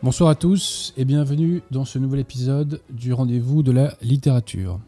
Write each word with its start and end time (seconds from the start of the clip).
Bonsoir 0.00 0.30
à 0.30 0.36
tous 0.36 0.94
et 0.96 1.04
bienvenue 1.04 1.60
dans 1.72 1.84
ce 1.84 1.98
nouvel 1.98 2.20
épisode 2.20 2.80
du 2.88 3.12
rendez-vous 3.12 3.64
de 3.64 3.72
la 3.72 3.96
littérature. 4.00 4.78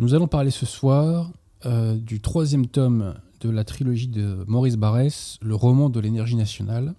Nous 0.00 0.14
allons 0.14 0.26
parler 0.26 0.50
ce 0.50 0.66
soir 0.66 1.30
euh, 1.64 1.94
du 1.94 2.20
troisième 2.20 2.66
tome 2.66 3.14
de 3.40 3.50
la 3.50 3.62
trilogie 3.62 4.08
de 4.08 4.44
Maurice 4.48 4.74
Barrès, 4.74 5.38
le 5.42 5.54
roman 5.54 5.90
de 5.90 6.00
l'énergie 6.00 6.34
nationale. 6.34 6.96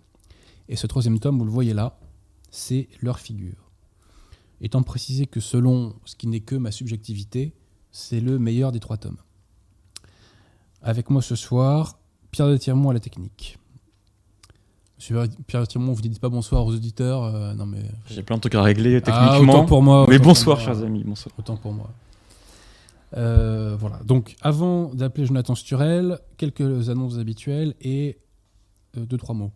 Et 0.70 0.78
ce 0.78 0.88
troisième 0.88 1.20
tome, 1.20 1.38
vous 1.38 1.44
le 1.44 1.52
voyez 1.52 1.74
là, 1.74 2.00
c'est 2.50 2.88
leur 3.02 3.20
figure. 3.20 3.70
Étant 4.62 4.82
précisé 4.82 5.26
que 5.26 5.42
selon 5.42 5.96
ce 6.06 6.16
qui 6.16 6.28
n'est 6.28 6.40
que 6.40 6.56
ma 6.56 6.72
subjectivité, 6.72 7.52
c'est 7.92 8.22
le 8.22 8.40
meilleur 8.40 8.72
des 8.72 8.80
trois 8.80 8.96
tomes. 8.96 9.18
Avec 10.82 11.10
moi 11.10 11.22
ce 11.22 11.36
soir, 11.36 12.00
Pierre 12.32 12.48
de 12.48 12.56
Tiremont 12.56 12.92
à 12.92 12.94
la 12.94 13.02
technique. 13.02 13.60
Monsieur 14.98 15.22
Pierre 15.48 15.66
vous 15.76 15.96
ne 15.96 16.02
dites 16.02 16.20
pas 16.20 16.30
bonsoir 16.30 16.66
aux 16.66 16.74
auditeurs 16.74 17.24
euh, 17.24 17.54
Non 17.54 17.66
mais 17.66 17.84
J'ai 18.10 18.24
plein 18.24 18.38
de 18.38 18.42
trucs 18.42 18.56
à 18.56 18.62
régler 18.62 18.96
Ah, 18.98 19.02
techniquement. 19.02 19.54
autant 19.54 19.66
pour 19.66 19.82
moi. 19.84 20.06
mais 20.10 20.20
bonsoir, 20.20 20.58
pour 20.58 20.66
moi. 20.66 20.74
chers 20.74 20.84
amis. 20.86 21.04
Bonsoir. 21.04 21.36
Autant 21.38 21.58
pour 21.58 21.74
moi. 21.74 21.90
Euh, 23.18 23.76
voilà. 23.78 24.00
Donc, 24.06 24.36
avant 24.42 24.94
d'appeler 24.94 25.26
Jonathan 25.26 25.54
Sturel, 25.56 26.20
quelques 26.38 26.90
annonces 26.90 27.18
habituelles 27.18 27.76
et 27.82 28.18
euh, 28.98 29.06
deux, 29.06 29.18
trois 29.18 29.36
mots. 29.36 29.52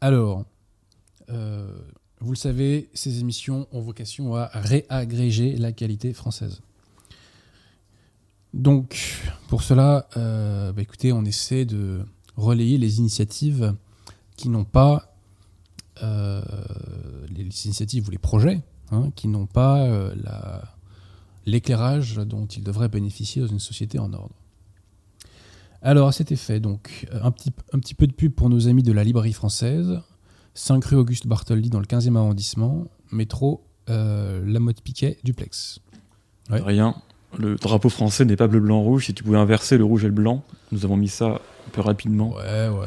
Alors, 0.00 0.44
vous 1.28 2.30
le 2.30 2.36
savez, 2.36 2.88
ces 2.94 3.20
émissions 3.20 3.66
ont 3.72 3.80
vocation 3.80 4.34
à 4.36 4.46
réagréger 4.54 5.56
la 5.56 5.72
qualité 5.72 6.12
française. 6.12 6.60
Donc, 8.54 9.20
pour 9.48 9.62
cela, 9.62 10.06
bah, 10.14 10.80
écoutez, 10.82 11.12
on 11.12 11.24
essaie 11.24 11.64
de 11.64 12.00
relayer 12.36 12.78
les 12.78 12.98
initiatives 12.98 13.74
qui 14.36 14.48
n'ont 14.48 14.64
pas 14.64 15.14
euh, 16.02 16.42
les 17.30 17.42
initiatives 17.42 18.06
ou 18.06 18.10
les 18.10 18.18
projets 18.18 18.62
hein, 18.90 19.10
qui 19.16 19.28
n'ont 19.28 19.46
pas 19.46 19.82
euh, 19.84 20.14
la- 20.22 20.62
l'éclairage 21.46 22.16
dont 22.16 22.46
ils 22.46 22.62
devraient 22.62 22.88
bénéficier 22.88 23.40
dans 23.40 23.48
une 23.48 23.60
société 23.60 23.98
en 23.98 24.12
ordre. 24.12 24.34
Alors, 25.82 26.08
à 26.08 26.12
cet 26.12 26.32
effet, 26.32 26.58
donc, 26.58 27.06
un 27.12 27.30
petit, 27.30 27.52
un 27.72 27.78
petit 27.78 27.94
peu 27.94 28.06
de 28.08 28.12
pub 28.12 28.32
pour 28.32 28.50
nos 28.50 28.66
amis 28.66 28.82
de 28.82 28.92
la 28.92 29.04
librairie 29.04 29.32
française, 29.32 30.00
5 30.54 30.84
rue 30.86 30.96
Auguste 30.96 31.26
Bartholdi 31.28 31.70
dans 31.70 31.78
le 31.78 31.86
15e 31.86 32.16
arrondissement, 32.16 32.86
métro 33.12 33.62
euh, 33.88 34.44
Lamotte 34.44 34.80
Piquet, 34.82 35.18
duplex. 35.22 35.78
Rien. 36.50 36.96
Le 37.38 37.56
drapeau 37.56 37.88
français 37.88 38.24
n'est 38.24 38.36
pas 38.36 38.46
bleu, 38.46 38.60
blanc, 38.60 38.80
rouge. 38.80 39.06
Si 39.06 39.14
tu 39.14 39.22
pouvais 39.22 39.38
inverser 39.38 39.76
le 39.78 39.84
rouge 39.84 40.04
et 40.04 40.08
le 40.08 40.12
blanc, 40.14 40.42
nous 40.72 40.84
avons 40.84 40.96
mis 40.96 41.08
ça 41.08 41.26
un 41.26 41.70
peu 41.72 41.80
rapidement. 41.82 42.34
Ouais, 42.34 42.68
ouais, 42.68 42.78
ouais. 42.78 42.86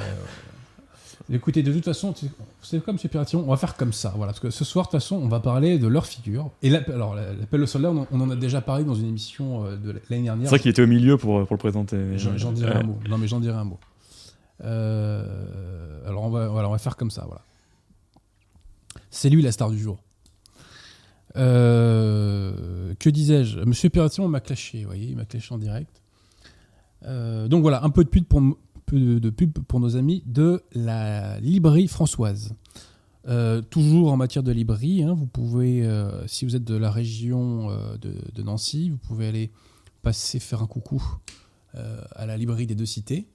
Écoutez, 1.32 1.62
de 1.62 1.72
toute 1.72 1.86
façon, 1.86 2.16
c'est 2.64 2.84
comme 2.84 2.98
Super 2.98 3.24
Tion, 3.24 3.44
on 3.46 3.52
va 3.52 3.58
faire 3.58 3.76
comme 3.78 3.94
ça, 3.94 4.12
voilà, 4.16 4.32
parce 4.32 4.40
que 4.40 4.50
ce 4.50 4.66
soir, 4.66 4.86
de 4.88 4.92
toute 4.92 5.00
façon, 5.00 5.16
on 5.18 5.28
va 5.28 5.40
parler 5.40 5.78
de 5.78 5.86
leur 5.88 6.08
figure. 6.08 6.50
Et 6.64 6.74
alors, 6.76 7.14
la- 7.14 7.34
l'appel 7.34 7.62
au 7.62 7.68
soldat, 7.68 7.92
on 7.92 8.00
en- 8.00 8.08
on 8.12 8.22
en 8.22 8.32
a 8.32 8.36
déjà 8.36 8.62
parlé 8.62 8.84
dans 8.84 8.96
une 8.96 9.06
émission 9.10 9.64
euh, 9.66 9.76
de 9.76 9.92
l'année 9.92 10.02
C'est 10.10 10.22
dernière. 10.24 10.50
vrai 10.50 10.58
qu'il 10.60 10.72
était 10.72 10.82
au 10.82 10.88
milieu 10.88 11.18
pour, 11.18 11.46
pour 11.46 11.54
le 11.56 11.60
présenter. 11.60 12.18
j'en 12.18 12.52
dirai 12.52 12.72
Ouais. 12.72 12.78
un 12.78 12.84
mot. 12.84 12.98
Non, 13.08 13.20
mais 13.20 13.28
j'en 13.28 13.40
dirai 13.40 13.58
un 13.58 13.64
mot. 13.64 13.78
Euh, 14.64 15.24
alors, 16.08 16.24
on 16.24 16.30
va, 16.30 16.48
voilà, 16.48 16.68
on 16.68 16.72
va 16.72 16.80
faire 16.80 16.98
comme 16.98 17.12
ça, 17.12 17.26
voilà. 17.28 17.42
C'est 19.12 19.30
lui 19.30 19.44
la 19.44 19.52
star 19.52 19.70
du 19.70 19.78
jour. 19.78 20.00
Euh, 21.38 22.94
que 23.00 23.10
disais-je? 23.10 23.60
Monsieur 23.60 23.90
Perratin 23.90 24.28
m'a 24.28 24.40
clashé, 24.40 24.82
vous 24.82 24.88
voyez, 24.88 25.10
il 25.10 25.16
m'a 25.16 25.26
clashé 25.26 25.54
en 25.54 25.58
direct. 25.58 26.02
Euh, 27.06 27.48
donc 27.48 27.62
voilà, 27.62 27.84
un 27.84 27.90
peu 27.90 28.04
de 28.04 28.10
pub 28.10 28.26
pour, 28.26 29.80
nos 29.80 29.96
amis 29.96 30.24
de 30.26 30.64
la 30.74 31.40
librairie 31.40 31.88
Françoise. 31.88 32.54
Euh, 33.28 33.62
toujours 33.62 34.12
en 34.12 34.18
matière 34.18 34.44
de 34.44 34.52
librairie, 34.52 35.04
hein, 35.04 35.14
vous 35.14 35.28
pouvez, 35.28 35.88
si 36.28 36.46
vous 36.46 36.56
êtes 36.56 36.64
de 36.64 36.76
la 36.76 36.92
région 36.92 37.70
de, 38.02 38.16
de 38.34 38.44
Nancy, 38.44 38.90
vous 38.90 38.98
pouvez 38.98 39.28
aller 39.28 39.52
passer 40.02 40.40
faire 40.40 40.62
un 40.62 40.68
coucou 40.68 41.04
à 41.74 42.26
la 42.26 42.38
librairie 42.38 42.68
des 42.68 42.76
deux 42.76 42.86
cités. 42.86 43.28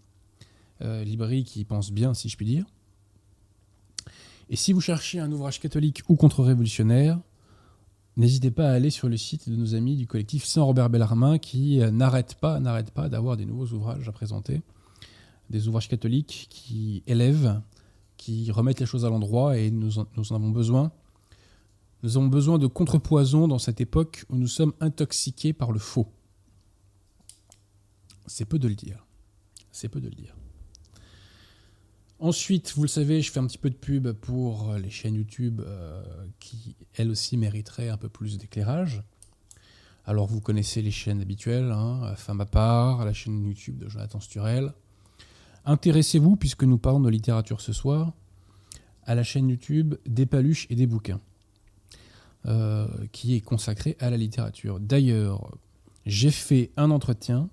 Librairie 0.81 1.45
qui 1.45 1.65
pense 1.65 1.93
bien, 1.93 2.15
si 2.15 2.29
je 2.29 2.37
puis 2.37 2.47
dire. 2.47 2.67
Et 4.51 4.57
si 4.57 4.73
vous 4.73 4.81
cherchez 4.81 5.21
un 5.21 5.31
ouvrage 5.33 5.61
catholique 5.61 6.03
ou 6.09 6.17
contre-révolutionnaire, 6.17 7.19
n'hésitez 8.17 8.51
pas 8.51 8.71
à 8.71 8.73
aller 8.73 8.91
sur 8.91 9.09
le 9.09 9.17
site 9.17 9.49
de 9.49 9.57
nos 9.57 9.75
amis 9.75 9.97
du 9.97 10.07
collectif 10.07 10.45
Saint-Robert 10.45 10.91
Bellarmin 10.91 11.39
qui 11.39 11.81
euh, 11.81 11.91
n'arrête 11.91 12.35
pas, 12.35 12.61
n'arrête 12.61 12.91
pas 12.91 13.09
d'avoir 13.09 13.37
des 13.37 13.47
nouveaux 13.47 13.67
ouvrages 13.75 14.09
à 14.09 14.13
présenter. 14.13 14.63
Des 15.51 15.69
ouvrages 15.69 15.89
catholiques 15.89 16.47
qui 16.51 17.03
élèvent, 17.07 17.61
qui 18.17 18.51
remettent 18.51 18.81
les 18.81 18.87
choses 18.87 19.05
à 19.05 19.11
l'endroit 19.11 19.59
et 19.59 19.71
nous 19.71 19.99
en, 19.99 20.07
nous 20.17 20.33
en 20.33 20.37
avons 20.37 20.51
besoin. 20.51 20.91
Nous 22.03 22.17
avons 22.17 22.29
besoin 22.29 22.59
de 22.59 22.67
contrepoison 22.67 23.49
dans 23.49 23.59
cette 23.59 23.81
époque 23.81 24.25
où 24.29 24.37
nous 24.37 24.47
sommes 24.47 24.75
intoxiqués 24.81 25.53
par 25.53 25.73
le 25.73 25.79
faux. 25.79 26.07
C'est 28.27 28.45
peu 28.45 28.59
de 28.59 28.69
le 28.69 28.75
dire. 28.75 29.07
C'est 29.71 29.89
peu 29.89 30.01
de 30.01 30.09
le 30.09 30.15
dire. 30.15 30.35
Ensuite, 32.21 32.73
vous 32.77 32.83
le 32.83 32.89
savez, 32.89 33.23
je 33.23 33.33
fais 33.33 33.41
un 33.41 33.47
petit 33.47 33.59
peu 33.59 33.71
de 33.71 33.75
pub 33.75 34.11
pour 34.13 34.71
euh, 34.71 34.79
les 34.79 34.91
chaînes 34.91 35.15
YouTube 35.15 35.61
euh, 35.61 36.03
qui, 36.39 36.77
elles 36.95 37.11
aussi, 37.11 37.37
mériteraient 37.37 37.89
un 37.89 37.97
peu 37.97 38.09
plus 38.09 38.39
d'éclairage. 38.39 39.03
Alors, 40.07 40.27
vous 40.27 40.41
connaissez 40.41 40.81
les 40.81 40.91
chaînes 40.91 41.21
habituelles, 41.21 41.73
hein, 41.73 42.15
Femme 42.17 42.41
à 42.41 42.47
part, 42.47 43.05
la 43.05 43.13
chaîne 43.13 43.43
YouTube 43.45 43.79
de 43.79 43.89
Jonathan 43.89 44.21
Sturel. 44.21 44.73
Intéressez-vous, 45.65 46.37
puisque 46.37 46.65
nous 46.65 46.79
parlons 46.79 47.01
de 47.01 47.09
littérature 47.09 47.61
ce 47.61 47.73
soir, 47.73 48.13
à 49.05 49.15
la 49.15 49.23
chaîne 49.23 49.49
YouTube 49.49 49.95
Des 50.07 50.27
paluches 50.27 50.67
et 50.71 50.77
des 50.77 50.87
bouquins, 50.87 51.21
euh, 52.47 52.87
qui 53.13 53.35
est 53.35 53.41
consacrée 53.41 53.97
à 53.99 54.11
la 54.11 54.19
littérature. 54.19 54.79
D'ailleurs, 54.79 55.57
j'ai 56.05 56.31
fait 56.31 56.71
un 56.77 56.91
entretien 56.91 57.49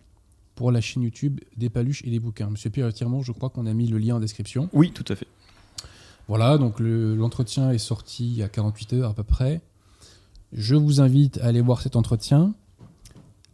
pour 0.61 0.71
la 0.71 0.79
chaîne 0.79 1.01
YouTube 1.01 1.39
des 1.57 1.71
paluches 1.71 2.03
et 2.05 2.11
des 2.11 2.19
bouquins. 2.19 2.47
Monsieur 2.51 2.69
Pierre 2.69 2.93
Tiremont, 2.93 3.23
je 3.23 3.31
crois 3.31 3.49
qu'on 3.49 3.65
a 3.65 3.73
mis 3.73 3.87
le 3.87 3.97
lien 3.97 4.17
en 4.17 4.19
description. 4.19 4.69
Oui, 4.73 4.91
tout 4.91 5.03
à 5.11 5.15
fait. 5.15 5.25
Voilà, 6.27 6.59
donc 6.59 6.79
le- 6.79 7.15
l'entretien 7.15 7.71
est 7.71 7.79
sorti 7.79 8.27
il 8.27 8.37
y 8.37 8.43
a 8.43 8.47
48 8.47 8.93
heures 8.93 9.09
à 9.09 9.13
peu 9.15 9.23
près. 9.23 9.63
Je 10.53 10.75
vous 10.75 11.01
invite 11.01 11.39
à 11.39 11.45
aller 11.45 11.61
voir 11.61 11.81
cet 11.81 11.95
entretien. 11.95 12.53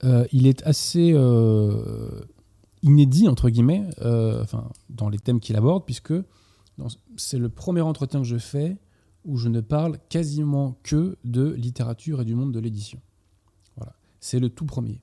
Euh, 0.04 0.26
il 0.34 0.48
est 0.48 0.62
assez 0.64 1.14
euh, 1.14 2.20
inédit, 2.84 3.30
entre 3.30 3.50
guillemets, 3.50 3.86
euh, 4.02 4.44
enfin, 4.44 4.70
dans 4.90 5.08
les 5.08 5.18
thèmes 5.18 5.40
qu'il 5.40 5.56
aborde, 5.56 5.86
puisque 5.86 6.14
c'est 7.16 7.40
le 7.40 7.48
premier 7.48 7.80
entretien 7.80 8.20
que 8.20 8.28
je 8.28 8.38
fais 8.38 8.76
où 9.24 9.38
je 9.38 9.48
ne 9.48 9.62
parle 9.62 9.98
quasiment 10.10 10.78
que 10.84 11.16
de 11.24 11.52
littérature 11.54 12.20
et 12.20 12.26
du 12.26 12.36
monde 12.36 12.52
de 12.52 12.60
l'édition. 12.60 13.00
Voilà, 13.78 13.94
c'est 14.20 14.40
le 14.42 14.50
tout 14.50 14.66
premier. 14.66 15.00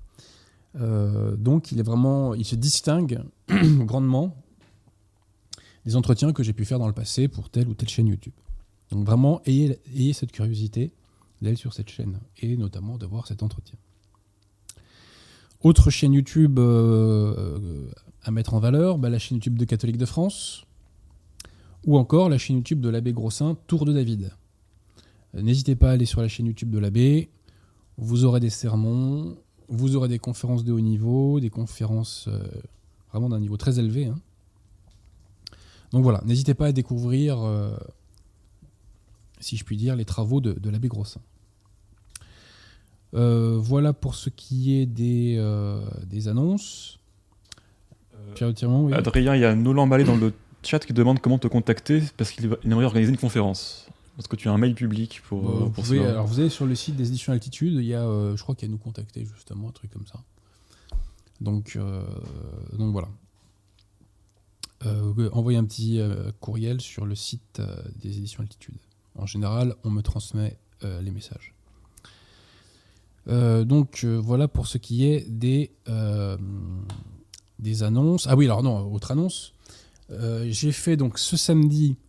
Euh, 0.76 1.36
donc 1.36 1.72
il 1.72 1.78
est 1.78 1.84
vraiment, 1.84 2.34
il 2.34 2.44
se 2.44 2.56
distingue 2.56 3.22
grandement 3.48 4.36
des 5.84 5.96
entretiens 5.96 6.32
que 6.32 6.42
j'ai 6.42 6.52
pu 6.52 6.64
faire 6.64 6.78
dans 6.78 6.86
le 6.86 6.94
passé 6.94 7.28
pour 7.28 7.50
telle 7.50 7.68
ou 7.68 7.74
telle 7.74 7.88
chaîne 7.88 8.06
YouTube. 8.06 8.32
Donc 8.90 9.06
vraiment, 9.06 9.42
ayez, 9.44 10.12
cette 10.12 10.32
curiosité 10.32 10.92
d'aller 11.42 11.56
sur 11.56 11.72
cette 11.72 11.90
chaîne 11.90 12.20
et 12.38 12.56
notamment 12.56 12.96
de 12.96 13.06
voir 13.06 13.26
cet 13.26 13.42
entretien. 13.42 13.76
Autre 15.62 15.90
chaîne 15.90 16.12
YouTube 16.12 16.58
euh, 16.58 17.88
à 18.22 18.30
mettre 18.30 18.54
en 18.54 18.60
valeur, 18.60 18.98
bah, 18.98 19.10
la 19.10 19.18
chaîne 19.18 19.36
YouTube 19.36 19.58
de 19.58 19.64
Catholique 19.64 19.98
de 19.98 20.06
France 20.06 20.64
ou 21.86 21.98
encore 21.98 22.28
la 22.28 22.38
chaîne 22.38 22.56
YouTube 22.56 22.80
de 22.80 22.88
l'abbé 22.88 23.12
Grossin, 23.12 23.56
Tour 23.66 23.84
de 23.84 23.92
David. 23.92 24.30
Euh, 25.34 25.42
N'hésitez 25.42 25.76
pas 25.76 25.90
à 25.90 25.92
aller 25.92 26.06
sur 26.06 26.22
la 26.22 26.28
chaîne 26.28 26.46
YouTube 26.46 26.70
de 26.70 26.78
l'abbé, 26.78 27.30
vous 27.96 28.24
aurez 28.24 28.40
des 28.40 28.50
sermons, 28.50 29.36
vous 29.68 29.96
aurez 29.96 30.08
des 30.08 30.18
conférences 30.18 30.64
de 30.64 30.72
haut 30.72 30.80
niveau, 30.80 31.40
des 31.40 31.50
conférences 31.50 32.26
euh, 32.28 32.38
vraiment 33.12 33.28
d'un 33.28 33.40
niveau 33.40 33.56
très 33.56 33.78
élevé. 33.78 34.06
hein. 34.06 34.18
Donc 35.92 36.02
voilà, 36.02 36.22
n'hésitez 36.24 36.54
pas 36.54 36.66
à 36.66 36.72
découvrir, 36.72 37.40
euh, 37.42 37.76
si 39.40 39.56
je 39.56 39.64
puis 39.64 39.76
dire, 39.76 39.94
les 39.96 40.04
travaux 40.04 40.40
de, 40.40 40.52
de 40.52 40.70
l'abbé 40.70 40.88
Grossin. 40.88 41.20
Euh, 43.14 43.56
voilà 43.60 43.92
pour 43.92 44.16
ce 44.16 44.28
qui 44.28 44.74
est 44.74 44.86
des, 44.86 45.40
des 46.06 46.26
annonces. 46.28 46.98
Pierre 48.34 48.52
Tiremont, 48.54 48.86
oui. 48.86 48.92
Adrien, 48.94 49.36
il 49.36 49.40
y 49.40 49.44
a 49.44 49.54
Nolan 49.54 49.86
Mallet 49.86 50.02
dans 50.04 50.16
le 50.16 50.32
chat 50.64 50.80
qui 50.80 50.92
demande 50.92 51.20
comment 51.20 51.38
te 51.38 51.46
contacter 51.46 52.02
parce 52.16 52.32
qu'il 52.32 52.56
aimerait 52.64 52.86
organiser 52.86 53.12
une 53.12 53.18
conférence. 53.18 53.86
Est-ce 54.18 54.28
que 54.28 54.36
tu 54.36 54.48
as 54.48 54.52
un 54.52 54.58
mail 54.58 54.74
public 54.74 55.22
pour, 55.28 55.40
vous, 55.40 55.70
pour 55.70 55.84
pouvez, 55.84 55.98
cela 55.98 56.10
alors 56.10 56.26
vous 56.26 56.38
allez 56.38 56.48
sur 56.48 56.66
le 56.66 56.74
site 56.74 56.94
des 56.96 57.08
éditions 57.08 57.32
Altitude, 57.32 57.74
il 57.74 57.84
y 57.84 57.94
a, 57.94 58.02
euh, 58.02 58.36
je 58.36 58.42
crois 58.42 58.54
qu'il 58.54 58.68
y 58.68 58.70
a 58.70 58.72
nous 58.72 58.78
contacter 58.78 59.26
justement, 59.34 59.68
un 59.68 59.72
truc 59.72 59.90
comme 59.90 60.06
ça. 60.06 60.22
Donc, 61.40 61.74
euh, 61.76 62.04
donc 62.78 62.92
voilà. 62.92 63.08
Euh, 64.86 65.30
envoyez 65.32 65.58
un 65.58 65.64
petit 65.64 65.98
euh, 65.98 66.30
courriel 66.40 66.80
sur 66.80 67.06
le 67.06 67.14
site 67.14 67.58
euh, 67.58 67.74
des 68.02 68.18
éditions 68.18 68.42
Altitude. 68.42 68.76
En 69.16 69.26
général, 69.26 69.74
on 69.82 69.90
me 69.90 70.02
transmet 70.02 70.58
euh, 70.84 71.00
les 71.00 71.10
messages. 71.10 71.54
Euh, 73.26 73.64
donc 73.64 74.02
euh, 74.04 74.20
voilà 74.22 74.48
pour 74.48 74.66
ce 74.66 74.76
qui 74.78 75.06
est 75.06 75.28
des, 75.28 75.72
euh, 75.88 76.36
des 77.58 77.82
annonces. 77.82 78.26
Ah 78.28 78.36
oui, 78.36 78.44
alors 78.44 78.62
non, 78.62 78.92
autre 78.92 79.10
annonce. 79.10 79.54
Euh, 80.10 80.46
J'ai 80.50 80.72
fait 80.72 80.96
donc 80.96 81.18
ce 81.18 81.36
samedi 81.36 81.96
euh, 81.96 82.03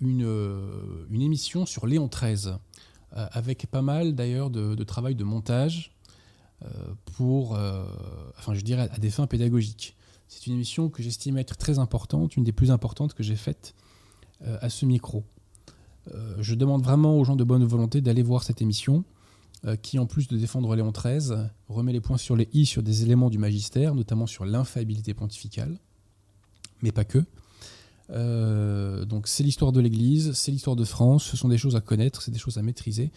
une, 0.00 0.24
euh, 0.24 1.06
une 1.10 1.22
émission 1.22 1.66
sur 1.66 1.86
Léon 1.86 2.08
XIII, 2.08 2.54
euh, 3.16 3.26
avec 3.32 3.66
pas 3.66 3.82
mal 3.82 4.14
d'ailleurs 4.14 4.50
de, 4.50 4.84
travail 4.84 5.14
de 5.14 5.24
montage 5.24 5.94
euh, 6.64 6.68
pour, 7.16 7.56
euh, 7.56 7.84
enfin 8.38 8.54
je 8.54 8.62
dirais, 8.62 8.88
à 8.92 8.98
des 8.98 9.10
fins 9.10 9.26
pédagogiques. 9.26 9.96
C'est 10.28 10.46
une 10.46 10.54
émission 10.54 10.88
que 10.88 11.02
j'estime 11.02 11.36
être 11.36 11.58
très 11.58 11.78
importante, 11.78 12.36
une 12.36 12.44
des 12.44 12.52
plus 12.52 12.70
importantes 12.70 13.12
que 13.12 13.22
j'ai 13.22 13.36
faites 13.36 13.74
euh, 14.46 14.56
à 14.62 14.70
ce 14.70 14.86
micro. 14.86 15.24
Euh, 16.14 16.36
je 16.40 16.54
demande 16.54 16.82
vraiment 16.82 17.18
aux 17.18 17.24
gens 17.24 17.36
de 17.36 17.44
bonne 17.44 17.64
volonté 17.64 18.00
d'aller 18.00 18.22
voir 18.22 18.42
cette 18.42 18.62
émission, 18.62 19.04
euh, 19.66 19.76
qui 19.76 19.98
en 19.98 20.06
plus 20.06 20.28
de 20.28 20.36
défendre 20.38 20.74
Léon 20.74 20.90
XIII, 20.90 21.36
remet 21.68 21.92
les 21.92 22.00
points 22.00 22.16
sur 22.16 22.34
les 22.34 22.48
i 22.52 22.64
sur 22.64 22.82
des 22.82 23.02
éléments 23.02 23.28
du 23.28 23.38
magistère, 23.38 23.94
notamment 23.94 24.26
sur 24.26 24.44
l'infaillibilité 24.44 25.12
pontificale, 25.12 25.78
mais 26.80 26.92
pas 26.92 27.04
que. 27.04 27.24
Euh, 28.10 29.04
donc 29.04 29.28
c'est 29.28 29.42
l'histoire 29.42 29.72
de 29.72 29.80
l'Église, 29.80 30.32
c'est 30.32 30.50
l'histoire 30.50 30.76
de 30.76 30.84
France, 30.84 31.24
ce 31.24 31.36
sont 31.36 31.48
des 31.48 31.58
choses 31.58 31.76
à 31.76 31.80
connaître, 31.80 32.22
c'est 32.22 32.30
des 32.30 32.38
choses 32.38 32.58
à 32.58 32.62
maîtriser, 32.62 33.10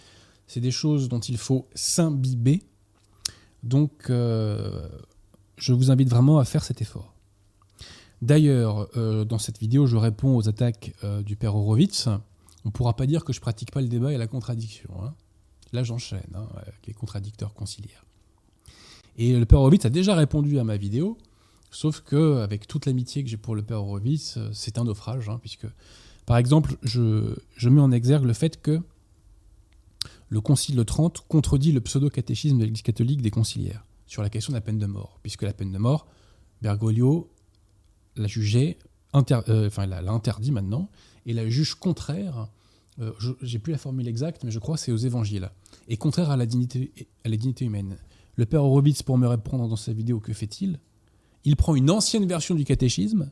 c'est 0.47 0.61
des 0.61 0.71
choses 0.71 1.09
dont 1.09 1.19
il 1.19 1.37
faut 1.37 1.67
s'imbiber. 1.75 2.63
Donc 3.63 4.09
euh, 4.09 4.87
je 5.57 5.73
vous 5.73 5.91
invite 5.91 6.09
vraiment 6.09 6.39
à 6.39 6.45
faire 6.45 6.63
cet 6.63 6.81
effort. 6.81 7.13
D'ailleurs, 8.21 8.87
euh, 8.95 9.25
dans 9.25 9.39
cette 9.39 9.59
vidéo, 9.59 9.85
je 9.87 9.97
réponds 9.97 10.35
aux 10.35 10.47
attaques 10.47 10.93
du 11.25 11.35
père 11.35 11.55
Horowitz. 11.55 12.07
On 12.07 12.69
ne 12.69 12.71
pourra 12.71 12.95
pas 12.95 13.05
dire 13.05 13.23
que 13.23 13.33
je 13.33 13.41
pratique 13.41 13.71
pas 13.71 13.81
le 13.81 13.87
débat 13.87 14.11
et 14.13 14.17
la 14.17 14.27
contradiction. 14.27 14.89
hein. 15.03 15.13
Là, 15.73 15.83
j'enchaîne 15.83 16.31
hein, 16.33 16.47
avec 16.55 16.87
les 16.87 16.93
contradicteurs 16.93 17.53
conciliaires. 17.53 18.05
Et 19.17 19.37
le 19.37 19.45
père 19.45 19.59
Horowitz 19.59 19.85
a 19.85 19.89
déjà 19.89 20.15
répondu 20.15 20.57
à 20.59 20.63
ma 20.63 20.77
vidéo, 20.77 21.17
sauf 21.75 22.01
que 22.01 22.37
avec 22.37 22.67
toute 22.67 22.85
l'amitié 22.85 23.23
que 23.23 23.29
j'ai 23.29 23.37
pour 23.37 23.55
le 23.55 23.61
père 23.61 23.81
Horowitz, 23.83 24.37
euh, 24.37 24.49
c'est 24.53 24.77
un 24.77 24.85
naufrage, 24.85 25.29
hein, 25.29 25.39
puisque, 25.41 25.67
par 26.25 26.37
exemple, 26.37 26.77
je, 26.83 27.35
je 27.55 27.69
mets 27.69 27.81
en 27.81 27.91
exergue 27.91 28.25
le 28.25 28.33
fait 28.33 28.61
que 28.61 28.81
le 30.29 30.41
Concile 30.41 30.75
de 30.75 30.83
Trente 30.83 31.23
contredit 31.27 31.71
le 31.71 31.81
pseudo-catéchisme 31.81 32.57
de 32.57 32.63
l'Église 32.63 32.81
catholique 32.81 33.21
des 33.21 33.29
conciliaires 33.31 33.85
sur 34.07 34.21
la 34.23 34.29
question 34.29 34.51
de 34.51 34.57
la 34.57 34.61
peine 34.61 34.79
de 34.79 34.85
mort, 34.85 35.19
puisque 35.21 35.43
la 35.43 35.53
peine 35.53 35.71
de 35.71 35.77
mort, 35.77 36.07
Bergoglio 36.61 37.29
l'a 38.15 38.27
jugée, 38.27 38.77
inter- 39.13 39.41
euh, 39.49 39.67
enfin 39.67 39.85
l'a 39.85 40.11
interdit 40.11 40.51
maintenant, 40.51 40.89
et 41.25 41.33
la 41.33 41.47
juge 41.49 41.75
contraire, 41.75 42.47
euh, 42.99 43.11
j'ai 43.41 43.59
plus 43.59 43.71
la 43.71 43.77
formule 43.77 44.07
exacte, 44.07 44.43
mais 44.43 44.51
je 44.51 44.59
crois 44.59 44.77
c'est 44.77 44.91
aux 44.91 44.97
évangiles, 44.97 45.51
et 45.87 45.97
contraire 45.97 46.31
à 46.31 46.37
la 46.37 46.45
dignité, 46.45 46.91
à 47.23 47.29
la 47.29 47.35
dignité 47.37 47.65
humaine. 47.65 47.97
Le 48.35 48.45
père 48.45 48.63
Horowitz, 48.63 49.03
pour 49.03 49.17
me 49.17 49.27
répondre 49.27 49.67
dans 49.67 49.75
sa 49.75 49.93
vidéo, 49.93 50.19
que 50.19 50.33
fait-il? 50.33 50.79
Il 51.45 51.55
prend 51.55 51.75
une 51.75 51.89
ancienne 51.89 52.25
version 52.25 52.55
du 52.55 52.63
catéchisme, 52.65 53.31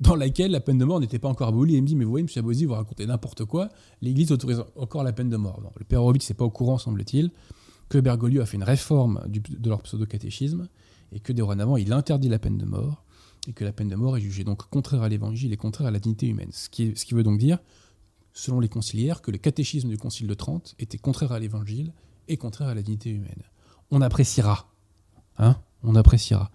dans 0.00 0.14
laquelle 0.14 0.50
la 0.52 0.60
peine 0.60 0.78
de 0.78 0.84
mort 0.84 1.00
n'était 1.00 1.18
pas 1.18 1.28
encore 1.28 1.48
abolie, 1.48 1.74
et 1.74 1.78
il 1.78 1.82
me 1.82 1.86
dit, 1.88 1.96
mais 1.96 2.04
vous 2.04 2.10
voyez, 2.10 2.24
M. 2.28 2.30
Abosi, 2.38 2.64
vous 2.66 2.74
racontez 2.74 3.06
n'importe 3.06 3.44
quoi, 3.44 3.68
l'Église 4.02 4.30
autorise 4.32 4.62
encore 4.76 5.02
la 5.02 5.12
peine 5.12 5.28
de 5.30 5.36
mort. 5.36 5.60
Le 5.78 5.84
père 5.84 6.02
Horowitz 6.02 6.28
n'est 6.28 6.34
pas 6.36 6.44
au 6.44 6.50
courant, 6.50 6.78
semble-t-il, 6.78 7.30
que 7.88 7.98
Bergoglio 7.98 8.42
a 8.42 8.46
fait 8.46 8.56
une 8.56 8.64
réforme 8.64 9.22
de 9.28 9.68
leur 9.68 9.82
pseudo-catéchisme, 9.82 10.68
et 11.12 11.20
que 11.20 11.32
dorénavant, 11.32 11.76
il 11.76 11.92
interdit 11.92 12.28
la 12.28 12.38
peine 12.38 12.58
de 12.58 12.64
mort, 12.66 13.02
et 13.48 13.52
que 13.52 13.64
la 13.64 13.72
peine 13.72 13.88
de 13.88 13.96
mort 13.96 14.16
est 14.16 14.20
jugée 14.20 14.44
donc 14.44 14.68
contraire 14.68 15.02
à 15.02 15.08
l'évangile 15.08 15.52
et 15.52 15.56
contraire 15.56 15.88
à 15.88 15.90
la 15.90 15.98
dignité 15.98 16.26
humaine. 16.26 16.50
Ce 16.52 16.68
qui, 16.68 16.82
est- 16.84 16.96
ce 16.98 17.04
qui 17.06 17.14
veut 17.14 17.22
donc 17.22 17.38
dire, 17.38 17.58
selon 18.34 18.60
les 18.60 18.68
conciliaires, 18.68 19.22
que 19.22 19.30
le 19.30 19.38
catéchisme 19.38 19.88
du 19.88 19.96
concile 19.96 20.26
de 20.26 20.34
Trente 20.34 20.74
était 20.78 20.98
contraire 20.98 21.32
à 21.32 21.38
l'évangile 21.40 21.92
et 22.28 22.36
contraire 22.36 22.68
à 22.68 22.74
la 22.74 22.82
dignité 22.82 23.10
humaine. 23.10 23.42
On 23.90 24.00
appréciera. 24.02 24.68
Hein 25.38 25.56
On 25.82 25.94
appréciera. 25.96 26.50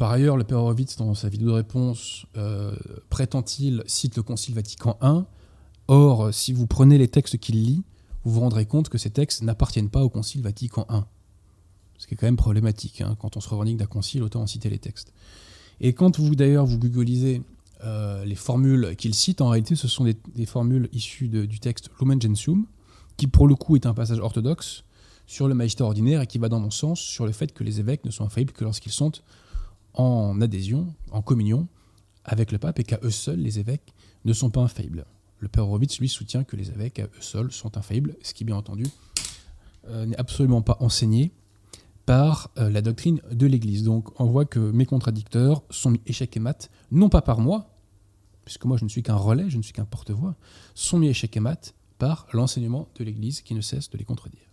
Par 0.00 0.12
ailleurs, 0.12 0.38
le 0.38 0.44
père 0.44 0.60
Horowitz, 0.60 0.96
dans 0.96 1.12
sa 1.12 1.28
vidéo 1.28 1.48
de 1.48 1.52
réponse, 1.52 2.24
euh, 2.38 2.74
prétend-il, 3.10 3.82
cite 3.84 4.16
le 4.16 4.22
Concile 4.22 4.54
Vatican 4.54 4.96
I. 5.02 5.24
Or, 5.88 6.32
si 6.32 6.54
vous 6.54 6.66
prenez 6.66 6.96
les 6.96 7.06
textes 7.08 7.36
qu'il 7.36 7.62
lit, 7.62 7.82
vous 8.24 8.32
vous 8.32 8.40
rendrez 8.40 8.64
compte 8.64 8.88
que 8.88 8.96
ces 8.96 9.10
textes 9.10 9.42
n'appartiennent 9.42 9.90
pas 9.90 10.02
au 10.02 10.08
Concile 10.08 10.40
Vatican 10.40 10.86
I. 10.88 11.00
Ce 11.98 12.06
qui 12.06 12.14
est 12.14 12.16
quand 12.16 12.26
même 12.26 12.38
problématique. 12.38 13.02
hein. 13.02 13.14
Quand 13.20 13.36
on 13.36 13.42
se 13.42 13.48
revendique 13.50 13.76
d'un 13.76 13.84
concile, 13.84 14.22
autant 14.22 14.40
en 14.40 14.46
citer 14.46 14.70
les 14.70 14.78
textes. 14.78 15.12
Et 15.82 15.92
quand 15.92 16.18
vous, 16.18 16.34
d'ailleurs, 16.34 16.64
vous 16.64 16.78
googlisez 16.78 17.42
euh, 17.84 18.24
les 18.24 18.36
formules 18.36 18.96
qu'il 18.96 19.12
cite, 19.12 19.42
en 19.42 19.50
réalité, 19.50 19.76
ce 19.76 19.86
sont 19.86 20.04
des, 20.04 20.46
formules 20.46 20.88
issues 20.94 21.28
du 21.28 21.60
texte 21.60 21.90
Lumen 22.00 22.22
Gentium, 22.22 22.64
qui 23.18 23.26
pour 23.26 23.46
le 23.46 23.54
coup 23.54 23.76
est 23.76 23.84
un 23.84 23.92
passage 23.92 24.20
orthodoxe 24.20 24.82
sur 25.26 25.46
le 25.46 25.52
magistère 25.52 25.84
ordinaire 25.84 26.22
et 26.22 26.26
qui 26.26 26.38
va 26.38 26.48
dans 26.48 26.58
mon 26.58 26.70
sens 26.70 27.00
sur 27.00 27.26
le 27.26 27.32
fait 27.32 27.52
que 27.52 27.64
les 27.64 27.80
évêques 27.80 28.06
ne 28.06 28.10
sont 28.10 28.24
infaillibles 28.24 28.54
que 28.54 28.64
lorsqu'ils 28.64 28.92
sont 28.92 29.12
en 29.94 30.40
adhésion, 30.40 30.94
en 31.10 31.22
communion 31.22 31.68
avec 32.24 32.52
le 32.52 32.58
pape 32.58 32.78
et 32.78 32.84
qu'à 32.84 32.98
eux 33.02 33.10
seuls, 33.10 33.38
les 33.38 33.58
évêques 33.58 33.94
ne 34.24 34.32
sont 34.32 34.50
pas 34.50 34.60
infaillibles. 34.60 35.06
Le 35.38 35.48
père 35.48 35.64
Horowitz, 35.64 35.98
lui, 35.98 36.08
soutient 36.08 36.44
que 36.44 36.56
les 36.56 36.70
évêques 36.70 36.98
à 36.98 37.04
eux 37.04 37.20
seuls 37.20 37.50
sont 37.50 37.76
infaillibles, 37.76 38.16
ce 38.22 38.34
qui, 38.34 38.44
bien 38.44 38.56
entendu, 38.56 38.84
euh, 39.88 40.04
n'est 40.04 40.18
absolument 40.18 40.60
pas 40.60 40.76
enseigné 40.80 41.32
par 42.04 42.50
euh, 42.58 42.70
la 42.70 42.82
doctrine 42.82 43.20
de 43.30 43.46
l'Église. 43.46 43.84
Donc 43.84 44.20
on 44.20 44.26
voit 44.26 44.44
que 44.44 44.58
mes 44.58 44.84
contradicteurs 44.84 45.62
sont 45.70 45.90
mis 45.90 46.00
échec 46.06 46.36
et 46.36 46.40
mat, 46.40 46.70
non 46.90 47.08
pas 47.08 47.22
par 47.22 47.40
moi, 47.40 47.74
puisque 48.44 48.64
moi 48.64 48.76
je 48.76 48.84
ne 48.84 48.90
suis 48.90 49.02
qu'un 49.02 49.16
relais, 49.16 49.48
je 49.48 49.56
ne 49.56 49.62
suis 49.62 49.72
qu'un 49.72 49.84
porte-voix, 49.84 50.36
sont 50.74 50.98
mis 50.98 51.08
échec 51.08 51.36
et 51.36 51.40
mat 51.40 51.74
par 51.98 52.26
l'enseignement 52.32 52.88
de 52.96 53.04
l'Église 53.04 53.40
qui 53.40 53.54
ne 53.54 53.60
cesse 53.60 53.90
de 53.90 53.96
les 53.96 54.04
contredire. 54.04 54.50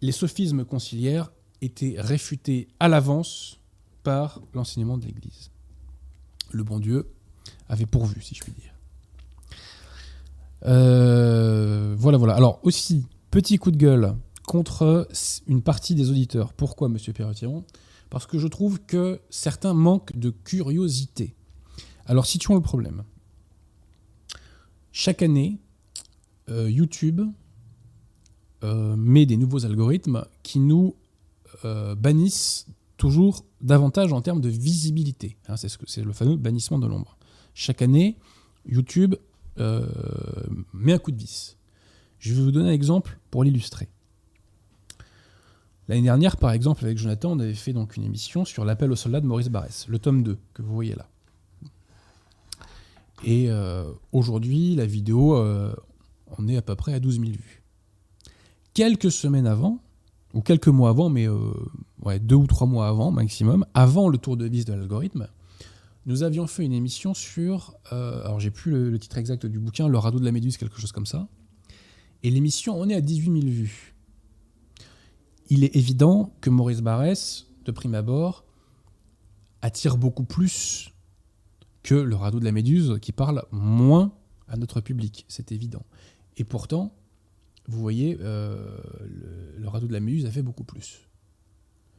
Les 0.00 0.12
sophismes 0.12 0.64
conciliaires 0.64 1.32
étaient 1.62 1.96
réfutés 1.98 2.68
à 2.80 2.88
l'avance 2.88 3.58
par 4.06 4.40
l'enseignement 4.54 4.98
de 4.98 5.04
l'Église. 5.04 5.50
Le 6.52 6.62
bon 6.62 6.78
Dieu 6.78 7.10
avait 7.68 7.86
pourvu, 7.86 8.22
si 8.22 8.36
je 8.36 8.44
puis 8.44 8.52
dire. 8.52 8.72
Euh, 10.64 11.96
voilà, 11.98 12.16
voilà. 12.16 12.36
Alors 12.36 12.60
aussi, 12.62 13.04
petit 13.32 13.58
coup 13.58 13.72
de 13.72 13.76
gueule 13.76 14.14
contre 14.46 15.08
une 15.48 15.60
partie 15.60 15.96
des 15.96 16.08
auditeurs. 16.08 16.52
Pourquoi, 16.52 16.88
Monsieur 16.88 17.12
Perretiron? 17.12 17.64
Parce 18.08 18.26
que 18.26 18.38
je 18.38 18.46
trouve 18.46 18.78
que 18.78 19.20
certains 19.28 19.74
manquent 19.74 20.16
de 20.16 20.30
curiosité. 20.30 21.34
Alors, 22.06 22.26
situons 22.26 22.54
le 22.54 22.60
problème. 22.60 23.02
Chaque 24.92 25.20
année, 25.20 25.58
euh, 26.48 26.70
YouTube 26.70 27.22
euh, 28.62 28.94
met 28.94 29.26
des 29.26 29.36
nouveaux 29.36 29.66
algorithmes 29.66 30.24
qui 30.44 30.60
nous 30.60 30.94
bannissent 31.98 32.68
toujours 32.96 33.44
davantage 33.60 34.12
en 34.12 34.20
termes 34.22 34.40
de 34.40 34.48
visibilité. 34.48 35.36
Hein, 35.48 35.56
c'est 35.56 35.68
ce 35.68 35.78
que- 35.78 35.88
c'est 35.88 36.02
le 36.02 36.12
fameux 36.12 36.36
bannissement 36.36 36.78
de 36.78 36.86
l'ombre. 36.86 37.16
Chaque 37.54 37.82
année, 37.82 38.16
YouTube 38.66 39.14
euh, 39.58 39.86
met 40.74 40.92
un 40.92 40.98
coup 40.98 41.12
de 41.12 41.18
vis. 41.18 41.56
Je 42.18 42.34
vais 42.34 42.42
vous 42.42 42.50
donner 42.52 42.68
un 42.70 42.72
exemple 42.72 43.18
pour 43.30 43.42
l'illustrer. 43.44 43.88
L'année 45.88 46.02
dernière, 46.02 46.36
par 46.36 46.50
exemple, 46.50 46.84
avec 46.84 46.98
Jonathan, 46.98 47.32
on 47.32 47.38
avait 47.38 47.54
fait 47.54 47.72
donc 47.72 47.96
une 47.96 48.02
émission 48.04 48.44
sur 48.44 48.64
l'appel 48.64 48.90
aux 48.90 48.96
soldats 48.96 49.20
de 49.20 49.26
Maurice 49.26 49.48
Barrès, 49.48 49.86
le 49.88 49.98
tome 49.98 50.22
2, 50.24 50.36
que 50.52 50.62
vous 50.62 50.74
voyez 50.74 50.94
là. 50.94 51.08
Et 53.24 53.50
euh, 53.50 53.90
aujourd'hui, 54.12 54.74
la 54.74 54.84
vidéo, 54.86 55.36
euh, 55.36 55.74
on 56.38 56.48
est 56.48 56.56
à 56.56 56.62
peu 56.62 56.74
près 56.74 56.92
à 56.92 57.00
12 57.00 57.14
000 57.20 57.32
vues. 57.32 57.62
Quelques 58.74 59.10
semaines 59.10 59.46
avant, 59.46 59.78
ou 60.34 60.42
quelques 60.42 60.68
mois 60.68 60.90
avant, 60.90 61.08
mais 61.08 61.26
euh, 61.28 61.38
ouais, 62.06 62.20
deux 62.20 62.36
ou 62.36 62.46
trois 62.46 62.66
mois 62.66 62.88
avant 62.88 63.10
maximum, 63.10 63.66
avant 63.74 64.08
le 64.08 64.16
tour 64.16 64.36
de 64.36 64.46
vis 64.46 64.64
de 64.64 64.72
l'algorithme, 64.72 65.28
nous 66.06 66.22
avions 66.22 66.46
fait 66.46 66.64
une 66.64 66.72
émission 66.72 67.14
sur, 67.14 67.74
euh, 67.92 68.24
alors 68.24 68.38
j'ai 68.38 68.52
plus 68.52 68.90
le, 68.90 68.98
titre 68.98 69.18
exact 69.18 69.44
du 69.44 69.58
bouquin, 69.58 69.88
Le 69.88 69.98
radeau 69.98 70.20
de 70.20 70.24
la 70.24 70.32
Méduse, 70.32 70.56
quelque 70.56 70.80
chose 70.80 70.92
comme 70.92 71.06
ça. 71.06 71.28
Et 72.22 72.30
l'émission, 72.30 72.78
on 72.78 72.88
est 72.88 72.94
à 72.94 73.00
18 73.00 73.40
000 73.40 73.52
vues. 73.52 73.94
Il 75.50 75.64
est 75.64 75.74
évident 75.74 76.32
que 76.40 76.48
Maurice 76.48 76.80
Barrès, 76.80 77.46
de 77.64 77.72
prime 77.72 77.94
abord, 77.94 78.44
attire 79.62 79.96
beaucoup 79.96 80.24
plus 80.24 80.92
que 81.82 81.94
le 81.94 82.14
radeau 82.14 82.38
de 82.38 82.44
la 82.44 82.52
Méduse, 82.52 82.98
qui 83.02 83.10
parle 83.10 83.44
moins 83.50 84.12
à 84.48 84.56
notre 84.56 84.80
public, 84.80 85.24
c'est 85.28 85.50
évident. 85.50 85.84
Et 86.36 86.44
pourtant, 86.44 86.94
vous 87.66 87.80
voyez, 87.80 88.16
euh, 88.20 88.78
le, 89.00 89.56
le 89.58 89.68
radeau 89.68 89.88
de 89.88 89.92
la 89.92 90.00
Méduse 90.00 90.24
a 90.24 90.30
fait 90.30 90.42
beaucoup 90.42 90.64
plus. 90.64 91.05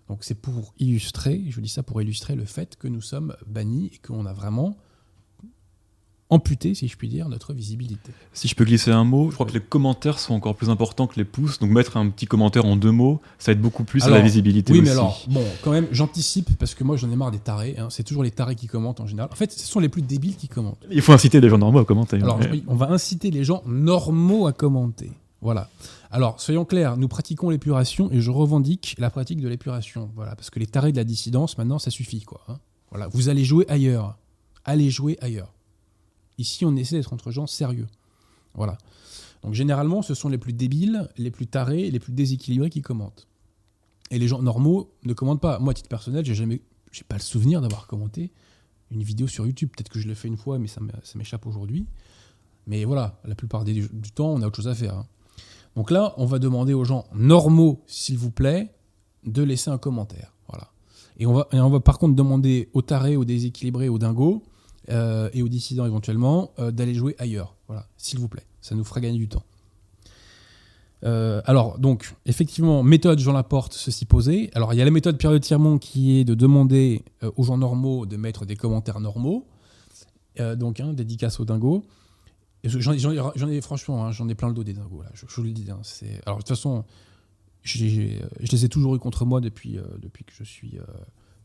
Donc 0.10 0.20
c'est 0.22 0.36
pour 0.40 0.74
illustrer, 0.80 1.42
je 1.50 1.60
dis 1.60 1.68
ça 1.70 1.84
pour 1.84 2.02
illustrer 2.02 2.36
le 2.36 2.46
fait 2.46 2.76
que 2.78 2.88
nous 2.88 3.02
sommes 3.02 3.36
bannis 3.46 3.92
et 3.94 3.98
qu'on 4.08 4.26
a 4.26 4.34
vraiment 4.34 4.78
amputé, 6.30 6.76
si 6.76 6.90
je 6.90 6.98
puis 6.98 7.08
dire, 7.08 7.30
notre 7.30 7.54
visibilité. 7.54 8.12
Si 8.34 8.50
je 8.50 8.56
peux 8.56 8.66
glisser 8.66 8.92
un 8.92 9.06
mot, 9.06 9.30
je 9.30 9.36
crois 9.36 9.46
que 9.46 9.54
les 9.54 9.62
commentaires 9.62 10.20
sont 10.20 10.34
encore 10.34 10.56
plus 10.58 10.70
importants 10.70 11.08
que 11.08 11.16
les 11.16 11.24
pouces. 11.24 11.58
Donc 11.60 11.70
mettre 11.72 11.96
un 11.96 12.10
petit 12.10 12.26
commentaire 12.26 12.66
en 12.66 12.76
deux 12.76 12.92
mots, 12.92 13.22
ça 13.40 13.54
aide 13.54 13.62
beaucoup 13.62 13.86
plus 13.86 14.04
à 14.04 14.10
la 14.10 14.20
visibilité 14.20 14.74
Oui, 14.74 14.80
aussi. 14.80 14.86
mais 14.88 14.92
alors, 14.92 15.24
bon, 15.30 15.44
quand 15.64 15.72
même, 15.72 15.88
j'anticipe 15.92 16.58
parce 16.58 16.76
que 16.76 16.84
moi 16.84 16.98
j'en 16.98 17.10
ai 17.12 17.16
marre 17.16 17.32
des 17.32 17.40
tarés. 17.40 17.76
hein. 17.78 17.88
C'est 17.90 18.04
toujours 18.04 18.24
les 18.24 18.32
tarés 18.32 18.56
qui 18.56 18.68
commentent 18.68 19.00
en 19.00 19.08
général. 19.08 19.30
En 19.32 19.36
fait, 19.36 19.54
ce 19.54 19.66
sont 19.66 19.80
les 19.80 19.88
plus 19.90 20.02
débiles 20.02 20.36
qui 20.36 20.50
commentent. 20.50 20.80
Il 20.92 21.02
faut 21.02 21.14
inciter 21.14 21.40
les 21.40 21.48
gens 21.50 21.58
normaux 21.60 21.80
à 21.80 21.86
commenter. 21.86 22.18
Alors, 22.18 22.40
Ouais. 22.40 22.50
oui, 22.52 22.64
on 22.68 22.76
va 22.76 22.92
inciter 22.92 23.32
les 23.32 23.46
gens 23.46 23.64
normaux 23.66 24.48
à 24.48 24.54
commenter. 24.54 25.12
Voilà. 25.42 25.70
Alors, 26.10 26.42
soyons 26.42 26.66
clairs, 26.66 26.98
nous 26.98 27.08
pratiquons 27.08 27.50
l'épuration 27.50 28.12
et 28.12 28.22
je 28.22 28.32
revendique 28.32 28.96
la 28.98 29.10
pratique 29.10 29.40
de 29.42 29.48
l'épuration. 29.48 30.12
Voilà, 30.16 30.36
parce 30.36 30.50
que 30.50 30.60
les 30.60 30.68
tarés 30.68 30.92
de 30.92 30.98
la 30.98 31.04
dissidence, 31.04 31.58
maintenant, 31.58 31.80
ça 31.80 31.92
suffit, 31.92 32.22
quoi. 32.22 32.42
hein. 32.48 32.60
Voilà, 32.90 33.08
vous 33.08 33.30
allez 33.30 33.44
jouer 33.44 33.66
ailleurs. 33.70 34.18
Allez 34.66 34.90
jouer 34.90 35.18
ailleurs. 35.22 35.54
Ici, 36.38 36.66
on 36.66 36.76
essaie 36.76 36.96
d'être 36.98 37.14
entre 37.14 37.32
gens 37.32 37.48
sérieux. 37.48 37.88
Voilà. 38.54 38.78
Donc 39.44 39.54
généralement, 39.54 40.02
ce 40.02 40.14
sont 40.14 40.30
les 40.30 40.38
plus 40.38 40.54
débiles, 40.54 41.08
les 41.18 41.32
plus 41.32 41.48
tarés, 41.48 41.92
les 41.92 42.00
plus 42.00 42.12
déséquilibrés 42.14 42.70
qui 42.70 42.82
commentent. 42.82 43.28
Et 44.10 44.20
les 44.20 44.28
gens 44.28 44.42
normaux 44.42 44.92
ne 45.04 45.14
commentent 45.14 45.42
pas. 45.42 45.60
Moi, 45.60 45.72
à 45.72 45.74
titre 45.74 45.90
personnel, 45.90 46.26
j'ai 46.26 46.36
jamais, 46.36 46.62
j'ai 46.92 47.04
pas 47.04 47.16
le 47.16 47.22
souvenir 47.22 47.62
d'avoir 47.62 47.88
commenté 47.88 48.32
une 48.90 49.04
vidéo 49.04 49.28
sur 49.28 49.46
YouTube. 49.46 49.70
Peut-être 49.76 49.90
que 49.90 50.00
je 50.00 50.08
l'ai 50.08 50.16
fait 50.16 50.28
une 50.28 50.38
fois, 50.38 50.58
mais 50.60 50.68
ça 50.68 50.82
m'échappe 51.16 51.46
aujourd'hui. 51.46 51.86
Mais 52.66 52.86
voilà, 52.86 53.20
la 53.26 53.36
plupart 53.36 53.64
du 53.64 53.88
temps, 54.14 54.34
on 54.34 54.42
a 54.42 54.48
autre 54.48 54.56
chose 54.56 54.68
à 54.68 54.76
faire. 54.76 54.96
Hein. 54.96 55.06
Donc 55.78 55.92
là, 55.92 56.16
on 56.18 56.26
va 56.26 56.40
demander 56.40 56.74
aux 56.74 56.84
gens 56.84 57.06
normaux, 57.14 57.84
s'il 57.86 58.18
vous 58.18 58.32
plaît, 58.32 58.74
de 59.28 59.44
laisser 59.44 59.70
un 59.70 59.78
commentaire. 59.78 60.34
Voilà. 60.48 60.72
Et 61.20 61.28
on 61.28 61.34
va, 61.70 61.80
par 61.80 62.00
contre 62.00 62.16
demander 62.16 62.68
aux 62.74 62.82
tarés, 62.82 63.16
aux 63.16 63.26
déséquilibrés, 63.26 63.88
aux 63.88 64.00
dingos 64.00 64.42
euh, 64.90 65.30
et 65.34 65.44
aux 65.44 65.48
dissidents 65.48 65.86
éventuellement 65.86 66.50
euh, 66.58 66.72
d'aller 66.72 66.96
jouer 66.96 67.16
ailleurs. 67.20 67.56
Voilà, 67.68 67.86
s'il 67.96 68.18
vous 68.18 68.28
plaît. 68.28 68.48
Ça 68.60 68.74
nous 68.74 68.84
fera 68.84 69.02
gagner 69.02 69.20
du 69.20 69.30
temps. 69.30 69.44
Euh, 71.04 71.44
alors, 71.46 71.78
donc, 71.78 72.16
effectivement, 72.26 72.82
méthode 72.82 73.20
Jean 73.20 73.34
Laporte, 73.34 73.74
ceci 73.74 74.06
posé. 74.06 74.50
Alors, 74.56 74.74
il 74.74 74.78
y 74.78 74.82
a 74.82 74.86
la 74.86 74.90
méthode 74.90 75.20
Pierre 75.20 75.32
de 75.32 75.78
qui 75.78 76.18
est 76.18 76.24
de 76.24 76.34
demander 76.34 77.06
aux 77.36 77.44
gens 77.44 77.60
normaux 77.60 78.08
de 78.08 78.18
mettre 78.18 78.48
des 78.48 78.56
commentaires 78.56 79.00
normaux. 79.00 79.46
donc, 80.56 80.80
hein, 80.80 80.94
dédicace 80.94 81.40
aux 81.40 81.46
dingos. 81.46 81.84
J'en 82.68 83.48
ai, 83.50 83.62
franchement, 83.62 84.06
hein, 84.06 84.12
j'en 84.12 84.28
ai 84.30 84.36
plein 84.36 84.48
le 84.48 84.54
dos 84.54 84.64
des 84.64 84.74
dingos. 84.74 85.04
Je, 85.14 85.26
vous 85.28 85.44
le 85.44 85.52
dis. 85.52 85.70
Hein, 85.72 85.82
alors, 86.26 86.38
de 86.38 86.44
toute 86.44 86.50
façon, 86.50 86.86
je 87.64 87.84
les 87.84 88.66
ai 88.66 88.70
toujours 88.70 88.96
eu 88.96 89.00
contre 89.00 89.26
moi 89.26 89.42
depuis, 89.42 89.78
depuis 90.00 90.24
que 90.24 90.34
je 90.34 90.44
suis. 90.44 90.78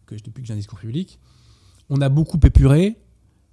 que, 0.06 0.14
depuis 0.14 0.42
que 0.42 0.46
j'ai 0.46 0.54
un 0.54 0.56
discours 0.56 0.78
public. 0.78 1.18
On 1.90 2.00
a 2.00 2.08
beaucoup 2.08 2.38
épuré. 2.44 2.96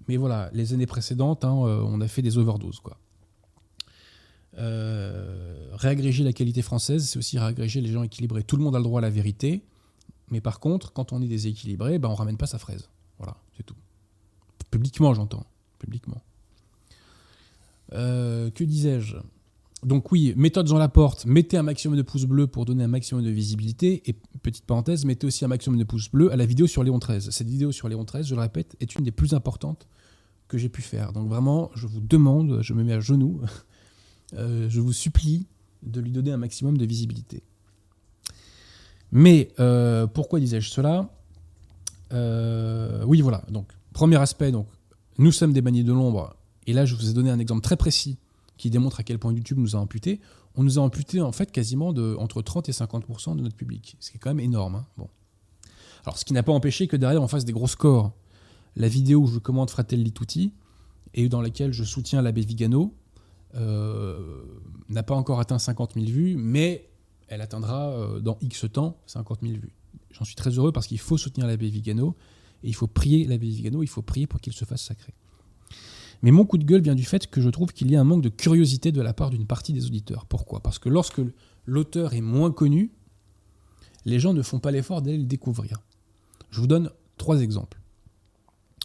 Mais 0.09 0.17
voilà, 0.17 0.49
les 0.53 0.73
années 0.73 0.88
précédentes, 0.88 1.45
hein, 1.45 1.55
euh, 1.65 1.83
on 1.85 2.01
a 2.01 2.07
fait 2.07 2.23
des 2.23 2.39
overdoses. 2.39 2.79
Quoi. 2.79 2.97
Euh, 4.57 5.69
réagréger 5.73 6.23
la 6.23 6.33
qualité 6.33 6.63
française, 6.63 7.07
c'est 7.07 7.19
aussi 7.19 7.38
réagréger 7.38 7.79
les 7.79 7.91
gens 7.91 8.01
équilibrés. 8.01 8.43
Tout 8.43 8.57
le 8.57 8.63
monde 8.63 8.75
a 8.75 8.79
le 8.79 8.83
droit 8.83 9.01
à 9.01 9.03
la 9.03 9.11
vérité, 9.11 9.63
mais 10.31 10.41
par 10.41 10.59
contre, 10.59 10.93
quand 10.93 11.13
on 11.13 11.21
est 11.21 11.27
déséquilibré, 11.27 11.99
ben, 11.99 12.09
on 12.09 12.15
ramène 12.15 12.38
pas 12.38 12.47
sa 12.47 12.57
fraise. 12.57 12.89
Voilà, 13.19 13.38
c'est 13.55 13.63
tout. 13.63 13.75
Publiquement, 14.71 15.13
j'entends. 15.13 15.45
Publiquement. 15.77 16.23
Euh, 17.93 18.50
que 18.51 18.63
disais-je? 18.63 19.17
Donc 19.84 20.12
oui, 20.12 20.34
méthode 20.36 20.67
Jean 20.67 20.77
Laporte, 20.77 21.25
mettez 21.25 21.58
un 21.58 21.63
maximum 21.63 21.96
de 21.96 22.01
pouces 22.01 22.25
bleus 22.25 22.48
pour 22.48 22.65
donner 22.65 22.84
un 22.84 22.89
maximum 22.89 23.24
de 23.24 23.29
visibilité. 23.29 24.03
Et 24.10 24.15
petite 24.41 24.65
parenthèse, 24.65 25.05
mettez 25.05 25.25
aussi 25.25 25.46
un 25.46 25.48
maximum 25.48 25.79
de 25.79 25.86
pouces 25.86 26.12
bleus 26.12 26.31
à 26.31 26.36
la 26.36 26.46
vidéo 26.46 26.67
sur 26.67 26.84
Léon 26.84 27.00
13. 27.00 27.29
Cette 27.29 27.48
vidéo 27.48 27.72
sur 27.72 27.88
Léon 27.88 28.03
13, 28.03 28.27
je 28.27 28.36
le 28.36 28.41
répète, 28.41 28.75
est 28.81 28.96
une 28.96 29.05
des 29.05 29.12
plus 29.12 29.34
importantes 29.34 29.88
que 30.48 30.58
j'ai 30.58 30.69
pu 30.69 30.81
faire. 30.81 31.13
Donc 31.13 31.29
vraiment, 31.29 31.72
je 31.75 31.88
vous 31.88 32.01
demande, 32.01 32.60
je 32.62 32.74
me 32.74 32.84
mets 32.84 32.93
à 32.93 33.00
genoux, 33.00 33.39
euh, 34.34 34.67
je 34.69 34.81
vous 34.81 34.93
supplie 34.93 35.48
de 35.84 36.01
lui 36.01 36.12
donner 36.12 36.31
un 36.31 36.38
maximum 36.38 36.77
de 36.77 36.86
visibilité. 36.86 37.43
Mais 39.12 39.50
euh, 39.60 40.08
pourquoi 40.08 40.39
disais-je 40.39 40.69
cela? 40.69 41.10
Oui, 42.12 43.22
voilà. 43.22 43.43
Donc 43.50 43.72
premier 43.93 44.17
aspect, 44.17 44.51
donc 44.51 44.67
nous 45.19 45.31
sommes 45.31 45.53
des 45.53 45.62
banniers 45.62 45.84
de 45.84 45.93
l'ombre. 45.93 46.36
Et 46.69 46.73
là, 46.73 46.85
je 46.85 46.93
vous 46.93 47.09
ai 47.09 47.13
donné 47.13 47.31
un 47.31 47.39
exemple 47.39 47.61
très 47.61 47.77
précis 47.77 48.19
qui 48.57 48.69
démontre 48.69 48.99
à 48.99 49.03
quel 49.03 49.17
point 49.17 49.33
YouTube 49.33 49.57
nous 49.57 49.75
a 49.75 49.79
amputé. 49.79 50.21
On 50.53 50.63
nous 50.63 50.77
a 50.77 50.83
amputé 50.83 51.19
en 51.19 51.31
fait 51.31 51.51
quasiment 51.51 51.93
de 51.93 52.15
entre 52.19 52.43
30 52.43 52.69
et 52.69 52.73
50% 52.73 53.35
de 53.35 53.41
notre 53.41 53.55
public, 53.55 53.97
ce 53.99 54.11
qui 54.11 54.17
est 54.17 54.19
quand 54.19 54.29
même 54.29 54.39
énorme. 54.39 54.85
Hein. 54.99 55.07
Alors, 56.05 56.19
ce 56.19 56.25
qui 56.25 56.33
n'a 56.33 56.43
pas 56.43 56.51
empêché 56.51 56.88
que 56.88 56.95
derrière 56.95 57.23
on 57.23 57.27
fasse 57.27 57.43
des 57.43 57.53
gros 57.53 57.65
scores 57.65 58.11
la 58.75 58.88
vidéo 58.88 59.21
où 59.21 59.25
je 59.25 59.39
commande 59.39 59.71
Fratelli 59.71 60.11
Tutti 60.11 60.53
et 61.15 61.27
dans 61.27 61.41
laquelle 61.41 61.73
je 61.73 61.83
soutiens 61.83 62.21
l'abbé 62.21 62.41
Vigano 62.41 62.93
euh, 63.55 64.43
n'a 64.89 65.01
pas 65.01 65.15
encore 65.15 65.39
atteint 65.39 65.57
50 65.57 65.95
000 65.95 66.05
vues, 66.05 66.35
mais 66.38 66.88
elle 67.29 67.41
atteindra 67.41 67.89
euh, 67.89 68.19
dans 68.19 68.38
X 68.41 68.67
temps 68.71 69.01
50 69.07 69.39
000 69.41 69.53
vues. 69.53 69.73
J'en 70.11 70.23
suis 70.23 70.35
très 70.35 70.51
heureux 70.51 70.71
parce 70.71 70.85
qu'il 70.85 70.99
faut 70.99 71.17
soutenir 71.17 71.47
l'abbé 71.47 71.67
Vigano 71.67 72.15
et 72.63 72.67
il 72.67 72.75
faut 72.75 72.85
prier 72.85 73.25
l'abbé 73.25 73.47
Vigano, 73.47 73.81
il 73.81 73.89
faut 73.89 74.03
prier 74.03 74.27
pour 74.27 74.39
qu'il 74.39 74.53
se 74.53 74.65
fasse 74.65 74.83
sacré. 74.83 75.15
Mais 76.21 76.31
mon 76.31 76.45
coup 76.45 76.57
de 76.57 76.65
gueule 76.65 76.81
vient 76.81 76.95
du 76.95 77.05
fait 77.05 77.27
que 77.27 77.41
je 77.41 77.49
trouve 77.49 77.71
qu'il 77.71 77.89
y 77.91 77.95
a 77.95 78.01
un 78.01 78.03
manque 78.03 78.21
de 78.21 78.29
curiosité 78.29 78.91
de 78.91 79.01
la 79.01 79.13
part 79.13 79.29
d'une 79.29 79.45
partie 79.45 79.73
des 79.73 79.85
auditeurs. 79.85 80.25
Pourquoi? 80.25 80.61
Parce 80.61 80.79
que 80.79 80.89
lorsque 80.89 81.21
l'auteur 81.65 82.13
est 82.13 82.21
moins 82.21 82.51
connu, 82.51 82.91
les 84.05 84.19
gens 84.19 84.33
ne 84.33 84.41
font 84.41 84.59
pas 84.59 84.71
l'effort 84.71 85.01
d'aller 85.01 85.17
le 85.17 85.23
découvrir. 85.23 85.81
Je 86.51 86.59
vous 86.59 86.67
donne 86.67 86.89
trois 87.17 87.41
exemples. 87.41 87.79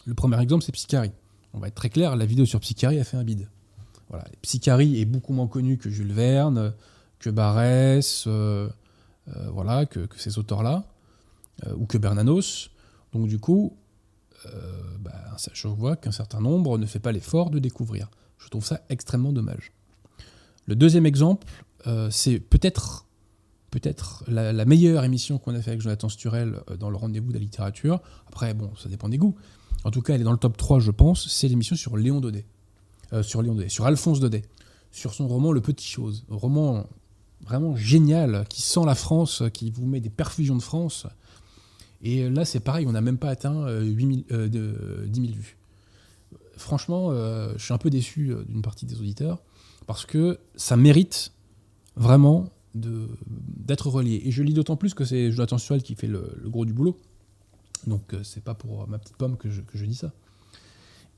Le 0.04 0.14
premier 0.14 0.40
exemple, 0.40 0.64
c'est 0.64 0.72
Psychari. 0.72 1.12
On 1.54 1.58
va 1.58 1.68
être 1.68 1.74
très 1.74 1.90
clair, 1.90 2.16
la 2.16 2.26
vidéo 2.26 2.44
sur 2.44 2.60
Psychari 2.60 2.98
a 2.98 3.04
fait 3.04 3.16
un 3.16 3.24
bide. 3.24 3.48
Voilà. 4.10 4.24
Psychari 4.42 5.00
est 5.00 5.04
beaucoup 5.04 5.32
moins 5.32 5.46
connu 5.46 5.78
que 5.78 5.88
Jules 5.88 6.12
Verne, 6.12 6.74
que 7.18 7.30
Barès, 7.30 8.24
euh, 8.26 8.68
euh, 9.28 9.50
voilà, 9.50 9.86
que, 9.86 10.06
ces 10.16 10.38
auteurs-là, 10.38 10.84
euh, 11.66 11.74
ou 11.76 11.86
que 11.86 11.96
Bernanos. 11.96 12.70
Donc 13.12 13.28
du 13.28 13.38
coup, 13.38 13.76
bah, 15.00 15.36
je 15.52 15.68
vois 15.68 15.96
qu'un 15.96 16.12
certain 16.12 16.40
nombre 16.40 16.78
ne 16.78 16.86
fait 16.86 16.98
pas 16.98 17.12
l'effort 17.12 17.50
de 17.50 17.58
découvrir. 17.58 18.10
Je 18.38 18.48
trouve 18.48 18.64
ça 18.64 18.82
extrêmement 18.88 19.32
dommage. 19.32 19.72
Le 20.66 20.76
deuxième 20.76 21.06
exemple, 21.06 21.46
c'est 22.10 22.40
peut-être 22.40 23.06
peut-être 23.70 24.24
la, 24.28 24.64
meilleure 24.64 25.04
émission 25.04 25.38
qu'on 25.38 25.54
a 25.54 25.60
fait 25.60 25.70
avec 25.70 25.80
Jonathan 25.80 26.08
Sturel 26.08 26.60
dans 26.78 26.90
le 26.90 26.96
rendez-vous 26.96 27.28
de 27.28 27.34
la 27.34 27.40
littérature. 27.40 28.00
Après, 28.28 28.54
bon, 28.54 28.70
ça 28.76 28.88
dépend 28.88 29.08
des 29.08 29.18
goûts 29.18 29.34
en 29.84 29.90
tout 29.90 30.02
cas 30.02 30.14
elle 30.14 30.22
est 30.22 30.24
dans 30.24 30.32
le 30.32 30.38
top 30.38 30.56
3 30.56 30.80
je 30.80 30.90
pense, 30.90 31.28
c'est 31.28 31.48
l'émission 31.48 31.76
sur 31.76 31.96
Léon 31.96 32.20
Daudet. 32.20 32.46
Euh, 33.12 33.22
sur 33.22 33.42
Léon 33.42 33.54
Daudet, 33.54 33.68
sur 33.68 33.86
Alphonse 33.86 34.18
Daudet, 34.18 34.42
sur 34.90 35.14
son 35.14 35.28
roman 35.28 35.52
Le 35.52 35.60
Petit 35.60 35.86
Chose, 35.86 36.24
un 36.30 36.36
roman 36.36 36.86
vraiment 37.42 37.76
génial, 37.76 38.46
qui 38.48 38.62
sent 38.62 38.84
la 38.86 38.94
France, 38.94 39.42
qui 39.52 39.70
vous 39.70 39.86
met 39.86 40.00
des 40.00 40.10
perfusions 40.10 40.56
de 40.56 40.62
France. 40.62 41.06
Et 42.04 42.28
là 42.28 42.44
c'est 42.44 42.61
pareil, 42.61 42.87
on 42.87 42.92
n'a 42.92 43.00
même 43.00 43.18
pas 43.18 43.30
atteint 43.30 43.68
8 43.80 44.26
euh, 44.30 44.49
de, 44.49 45.06
10 45.06 45.20
000 45.20 45.32
vues. 45.32 45.56
Franchement, 46.56 47.08
euh, 47.11 47.52
je 47.56 47.64
suis 47.64 47.75
un 47.75 47.78
peu 47.78 47.90
déçu 47.90 48.32
d'une 48.49 48.62
partie 48.62 48.87
des 48.87 49.00
auditeurs, 49.00 49.42
parce 49.87 50.06
que 50.06 50.38
ça 50.54 50.76
mérite 50.76 51.32
vraiment 51.96 52.50
d'être 52.75 53.88
relié. 53.88 54.23
Et 54.25 54.30
je 54.30 54.42
lis 54.42 54.54
d'autant 54.54 54.76
plus 54.76 54.94
que 54.94 55.04
c'est 55.04 55.32
Jonathan 55.32 55.58
Suel 55.58 55.82
qui 55.82 55.94
fait 55.96 56.06
le 56.06 56.42
gros 56.46 56.64
du 56.64 56.73
boulot. 56.73 56.96
Donc 57.87 58.14
euh, 58.14 58.20
c'est 58.23 58.42
pas 58.42 58.54
pour 58.54 58.88
ma 58.88 58.99
petite 58.99 59.16
pomme 59.16 59.37
que 59.37 59.49
je, 59.50 59.84
dis 59.84 59.94
ça. 59.94 60.12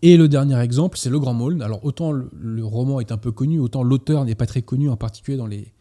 Et 0.03 0.17
le 0.17 0.29
dernier 0.29 0.59
exemple, 0.61 0.99
c'est 0.99 1.11
Le 1.11 1.19
Grand 1.19 1.35
Maulne. 1.35 1.63
Alors 1.63 1.85
autant 1.85 2.13
le, 2.13 2.65
roman 2.65 3.01
est 3.01 3.13
un 3.13 3.17
peu 3.17 3.33
connu, 3.33 3.59
autant 3.59 3.83
l'auteur 3.83 4.25
n'est 4.25 4.35
pas 4.35 4.47
très 4.47 4.63
connu, 4.63 4.89
en 4.89 4.97
particulier 4.97 5.37
dans 5.37 5.47
les, 5.47 5.73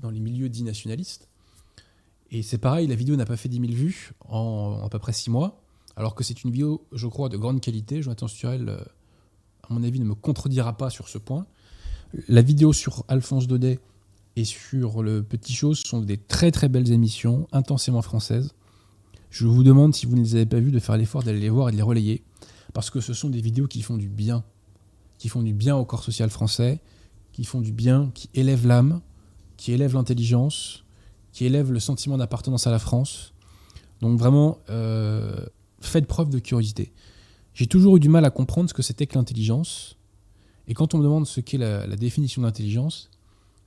dans 0.00 0.10
les 0.10 0.20
milieux 0.20 0.48
dits 0.48 0.64
nationalistes. 0.64 1.28
Et 2.34 2.42
c'est 2.42 2.56
pareil, 2.56 2.86
la 2.86 2.94
vidéo 2.94 3.14
n'a 3.14 3.26
pas 3.26 3.36
fait 3.36 3.50
10 3.50 3.60
000 3.60 3.72
vues 3.74 4.12
en, 4.26 4.80
à 4.82 4.88
peu 4.88 4.98
près 4.98 5.12
6 5.12 5.28
mois, 5.28 5.60
alors 5.96 6.14
que 6.14 6.24
c'est 6.24 6.42
une 6.44 6.50
vidéo, 6.50 6.86
je 6.90 7.06
crois, 7.06 7.28
de 7.28 7.36
grande 7.36 7.60
qualité. 7.60 8.00
Jonathan 8.00 8.26
Sturel, 8.26 8.70
euh, 8.70 8.80
à 9.68 9.74
mon 9.74 9.82
avis, 9.84 10.00
ne 10.00 10.06
me 10.06 10.14
contredira 10.14 10.78
pas 10.78 10.88
sur 10.88 11.08
ce 11.08 11.18
point. 11.18 11.46
La 12.28 12.40
vidéo 12.40 12.72
sur 12.72 13.04
Alphonse 13.08 13.46
Daudet 13.46 13.80
et 14.36 14.46
sur 14.46 15.02
Le 15.02 15.22
Petit 15.22 15.52
Chose 15.52 15.80
sont 15.80 16.00
des 16.00 16.16
très 16.16 16.50
très 16.50 16.70
belles 16.70 16.90
émissions, 16.90 17.48
intensément 17.52 18.00
françaises. 18.00 18.54
Je 19.28 19.46
vous 19.46 19.62
demande, 19.62 19.94
si 19.94 20.06
vous 20.06 20.16
ne 20.16 20.22
les 20.22 20.34
avez 20.34 20.46
pas 20.46 20.58
vus, 20.60 20.72
de 20.72 20.78
faire 20.78 20.96
l'effort 20.96 21.22
d'aller 21.22 21.40
les 21.40 21.50
voir 21.50 21.68
et 21.68 21.72
de 21.72 21.76
les 21.76 21.82
relayer. 21.82 22.22
Parce 22.72 22.88
que 22.88 23.02
ce 23.02 23.12
sont 23.12 23.28
des 23.28 23.42
vidéos 23.42 23.66
qui 23.66 23.82
font 23.82 23.98
du 23.98 24.08
bien. 24.08 24.42
Qui 25.18 25.28
font 25.28 25.42
du 25.42 25.52
bien 25.52 25.76
au 25.76 25.84
corps 25.84 26.02
social 26.02 26.30
français, 26.30 26.80
qui 27.32 27.44
font 27.44 27.60
du 27.60 27.72
bien, 27.72 28.10
qui 28.14 28.30
élèvent 28.32 28.66
l'âme, 28.66 29.02
qui 29.58 29.72
élèvent 29.72 29.94
l'intelligence, 29.94 30.81
qui 31.32 31.44
élèvent 31.44 31.72
le 31.72 31.80
sentiment 31.80 32.18
d'appartenance 32.18 32.66
à 32.66 32.70
la 32.70 32.78
France. 32.78 33.32
Donc 34.00 34.18
vraiment, 34.18 34.58
euh, 34.70 35.44
faites 35.80 36.06
preuve 36.06 36.30
de 36.30 36.38
curiosité. 36.38 36.92
J'ai 37.54 37.66
toujours 37.66 37.96
eu 37.96 38.00
du 38.00 38.08
mal 38.08 38.24
à 38.24 38.30
comprendre 38.30 38.68
ce 38.68 38.74
que 38.74 38.82
c'était 38.82 39.06
que 39.06 39.14
l'intelligence. 39.14 39.96
Et 40.68 40.74
quand 40.74 40.94
on 40.94 40.98
me 40.98 41.02
demande 41.02 41.26
ce 41.26 41.40
qu'est 41.40 41.58
la, 41.58 41.86
la 41.86 41.96
définition 41.96 42.42
d'intelligence, 42.42 43.10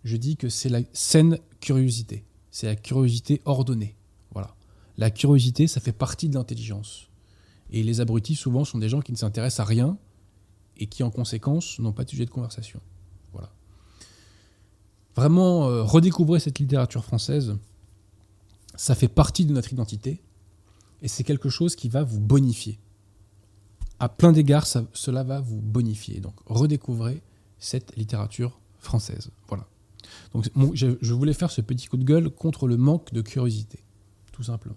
je 0.04 0.18
dis 0.18 0.38
que 0.38 0.50
c'est 0.50 0.70
la 0.70 0.82
saine 0.94 1.40
curiosité. 1.60 2.24
C'est 2.52 2.68
la 2.68 2.76
curiosité 2.76 3.42
ordonnée. 3.46 3.96
La 4.98 5.12
curiosité, 5.12 5.68
ça 5.68 5.82
fait 5.82 5.92
partie 5.92 6.30
de 6.30 6.36
l'intelligence. 6.36 7.10
Et 7.72 7.84
les 7.84 8.00
abrutis, 8.00 8.36
souvent, 8.36 8.64
sont 8.64 8.78
des 8.78 8.90
gens 8.90 9.02
qui 9.02 9.12
ne 9.12 9.18
s'intéressent 9.18 9.66
à 9.66 9.68
rien 9.68 9.98
et 10.78 10.88
qui, 10.88 11.04
en 11.04 11.12
conséquence, 11.12 11.80
n'ont 11.80 11.92
pas 11.92 12.06
de 12.06 12.10
sujet 12.10 12.26
de 12.26 12.30
conversation. 12.30 12.80
Vraiment, 15.16 15.70
euh, 15.70 15.84
redécouvrir 15.84 16.42
cette 16.42 16.60
littérature 16.60 17.04
française, 17.04 17.56
ça 18.76 18.96
fait 18.96 19.08
partie 19.08 19.46
de 19.46 19.54
notre 19.54 19.72
identité 19.72 20.22
et 21.02 21.08
c'est 21.08 21.24
quelque 21.24 21.50
chose 21.50 21.76
qui 21.76 21.90
va 21.90 22.04
vous 22.04 22.20
bonifier. 22.20 22.80
À 24.00 24.10
plein 24.10 24.34
d'égards, 24.34 24.68
cela 24.68 25.24
va 25.24 25.40
vous 25.40 25.62
bonifier. 25.62 26.20
Donc, 26.20 26.36
redécouvrez 26.46 27.22
cette 27.60 27.96
littérature 27.96 28.60
française. 28.78 29.30
Voilà. 29.48 29.66
Donc, 30.34 30.46
je 30.74 31.14
voulais 31.14 31.34
faire 31.34 31.50
ce 31.50 31.62
petit 31.62 31.88
coup 31.88 31.98
de 31.98 32.04
gueule 32.04 32.30
contre 32.30 32.68
le 32.68 32.76
manque 32.76 33.14
de 33.14 33.22
curiosité, 33.22 33.80
tout 34.34 34.44
simplement. 34.44 34.76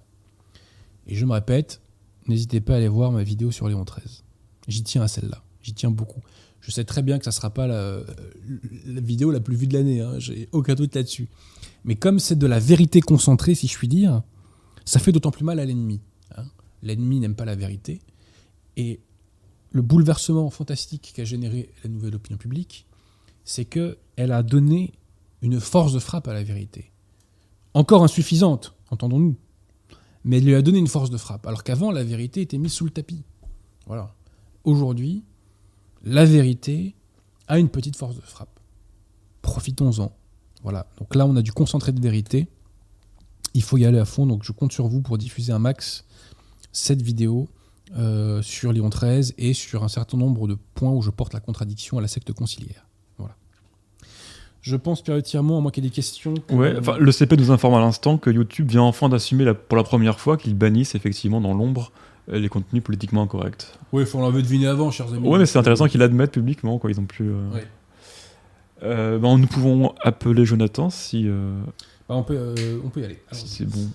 Et 1.09 1.17
je 1.17 1.25
me 1.25 1.33
répète, 1.33 1.81
n'hésitez 2.29 2.61
pas 2.61 2.75
à 2.75 2.77
aller 2.77 2.89
voir 2.89 3.11
ma 3.11 3.25
vidéo 3.25 3.51
sur 3.51 3.69
Léon 3.69 3.85
XIII. 3.85 4.23
J'y 4.69 4.85
tiens 4.85 5.03
à 5.03 5.09
celle-là. 5.09 5.43
J'y 5.63 5.73
tiens 5.73 5.91
beaucoup. 5.91 6.21
Je 6.61 6.71
sais 6.71 6.85
très 6.85 7.03
bien 7.03 7.19
que 7.19 7.25
ça 7.25 7.31
ne 7.31 7.35
sera 7.35 7.51
pas 7.51 7.67
la, 7.67 8.03
vidéo 8.85 9.31
la 9.31 9.41
plus 9.41 9.57
vue 9.57 9.67
de 9.67 9.75
l'année. 9.75 10.01
Hein. 10.01 10.19
J'ai 10.19 10.49
aucun 10.53 10.75
doute 10.75 10.95
là-dessus. 10.95 11.29
Mais 11.85 11.97
comme 11.97 12.19
c'est 12.19 12.37
de 12.37 12.47
la 12.47 12.59
vérité 12.59 13.01
concentrée, 13.01 13.55
si 13.55 13.69
je 13.69 13.77
puis 13.77 13.89
dire, 13.89 14.23
ça 14.85 14.99
fait 14.99 15.13
d'autant 15.13 15.31
plus 15.31 15.45
mal 15.45 15.61
à 15.61 15.65
l'ennemi. 15.65 16.01
Hein. 16.37 16.45
L'ennemi 16.83 17.21
n'aime 17.21 17.35
pas 17.35 17.45
la 17.45 17.55
vérité. 17.55 18.01
Et 18.77 19.01
le 19.71 19.83
bouleversement 19.83 20.51
fantastique 20.51 21.13
qu'a 21.15 21.25
généré 21.25 21.71
la 21.85 21.91
nouvelle 21.91 22.17
opinion 22.17 22.39
publique, 22.39 22.87
c'est 23.45 23.65
qu'elle 23.65 23.97
a 24.33 24.43
donné 24.43 24.93
une 25.43 25.61
force 25.61 25.93
de 25.93 25.99
frappe 25.99 26.29
à 26.29 26.35
la 26.35 26.43
vérité. 26.43 26.91
Encore 27.75 28.03
insuffisante, 28.03 28.75
entendons-nous, 28.91 29.37
mais 30.25 30.39
elle 30.39 30.45
lui 30.45 30.55
a 30.55 30.63
donné 30.63 30.79
une 30.79 30.89
force 30.89 31.11
de 31.11 31.17
frappe, 31.17 31.47
alors 31.47 31.65
qu'avant, 31.65 31.91
la 31.91 32.05
vérité 32.05 32.41
était 32.41 32.59
mise 32.59 32.73
sous 32.73 32.85
le 32.85 32.91
tapis. 32.91 33.23
Voilà. 33.87 34.15
Aujourd'hui, 34.65 35.23
la 36.05 36.25
vérité 36.25 36.95
a 37.47 37.59
une 37.59 37.69
petite 37.69 37.97
force 37.97 38.17
de 38.17 38.21
frappe. 38.21 38.61
Profitons-en. 39.43 40.13
Voilà. 40.63 40.87
Donc 40.99 41.15
là, 41.15 41.27
on 41.27 41.37
a 41.37 41.43
du 41.43 41.53
concentré 41.53 41.93
de 41.93 42.01
vérité. 42.01 42.49
Il 43.55 43.63
faut 43.63 43.79
y 43.79 43.85
aller 43.85 43.99
à 43.99 44.05
fond, 44.05 44.27
donc 44.27 44.45
je 44.45 44.53
compte 44.53 44.73
sur 44.73 44.89
vous 44.89 45.01
pour 45.01 45.19
diffuser 45.19 45.53
un 45.53 45.59
max 45.59 46.05
cette 46.73 47.03
vidéo 47.03 47.49
euh, 47.97 48.43
sur 48.43 48.73
Lyon 48.73 48.91
13 48.91 49.35
et 49.39 49.55
sur 49.55 49.83
un 49.83 49.89
certain 49.89 50.19
nombre 50.19 50.47
de 50.47 50.57
points 50.75 50.91
où 50.91 51.01
je 51.01 51.11
porte 51.11 51.33
la 51.33 51.41
contradiction 51.41 51.99
à 51.99 52.03
la 52.03 52.09
secte 52.09 52.33
conciliaire. 52.33 52.87
Voilà. 53.17 53.35
Je 54.61 54.77
pense, 54.77 55.03
Tiremont, 55.03 55.59
à 55.59 55.61
moins 55.61 55.71
qu'il 55.71 55.85
y 55.85 55.87
ait 55.87 55.91
des 55.91 55.95
questions. 55.95 56.35
Le 56.51 57.13
CP 57.13 57.37
nous 57.37 57.51
informe 57.51 57.75
à 57.75 57.81
l'instant 57.81 58.19
que 58.19 58.31
YouTube 58.31 58.71
vient 58.71 58.83
enfin 58.83 59.09
d'assumer 59.09 59.53
pour 59.55 59.77
la 59.77 59.85
première 59.85 60.21
fois 60.21 60.37
qu'ils 60.37 60.55
bannissent 60.55 60.95
effectivement 60.95 61.41
dans 61.41 61.55
l'ombre 61.55 61.91
les 62.29 62.49
contenus 62.49 62.83
politiquement 62.83 63.23
incorrects. 63.23 63.79
Oui, 63.93 64.03
il 64.03 64.07
faut 64.07 64.21
l'avait 64.21 64.43
deviné 64.43 64.67
avant, 64.67 64.91
chers 64.91 65.13
amis. 65.13 65.27
Oui, 65.27 65.39
mais 65.39 65.47
c'est 65.47 65.59
intéressant 65.59 65.87
qu'ils 65.87 66.01
l'admettent 66.01 66.33
publiquement, 66.33 66.79
quoi. 66.79 66.91
Ils 66.91 67.01
ont 67.01 67.07
plus. 67.07 67.33
Euh, 68.83 69.19
ben, 69.19 69.39
nous 69.39 69.47
pouvons 69.47 69.95
appeler 70.03 70.45
Jonathan 70.45 70.91
si. 70.91 71.29
Bah, 72.09 72.15
on, 72.15 72.23
peut, 72.23 72.55
on 72.85 72.89
peut 72.89 73.01
y 73.01 73.05
aller. 73.05 73.23
Si 73.33 73.49
c'est 73.49 73.67
bon. 73.67 73.89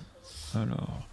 Alors. 0.55 1.07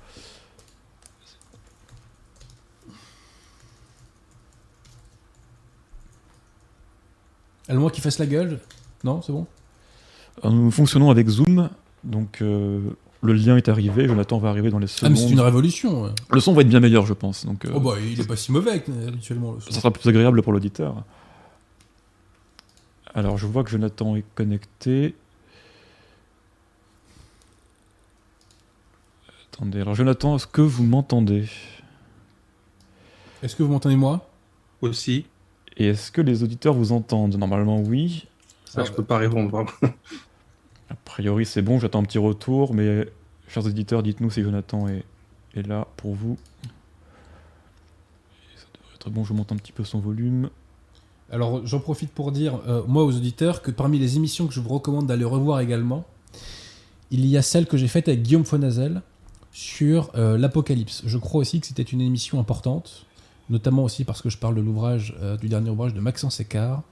Elle 7.71 7.79
moi 7.79 7.93
qui 7.93 8.01
fasse 8.01 8.19
la 8.19 8.27
gueule 8.27 8.59
Non, 9.05 9.23
c'est 9.23 9.33
bon? 9.33 9.47
Nous 10.43 10.73
fonctionnons 10.73 11.09
avec 11.09 11.29
Zoom, 11.29 11.71
donc 12.03 12.43
euh, 12.43 12.81
le 13.23 13.33
lien 13.35 13.57
est 13.57 13.69
arrivé, 13.69 14.09
Jonathan 14.09 14.39
va 14.39 14.49
arriver 14.49 14.71
dans 14.71 14.79
les 14.79 14.87
secondes. 14.87 15.09
Ah, 15.09 15.11
mais 15.11 15.17
c'est 15.17 15.33
une 15.33 15.41
révolution. 15.41 16.13
Le 16.31 16.41
son 16.41 16.55
va 16.55 16.63
être 16.63 16.69
bien 16.69 16.81
meilleur, 16.81 17.05
je 17.07 17.13
pense. 17.13 17.45
Donc, 17.45 17.65
euh, 17.65 17.73
oh 17.75 17.81
bah, 17.81 17.95
il 18.01 18.19
est 18.21 18.27
pas 18.27 18.37
si 18.37 18.51
mauvais 18.51 18.83
habituellement. 19.09 19.61
Ça 19.61 19.73
sera 19.73 19.91
plus 19.91 20.09
agréable 20.09 20.43
pour 20.43 20.53
l'auditeur. 20.53 21.05
Alors, 23.15 23.37
je 23.37 23.47
vois 23.47 23.65
que 23.65 23.71
Jonathan 23.71 24.17
est 24.17 24.25
connecté. 24.35 25.15
Attendez, 29.53 29.81
alors 29.81 29.95
Jonathan, 29.95 30.37
est-ce 30.37 30.47
que 30.47 30.63
vous 30.63 30.85
m'entendez? 30.85 31.49
Est-ce 33.43 33.57
que 33.57 33.63
vous 33.63 33.73
m'entendez 33.73 33.97
moi? 33.97 34.31
Aussi. 34.81 35.27
Et 35.77 35.89
est-ce 35.89 36.11
que 36.11 36.21
les 36.23 36.43
auditeurs 36.43 36.73
vous 36.73 36.93
entendent? 36.93 37.37
Normalement, 37.37 37.81
oui. 37.81 38.27
Ça, 38.65 38.85
je 38.85 38.93
peux 38.93 39.05
pas 39.05 39.19
répondre. 39.19 39.67
A 40.91 40.95
priori, 41.05 41.47
c'est 41.47 41.63
bon, 41.63 41.79
j'attends 41.79 42.01
un 42.01 42.05
petit 42.05 42.19
retour, 42.19 42.75
mais 42.75 43.09
chers 43.49 43.65
auditeurs, 43.65 44.03
dites-nous 44.03 44.31
si 44.31 44.43
Jonathan 44.43 44.89
est, 44.89 45.05
est 45.55 45.67
là 45.67 45.87
pour 45.97 46.15
vous. 46.15 46.37
ça 48.57 48.67
devrait 48.75 48.95
être 48.97 49.11
bon, 49.11 49.25
je 49.25 49.33
monte 49.33 49.53
un 49.53 49.57
petit 49.57 49.73
peu 49.73 49.85
son 49.85 50.01
volume. 50.01 50.51
Alors, 51.31 51.65
j'en 51.65 51.79
profite 51.79 52.11
pour 52.11 52.33
dire, 52.33 52.61
euh, 52.67 52.83
moi, 52.89 53.05
aux 53.05 53.17
auditeurs, 53.17 53.63
que 53.63 53.71
parmi 53.71 53.99
les 53.99 54.17
émissions 54.17 54.49
que 54.49 54.53
je 54.53 54.61
vous 54.61 54.71
recommande 54.71 55.07
d'aller 55.07 55.25
revoir 55.25 55.61
également, 55.61 56.05
il 57.13 57.25
y 57.27 57.37
a 57.37 57.43
celle 57.43 57.67
que 57.67 57.77
j'ai 57.77 57.89
faite 57.89 58.09
avec 58.09 58.23
Guillaume 58.23 58.45
Fonazel 58.45 59.03
sur 59.53 60.11
euh, 60.17 60.37
l'Apocalypse. 60.37 61.03
Je 61.07 61.19
crois 61.19 61.41
aussi 61.41 61.61
que 61.61 61.67
c'était 61.67 61.83
une 61.83 62.01
émission 62.01 62.41
importante 62.41 63.07
notamment 63.51 63.85
aussi 63.85 64.05
parce 64.05 64.23
que 64.23 64.31
je 64.31 64.39
parle 64.39 64.55
de 64.55 64.61
l'ouvrage, 64.61 65.15
euh, 65.21 65.37
du 65.37 65.49
dernier 65.49 65.71
ouvrage 65.71 65.93
de 65.93 66.01
Maxence 66.01 66.41
Écart. 66.41 66.83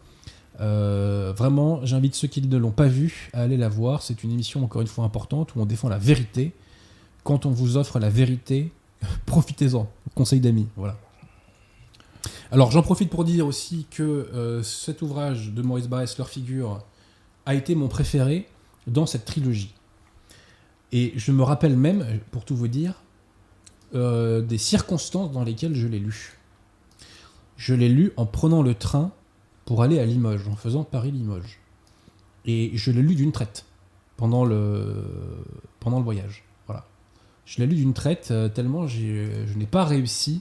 Euh, 0.61 1.33
vraiment, 1.37 1.85
j'invite 1.85 2.15
ceux 2.15 2.29
qui 2.29 2.43
ne 2.43 2.57
l'ont 2.57 2.73
pas 2.73 2.89
vu 2.89 3.31
à 3.33 3.43
aller 3.43 3.57
la 3.57 3.69
voir. 3.69 4.03
C'est 4.03 4.25
une 4.25 4.33
émission, 4.33 4.65
encore 4.65 4.81
une 4.81 4.89
fois, 4.89 5.05
importante 5.05 5.55
où 5.55 5.61
on 5.61 5.67
défend 5.67 5.89
la 5.89 5.99
vérité. 5.99 6.53
Quand 7.25 7.47
on 7.47 7.51
vous 7.51 7.77
offre 7.77 7.99
la 7.99 8.11
vérité, 8.11 8.73
profitez-en. 9.27 9.89
Conseil 10.15 10.41
d'amis. 10.41 10.67
Voilà. 10.77 10.97
Alors, 12.51 12.71
j'en 12.71 12.83
profite 12.83 13.11
pour 13.11 13.25
dire 13.25 13.47
aussi 13.47 13.87
que 13.91 14.03
euh, 14.03 14.63
cet 14.63 15.03
ouvrage 15.03 15.53
de 15.53 15.63
Maurice 15.63 15.89
Barrès, 15.89 16.17
Leur 16.19 16.29
figure, 16.29 16.83
a 17.47 17.55
été 17.55 17.75
mon 17.75 17.89
préféré 17.89 18.49
dans 18.87 19.07
cette 19.07 19.25
trilogie. 19.25 19.75
Et 20.93 21.13
je 21.17 21.33
me 21.33 21.43
rappelle 21.43 21.77
même, 21.77 22.05
pour 22.31 22.45
tout 22.45 22.57
vous 22.57 22.69
dire, 22.69 22.95
des 23.93 24.59
circonstances 24.59 25.33
dans 25.33 25.45
lesquelles 25.45 25.75
je 25.75 25.87
l'ai 25.87 25.99
lu 25.99 26.39
je 27.59 27.75
l'ai 27.75 27.89
lu 27.89 28.13
en 28.17 28.25
prenant 28.25 28.63
le 28.63 28.75
train 28.75 29.11
pour 29.69 29.83
aller 29.83 29.99
à 29.99 30.07
Limoges, 30.07 30.49
en 30.49 30.57
faisant 30.57 30.83
Paris-Limoges. 30.83 31.59
Et 32.47 32.71
je 32.73 32.91
l'ai 32.91 33.03
lu 33.03 33.15
d'une 33.15 33.33
traite 33.33 33.67
pendant 34.17 34.47
le, 34.47 35.05
pendant 35.79 35.99
le 35.99 36.05
voyage. 36.05 36.43
Voilà. 36.67 36.87
Je 37.45 37.59
l'ai 37.61 37.67
lu 37.67 37.77
d'une 37.77 37.93
traite 37.93 38.29
euh, 38.31 38.49
tellement 38.49 38.87
je 38.87 39.59
n'ai 39.59 39.67
pas 39.67 39.85
réussi 39.85 40.41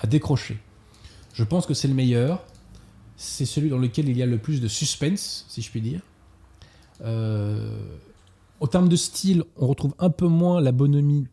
à 0.00 0.08
décrocher. 0.08 0.58
Je 1.32 1.44
pense 1.44 1.64
que 1.64 1.74
c'est 1.74 1.86
le 1.86 1.94
meilleur. 1.94 2.42
C'est 3.16 3.44
celui 3.44 3.70
dans 3.70 3.78
lequel 3.78 4.08
il 4.08 4.18
y 4.18 4.22
a 4.24 4.26
le 4.26 4.38
plus 4.38 4.60
de 4.60 4.66
suspense, 4.66 5.44
si 5.48 5.62
je 5.62 5.70
puis 5.70 5.80
dire. 5.80 6.00
Euh, 7.04 7.86
au 8.58 8.66
terme 8.66 8.88
de 8.88 8.96
style, 8.96 9.44
on 9.56 9.68
retrouve 9.68 9.94
un 10.00 10.10
peu 10.10 10.26
moins 10.26 10.60
la 10.60 10.72
bonhomie 10.72 11.28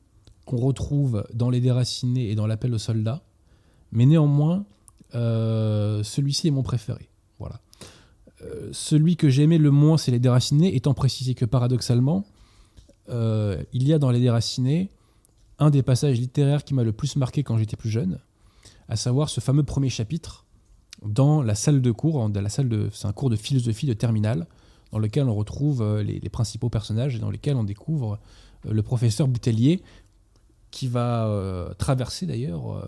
qu'on 0.45 0.57
retrouve 0.57 1.25
dans 1.33 1.49
Les 1.49 1.61
Déracinés 1.61 2.29
et 2.29 2.35
dans 2.35 2.45
L'Appel 2.45 2.71
aux 2.75 2.77
soldats. 2.77 3.23
Mais 3.91 4.05
néanmoins, 4.05 4.65
celui-ci 5.13 6.47
est 6.47 6.51
mon 6.51 6.63
préféré. 6.63 7.09
Voilà. 7.39 7.59
Euh, 8.43 8.69
celui 8.71 9.15
que 9.17 9.29
j'aimais 9.29 9.57
le 9.57 9.71
moins, 9.71 9.97
c'est 9.97 10.11
Les 10.11 10.19
Déracinés, 10.19 10.75
étant 10.75 10.93
précisé 10.93 11.35
que 11.35 11.45
paradoxalement, 11.45 12.25
euh, 13.09 13.61
il 13.73 13.87
y 13.87 13.93
a 13.93 13.99
dans 13.99 14.11
Les 14.11 14.19
Déracinés 14.19 14.89
un 15.59 15.69
des 15.69 15.83
passages 15.83 16.19
littéraires 16.19 16.63
qui 16.63 16.73
m'a 16.73 16.83
le 16.83 16.91
plus 16.91 17.15
marqué 17.15 17.43
quand 17.43 17.57
j'étais 17.57 17.77
plus 17.77 17.89
jeune, 17.89 18.19
à 18.87 18.95
savoir 18.95 19.29
ce 19.29 19.41
fameux 19.41 19.63
premier 19.63 19.89
chapitre 19.89 20.45
dans 21.03 21.41
la 21.43 21.55
salle 21.55 21.81
de 21.81 21.91
cours, 21.91 22.29
dans 22.29 22.41
la 22.41 22.49
salle 22.49 22.69
de, 22.69 22.89
c'est 22.91 23.07
un 23.07 23.13
cours 23.13 23.29
de 23.29 23.35
philosophie 23.35 23.85
de 23.85 23.93
terminale, 23.93 24.47
dans 24.91 24.99
lequel 24.99 25.27
on 25.29 25.35
retrouve 25.35 25.99
les, 26.01 26.19
les 26.19 26.29
principaux 26.29 26.69
personnages 26.69 27.15
et 27.15 27.19
dans 27.19 27.31
lequel 27.31 27.55
on 27.55 27.63
découvre 27.63 28.19
le 28.69 28.81
professeur 28.81 29.27
Boutellier, 29.27 29.81
qui 30.71 30.87
va 30.87 31.73
traverser 31.77 32.25
d'ailleurs 32.25 32.87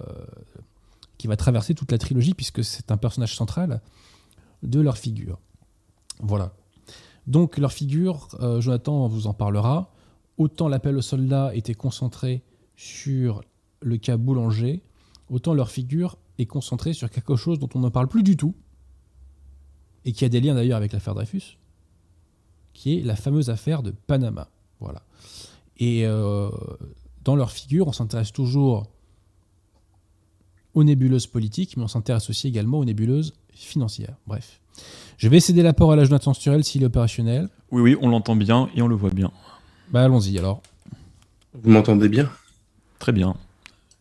qui 1.17 1.27
va 1.27 1.35
traverser 1.35 1.73
toute 1.75 1.91
la 1.91 1.97
trilogie, 1.97 2.33
puisque 2.33 2.63
c'est 2.63 2.91
un 2.91 2.97
personnage 2.97 3.35
central 3.35 3.81
de 4.61 4.79
leur 4.79 4.97
figure. 4.97 5.39
Voilà. 6.19 6.53
Donc 7.27 7.57
leur 7.57 7.71
figure, 7.71 8.27
euh, 8.39 8.61
Jonathan 8.61 9.07
vous 9.07 9.27
en 9.27 9.33
parlera, 9.33 9.93
autant 10.37 10.67
l'appel 10.67 10.97
aux 10.97 11.01
soldats 11.01 11.55
était 11.55 11.73
concentré 11.73 12.43
sur 12.75 13.41
le 13.81 13.97
cas 13.97 14.17
Boulanger, 14.17 14.81
autant 15.29 15.53
leur 15.53 15.69
figure 15.69 16.17
est 16.37 16.45
concentrée 16.45 16.93
sur 16.93 17.09
quelque 17.09 17.35
chose 17.35 17.59
dont 17.59 17.69
on 17.75 17.79
ne 17.79 17.89
parle 17.89 18.07
plus 18.07 18.23
du 18.23 18.35
tout, 18.35 18.55
et 20.05 20.11
qui 20.11 20.25
a 20.25 20.29
des 20.29 20.41
liens 20.41 20.55
d'ailleurs 20.55 20.77
avec 20.77 20.91
l'affaire 20.91 21.15
Dreyfus, 21.15 21.57
qui 22.73 22.97
est 22.97 23.03
la 23.03 23.15
fameuse 23.15 23.49
affaire 23.49 23.83
de 23.83 23.91
Panama. 23.91 24.49
Voilà. 24.79 25.03
Et 25.77 26.05
euh, 26.05 26.49
dans 27.23 27.35
leur 27.35 27.51
figure, 27.51 27.87
on 27.87 27.93
s'intéresse 27.93 28.33
toujours 28.33 28.87
aux 30.73 30.83
nébuleuses 30.83 31.27
politiques, 31.27 31.77
mais 31.77 31.83
on 31.83 31.87
s'intéresse 31.87 32.29
aussi 32.29 32.47
également 32.47 32.79
aux 32.79 32.85
nébuleuses 32.85 33.33
financières. 33.53 34.15
Bref. 34.27 34.59
Je 35.17 35.27
vais 35.27 35.39
céder 35.39 35.61
l'apport 35.61 35.91
à 35.91 35.95
la 35.95 36.03
Jonathan 36.03 36.33
Sturel 36.33 36.63
s'il 36.63 36.83
est 36.83 36.87
opérationnel. 36.87 37.49
Oui, 37.71 37.81
oui, 37.81 37.97
on 38.01 38.09
l'entend 38.09 38.35
bien 38.35 38.69
et 38.75 38.81
on 38.81 38.87
le 38.87 38.95
voit 38.95 39.11
bien. 39.11 39.31
Bah 39.91 40.03
allons-y 40.03 40.37
alors. 40.39 40.61
Vous 41.53 41.69
m'entendez 41.69 42.09
bien? 42.09 42.31
Très 42.97 43.11
bien. 43.11 43.35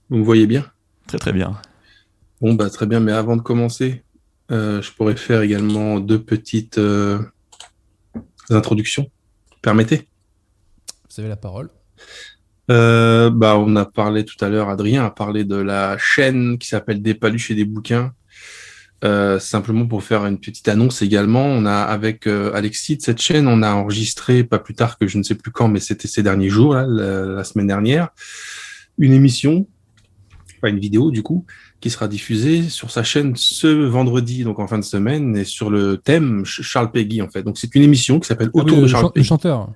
Vous 0.09 0.17
me 0.17 0.25
voyez 0.25 0.47
bien? 0.47 0.65
Très 1.07 1.19
très 1.19 1.33
bien. 1.33 1.61
Bon, 2.41 2.55
bah 2.55 2.71
très 2.71 2.87
bien, 2.87 3.01
mais 3.01 3.13
avant 3.13 3.37
de 3.37 3.43
commencer, 3.43 4.03
euh, 4.51 4.81
je 4.81 4.93
pourrais 4.93 5.17
faire 5.17 5.43
également 5.43 6.01
deux 6.01 6.23
petites 6.23 6.79
euh, 6.79 7.21
introductions. 8.51 9.11
Permettez? 9.61 10.09
Vous 11.11 11.21
avez 11.21 11.29
la 11.29 11.37
parole. 11.37 11.71
Euh, 12.73 13.31
bah, 13.31 13.59
on 13.59 13.77
a 13.77 13.85
parlé 13.85 14.25
tout 14.25 14.43
à 14.43 14.49
l'heure, 14.49 14.71
Adrien 14.71 15.05
a 15.05 15.11
parlé 15.11 15.45
de 15.45 15.57
la 15.57 15.99
chaîne 15.99 16.57
qui 16.59 16.69
s'appelle 16.69 17.03
Des 17.03 17.15
paluches 17.15 17.51
et 17.51 17.55
des 17.55 17.67
bouquins. 17.67 18.13
Euh, 19.05 19.39
simplement 19.41 19.85
pour 19.85 20.05
faire 20.05 20.25
une 20.27 20.39
petite 20.39 20.69
annonce 20.69 21.03
également, 21.03 21.45
on 21.45 21.67
a 21.67 21.75
avec 21.75 22.29
euh, 22.29 22.53
Alexis 22.55 22.97
de 22.97 23.03
cette 23.03 23.21
chaîne, 23.21 23.49
on 23.49 23.63
a 23.63 23.73
enregistré 23.75 24.45
pas 24.45 24.61
plus 24.61 24.75
tard 24.75 24.97
que 24.97 25.09
je 25.09 25.19
ne 25.19 25.25
sais 25.25 25.35
plus 25.35 25.51
quand, 25.51 25.67
mais 25.67 25.81
c'était 25.81 26.07
ces 26.07 26.23
derniers 26.23 26.49
jours, 26.49 26.75
la, 26.75 27.43
semaine 27.45 27.67
dernière, 27.67 28.11
une 28.99 29.13
émission 29.13 29.67
enfin 30.59 30.73
une 30.73 30.79
vidéo 30.79 31.11
du 31.11 31.25
coup, 31.25 31.45
qui 31.81 31.91
sera 31.91 32.07
diffusée 32.07 32.69
sur 32.69 32.93
sa 32.93 33.03
chaîne 33.03 33.35
ce 33.35 33.67
vendredi, 33.67 34.45
donc 34.45 34.61
en 34.61 34.69
fin 34.69 34.79
de 34.79 34.85
semaine, 34.85 35.37
et 35.37 35.45
sur 35.45 35.69
le 35.69 35.97
thème 35.97 36.45
Charles 36.45 36.93
Peggy 36.93 37.21
en 37.21 37.29
fait. 37.29 37.43
Donc 37.43 37.59
c'est 37.59 37.75
une 37.75 37.83
émission 37.83 38.21
qui 38.21 38.29
s'appelle 38.29 38.51
Ah 38.55 38.59
oui, 38.59 38.63
Autour 38.63 38.83
de 38.83 38.87
Charles 38.87 39.03
chan- 39.03 39.09
le 39.09 39.13
Peggy. 39.15 39.27
chanteur. 39.27 39.73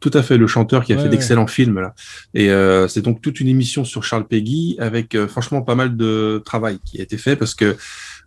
Tout 0.00 0.10
à 0.12 0.22
fait, 0.22 0.36
le 0.36 0.46
chanteur 0.46 0.84
qui 0.84 0.92
a 0.92 0.96
Ouais, 0.96 1.02
fait 1.02 1.08
ouais. 1.08 1.12
d'excellents 1.12 1.46
films 1.46 1.80
là. 1.80 1.94
Et 2.34 2.50
euh, 2.50 2.86
c'est 2.86 3.00
donc 3.02 3.22
toute 3.22 3.40
une 3.40 3.48
émission 3.48 3.84
sur 3.84 4.04
Charles 4.04 4.26
Peggy 4.26 4.76
avec 4.78 5.14
euh, 5.14 5.26
franchement 5.26 5.62
pas 5.62 5.74
mal 5.74 5.96
de 5.96 6.42
travail 6.44 6.78
qui 6.84 7.00
a 7.00 7.02
été 7.02 7.16
fait 7.16 7.34
parce 7.34 7.54
que 7.54 7.76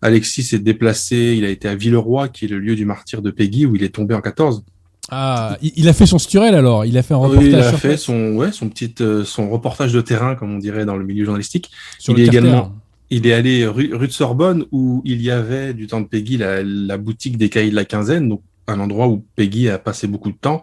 Alexis 0.01 0.43
s'est 0.43 0.59
déplacé, 0.59 1.35
il 1.37 1.45
a 1.45 1.49
été 1.49 1.67
à 1.67 1.75
Villeroy 1.75 2.29
qui 2.29 2.45
est 2.45 2.47
le 2.47 2.57
lieu 2.59 2.75
du 2.75 2.85
martyr 2.85 3.21
de 3.21 3.29
Peggy 3.31 3.65
où 3.67 3.75
il 3.75 3.83
est 3.83 3.93
tombé 3.93 4.15
en 4.15 4.21
14. 4.21 4.63
Ah, 5.11 5.57
il, 5.61 5.87
a 5.89 5.93
fait 5.93 6.05
son 6.05 6.19
sturel 6.19 6.53
alors. 6.55 6.85
Il 6.85 6.97
a 6.97 7.01
fait 7.03 7.13
un 7.15 7.17
Oui, 7.17 7.27
reportage 7.37 7.49
il 7.51 7.55
a 7.55 7.73
fait 7.73 7.97
son 7.97 8.33
ouais, 8.35 8.51
son 8.51 8.69
petit 8.69 8.93
euh, 9.01 9.23
son 9.23 9.49
reportage 9.49 9.91
de 9.93 10.01
terrain 10.01 10.35
comme 10.35 10.53
on 10.53 10.57
dirait 10.59 10.85
dans 10.85 10.97
le 10.97 11.05
milieu 11.05 11.25
journalistique. 11.25 11.69
sur 11.99 12.13
il 12.13 12.17
le 12.17 12.23
est 12.23 12.25
Carter. 12.31 12.47
également- 12.47 12.75
Il 13.11 13.25
est 13.27 13.33
allé 13.33 13.65
rue, 13.67 13.91
rue 13.93 14.07
de 14.07 14.11
Sorbonne 14.11 14.65
où 14.71 15.01
il 15.05 15.21
y 15.21 15.31
avait 15.31 15.73
du 15.73 15.87
temps 15.87 16.01
de 16.01 16.07
Peggy 16.07 16.37
la, 16.37 16.61
la 16.63 16.97
boutique 16.97 17.37
des 17.37 17.49
cahiers 17.49 17.71
de 17.71 17.75
la 17.75 17.85
quinzaine, 17.85 18.27
donc 18.29 18.41
un 18.67 18.79
endroit 18.79 19.07
où 19.07 19.25
Peggy 19.35 19.67
a 19.69 19.79
passé 19.79 20.05
beaucoup 20.05 20.29
de 20.31 20.37
temps. 20.37 20.61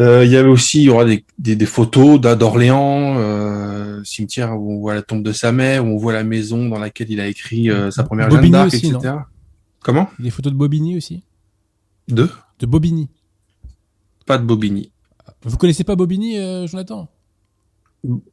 Euh, 0.00 0.24
il 0.24 0.30
y 0.30 0.36
avait 0.36 0.48
aussi, 0.48 0.80
il 0.80 0.84
y 0.84 0.88
aura 0.88 1.04
des, 1.04 1.24
des, 1.38 1.54
des 1.54 1.66
photos 1.66 2.18
d'Orléans, 2.20 3.16
euh, 3.18 4.02
cimetière 4.04 4.58
où 4.58 4.72
on 4.72 4.80
voit 4.80 4.94
la 4.94 5.02
tombe 5.02 5.22
de 5.22 5.32
sa 5.32 5.52
mère, 5.52 5.84
où 5.84 5.88
on 5.88 5.96
voit 5.98 6.14
la 6.14 6.24
maison 6.24 6.68
dans 6.68 6.78
laquelle 6.78 7.10
il 7.10 7.20
a 7.20 7.26
écrit 7.28 7.70
euh, 7.70 7.90
sa 7.90 8.02
première 8.02 8.30
Jeanne 8.30 8.38
Bobigny 8.38 8.52
d'Arc, 8.52 8.66
aussi, 8.68 8.86
etc. 8.88 9.14
Comment? 9.80 10.08
Des 10.18 10.30
photos 10.30 10.52
de 10.52 10.56
Bobigny 10.56 10.96
aussi? 10.96 11.22
Deux 12.08 12.30
De 12.58 12.66
Bobigny. 12.66 13.10
Pas 14.24 14.38
de 14.38 14.44
Bobigny. 14.44 14.92
Vous 15.44 15.56
connaissez 15.56 15.84
pas 15.84 15.96
Bobigny, 15.96 16.36
Jonathan? 16.66 17.08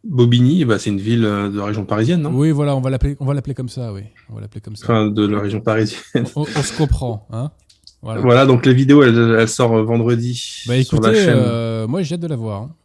Bobigny, 0.04 0.66
bah, 0.66 0.80
c'est 0.80 0.90
une 0.90 1.00
ville 1.00 1.22
de 1.22 1.58
la 1.58 1.66
région 1.66 1.86
parisienne, 1.86 2.22
non? 2.22 2.32
Oui, 2.34 2.52
voilà, 2.52 2.76
on 2.76 2.82
va 2.82 2.90
l'appeler, 2.90 3.16
on 3.20 3.26
va 3.26 3.34
l'appeler 3.34 3.54
comme 3.54 3.70
ça, 3.70 3.94
oui. 3.94 4.02
On 4.30 4.36
va 4.36 4.42
l'appeler 4.42 4.62
comme 4.62 4.76
ça. 4.76 4.86
Enfin, 4.86 5.08
de 5.08 5.28
la 5.28 5.40
région 5.40 5.62
parisienne. 5.62 6.26
On, 6.36 6.42
on 6.42 6.64
se 6.64 6.76
comprend, 6.76 7.28
hein? 7.32 7.52
Voilà. 8.02 8.22
Voilà, 8.22 8.46
donc 8.46 8.66
la 8.66 8.74
vidéo, 8.74 9.04
elle, 9.04 9.48
sort 9.50 9.76
euh, 9.76 9.84
vendredi 9.84 10.64
Bah 10.68 10.82
sur 10.84 10.98
écoutez, 10.98 11.12
la 11.12 11.14
chaîne. 11.26 11.36
euh, 11.38 11.88
moi 11.88 12.02
j'ai 12.02 12.16
hâte 12.16 12.22
de 12.22 12.28
la 12.28 12.36
voir. 12.38 12.62
hein. 12.64 12.76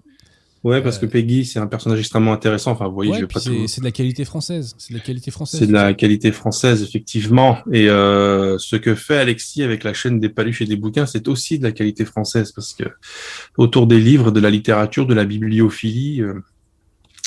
Ouais, 0.64 0.80
parce 0.82 0.98
que 0.98 1.04
Peggy, 1.04 1.44
c'est 1.44 1.58
un 1.58 1.66
personnage 1.66 1.98
extrêmement 2.00 2.32
intéressant. 2.32 2.70
Enfin, 2.72 2.88
vous 2.88 2.94
voyez, 2.94 3.10
Ouais, 3.10 3.16
je 3.18 3.22
vais 3.24 3.26
puis 3.26 3.34
pas 3.34 3.40
c'est, 3.40 3.50
tout... 3.50 3.68
c'est 3.68 3.80
de 3.82 3.84
la 3.84 3.92
qualité 3.92 4.24
française. 4.24 4.74
C'est 4.78 4.94
de 4.94 4.98
la 4.98 5.04
qualité 5.04 5.30
française. 5.30 5.60
C'est 5.60 5.66
de 5.66 5.72
la 5.74 5.92
qualité 5.92 6.32
française, 6.32 6.82
effectivement. 6.82 7.58
Et 7.70 7.90
euh, 7.90 8.56
ce 8.56 8.76
que 8.76 8.94
fait 8.94 9.18
Alexis 9.18 9.62
avec 9.62 9.84
la 9.84 9.92
chaîne 9.92 10.20
des 10.20 10.30
paluches 10.30 10.62
et 10.62 10.64
des 10.64 10.76
bouquins, 10.76 11.04
c'est 11.04 11.28
aussi 11.28 11.58
de 11.58 11.64
la 11.64 11.72
qualité 11.72 12.06
française 12.06 12.50
parce 12.52 12.72
que 12.72 12.84
autour 13.58 13.86
des 13.86 14.00
livres, 14.00 14.30
de 14.30 14.40
la 14.40 14.48
littérature, 14.48 15.06
de 15.06 15.12
la 15.12 15.26
bibliophilie, 15.26 16.22
euh, 16.22 16.32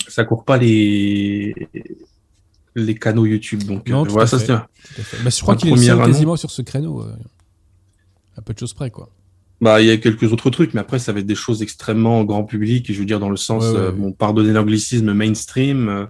ça 0.07 0.23
court 0.23 0.43
pas 0.43 0.57
les 0.57 1.53
les 2.75 2.95
canaux 2.95 3.27
YouTube. 3.27 3.63
Donc 3.65 3.87
Non, 3.87 4.03
euh, 4.03 4.09
voilà, 4.09 4.25
ça 4.25 4.39
c'est. 4.39 4.47
Bah, 4.47 4.67
je 5.29 5.41
crois 5.41 5.55
qu'il 5.55 5.71
est 5.73 5.77
seul 5.77 6.03
quasiment 6.03 6.37
sur 6.37 6.49
ce 6.49 6.63
créneau. 6.63 7.05
À 8.37 8.41
peu 8.41 8.53
de 8.53 8.59
choses 8.59 8.73
près, 8.73 8.91
quoi. 8.91 9.09
Bah, 9.59 9.81
il 9.81 9.87
y 9.87 9.91
a 9.91 9.97
quelques 9.97 10.31
autres 10.31 10.51
trucs, 10.51 10.75
mais 10.75 10.81
après, 10.81 10.99
ça 10.99 11.11
va 11.11 11.19
être 11.19 11.25
des 11.25 11.33
choses 11.33 11.63
extrêmement 11.63 12.23
grand 12.23 12.43
public. 12.43 12.85
Je 12.93 12.99
veux 12.99 13.05
dire, 13.05 13.19
dans 13.19 13.31
le 13.31 13.37
sens, 13.37 13.63
Ouais, 13.63 13.71
ouais, 13.71 13.75
euh, 13.77 13.89
ouais. 13.91 13.97
bon, 13.97 14.11
pardonnez 14.11 14.53
l'anglicisme, 14.53 15.13
mainstream, 15.13 15.89
euh, 15.89 16.05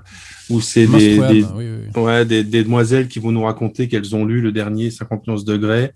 où 0.50 0.60
c'est 0.60 0.86
des, 0.86 1.18
Mainstream, 1.18 1.28
des, 1.30 1.44
oui, 1.56 1.66
oui, 1.70 1.86
oui. 1.96 2.02
Ouais, 2.02 2.26
des, 2.26 2.44
des 2.44 2.64
demoiselles 2.66 3.08
qui 3.08 3.20
vont 3.20 3.32
nous 3.32 3.44
raconter 3.44 3.88
qu'elles 3.88 4.14
ont 4.18 4.26
lu 4.26 4.42
le 4.42 4.52
dernier 4.52 4.92
51 4.92 5.36
degrés. 5.46 5.94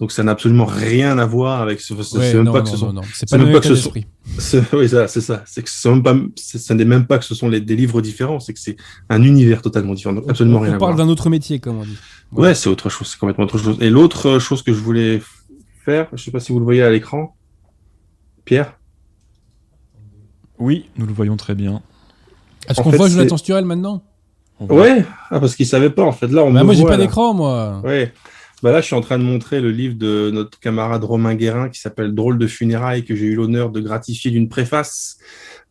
Donc 0.00 0.12
ça 0.12 0.22
n'a 0.22 0.32
absolument 0.32 0.64
rien 0.64 1.18
à 1.18 1.26
voir 1.26 1.60
avec 1.60 1.80
ce. 1.82 1.92
C'est 2.02 2.34
même 2.34 2.50
pas 2.50 2.62
que 2.62 2.68
ce 2.70 2.76
sont. 2.78 2.94
c'est 3.12 3.28
pas 3.28 3.60
que 3.60 3.66
ce 3.68 3.74
sont- 3.76 3.92
Oui, 4.72 4.88
ça, 4.88 5.06
c'est 5.06 5.20
ça. 5.20 5.42
C'est 5.46 5.62
que 5.62 5.68
ce 5.70 5.88
même 5.90 6.02
pas. 6.02 6.16
Ça 6.36 6.74
n'est 6.74 6.84
même 6.86 7.06
pas 7.06 7.18
que 7.18 7.24
ce 7.26 7.34
sont 7.34 7.48
les, 7.50 7.60
des 7.60 7.76
livres 7.76 8.00
différents. 8.00 8.40
C'est 8.40 8.54
que 8.54 8.58
c'est 8.58 8.76
un 9.10 9.22
univers 9.22 9.60
totalement 9.60 9.92
différent. 9.92 10.14
Donc 10.14 10.24
absolument 10.28 10.58
on, 10.58 10.62
rien 10.62 10.72
on 10.72 10.76
à 10.76 10.78
parle 10.78 10.96
d'un 10.96 11.08
autre 11.08 11.28
métier, 11.28 11.58
comme 11.60 11.78
on 11.80 11.84
dit. 11.84 11.96
Ouais, 12.32 12.54
c'est 12.54 12.68
autre 12.70 12.88
chose. 12.88 13.08
C'est 13.08 13.18
complètement 13.18 13.44
autre 13.44 13.58
chose. 13.58 13.76
Et 13.80 13.90
l'autre 13.90 14.38
chose 14.38 14.62
que 14.62 14.72
je 14.72 14.80
voulais 14.80 15.20
faire, 15.84 16.08
je 16.12 16.22
sais 16.22 16.30
pas 16.30 16.40
si 16.40 16.52
vous 16.52 16.58
le 16.58 16.64
voyez 16.64 16.82
à 16.82 16.90
l'écran, 16.90 17.36
Pierre. 18.44 18.78
Oui, 20.58 20.88
nous 20.96 21.06
le 21.06 21.12
voyons 21.12 21.36
très 21.36 21.54
bien. 21.54 21.82
Est-ce 22.68 22.80
qu'on 22.80 22.90
voit 22.90 23.08
Jonathan 23.08 23.36
Sturel 23.36 23.64
maintenant? 23.64 24.02
Ouais. 24.60 25.04
Ah 25.30 25.40
parce 25.40 25.56
qu'il 25.56 25.66
savait 25.66 25.90
pas 25.90 26.04
en 26.04 26.12
fait. 26.12 26.28
Là 26.28 26.44
on 26.44 26.52
bah, 26.52 26.60
me 26.60 26.64
Moi, 26.64 26.74
j'ai 26.74 26.84
pas 26.84 26.96
d'écran, 26.96 27.34
moi. 27.34 27.80
Ouais. 27.84 28.12
Bah 28.62 28.72
là, 28.72 28.80
je 28.80 28.86
suis 28.86 28.94
en 28.94 29.02
train 29.02 29.18
de 29.18 29.24
montrer 29.24 29.60
le 29.60 29.70
livre 29.70 29.96
de 29.96 30.30
notre 30.32 30.58
camarade 30.58 31.04
Romain 31.04 31.34
Guérin 31.34 31.68
qui 31.68 31.80
s'appelle 31.80 32.14
Drôle 32.14 32.38
de 32.38 32.46
funérailles 32.46 33.04
que 33.04 33.14
j'ai 33.14 33.26
eu 33.26 33.34
l'honneur 33.34 33.68
de 33.70 33.80
gratifier 33.80 34.30
d'une 34.30 34.48
préface. 34.48 35.18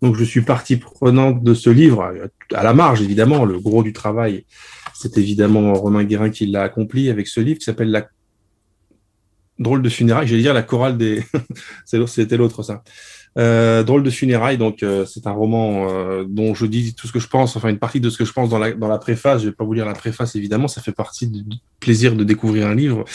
Donc, 0.03 0.15
je 0.15 0.23
suis 0.23 0.41
partie 0.41 0.75
prenante 0.77 1.41
de 1.43 1.53
ce 1.55 1.71
livre, 1.71 2.11
à 2.53 2.63
la 2.63 2.73
marge, 2.75 3.01
évidemment. 3.01 3.45
Le 3.45 3.57
gros 3.57 3.81
du 3.81 3.93
travail, 3.93 4.45
c'est 4.93 5.17
évidemment 5.17 5.73
Romain 5.73 6.03
Guérin 6.03 6.29
qui 6.29 6.45
l'a 6.45 6.61
accompli 6.61 7.09
avec 7.09 7.27
ce 7.27 7.39
livre 7.39 7.57
qui 7.57 7.65
s'appelle 7.65 7.89
La 7.89 8.05
Drôle 9.59 9.81
de 9.81 9.89
funérailles. 9.89 10.27
J'allais 10.27 10.41
dire 10.41 10.53
la 10.53 10.63
chorale 10.63 10.97
des. 10.97 11.23
C'était 11.85 12.37
l'autre, 12.37 12.63
ça. 12.63 12.83
Euh, 13.37 13.83
Drôle 13.83 14.03
de 14.03 14.11
funérailles, 14.11 14.59
donc 14.59 14.83
euh, 14.83 15.05
c'est 15.05 15.25
un 15.25 15.31
roman 15.31 15.89
euh, 15.89 16.23
dont 16.27 16.53
je 16.53 16.67
dis 16.67 16.93
tout 16.93 17.07
ce 17.07 17.11
que 17.11 17.19
je 17.19 17.27
pense, 17.27 17.55
enfin 17.55 17.69
une 17.69 17.79
partie 17.79 17.99
de 17.99 18.11
ce 18.11 18.17
que 18.17 18.25
je 18.25 18.31
pense 18.31 18.49
dans 18.49 18.59
la, 18.59 18.73
dans 18.73 18.87
la 18.87 18.99
préface. 18.99 19.41
Je 19.41 19.47
vais 19.47 19.53
pas 19.53 19.63
vous 19.63 19.73
lire 19.73 19.87
la 19.87 19.93
préface 19.93 20.35
évidemment, 20.35 20.67
ça 20.67 20.81
fait 20.81 20.91
partie 20.91 21.27
du 21.27 21.43
plaisir 21.79 22.15
de 22.15 22.23
découvrir 22.23 22.67
un 22.67 22.75
livre. 22.75 23.05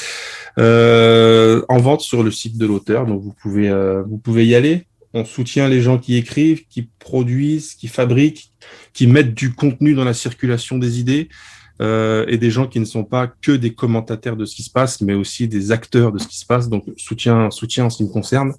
En 0.59 1.79
vente 1.79 2.01
sur 2.01 2.24
le 2.24 2.33
site 2.33 2.59
de 2.59 2.66
l'auteur, 2.66 3.07
donc 3.07 3.22
vous 3.22 3.33
pouvez 3.33 3.70
vous 4.09 4.18
pouvez 4.18 4.44
y 4.44 4.55
aller. 4.57 4.87
On 5.14 5.24
soutient 5.24 5.68
les 5.68 5.81
gens 5.81 5.98
qui 5.98 6.16
écrivent, 6.16 6.66
qui 6.68 6.90
produisent, 6.98 7.74
qui 7.74 7.87
fabriquent, 7.87 8.53
qui 8.92 9.07
mettent 9.07 9.35
du 9.35 9.55
contenu 9.55 9.94
dans 9.94 10.05
la 10.05 10.14
circulation 10.14 10.79
des 10.79 10.98
idées. 11.01 11.29
Euh, 11.80 12.24
et 12.28 12.38
des 12.38 12.50
gens 12.50 12.66
qui 12.66 12.80
ne 12.80 12.84
sont 12.84 13.04
pas 13.04 13.26
que 13.28 13.52
des 13.52 13.74
commentateurs 13.74 14.36
de 14.36 14.44
ce 14.44 14.54
qui 14.56 14.62
se 14.62 14.70
passe, 14.70 15.00
mais 15.00 15.14
aussi 15.14 15.48
des 15.48 15.70
acteurs 15.72 16.12
de 16.12 16.18
ce 16.18 16.26
qui 16.28 16.38
se 16.38 16.46
passe. 16.46 16.68
Donc, 16.68 16.84
soutien, 16.96 17.50
soutien 17.50 17.84
en 17.86 17.90
ce 17.90 17.98
qui 17.98 18.04
me 18.04 18.08
concerne. 18.08 18.52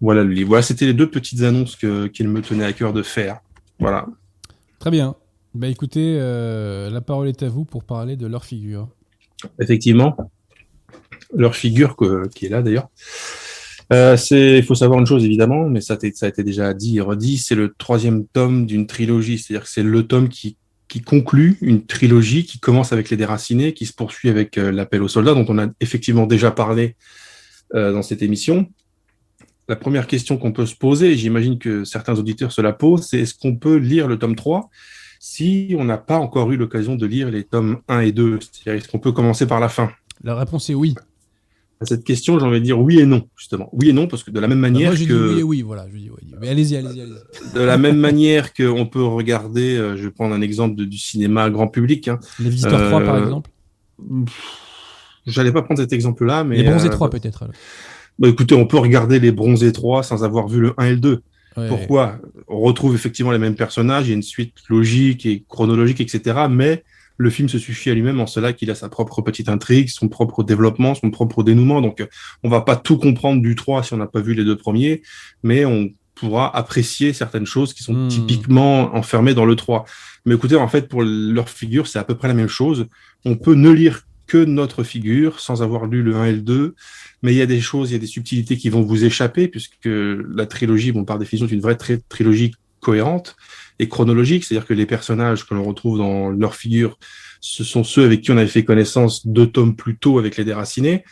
Voilà 0.00 0.24
le 0.24 0.30
livre. 0.32 0.48
Voilà, 0.48 0.62
c'était 0.62 0.86
les 0.86 0.94
deux 0.94 1.08
petites 1.10 1.42
annonces 1.42 1.76
que, 1.76 2.06
qu'il 2.08 2.28
me 2.28 2.42
tenait 2.42 2.64
à 2.64 2.72
cœur 2.72 2.92
de 2.92 3.02
faire. 3.02 3.40
Voilà. 3.78 4.06
Très 4.78 4.90
bien. 4.90 5.14
Bah 5.54 5.68
écoutez, 5.68 6.18
euh, 6.20 6.90
la 6.90 7.00
parole 7.00 7.28
est 7.28 7.42
à 7.42 7.48
vous 7.48 7.64
pour 7.64 7.82
parler 7.84 8.16
de 8.16 8.26
leur 8.26 8.44
figure. 8.44 8.88
Effectivement, 9.58 10.14
leur 11.34 11.54
figure 11.54 11.96
que- 11.96 12.28
qui 12.28 12.46
est 12.46 12.48
là 12.50 12.62
d'ailleurs. 12.62 12.88
Euh, 13.92 14.16
c'est, 14.16 14.58
il 14.58 14.64
faut 14.64 14.74
savoir 14.74 14.98
une 14.98 15.06
chose 15.06 15.24
évidemment, 15.24 15.68
mais 15.68 15.80
ça, 15.80 15.94
a 15.94 15.96
été- 15.96 16.12
ça 16.12 16.26
a 16.26 16.28
été 16.28 16.42
déjà 16.42 16.74
dit 16.74 16.98
et 16.98 17.00
redit, 17.00 17.38
c'est 17.38 17.54
le 17.54 17.72
troisième 17.78 18.26
tome 18.26 18.66
d'une 18.66 18.86
trilogie, 18.86 19.38
c'est-à-dire 19.38 19.64
que 19.64 19.70
c'est 19.70 19.82
le 19.82 20.06
tome 20.06 20.28
qui, 20.28 20.56
qui 20.96 21.02
conclut 21.02 21.58
une 21.60 21.84
trilogie 21.84 22.46
qui 22.46 22.58
commence 22.58 22.90
avec 22.90 23.10
les 23.10 23.18
déracinés, 23.18 23.74
qui 23.74 23.84
se 23.84 23.92
poursuit 23.92 24.30
avec 24.30 24.56
euh, 24.56 24.72
l'appel 24.72 25.02
aux 25.02 25.08
soldats, 25.08 25.34
dont 25.34 25.44
on 25.46 25.58
a 25.58 25.66
effectivement 25.80 26.26
déjà 26.26 26.50
parlé 26.50 26.96
euh, 27.74 27.92
dans 27.92 28.00
cette 28.00 28.22
émission. 28.22 28.66
La 29.68 29.76
première 29.76 30.06
question 30.06 30.38
qu'on 30.38 30.52
peut 30.52 30.64
se 30.64 30.74
poser, 30.74 31.12
et 31.12 31.16
j'imagine 31.18 31.58
que 31.58 31.84
certains 31.84 32.18
auditeurs 32.18 32.50
se 32.50 32.62
la 32.62 32.72
posent, 32.72 33.08
c'est 33.08 33.18
est-ce 33.18 33.34
qu'on 33.34 33.56
peut 33.56 33.76
lire 33.76 34.08
le 34.08 34.18
tome 34.18 34.36
3 34.36 34.70
si 35.18 35.74
on 35.78 35.84
n'a 35.84 35.98
pas 35.98 36.16
encore 36.16 36.50
eu 36.52 36.56
l'occasion 36.56 36.94
de 36.94 37.04
lire 37.04 37.28
les 37.30 37.44
tomes 37.44 37.82
1 37.88 38.00
et 38.00 38.12
2 38.12 38.38
C'est-à-dire, 38.40 38.80
est-ce 38.80 38.88
qu'on 38.88 38.98
peut 38.98 39.12
commencer 39.12 39.46
par 39.46 39.60
la 39.60 39.68
fin? 39.68 39.90
La 40.24 40.34
réponse 40.34 40.70
est 40.70 40.74
oui. 40.74 40.94
À 41.78 41.84
cette 41.84 42.04
question, 42.04 42.38
j'ai 42.38 42.46
envie 42.46 42.60
de 42.60 42.64
dire 42.64 42.78
oui 42.80 43.00
et 43.00 43.04
non, 43.06 43.28
justement. 43.36 43.68
Oui 43.72 43.90
et 43.90 43.92
non, 43.92 44.06
parce 44.06 44.22
que 44.24 44.30
de 44.30 44.40
la 44.40 44.48
même 44.48 44.60
Bah, 44.62 44.70
manière 44.70 44.90
moi, 44.92 44.96
dit 44.98 45.06
que 45.06 45.34
oui 45.34 45.40
et 45.40 45.42
oui, 45.42 45.60
voilà. 45.62 45.86
Je 45.92 45.96
dis 45.98 46.10
oui. 46.10 46.32
Mais 46.40 46.48
allez-y, 46.48 46.74
allez-y, 46.76 47.02
allez-y. 47.02 47.54
de 47.54 47.60
la 47.60 47.76
même 47.76 47.98
manière 47.98 48.54
qu'on 48.54 48.86
peut 48.86 49.02
regarder, 49.04 49.76
euh, 49.76 49.94
je 49.96 50.04
vais 50.04 50.10
prendre 50.10 50.34
un 50.34 50.40
exemple 50.40 50.74
de- 50.76 50.86
du 50.86 50.96
cinéma 50.96 51.50
grand 51.50 51.68
public. 51.68 52.08
Hein. 52.08 52.18
Les 52.40 52.48
visiteurs 52.48 52.80
Euh, 52.80 52.88
3, 52.88 53.00
par 53.02 53.18
exemple. 53.22 53.50
J'allais 55.26 55.52
pas 55.52 55.62
prendre 55.62 55.80
cet 55.80 55.92
exemple-là, 55.92 56.44
mais 56.44 56.56
Les 56.58 56.62
bronzés 56.62 56.88
euh, 56.88 56.92
3, 56.92 57.10
peut-être. 57.10 57.42
alors. 57.42 57.54
bah, 58.18 58.28
écoutez, 58.28 58.54
on 58.54 58.66
peut 58.66 58.78
regarder 58.78 59.18
les 59.18 59.32
bronzés 59.32 59.72
3 59.72 60.02
sans 60.02 60.22
avoir 60.24 60.48
vu 60.48 60.60
le 60.60 60.72
1 60.78 60.86
et 60.86 60.90
le 60.92 60.96
2. 60.98 61.22
Ouais. 61.56 61.68
Pourquoi? 61.68 62.18
On 62.48 62.60
retrouve 62.60 62.94
effectivement 62.94 63.32
les 63.32 63.38
mêmes 63.38 63.54
personnages, 63.56 64.06
il 64.06 64.10
y 64.10 64.12
a 64.12 64.16
une 64.16 64.22
suite 64.22 64.54
logique 64.68 65.26
et 65.26 65.44
chronologique, 65.48 66.00
etc. 66.00 66.46
Mais 66.50 66.84
le 67.18 67.30
film 67.30 67.48
se 67.48 67.58
suffit 67.58 67.90
à 67.90 67.94
lui-même 67.94 68.20
en 68.20 68.26
cela 68.26 68.52
qu'il 68.52 68.70
a 68.70 68.74
sa 68.74 68.88
propre 68.88 69.22
petite 69.22 69.48
intrigue, 69.48 69.88
son 69.88 70.08
propre 70.08 70.42
développement, 70.44 70.94
son 70.94 71.10
propre 71.10 71.42
dénouement. 71.42 71.80
Donc, 71.80 72.06
on 72.42 72.48
va 72.48 72.60
pas 72.60 72.76
tout 72.76 72.98
comprendre 72.98 73.40
du 73.42 73.54
3 73.54 73.82
si 73.82 73.94
on 73.94 73.96
n'a 73.96 74.06
pas 74.06 74.20
vu 74.20 74.34
les 74.34 74.44
deux 74.44 74.56
premiers, 74.56 75.02
mais 75.42 75.64
on 75.64 75.90
pourra 76.14 76.54
apprécier 76.56 77.12
certaines 77.12 77.46
choses 77.46 77.74
qui 77.74 77.82
sont 77.82 77.92
Hmm. 77.94 78.08
typiquement 78.08 78.94
enfermées 78.96 79.34
dans 79.34 79.44
le 79.44 79.54
3. 79.56 79.84
Mais 80.24 80.34
écoutez, 80.34 80.56
en 80.56 80.68
fait, 80.68 80.88
pour 80.88 81.02
leur 81.02 81.48
figure, 81.48 81.86
c'est 81.86 81.98
à 81.98 82.04
peu 82.04 82.14
près 82.14 82.28
la 82.28 82.34
même 82.34 82.48
chose. 82.48 82.86
On 83.24 83.36
peut 83.36 83.54
ne 83.54 83.70
lire 83.70 84.02
que 84.26 84.44
notre 84.44 84.82
figure 84.82 85.38
sans 85.40 85.62
avoir 85.62 85.86
lu 85.86 86.02
le 86.02 86.16
1 86.16 86.24
et 86.24 86.32
le 86.32 86.40
2 86.40 86.74
mais 87.22 87.32
il 87.32 87.36
y 87.38 87.42
a 87.42 87.46
des 87.46 87.60
choses, 87.60 87.90
il 87.90 87.92
y 87.94 87.96
a 87.96 88.00
des 88.00 88.06
subtilités 88.06 88.56
qui 88.56 88.68
vont 88.70 88.82
vous 88.82 89.04
échapper, 89.04 89.48
puisque 89.48 89.86
la 89.86 90.46
trilogie, 90.46 90.92
bon, 90.92 91.04
par 91.04 91.18
définition, 91.18 91.46
est 91.46 91.52
une 91.52 91.60
vraie 91.60 91.76
tri- 91.76 92.00
trilogie 92.08 92.52
cohérente 92.80 93.36
et 93.78 93.88
chronologique, 93.88 94.44
c'est-à-dire 94.44 94.66
que 94.66 94.74
les 94.74 94.86
personnages 94.86 95.46
que 95.46 95.54
l'on 95.54 95.64
retrouve 95.64 95.98
dans 95.98 96.30
leur 96.30 96.54
figure, 96.54 96.98
ce 97.40 97.64
sont 97.64 97.84
ceux 97.84 98.04
avec 98.04 98.22
qui 98.22 98.30
on 98.30 98.36
avait 98.36 98.46
fait 98.46 98.64
connaissance 98.64 99.26
deux 99.26 99.46
tomes 99.46 99.76
plus 99.76 99.96
tôt 99.96 100.18
avec 100.18 100.36
les 100.36 100.44
déracinés. 100.44 101.04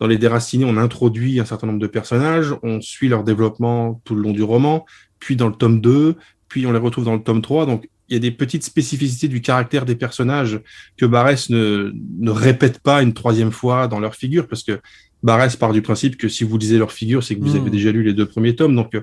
Dans 0.00 0.06
les 0.06 0.18
déracinés, 0.18 0.64
on 0.64 0.76
introduit 0.76 1.40
un 1.40 1.44
certain 1.44 1.66
nombre 1.66 1.78
de 1.78 1.86
personnages, 1.86 2.54
on 2.62 2.80
suit 2.80 3.08
leur 3.08 3.24
développement 3.24 4.00
tout 4.04 4.14
le 4.14 4.22
long 4.22 4.32
du 4.32 4.42
roman, 4.42 4.84
puis 5.18 5.36
dans 5.36 5.48
le 5.48 5.54
tome 5.54 5.80
2, 5.80 6.16
puis 6.48 6.66
on 6.66 6.72
les 6.72 6.78
retrouve 6.78 7.04
dans 7.04 7.14
le 7.14 7.22
tome 7.22 7.42
3. 7.42 7.66
Donc, 7.66 7.88
il 8.08 8.14
y 8.14 8.16
a 8.16 8.20
des 8.20 8.30
petites 8.30 8.64
spécificités 8.64 9.28
du 9.28 9.40
caractère 9.40 9.84
des 9.86 9.96
personnages 9.96 10.60
que 10.96 11.06
Barès 11.06 11.48
ne, 11.48 11.92
ne 12.18 12.30
répète 12.30 12.80
pas 12.80 13.02
une 13.02 13.14
troisième 13.14 13.50
fois 13.50 13.88
dans 13.88 13.98
leur 13.98 14.14
figure, 14.14 14.46
parce 14.46 14.62
que 14.62 14.80
Barès 15.22 15.56
part 15.56 15.72
du 15.72 15.80
principe 15.80 16.18
que 16.18 16.28
si 16.28 16.44
vous 16.44 16.58
lisez 16.58 16.76
leur 16.76 16.92
figure, 16.92 17.22
c'est 17.24 17.34
que 17.34 17.40
vous 17.40 17.54
Hmm. 17.56 17.60
avez 17.62 17.70
déjà 17.70 17.90
lu 17.90 18.02
les 18.02 18.12
deux 18.12 18.26
premiers 18.26 18.54
tomes. 18.54 18.76
Donc, 18.76 18.94
euh, 18.94 19.00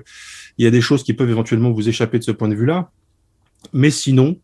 il 0.56 0.64
y 0.64 0.68
a 0.68 0.70
des 0.70 0.80
choses 0.80 1.02
qui 1.02 1.14
peuvent 1.14 1.30
éventuellement 1.30 1.72
vous 1.72 1.88
échapper 1.88 2.18
de 2.18 2.24
ce 2.24 2.30
point 2.30 2.48
de 2.48 2.54
vue-là. 2.54 2.90
Mais 3.72 3.90
sinon, 3.90 4.38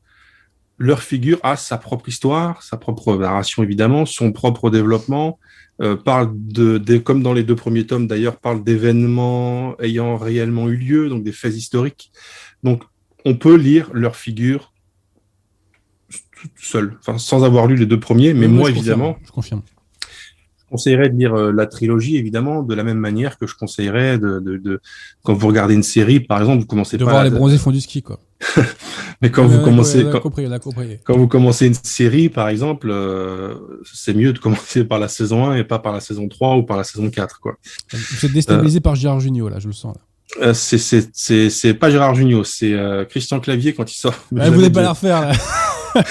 leur 0.79 1.03
figure 1.03 1.39
a 1.43 1.57
sa 1.57 1.77
propre 1.77 2.09
histoire, 2.09 2.63
sa 2.63 2.77
propre 2.77 3.17
narration 3.17 3.63
évidemment, 3.63 4.07
son 4.07 4.33
propre 4.33 4.71
développement, 4.71 5.39
euh, 5.81 5.97
parle 5.97 6.33
de, 6.35 6.99
comme 6.99 7.23
dans 7.23 7.33
les 7.33 7.45
deux 7.45 7.57
premiers 7.57 7.87
tomes 7.87 8.07
d'ailleurs, 8.07 8.37
parle 8.37 8.65
d'événements 8.65 9.79
ayant 9.81 10.17
réellement 10.17 10.69
eu 10.69 10.77
lieu, 10.77 11.09
donc 11.09 11.23
des 11.23 11.33
faits 11.33 11.55
historiques. 11.55 12.13
Donc, 12.63 12.83
on 13.25 13.35
peut 13.35 13.57
lire 13.57 13.91
leur 13.93 14.17
figure 14.17 14.73
seul, 16.57 16.97
enfin, 17.01 17.19
sans 17.19 17.45
avoir 17.45 17.67
lu 17.67 17.77
les 17.77 17.87
deux 17.87 18.01
premiers, 18.01 18.35
mais 18.35 18.47
moi 18.47 18.69
confirme, 18.69 18.77
évidemment, 18.77 19.19
Je 19.25 19.31
confirme. 19.31 19.63
Je 20.69 20.73
conseillerais 20.73 21.09
de 21.09 21.17
lire 21.17 21.35
euh, 21.35 21.51
la 21.51 21.67
trilogie, 21.67 22.17
évidemment, 22.19 22.63
de 22.63 22.75
la 22.75 22.85
même 22.85 22.99
manière 22.99 23.39
que 23.39 23.47
je 23.47 23.55
conseillerais 23.55 24.19
de, 24.19 24.39
de, 24.39 24.59
de- 24.59 24.81
quand 25.25 25.33
vous 25.33 25.47
regardez 25.47 25.73
une 25.75 25.83
série, 25.83 26.21
par 26.21 26.39
exemple, 26.41 26.61
vous 26.61 26.67
commencez 26.67 26.99
De 26.99 27.05
pas, 27.07 27.11
voir 27.11 27.23
à- 27.23 27.25
les 27.25 27.31
bronzés 27.31 27.57
font 27.57 27.71
du 27.71 27.81
ski, 27.81 28.03
quoi. 28.03 28.21
mais 29.23 29.31
quand 29.31 29.47
vous 29.47 29.61
commencez, 29.63 29.99
ouais, 29.99 30.05
on 30.05 30.09
a 30.09 30.13
quand, 30.13 30.21
compris, 30.21 30.47
on 30.47 30.53
a 30.53 30.59
compris. 30.59 30.99
quand 31.05 31.17
vous 31.17 31.27
commencez 31.27 31.67
une 31.67 31.75
série, 31.75 32.29
par 32.29 32.49
exemple, 32.49 32.89
euh, 32.91 33.55
c'est 33.93 34.15
mieux 34.15 34.33
de 34.33 34.39
commencer 34.39 34.85
par 34.85 34.99
la 34.99 35.09
saison 35.09 35.47
1 35.47 35.57
et 35.57 35.65
pas 35.65 35.79
par 35.79 35.93
la 35.93 36.01
saison 36.01 36.29
3 36.29 36.57
ou 36.57 36.63
par 36.63 36.77
la 36.77 36.85
saison 36.85 37.09
4, 37.11 37.41
quoi. 37.41 37.55
Vous 37.93 38.27
êtes 38.27 38.33
déstabilisé 38.33 38.81
par 38.81 38.95
Gérard 38.95 39.21
Junior, 39.21 39.49
là, 39.51 39.59
je 39.59 39.67
le 39.69 39.73
sens. 39.73 39.97
Là. 39.97 40.03
Euh, 40.49 40.53
c'est, 40.55 40.77
c'est, 40.79 41.09
c'est, 41.15 41.49
c'est 41.49 41.73
pas 41.75 41.91
Gérard 41.91 42.15
Jugnot, 42.15 42.45
c'est 42.45 42.75
euh, 42.75 43.07
Christian 43.07 43.41
Clavier 43.41 43.73
quand 43.75 43.91
il 43.91 43.97
sort. 43.97 44.13
Ah, 44.39 44.51
vous 44.51 44.57
n'allez 44.61 44.71
pas 44.71 44.83
la 44.83 44.91
refaire, 44.91 45.21
là. 45.23 45.33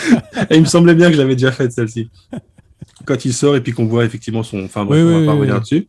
Et 0.50 0.56
il 0.56 0.62
me 0.62 0.66
semblait 0.66 0.96
bien 0.96 1.08
que 1.10 1.14
je 1.14 1.20
l'avais 1.22 1.36
déjà 1.36 1.52
faite, 1.52 1.72
celle-ci. 1.72 2.10
Quand 3.08 3.26
il 3.26 3.34
sort 3.34 3.56
et 3.56 3.62
puis 3.62 3.72
qu'on 3.72 3.86
voit 3.86 4.06
effectivement 4.06 4.44
son, 4.44 4.66
enfin, 4.66 4.86
bref, 4.86 5.02
Oui, 5.02 5.10
on 5.12 5.20
oui, 5.20 5.26
va 5.26 5.32
pas 5.32 5.34
oui, 5.34 5.40
revenir 5.40 5.56
oui. 5.56 5.62
dessus. 5.62 5.88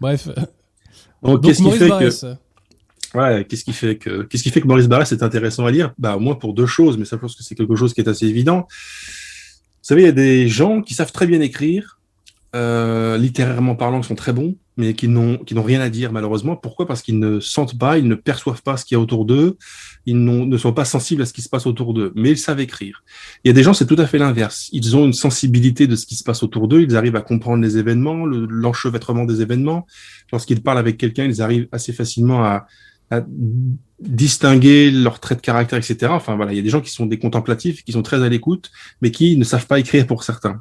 Bref. 0.00 0.28
Donc, 1.22 1.42
qu'est-ce 1.42 1.62
qui 1.62 1.70
fait 1.70 1.88
que. 1.88 2.36
Ouais, 3.16 3.46
qu'est-ce 3.48 3.64
qui 3.64 3.72
fait 3.72 3.96
que 3.96 4.22
qu'est-ce 4.24 4.42
qui 4.42 4.50
fait 4.50 4.60
que 4.60 4.66
Maurice 4.66 4.88
Barrès 4.88 5.10
est 5.10 5.22
intéressant 5.22 5.64
à 5.64 5.70
lire? 5.70 5.94
Bah 5.96 6.16
au 6.16 6.20
moins 6.20 6.34
pour 6.34 6.52
deux 6.52 6.66
choses, 6.66 6.98
mais 6.98 7.04
ça 7.06 7.16
je 7.16 7.20
pense 7.22 7.34
que 7.34 7.42
c'est 7.42 7.54
quelque 7.54 7.76
chose 7.76 7.94
qui 7.94 8.00
est 8.02 8.08
assez 8.08 8.26
évident. 8.26 8.66
Vous 8.68 9.88
savez, 9.88 10.02
il 10.02 10.06
y 10.06 10.08
a 10.08 10.12
des 10.12 10.48
gens 10.48 10.82
qui 10.82 10.94
savent 10.94 11.12
très 11.12 11.26
bien 11.26 11.40
écrire, 11.40 11.98
euh, 12.54 13.16
littérairement 13.16 13.76
parlant, 13.76 14.00
qui 14.00 14.08
sont 14.08 14.16
très 14.16 14.32
bons, 14.32 14.56
mais 14.76 14.94
qui 14.94 15.08
n'ont 15.08 15.38
qui 15.38 15.54
n'ont 15.54 15.62
rien 15.62 15.80
à 15.80 15.88
dire 15.88 16.12
malheureusement. 16.12 16.56
Pourquoi? 16.56 16.86
Parce 16.86 17.02
qu'ils 17.02 17.18
ne 17.18 17.40
sentent 17.40 17.78
pas, 17.78 17.98
ils 17.98 18.06
ne 18.06 18.14
perçoivent 18.14 18.62
pas 18.62 18.76
ce 18.76 18.84
qu'il 18.84 18.94
y 18.96 18.98
a 18.98 19.00
autour 19.00 19.24
d'eux, 19.24 19.56
ils 20.04 20.22
ne 20.22 20.56
sont 20.58 20.72
pas 20.72 20.84
sensibles 20.84 21.22
à 21.22 21.26
ce 21.26 21.32
qui 21.32 21.42
se 21.42 21.48
passe 21.48 21.66
autour 21.66 21.94
d'eux, 21.94 22.12
mais 22.14 22.30
ils 22.30 22.38
savent 22.38 22.60
écrire. 22.60 23.02
Il 23.44 23.48
y 23.48 23.50
a 23.50 23.54
des 23.54 23.62
gens, 23.62 23.74
c'est 23.74 23.86
tout 23.86 23.96
à 23.98 24.06
fait 24.06 24.18
l'inverse. 24.18 24.68
Ils 24.72 24.96
ont 24.96 25.04
une 25.06 25.12
sensibilité 25.12 25.86
de 25.86 25.96
ce 25.96 26.06
qui 26.06 26.14
se 26.14 26.24
passe 26.24 26.42
autour 26.42 26.68
d'eux, 26.68 26.82
ils 26.82 26.96
arrivent 26.96 27.16
à 27.16 27.22
comprendre 27.22 27.62
les 27.62 27.78
événements, 27.78 28.26
le- 28.26 28.46
l'enchevêtrement 28.48 29.24
des 29.24 29.40
événements. 29.40 29.86
Lorsqu'ils 30.32 30.62
parlent 30.62 30.78
avec 30.78 30.98
quelqu'un, 30.98 31.24
ils 31.24 31.40
arrivent 31.42 31.68
assez 31.72 31.92
facilement 31.92 32.44
à 32.44 32.66
à 33.08 33.20
distinguer 34.00 34.90
leurs 34.90 35.20
traits 35.20 35.38
de 35.38 35.42
caractère, 35.42 35.78
etc. 35.78 36.12
Enfin 36.12 36.36
voilà, 36.36 36.52
il 36.52 36.56
y 36.56 36.58
a 36.58 36.62
des 36.62 36.68
gens 36.70 36.80
qui 36.80 36.90
sont 36.90 37.06
des 37.06 37.18
contemplatifs, 37.18 37.84
qui 37.84 37.92
sont 37.92 38.02
très 38.02 38.22
à 38.22 38.28
l'écoute, 38.28 38.70
mais 39.00 39.10
qui 39.10 39.36
ne 39.36 39.44
savent 39.44 39.66
pas 39.66 39.78
écrire 39.78 40.06
pour 40.06 40.24
certains. 40.24 40.60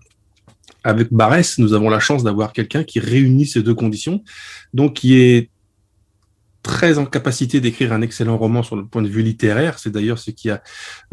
Avec 0.86 1.12
Barès, 1.12 1.58
nous 1.58 1.74
avons 1.74 1.90
la 1.90 2.00
chance 2.00 2.24
d'avoir 2.24 2.54
quelqu'un 2.54 2.84
qui 2.84 3.00
réunit 3.00 3.48
ces 3.48 3.64
deux 3.64 3.74
conditions, 3.74 4.24
donc 4.74 4.94
qui 4.94 5.16
est 5.16 5.50
très 6.62 6.98
en 6.98 7.06
capacité 7.06 7.60
d'écrire 7.60 7.92
un 7.92 8.02
excellent 8.02 8.38
roman 8.38 8.62
sur 8.64 8.76
le 8.76 8.86
point 8.86 9.02
de 9.02 9.08
vue 9.08 9.24
littéraire. 9.24 9.80
C'est 9.80 9.92
d'ailleurs 9.92 10.20
ce 10.20 10.32
qui 10.32 10.50
a, 10.50 10.62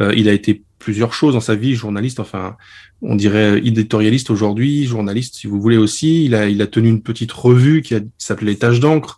euh, 0.00 0.12
il 0.14 0.28
a 0.28 0.32
été 0.32 0.62
plusieurs 0.78 1.14
choses 1.14 1.34
dans 1.34 1.40
sa 1.40 1.54
vie, 1.54 1.74
journaliste, 1.74 2.20
enfin, 2.20 2.56
on 3.00 3.14
dirait 3.16 3.58
éditorialiste 3.58 4.30
aujourd'hui, 4.30 4.84
journaliste 4.84 5.36
si 5.36 5.46
vous 5.46 5.60
voulez 5.60 5.78
aussi. 5.78 6.24
Il 6.26 6.34
a, 6.34 6.48
il 6.48 6.60
a 6.60 6.66
tenu 6.66 6.88
une 6.88 7.02
petite 7.02 7.32
revue 7.32 7.80
qui, 7.80 7.94
qui 7.94 8.26
s'appelait 8.26 8.56
Tâches 8.56 8.80
d'encre. 8.80 9.16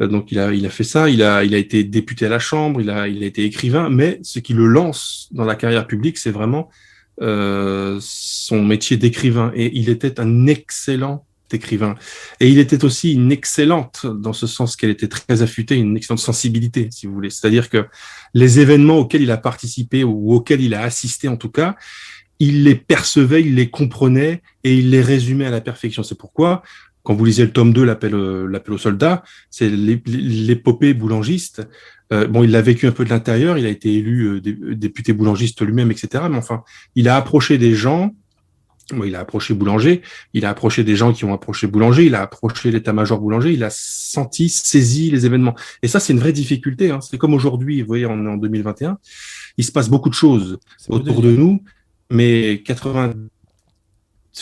Euh, 0.00 0.06
Donc 0.06 0.30
il 0.32 0.38
a, 0.38 0.52
il 0.52 0.64
a 0.64 0.70
fait 0.70 0.84
ça, 0.84 1.08
il 1.08 1.22
a, 1.22 1.42
il 1.42 1.54
a 1.54 1.58
été 1.58 1.82
député 1.82 2.26
à 2.26 2.28
la 2.28 2.38
Chambre, 2.38 2.80
il 2.80 2.90
a, 2.90 3.08
il 3.08 3.22
a 3.24 3.26
été 3.26 3.44
écrivain, 3.44 3.88
mais 3.90 4.20
ce 4.22 4.38
qui 4.38 4.54
le 4.54 4.66
lance 4.66 5.28
dans 5.32 5.44
la 5.44 5.56
carrière 5.56 5.86
publique, 5.86 6.18
c'est 6.18 6.30
vraiment 6.30 6.70
euh, 7.20 7.98
son 8.00 8.64
métier 8.64 8.96
d'écrivain. 8.96 9.52
Et 9.54 9.76
il 9.78 9.88
était 9.88 10.20
un 10.20 10.46
excellent 10.46 11.24
écrivain. 11.52 11.94
Et 12.40 12.48
il 12.48 12.58
était 12.58 12.84
aussi 12.84 13.14
une 13.14 13.32
excellente, 13.32 14.06
dans 14.06 14.32
ce 14.32 14.46
sens 14.46 14.76
qu'elle 14.76 14.90
était 14.90 15.08
très 15.08 15.42
affûtée, 15.42 15.76
une 15.76 15.96
excellente 15.96 16.20
sensibilité, 16.20 16.88
si 16.90 17.06
vous 17.06 17.14
voulez. 17.14 17.30
C'est-à-dire 17.30 17.70
que 17.70 17.86
les 18.34 18.60
événements 18.60 18.98
auxquels 18.98 19.22
il 19.22 19.30
a 19.30 19.38
participé 19.38 20.04
ou 20.04 20.34
auxquels 20.34 20.60
il 20.60 20.74
a 20.74 20.82
assisté, 20.82 21.28
en 21.28 21.36
tout 21.36 21.50
cas, 21.50 21.76
il 22.38 22.64
les 22.64 22.74
percevait, 22.74 23.42
il 23.42 23.54
les 23.56 23.70
comprenait 23.70 24.42
et 24.62 24.76
il 24.76 24.90
les 24.90 25.02
résumait 25.02 25.46
à 25.46 25.50
la 25.50 25.60
perfection. 25.60 26.02
C'est 26.02 26.18
pourquoi, 26.18 26.62
quand 27.08 27.14
vous 27.14 27.24
lisez 27.24 27.42
le 27.46 27.52
tome 27.52 27.72
2, 27.72 27.84
l'appel, 27.84 28.14
euh, 28.14 28.46
l'appel 28.46 28.74
aux 28.74 28.78
soldats, 28.78 29.22
c'est 29.48 29.70
l'ép- 29.70 30.06
l'épopée 30.06 30.92
boulangiste. 30.92 31.66
Euh, 32.12 32.26
bon, 32.26 32.42
il 32.44 32.50
l'a 32.50 32.60
vécu 32.60 32.86
un 32.86 32.92
peu 32.92 33.02
de 33.02 33.08
l'intérieur, 33.08 33.56
il 33.56 33.64
a 33.64 33.70
été 33.70 33.94
élu 33.94 34.24
euh, 34.26 34.40
dé- 34.42 34.58
député 34.74 35.14
boulangiste 35.14 35.62
lui-même, 35.62 35.90
etc. 35.90 36.24
Mais 36.30 36.36
enfin, 36.36 36.64
il 36.96 37.08
a 37.08 37.16
approché 37.16 37.56
des 37.56 37.74
gens. 37.74 38.14
Bon, 38.92 39.04
il 39.04 39.14
a 39.16 39.20
approché 39.20 39.54
Boulanger, 39.54 40.02
il 40.34 40.44
a 40.44 40.50
approché 40.50 40.84
des 40.84 40.96
gens 40.96 41.14
qui 41.14 41.24
ont 41.24 41.32
approché 41.32 41.66
Boulanger, 41.66 42.04
il 42.04 42.14
a 42.14 42.20
approché 42.20 42.70
l'état-major 42.70 43.18
Boulanger, 43.18 43.54
il 43.54 43.64
a 43.64 43.70
senti, 43.70 44.50
saisi 44.50 45.10
les 45.10 45.24
événements. 45.24 45.54
Et 45.82 45.88
ça, 45.88 46.00
c'est 46.00 46.12
une 46.12 46.18
vraie 46.18 46.34
difficulté. 46.34 46.90
Hein. 46.90 47.00
C'est 47.00 47.16
comme 47.16 47.32
aujourd'hui, 47.32 47.80
vous 47.80 47.86
voyez, 47.86 48.04
on 48.04 48.22
est 48.22 48.28
en 48.28 48.36
2021, 48.36 48.98
il 49.56 49.64
se 49.64 49.72
passe 49.72 49.88
beaucoup 49.88 50.10
de 50.10 50.14
choses 50.14 50.58
autour 50.90 51.22
de 51.22 51.30
nous, 51.30 51.62
mais 52.10 52.62
80, 52.66 53.14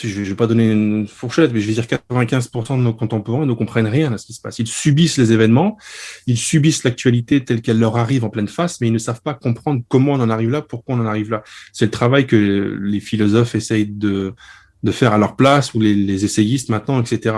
je 0.02 0.20
ne 0.20 0.24
vais 0.24 0.34
pas 0.34 0.46
donner 0.46 0.70
une 0.70 1.06
fourchette, 1.06 1.52
mais 1.52 1.60
je 1.60 1.66
vais 1.66 1.74
dire 1.74 1.84
95% 1.84 2.78
de 2.78 2.82
nos 2.82 2.92
contemporains 2.92 3.46
ne 3.46 3.52
comprennent 3.52 3.86
rien 3.86 4.12
à 4.12 4.18
ce 4.18 4.26
qui 4.26 4.32
se 4.32 4.40
passe. 4.40 4.58
Ils 4.58 4.66
subissent 4.66 5.16
les 5.16 5.32
événements, 5.32 5.78
ils 6.26 6.38
subissent 6.38 6.84
l'actualité 6.84 7.44
telle 7.44 7.62
qu'elle 7.62 7.78
leur 7.78 7.96
arrive 7.96 8.24
en 8.24 8.30
pleine 8.30 8.48
face, 8.48 8.80
mais 8.80 8.88
ils 8.88 8.92
ne 8.92 8.98
savent 8.98 9.22
pas 9.22 9.34
comprendre 9.34 9.82
comment 9.88 10.12
on 10.12 10.20
en 10.20 10.30
arrive 10.30 10.50
là, 10.50 10.62
pourquoi 10.62 10.96
on 10.96 11.00
en 11.00 11.06
arrive 11.06 11.30
là. 11.30 11.42
C'est 11.72 11.86
le 11.86 11.90
travail 11.90 12.26
que 12.26 12.78
les 12.80 13.00
philosophes 13.00 13.54
essayent 13.54 13.86
de, 13.86 14.34
de 14.82 14.92
faire 14.92 15.12
à 15.12 15.18
leur 15.18 15.36
place, 15.36 15.74
ou 15.74 15.80
les, 15.80 15.94
les 15.94 16.24
essayistes 16.24 16.68
maintenant, 16.68 17.00
etc. 17.00 17.36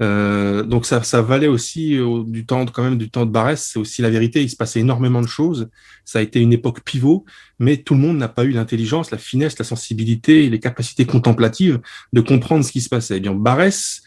Euh, 0.00 0.62
donc 0.62 0.86
ça, 0.86 1.02
ça 1.02 1.22
valait 1.22 1.48
aussi 1.48 1.96
euh, 1.96 2.22
du 2.24 2.46
temps, 2.46 2.64
quand 2.66 2.84
même 2.84 2.98
du 2.98 3.10
temps 3.10 3.26
de 3.26 3.30
Barès, 3.30 3.70
c'est 3.72 3.78
aussi 3.78 4.02
la 4.02 4.10
vérité. 4.10 4.42
Il 4.42 4.50
se 4.50 4.56
passait 4.56 4.80
énormément 4.80 5.20
de 5.20 5.26
choses. 5.26 5.68
Ça 6.04 6.20
a 6.20 6.22
été 6.22 6.40
une 6.40 6.52
époque 6.52 6.82
pivot, 6.84 7.24
mais 7.58 7.78
tout 7.78 7.94
le 7.94 8.00
monde 8.00 8.16
n'a 8.18 8.28
pas 8.28 8.44
eu 8.44 8.50
l'intelligence, 8.50 9.10
la 9.10 9.18
finesse, 9.18 9.58
la 9.58 9.64
sensibilité 9.64 10.44
et 10.44 10.50
les 10.50 10.60
capacités 10.60 11.04
contemplatives 11.04 11.80
de 12.12 12.20
comprendre 12.20 12.64
ce 12.64 12.72
qui 12.72 12.80
se 12.80 12.88
passait. 12.88 13.16
Eh 13.16 13.20
bien, 13.20 13.34
Barès 13.34 14.02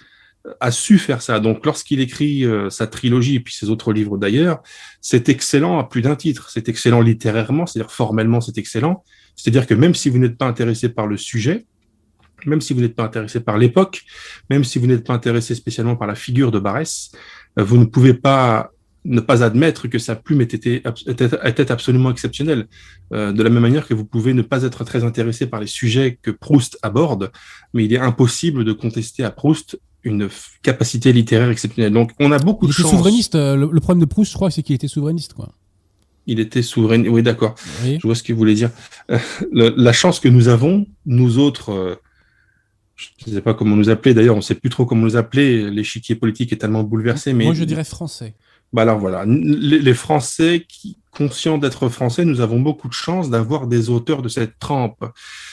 a 0.59 0.71
su 0.71 0.97
faire 0.97 1.21
ça. 1.21 1.39
Donc, 1.39 1.65
lorsqu'il 1.65 1.99
écrit 1.99 2.45
euh, 2.45 2.69
sa 2.69 2.87
trilogie 2.87 3.35
et 3.35 3.39
puis 3.39 3.53
ses 3.53 3.69
autres 3.69 3.93
livres 3.93 4.17
d'ailleurs, 4.17 4.61
c'est 5.01 5.29
excellent 5.29 5.79
à 5.79 5.83
plus 5.83 6.01
d'un 6.01 6.15
titre. 6.15 6.49
C'est 6.49 6.69
excellent 6.69 7.01
littérairement, 7.01 7.65
c'est-à-dire 7.65 7.91
formellement, 7.91 8.41
c'est 8.41 8.57
excellent. 8.57 9.03
C'est-à-dire 9.35 9.67
que 9.67 9.73
même 9.73 9.95
si 9.95 10.09
vous 10.09 10.17
n'êtes 10.17 10.37
pas 10.37 10.47
intéressé 10.47 10.89
par 10.89 11.07
le 11.07 11.17
sujet, 11.17 11.65
même 12.45 12.61
si 12.61 12.73
vous 12.73 12.81
n'êtes 12.81 12.95
pas 12.95 13.03
intéressé 13.05 13.39
par 13.39 13.57
l'époque, 13.57 14.03
même 14.49 14.63
si 14.63 14.79
vous 14.79 14.87
n'êtes 14.87 15.05
pas 15.05 15.13
intéressé 15.13 15.55
spécialement 15.55 15.95
par 15.95 16.07
la 16.07 16.15
figure 16.15 16.51
de 16.51 16.59
Barès, 16.59 17.11
euh, 17.59 17.63
vous 17.63 17.77
ne 17.77 17.85
pouvez 17.85 18.13
pas 18.13 18.71
ne 19.03 19.19
pas 19.19 19.43
admettre 19.43 19.87
que 19.87 19.97
sa 19.97 20.15
plume 20.15 20.41
était, 20.41 20.83
était, 21.07 21.29
était 21.43 21.71
absolument 21.71 22.11
exceptionnelle. 22.11 22.67
Euh, 23.13 23.31
de 23.31 23.41
la 23.41 23.49
même 23.49 23.63
manière 23.63 23.87
que 23.87 23.95
vous 23.95 24.05
pouvez 24.05 24.35
ne 24.35 24.43
pas 24.43 24.61
être 24.61 24.83
très 24.83 25.03
intéressé 25.03 25.47
par 25.47 25.59
les 25.59 25.65
sujets 25.65 26.19
que 26.21 26.29
Proust 26.29 26.77
aborde, 26.83 27.31
mais 27.73 27.85
il 27.85 27.93
est 27.93 27.97
impossible 27.97 28.63
de 28.63 28.73
contester 28.73 29.23
à 29.23 29.31
Proust 29.31 29.79
une 30.03 30.29
capacité 30.61 31.13
littéraire 31.13 31.49
exceptionnelle. 31.49 31.93
Donc 31.93 32.11
on 32.19 32.31
a 32.31 32.37
beaucoup 32.37 32.65
il 32.65 32.69
de 32.69 32.73
était 32.73 32.83
chance. 32.83 32.91
souverainiste. 32.91 33.33
euh, 33.33 33.55
Le, 33.55 33.69
le, 33.71 33.79
problème 33.79 34.01
de 34.01 34.05
Proust, 34.05 34.31
je 34.31 34.35
crois, 34.35 34.51
c'est 34.51 34.61
qu'il 34.61 34.75
était 34.75 34.87
souverainiste, 34.87 35.33
quoi. 35.33 35.49
Il 36.27 36.39
était 36.39 36.61
souverain. 36.61 37.03
Oui, 37.07 37.23
d'accord. 37.23 37.55
Oui. 37.83 37.97
Je 37.99 38.05
vois 38.07 38.13
ce 38.13 38.21
qu'il 38.21 38.35
voulait 38.35 38.53
dire. 38.53 38.69
Euh, 39.09 39.17
le, 39.51 39.73
la 39.75 39.93
chance 39.93 40.19
que 40.19 40.29
nous 40.29 40.47
avons, 40.47 40.85
nous 41.07 41.39
autres, 41.39 41.71
euh, 41.71 41.95
je 43.17 43.29
ne 43.29 43.35
sais 43.35 43.41
pas 43.41 43.53
comment 43.53 43.75
nous 43.75 43.89
appeler. 43.89 44.13
D'ailleurs, 44.13 44.35
on 44.35 44.39
ne 44.39 44.43
sait 44.43 44.55
plus 44.55 44.69
trop 44.69 44.85
comment 44.85 45.03
nous 45.03 45.17
appeler. 45.17 45.69
L'échiquier 45.69 46.15
politique 46.15 46.53
est 46.53 46.57
tellement 46.57 46.83
bouleversé. 46.83 47.33
Mais 47.33 47.45
moi, 47.45 47.53
je 47.53 47.63
dirais 47.63 47.83
français. 47.83 48.33
Bah 48.73 48.83
alors 48.83 48.99
voilà, 48.99 49.25
les, 49.25 49.93
Français 49.93 50.65
qui 50.65 50.97
conscients 51.11 51.57
d'être 51.57 51.89
français, 51.89 52.23
nous 52.23 52.39
avons 52.39 52.61
beaucoup 52.61 52.87
de 52.87 52.93
chance 52.93 53.29
d'avoir 53.29 53.67
des 53.67 53.89
auteurs 53.89 54.21
de 54.21 54.29
cette 54.29 54.59
trempe. 54.59 55.03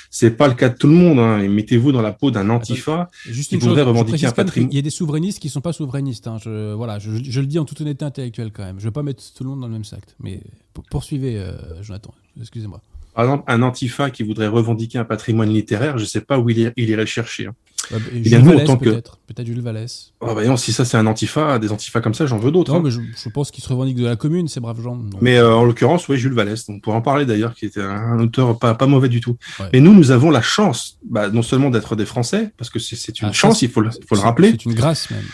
C'est 0.09 0.31
pas 0.31 0.47
le 0.47 0.55
cas 0.55 0.69
de 0.69 0.77
tout 0.77 0.87
le 0.87 0.93
monde. 0.95 1.19
Hein. 1.19 1.41
Et 1.41 1.49
mettez-vous 1.49 1.91
dans 1.91 2.01
la 2.01 2.13
peau 2.13 2.31
d'un 2.31 2.49
antifa 2.49 3.11
Juste 3.27 3.51
qui 3.51 3.57
voudrait 3.57 3.83
chose, 3.83 3.89
revendiquer 3.89 4.27
un 4.27 4.31
patrimoine. 4.31 4.71
Il 4.73 4.77
y 4.77 4.79
a 4.79 4.83
des 4.83 4.91
souverainistes 4.91 5.41
qui 5.41 5.49
sont 5.49 5.61
pas 5.61 5.73
souverainistes. 5.73 6.29
Hein. 6.29 6.39
Je, 6.41 6.75
voilà, 6.75 7.01
je, 7.01 7.11
je, 7.23 7.41
le 7.41 7.47
dis 7.47 7.59
en 7.59 7.65
toute 7.65 7.81
honnêteté 7.81 8.05
intellectuelle 8.05 8.53
quand 8.53 8.65
même. 8.65 8.79
Je 8.79 8.85
veux 8.85 8.93
pas 8.93 9.03
mettre 9.03 9.23
tout 9.35 9.43
le 9.43 9.51
monde 9.51 9.61
dans 9.61 9.67
le 9.67 9.73
même 9.73 9.85
sac. 9.85 10.03
Mais 10.21 10.41
poursuivez, 10.89 11.39
euh, 11.39 11.83
Jonathan. 11.83 12.15
Excusez-moi. 12.41 12.81
Par 13.19 13.25
exemple, 13.25 13.43
un 13.49 13.63
antifa 13.63 14.11
qui 14.11 14.23
voudrait 14.23 14.47
revendiquer 14.47 14.97
un 14.97 15.05
patrimoine 15.05 15.49
littéraire, 15.53 15.99
je 15.99 16.05
sais 16.05 16.21
pas 16.21 16.39
où 16.39 16.49
il, 16.51 16.73
il 16.77 16.89
irait 16.89 17.01
le 17.03 17.07
chercher. 17.07 17.47
Hein. 17.47 17.55
Bah, 17.91 17.97
et 17.97 18.01
Eh 18.11 18.15
Jules 18.15 18.23
bien, 18.23 18.39
nous, 18.39 18.45
en 18.45 18.53
Vallès, 18.53 18.67
tant 18.69 18.77
que- 18.77 18.85
peut-être. 18.91 19.19
Peut-être 19.27 19.47
Jules 19.49 19.61
Vallès. 19.61 20.13
Oh, 20.21 20.29
voyons, 20.35 20.57
si 20.57 20.73
ça 20.73 20.85
c'est 20.85 20.97
un 20.99 21.07
antifa, 21.09 21.59
des 21.59 21.73
antifas 21.73 22.01
comme 22.01 22.15
ça, 22.15 22.27
j'en 22.27 22.39
veux 22.39 22.53
d'autres. 22.53 22.73
Non, 22.73 22.79
hein. 22.79 22.83
mais 22.85 22.93
je, 22.93 23.01
je 23.01 23.29
pense 23.29 23.51
qu'ils 23.51 23.65
se 23.65 23.69
revendiquent 23.71 23.97
de 23.97 24.07
la 24.07 24.15
commune, 24.15 24.47
ces 24.47 24.61
braves 24.61 24.81
gens. 24.81 24.95
Donc, 24.95 25.21
Mais 25.21 25.37
euh, 25.37 25.53
en 25.53 25.65
l'occurrence, 25.65 26.07
oui, 26.07 26.17
Jules 26.17 26.33
Vallès. 26.33 26.65
On 26.69 26.79
pourrait 26.79 26.97
en 26.97 27.03
parler 27.03 27.27
d'ailleurs, 27.27 27.57
qui 27.57 27.67
était 27.67 27.83
un 27.83 28.21
auteur 28.21 28.57
pas, 28.57 28.75
pas 28.77 28.87
mauvais 28.87 29.09
du 29.09 29.21
tout. 29.21 29.37
Ouais. 29.59 29.67
Et 29.73 29.81
nous, 29.81 29.95
nous 29.95 30.13
avons 30.13 30.31
la 30.31 30.41
chance, 30.41 30.97
bah, 31.05 31.29
non 31.29 31.43
seulement 31.43 31.71
d'être 31.71 31.97
des 31.97 32.07
Français, 32.07 32.53
parce 32.57 32.71
que 32.71 32.79
c'est- 32.79 33.21
une 33.21 33.31
ah, 33.31 33.33
chance, 33.33 33.63
il 33.63 33.69
faut 33.69 33.81
le, 33.81 33.91
faut 34.09 34.15
rappeler. 34.15 34.53
C'est 34.53 34.65
une 34.67 34.75
grâce 34.75 35.11
même. 35.11 35.25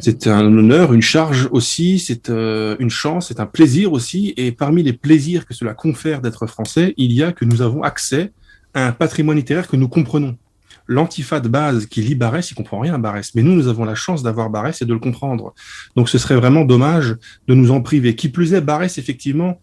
C'est 0.00 0.26
un 0.26 0.44
honneur, 0.46 0.92
une 0.92 1.02
charge 1.02 1.48
aussi, 1.52 1.98
c'est 1.98 2.30
euh, 2.30 2.76
une 2.78 2.90
chance, 2.90 3.28
c'est 3.28 3.40
un 3.40 3.46
plaisir 3.46 3.92
aussi. 3.92 4.34
Et 4.36 4.52
parmi 4.52 4.82
les 4.82 4.92
plaisirs 4.92 5.46
que 5.46 5.54
cela 5.54 5.74
confère 5.74 6.20
d'être 6.20 6.46
français, 6.46 6.94
il 6.96 7.12
y 7.12 7.22
a 7.22 7.32
que 7.32 7.44
nous 7.44 7.62
avons 7.62 7.82
accès 7.82 8.32
à 8.74 8.86
un 8.86 8.92
patrimoine 8.92 9.36
littéraire 9.36 9.68
que 9.68 9.76
nous 9.76 9.88
comprenons. 9.88 10.36
L'antifa 10.88 11.40
de 11.40 11.48
base 11.48 11.86
qui 11.86 12.02
lit 12.02 12.14
Barès, 12.14 12.50
il 12.50 12.54
comprend 12.54 12.80
rien 12.80 12.94
à 12.94 12.98
Barès. 12.98 13.34
Mais 13.34 13.42
nous, 13.42 13.54
nous 13.54 13.68
avons 13.68 13.84
la 13.84 13.94
chance 13.94 14.22
d'avoir 14.22 14.50
Barès 14.50 14.82
et 14.82 14.84
de 14.84 14.92
le 14.92 14.98
comprendre. 14.98 15.54
Donc 15.96 16.08
ce 16.08 16.18
serait 16.18 16.36
vraiment 16.36 16.64
dommage 16.64 17.16
de 17.46 17.54
nous 17.54 17.70
en 17.70 17.80
priver. 17.80 18.16
Qui 18.16 18.28
plus 18.28 18.54
est, 18.54 18.60
Barès, 18.60 18.98
effectivement, 18.98 19.60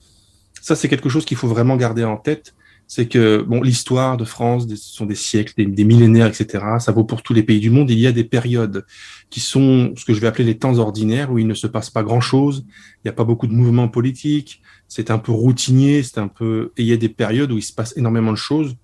ça 0.61 0.75
c'est 0.75 0.87
quelque 0.87 1.09
chose 1.09 1.25
qu'il 1.25 1.37
faut 1.37 1.47
vraiment 1.47 1.75
garder 1.75 2.03
en 2.03 2.17
tête. 2.17 2.53
C'est 2.91 3.07
que 3.07 3.43
bon, 3.43 3.61
l'histoire 3.61 4.17
de 4.17 4.25
France, 4.25 4.67
ce 4.67 4.75
sont 4.75 5.05
des 5.05 5.13
siècles, 5.13 5.53
des, 5.55 5.67
des 5.67 5.83
millénaires, 5.83 6.25
etc. 6.25 6.65
Ça 6.79 6.91
vaut 6.91 7.03
pour 7.03 7.21
tous 7.21 7.35
les 7.35 7.43
pays 7.43 7.59
du 7.59 7.69
monde. 7.69 7.91
Il 7.91 7.99
y 7.99 8.07
a 8.07 8.11
des 8.11 8.23
périodes 8.23 8.83
qui 9.29 9.41
sont 9.41 9.93
ce 9.95 10.03
que 10.05 10.13
je 10.15 10.19
vais 10.19 10.25
appeler 10.25 10.43
les 10.43 10.57
temps 10.57 10.75
ordinaires, 10.79 11.31
où 11.31 11.37
il 11.37 11.45
ne 11.45 11.53
se 11.53 11.67
passe 11.67 11.91
pas 11.91 12.01
grand-chose, 12.01 12.65
il 12.67 13.01
n'y 13.05 13.09
a 13.09 13.13
pas 13.13 13.25
beaucoup 13.25 13.45
de 13.45 13.53
mouvements 13.53 13.89
politiques, 13.89 14.63
c'est 14.87 15.11
un 15.11 15.19
peu 15.19 15.31
routinier, 15.31 16.01
c'est 16.01 16.17
un 16.17 16.27
peu... 16.27 16.71
Et 16.77 16.81
il 16.81 16.87
y 16.87 16.91
a 16.91 16.97
des 16.97 17.09
périodes 17.09 17.51
où 17.51 17.57
il 17.57 17.61
se 17.61 17.73
passe 17.73 17.95
énormément 17.95 18.31
de 18.31 18.37
choses 18.37 18.75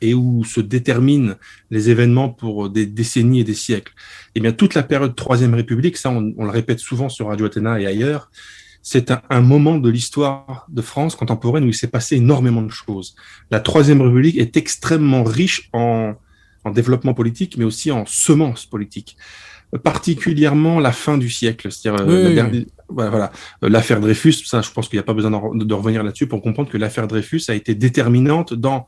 et 0.00 0.14
où 0.14 0.44
se 0.44 0.60
déterminent 0.60 1.34
les 1.72 1.90
événements 1.90 2.28
pour 2.28 2.70
des 2.70 2.86
décennies 2.86 3.40
et 3.40 3.44
des 3.44 3.54
siècles. 3.54 3.92
Eh 4.36 4.40
bien, 4.40 4.52
toute 4.52 4.74
la 4.74 4.84
période 4.84 5.16
Troisième 5.16 5.54
République, 5.54 5.96
ça 5.96 6.10
on, 6.10 6.32
on 6.36 6.44
le 6.44 6.50
répète 6.50 6.78
souvent 6.78 7.08
sur 7.08 7.26
Radio 7.26 7.46
Athéna 7.46 7.80
et 7.80 7.86
ailleurs, 7.86 8.30
c'est 8.88 9.10
un, 9.10 9.20
un 9.30 9.40
moment 9.40 9.78
de 9.86 9.90
l'histoire 9.90 10.64
de 10.68 10.80
France 10.90 11.16
contemporaine 11.16 11.64
où 11.64 11.68
il 11.74 11.74
s'est 11.74 11.88
passé 11.98 12.14
énormément 12.16 12.62
de 12.62 12.70
choses. 12.70 13.16
La 13.50 13.58
Troisième 13.58 14.00
République 14.00 14.38
est 14.38 14.56
extrêmement 14.56 15.24
riche 15.24 15.68
en, 15.72 16.14
en 16.62 16.70
développement 16.70 17.12
politique, 17.12 17.56
mais 17.58 17.64
aussi 17.64 17.90
en 17.90 18.04
semences 18.06 18.64
politiques 18.64 19.16
particulièrement 19.82 20.78
la 20.78 20.92
fin 20.92 21.18
du 21.18 21.28
siècle, 21.28 21.72
c'est-à-dire 21.72 22.00
euh, 22.00 22.06
Oui, 22.06 22.22
la 22.22 22.28
oui, 22.28 22.34
dernière- 22.34 22.64
voilà, 22.88 23.10
voilà. 23.10 23.32
Euh, 23.64 23.68
l'affaire 23.68 24.00
Dreyfus. 24.00 24.34
Ça, 24.44 24.62
je 24.62 24.70
pense 24.70 24.88
qu'il 24.88 24.96
n'y 24.98 25.00
a 25.00 25.08
pas 25.10 25.14
besoin 25.14 25.32
de, 25.32 25.64
de 25.64 25.74
revenir 25.74 26.04
là-dessus 26.04 26.28
pour 26.28 26.40
comprendre 26.40 26.70
que 26.70 26.78
l'affaire 26.78 27.08
Dreyfus 27.08 27.42
a 27.48 27.54
été 27.54 27.74
déterminante 27.74 28.54
dans 28.54 28.86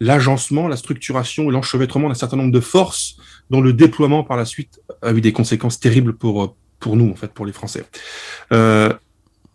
l'agencement, 0.00 0.68
la 0.68 0.76
structuration 0.76 1.48
et 1.48 1.52
l'enchevêtrement 1.52 2.08
d'un 2.08 2.14
certain 2.14 2.36
nombre 2.36 2.52
de 2.52 2.60
forces 2.60 3.16
dont 3.50 3.62
le 3.62 3.72
déploiement 3.72 4.22
par 4.22 4.36
la 4.36 4.44
suite 4.44 4.80
a 5.00 5.12
eu 5.12 5.22
des 5.22 5.32
conséquences 5.32 5.80
terribles 5.80 6.12
pour 6.14 6.34
euh, 6.44 6.48
pour 6.78 6.94
nous 6.96 7.10
en 7.10 7.16
fait, 7.16 7.32
pour 7.32 7.46
les 7.46 7.52
Français. 7.52 7.84
Euh, 8.52 8.92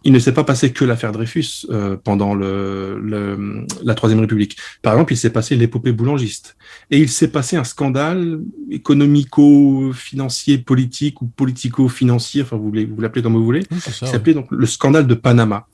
il 0.06 0.12
ne 0.12 0.20
s'est 0.20 0.34
pas 0.34 0.44
passé 0.44 0.72
que 0.74 0.84
l'affaire 0.86 1.12
Dreyfus 1.14 1.66
euh, 1.70 1.96
pendant 1.96 2.34
le, 2.36 3.00
le- 3.00 3.66
la 3.84 3.96
Troisième 3.96 4.20
République. 4.20 4.58
Par 4.82 4.94
exemple, 4.94 5.14
il 5.14 5.18
s'est 5.18 5.30
passé 5.30 5.56
l'épopée 5.56 5.92
boulangiste. 5.94 6.58
Et 6.92 7.00
il 7.00 7.10
s'est 7.10 7.30
passé 7.32 7.56
un 7.56 7.64
scandale 7.64 8.40
économico-financier, 8.70 10.58
politique 10.60 11.22
ou 11.22 11.28
politico-financier, 11.28 12.42
enfin 12.42 12.58
vous 12.58 12.72
l'appelez 12.98 13.22
comme 13.22 13.34
vous 13.34 13.44
voulez, 13.44 13.64
Oui, 13.72 13.78
ouais. 13.86 14.08
s'appelait 14.08 14.34
donc 14.34 14.48
le 14.52 14.66
scandale 14.66 15.08
de 15.08 15.14
Panama. 15.14 15.68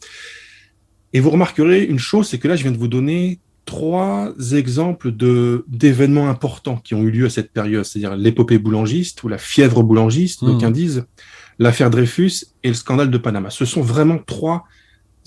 Et 1.14 1.20
vous 1.20 1.30
remarquerez 1.32 1.84
une 1.86 2.00
chose, 2.00 2.28
c'est 2.28 2.38
que 2.38 2.48
là, 2.48 2.56
je 2.56 2.64
viens 2.64 2.72
de 2.72 2.78
vous 2.78 2.88
donner 2.88 3.40
trois 3.66 4.32
exemples 4.54 5.12
de 5.12 5.64
d'événements 5.68 6.30
importants 6.30 6.78
qui 6.78 6.96
ont 6.96 7.02
eu 7.04 7.12
lieu 7.12 7.26
à 7.26 7.30
cette 7.30 7.52
période, 7.52 7.84
c'est-à-dire 7.84 8.16
l'épopée 8.16 8.58
boulangiste 8.58 9.22
ou 9.24 9.28
la 9.28 9.38
fièvre 9.38 9.84
boulangiste, 9.84 10.42
Mhm. 10.42 10.50
d'aucuns 10.52 10.72
disent, 10.72 11.06
l'affaire 11.60 11.90
Dreyfus 11.90 12.46
et 12.64 12.70
le 12.70 12.74
scandale 12.74 13.12
de 13.12 13.18
Panama. 13.18 13.50
Ce 13.50 13.66
sont 13.66 13.82
vraiment 13.82 14.18
trois 14.18 14.66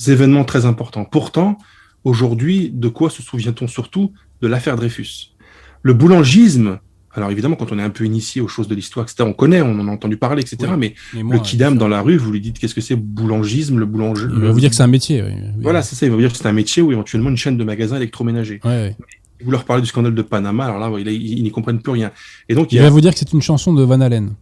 événements 0.09 0.45
très 0.45 0.64
importants. 0.66 1.05
Pourtant, 1.05 1.59
aujourd'hui, 2.05 2.71
de 2.73 2.88
quoi 2.88 3.11
se 3.11 3.23
souvient-on 3.23 3.68
surtout 3.68 4.12
De 4.40 4.49
l'affaire 4.49 4.77
Dreyfus? 4.77 5.35
Le 5.83 5.92
boulangisme, 5.95 6.79
alors 7.14 7.31
évidemment, 7.31 7.57
quand 7.57 7.71
on 7.73 7.79
est 7.79 7.83
un 7.83 7.90
peu 7.90 8.05
initié 8.05 8.40
aux 8.40 8.49
choses 8.49 8.68
de 8.68 8.75
l'histoire, 8.75 9.05
etc., 9.05 9.25
on 9.29 9.33
connaît, 9.35 9.61
on 9.62 9.79
en 9.79 9.88
a 9.88 9.90
entendu 9.90 10.16
parler, 10.16 10.42
etc., 10.42 10.57
Oui. 10.73 10.77
mais 10.79 10.95
Mais 11.14 11.23
moi, 11.23 11.35
le 11.37 11.40
kidam 11.42 11.77
dans 11.77 11.88
la 11.88 12.01
rue, 12.01 12.16
vous 12.16 12.33
lui 12.33 12.40
dites 12.40 12.59
qu'est-ce 12.59 12.75
que 12.75 12.81
c'est 12.81 12.97
boulangisme, 12.97 13.79
le 13.79 13.85
boulanger. 13.87 14.27
Il 14.33 14.40
va 14.40 14.53
vous 14.53 14.61
dire 14.61 14.71
que 14.71 14.77
c'est 14.77 14.83
un 14.83 14.87
métier. 14.87 15.23
oui. 15.23 15.33
Voilà, 15.61 15.83
c'est 15.83 15.95
ça. 15.97 16.07
Il 16.07 16.11
va 16.11 16.14
vous 16.16 16.23
dire 16.23 16.33
que 16.33 16.38
c'est 16.38 16.47
un 16.49 16.53
métier 16.53 16.83
ou 16.83 16.92
éventuellement 16.92 17.29
une 17.31 17.37
chaîne 17.37 17.57
de 17.57 17.64
magasins 17.64 17.97
électroménagers. 17.97 18.61
Ouais, 18.64 18.71
ouais. 18.71 18.97
Vous 19.45 19.51
leur 19.51 19.64
parlez 19.64 19.83
du 19.83 19.88
scandale 19.88 20.14
de 20.14 20.23
Panama, 20.23 20.66
alors 20.66 20.79
là, 20.79 20.99
ils, 21.01 21.42
n'y 21.42 21.51
comprennent 21.51 21.83
plus 21.83 21.92
rien. 21.92 22.12
Et 22.49 22.55
donc, 22.55 22.71
il, 22.73 22.77
Il 22.77 22.79
y 22.79 22.81
a- 22.81 22.85
va 22.85 22.90
vous 22.90 23.01
dire 23.01 23.12
que 23.12 23.18
c'est 23.18 23.33
une 23.33 23.42
chanson 23.42 23.75
de 23.75 23.83
Van 23.83 24.01
Halen. 24.01 24.35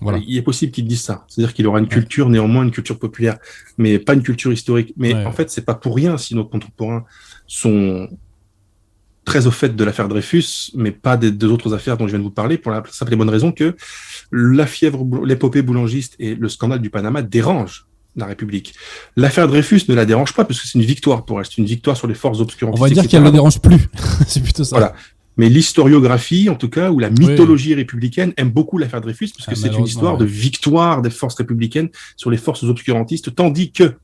Voilà. 0.00 0.18
il 0.26 0.36
est 0.36 0.42
possible 0.42 0.72
qu'ils 0.72 0.86
disent 0.86 1.00
ça. 1.02 1.24
C'est-à-dire 1.28 1.54
qu'il 1.54 1.66
aura 1.66 1.78
une 1.78 1.88
culture, 1.88 2.28
néanmoins 2.28 2.62
une 2.64 2.70
culture 2.70 2.98
populaire, 2.98 3.38
mais 3.78 3.98
pas 3.98 4.12
une 4.14 4.22
culture 4.22 4.52
historique. 4.52 4.92
Mais 4.96 5.14
Ouais. 5.14 5.24
en 5.24 5.32
fait, 5.32 5.50
c'est 5.50 5.64
pas 5.64 5.74
pour 5.74 5.96
rien 5.96 6.18
si 6.18 6.34
nos 6.34 6.44
contemporains 6.44 7.04
sont 7.46 8.08
très 9.24 9.46
au 9.46 9.50
fait 9.50 9.74
de 9.74 9.84
l'affaire 9.84 10.08
Dreyfus, 10.08 10.70
mais 10.74 10.92
pas 10.92 11.16
des 11.16 11.30
deux 11.32 11.48
autres 11.48 11.74
affaires 11.74 11.96
dont 11.96 12.06
je 12.06 12.10
viens 12.12 12.18
de 12.20 12.24
vous 12.24 12.30
parler, 12.30 12.58
pour 12.58 12.70
la 12.72 12.82
simple 12.90 13.12
et 13.12 13.16
bonne 13.16 13.28
raison 13.30 13.50
que 13.52 13.74
la 14.30 14.66
fièvre, 14.66 15.04
l'épopée 15.24 15.62
boulangiste 15.62 16.14
et 16.18 16.34
le 16.34 16.48
scandale 16.48 16.80
du 16.80 16.90
Panama 16.90 17.22
dérangent 17.22 17.86
la 18.14 18.26
République. 18.26 18.74
L'affaire 19.16 19.46
Dreyfus 19.48 19.82
ne 19.88 19.94
la 19.94 20.06
dérange 20.06 20.32
pas 20.32 20.44
parce 20.44 20.60
que 20.60 20.66
c'est 20.68 20.78
une 20.78 20.84
victoire 20.84 21.24
pour 21.24 21.38
elle. 21.40 21.44
C'est 21.46 21.58
une 21.58 21.66
victoire 21.66 21.96
sur 21.96 22.06
les 22.06 22.14
forces 22.14 22.38
On 22.38 22.42
obscurantistes. 22.42 22.82
va 22.82 22.88
dire 23.02 23.10
qu'elle 23.10 23.20
ne 23.20 23.26
le 23.26 23.32
dérange 23.32 23.60
plus. 23.60 23.88
c'est 24.26 24.42
plutôt 24.42 24.64
ça. 24.64 24.76
Voilà. 24.78 24.94
Mais 25.36 25.48
l'historiographie, 25.48 26.48
en 26.48 26.54
tout 26.54 26.70
cas, 26.70 26.90
ou 26.90 26.98
la 26.98 27.10
mythologie 27.10 27.74
républicaine 27.74 28.32
aime 28.36 28.50
beaucoup 28.50 28.78
l'affaire 28.78 29.00
Dreyfus 29.00 29.28
parce 29.36 29.46
que 29.46 29.52
Ah, 29.52 29.54
c'est 29.54 29.76
une 29.76 29.84
histoire 29.84 30.14
ouais. 30.14 30.20
de 30.20 30.24
victoire 30.24 31.02
des 31.02 31.10
forces 31.10 31.34
républicaines 31.34 31.90
sur 32.16 32.30
les 32.30 32.38
forces 32.38 32.62
obscurantistes, 32.62 33.34
tandis 33.34 33.70
que 33.72 33.94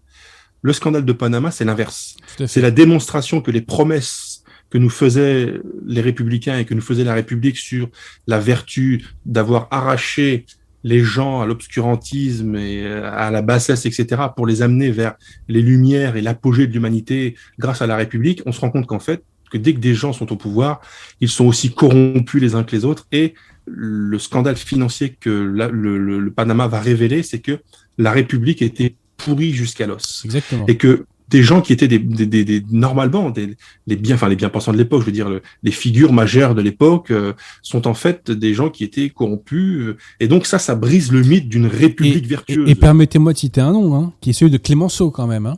le 0.61 0.73
scandale 0.73 1.05
de 1.05 1.13
Panama, 1.13 1.51
c'est 1.51 1.65
l'inverse. 1.65 2.17
C'est 2.47 2.61
la 2.61 2.71
démonstration 2.71 3.41
que 3.41 3.51
les 3.51 3.63
promesses 3.63 4.45
que 4.71 4.79
nous 4.79 4.91
faisaient 4.91 5.61
les 5.87 6.01
républicains 6.01 6.59
et 6.59 6.65
que 6.65 6.75
nous 6.75 6.81
faisait 6.81 7.05
la 7.05 7.15
République 7.15 7.59
sur 7.59 7.89
la 8.27 8.39
vertu 8.39 9.05
d'avoir 9.27 9.69
arraché 9.71 10.47
les 10.85 11.01
gens 11.01 11.41
à 11.41 11.47
l'obscurantisme 11.47 12.57
et 12.57 12.87
à 12.87 13.31
la 13.31 13.43
bassesse, 13.43 13.87
etc., 13.87 14.23
pour 14.35 14.47
les 14.47 14.63
amener 14.63 14.91
vers 14.91 15.15
les 15.49 15.63
lumières 15.63 16.17
et 16.17 16.23
l'apogée 16.23 16.67
de 16.67 16.73
l'humanité 16.73 17.37
grâce 17.59 17.83
à 17.83 17.87
la 17.87 17.97
République, 17.97 18.43
on 18.47 18.53
se 18.53 18.61
rend 18.61 18.71
compte 18.71 18.87
qu'en 18.87 18.99
fait, 18.99 19.23
que 19.53 19.59
dès 19.59 19.75
que 19.75 19.81
des 19.81 19.95
gens 19.95 20.13
sont 20.13 20.33
au 20.33 20.37
pouvoir, 20.37 20.81
ils 21.21 21.29
sont 21.29 21.45
aussi 21.45 21.73
corrompus 21.75 22.41
les 22.41 22.55
uns 22.55 22.65
que 22.65 22.75
les 22.75 22.85
autres. 22.85 23.07
Et 23.13 23.35
le 23.67 24.19
scandale 24.19 24.57
financier 24.57 25.15
que 25.21 25.31
la- 25.31 25.69
le, 25.69 25.99
le- 25.99 26.19
le 26.21 26.31
Panama 26.33 26.67
va 26.67 26.81
révéler, 26.81 27.23
c'est 27.23 27.39
que 27.39 27.59
la 27.99 28.11
République 28.11 28.63
était 28.63 28.97
pourrie 29.19 29.53
jusqu'à 29.53 29.87
l'os 29.87 30.23
Exactement. 30.25 30.67
et 30.67 30.77
que 30.77 31.05
des 31.29 31.43
gens 31.45 31.61
qui 31.63 31.73
étaient 31.73 31.87
des, 31.89 32.01
des, 32.01 32.27
des, 32.27 32.45
des- 32.45 32.63
normalement 32.73 33.31
des 33.31 33.57
les 33.87 33.97
bien 33.97 34.17
enfin 34.17 34.29
les 34.29 34.37
bien 34.37 34.49
pensants 34.51 34.73
de 34.73 34.77
l'époque 34.79 35.01
je 35.03 35.07
veux 35.07 35.13
dire 35.13 35.29
le- 35.31 35.41
les 35.63 35.71
figures 35.71 36.13
majeures 36.13 36.55
de 36.57 36.61
l'époque 36.61 37.11
euh, 37.13 37.33
sont 37.63 37.87
en 37.87 37.95
fait 37.95 38.31
des 38.33 38.53
gens 38.53 38.69
qui 38.69 38.83
étaient 38.85 39.09
corrompus 39.11 39.79
euh, 39.81 39.97
et 40.19 40.27
donc 40.29 40.45
ça 40.45 40.59
ça 40.59 40.75
brise 40.75 41.13
le 41.13 41.23
mythe 41.23 41.49
d'une 41.49 41.67
république 41.67 42.27
vertueuse 42.27 42.69
Et, 42.69 42.73
et 42.73 42.75
permettez-moi 42.75 43.33
de 43.33 43.39
citer 43.39 43.61
un 43.61 43.73
nom, 43.73 43.95
hein, 43.95 44.13
qui 44.21 44.31
est 44.31 44.33
celui 44.35 44.51
de 44.51 44.59
Clémenceau 44.59 45.11
quand 45.13 45.29
même. 45.29 45.47
hein. 45.47 45.57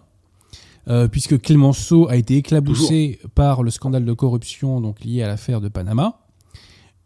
Euh, 0.89 1.09
puisque 1.09 1.41
Clémenceau 1.41 2.09
a 2.11 2.17
été 2.17 2.37
éclaboussé 2.37 3.19
par 3.35 3.63
le 3.63 3.71
scandale 3.71 4.05
de 4.05 4.13
corruption 4.13 4.83
donc 4.83 5.03
lié 5.03 5.23
à 5.23 5.29
l'affaire 5.29 5.61
de 5.63 5.69
Panama. 5.69 6.21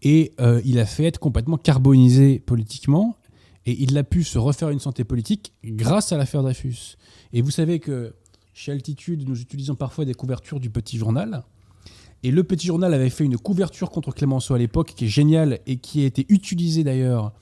Et 0.03 0.33
euh, 0.41 0.61
il 0.64 0.79
a 0.81 0.87
fait 0.87 1.05
être 1.05 1.18
complètement 1.20 1.57
carbonisé 1.59 2.41
politiquement. 2.41 3.16
Et 3.66 3.83
il 3.83 3.97
a 3.99 4.03
pu 4.05 4.24
se 4.24 4.39
refaire 4.39 4.70
une 4.70 4.81
santé 4.81 5.05
politique 5.05 5.53
grâce 5.64 6.11
à 6.12 6.16
l'affaire 6.16 6.43
Dreyfus. 6.43 6.97
Et 7.33 7.43
vous 7.43 7.51
savez 7.51 7.79
que 7.81 8.14
chez 8.55 8.72
Altitude, 8.72 9.29
nous 9.29 9.41
utilisons 9.41 9.74
parfois 9.76 10.05
des 10.05 10.14
couvertures 10.14 10.59
du 10.59 10.70
Petit 10.70 10.97
Journal. 10.99 11.45
Et 12.24 12.31
le 12.33 12.43
Petit 12.43 12.66
Journal 12.66 12.93
avait 12.95 13.11
fait 13.11 13.24
une 13.24 13.37
couverture 13.37 13.91
contre 13.91 14.11
Clémenceau 14.12 14.55
à 14.55 14.59
l'époque 14.59 14.95
qui 14.97 15.05
est 15.05 15.09
géniale 15.09 15.61
et 15.66 15.76
qui 15.76 16.03
a 16.03 16.07
été 16.07 16.26
utilisée 16.31 16.83
d'ailleurs 16.83 17.33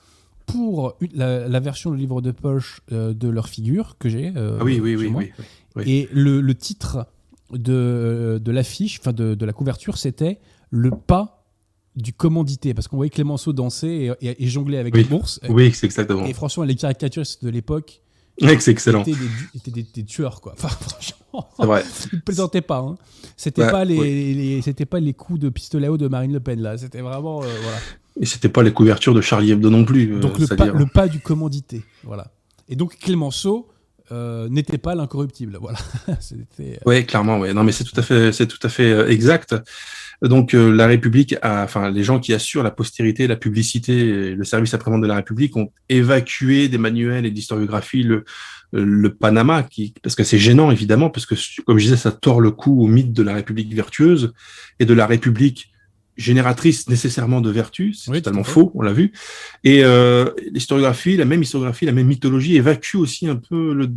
pour 0.45 0.97
la, 1.13 1.47
la 1.47 1.59
version 1.59 1.91
du 1.91 1.97
livre 1.97 2.21
de 2.21 2.31
poche 2.31 2.81
euh, 2.91 3.13
de 3.13 3.27
leur 3.27 3.49
figure 3.49 3.97
que 3.97 4.07
j'ai. 4.07 4.31
euh, 4.35 4.57
ah 4.59 4.63
oui 4.63 4.79
oui 4.81 4.95
oui, 4.95 5.31
oui. 5.77 5.83
Et 5.91 6.09
le, 6.11 6.41
le 6.41 6.55
titre 6.55 7.05
de, 7.51 8.41
de 8.43 8.51
l'affiche, 8.51 8.99
enfin 8.99 9.13
de, 9.13 9.35
de 9.35 9.45
la 9.45 9.53
couverture, 9.53 9.97
c'était 9.97 10.39
Le 10.69 10.91
pas 10.91 11.45
du 11.95 12.13
commandité. 12.13 12.73
Parce 12.73 12.87
qu'on 12.87 12.97
voyait 12.97 13.09
Clémenceau 13.09 13.53
danser 13.53 14.13
et, 14.21 14.27
et- 14.27 14.43
et 14.43 14.47
jongler 14.47 14.77
avec 14.77 14.93
Oui. 14.93 15.03
les 15.03 15.09
bourses. 15.09 15.39
oui 15.49 15.71
c'est 15.73 15.85
exactement 15.85 16.25
Et 16.25 16.33
franchement, 16.33 16.63
les 16.63 16.75
caricaturistes 16.75 17.43
de 17.43 17.49
l'époque 17.49 18.01
c'est 18.39 18.67
excellent 18.67 19.01
étaient, 19.01 19.11
des, 19.13 19.17
étaient 19.55 19.71
des- 19.71 19.87
des 19.95 20.03
tueurs, 20.03 20.41
quoi. 20.41 20.53
Enfin, 20.53 20.67
franchement, 20.81 21.49
c'est 21.57 21.65
vrai 21.65 21.83
ils 22.13 22.21
plaisantaient 22.21 22.61
pas. 22.61 22.79
Hein. 22.79 22.95
C'était 23.35 23.63
Ouais, 23.63 23.71
pas 23.71 23.83
les, 23.85 23.97
oui. 23.97 24.33
les- 24.35 24.61
c'était 24.61 24.85
pas 24.85 24.99
les 24.99 25.13
coups 25.13 25.39
de 25.39 25.49
pistolet 25.49 25.87
eau 25.87 25.97
de 25.97 26.07
Marine 26.07 26.33
Le 26.33 26.39
Pen 26.39 26.61
là. 26.61 26.77
C'était 26.77 27.01
vraiment 27.01 27.41
euh, 27.41 27.47
voilà. 27.63 27.77
et 28.19 28.25
c'était 28.27 28.49
pas 28.49 28.61
les 28.61 28.73
couvertures 28.73 29.15
de 29.15 29.21
Charlie 29.21 29.51
Hebdo 29.51 29.69
non 29.71 29.85
plus 29.85 30.13
euh, 30.13 30.19
Donc 30.19 30.37
le 30.37 30.45
pas, 30.47 30.65
le 30.67 30.85
pas 30.85 31.07
du 31.07 31.19
commandité, 31.19 31.81
voilà. 32.03 32.31
Et 32.69 32.75
donc 32.75 32.97
Clémenceau 32.99 33.69
n'était 34.11 34.77
pas 34.77 34.95
l'incorruptible. 34.95 35.57
Voilà. 35.59 35.77
Oui, 36.85 37.05
clairement, 37.05 37.39
ouais. 37.39 37.53
Non, 37.53 37.63
mais 37.63 37.71
c'est 37.71 37.83
tout 37.83 37.99
à 37.99 38.01
fait, 38.01 38.31
c'est 38.31 38.47
tout 38.47 38.59
à 38.63 38.69
fait 38.69 39.09
exact. 39.11 39.55
Donc 40.21 40.53
la 40.53 40.87
République, 40.87 41.35
a, 41.41 41.63
enfin 41.63 41.91
les 41.91 42.03
gens 42.03 42.19
qui 42.19 42.33
assurent 42.33 42.63
la 42.63 42.71
postérité, 42.71 43.27
la 43.27 43.35
publicité, 43.35 44.33
le 44.33 44.43
service 44.43 44.73
après-vente 44.73 45.01
de 45.01 45.07
la 45.07 45.15
République 45.15 45.55
ont 45.55 45.71
évacué 45.89 46.69
des 46.69 46.79
manuels 46.79 47.25
et 47.25 47.31
d'historiographie 47.31 48.03
le, 48.03 48.25
le 48.71 49.13
Panama, 49.13 49.63
qui, 49.63 49.93
parce 50.01 50.15
que 50.15 50.23
c'est 50.23 50.39
gênant 50.39 50.71
évidemment, 50.71 51.09
parce 51.09 51.25
que 51.25 51.35
comme 51.65 51.77
je 51.77 51.83
disais, 51.83 51.97
ça 51.97 52.11
tord 52.11 52.41
le 52.41 52.51
cou 52.51 52.83
au 52.83 52.87
mythe 52.87 53.13
de 53.13 53.23
la 53.23 53.35
République 53.35 53.73
vertueuse 53.73 54.33
et 54.79 54.85
de 54.85 54.93
la 54.93 55.05
République 55.05 55.71
génératrice 56.17 56.89
nécessairement 56.89 57.41
de 57.41 57.49
vertu, 57.49 57.93
c'est 57.93 58.11
totalement 58.11 58.43
faux, 58.43 58.71
on 58.75 58.81
l'a 58.81 58.93
vu. 58.93 59.13
Et 59.63 59.83
euh, 59.83 60.29
l'historiographie, 60.51 61.15
la 61.15 61.25
même 61.25 61.41
historiographie, 61.41 61.85
la 61.85 61.91
même 61.91 62.07
mythologie 62.07 62.55
évacue 62.55 62.95
aussi 62.95 63.27
un 63.27 63.35
peu 63.35 63.73
le, 63.73 63.89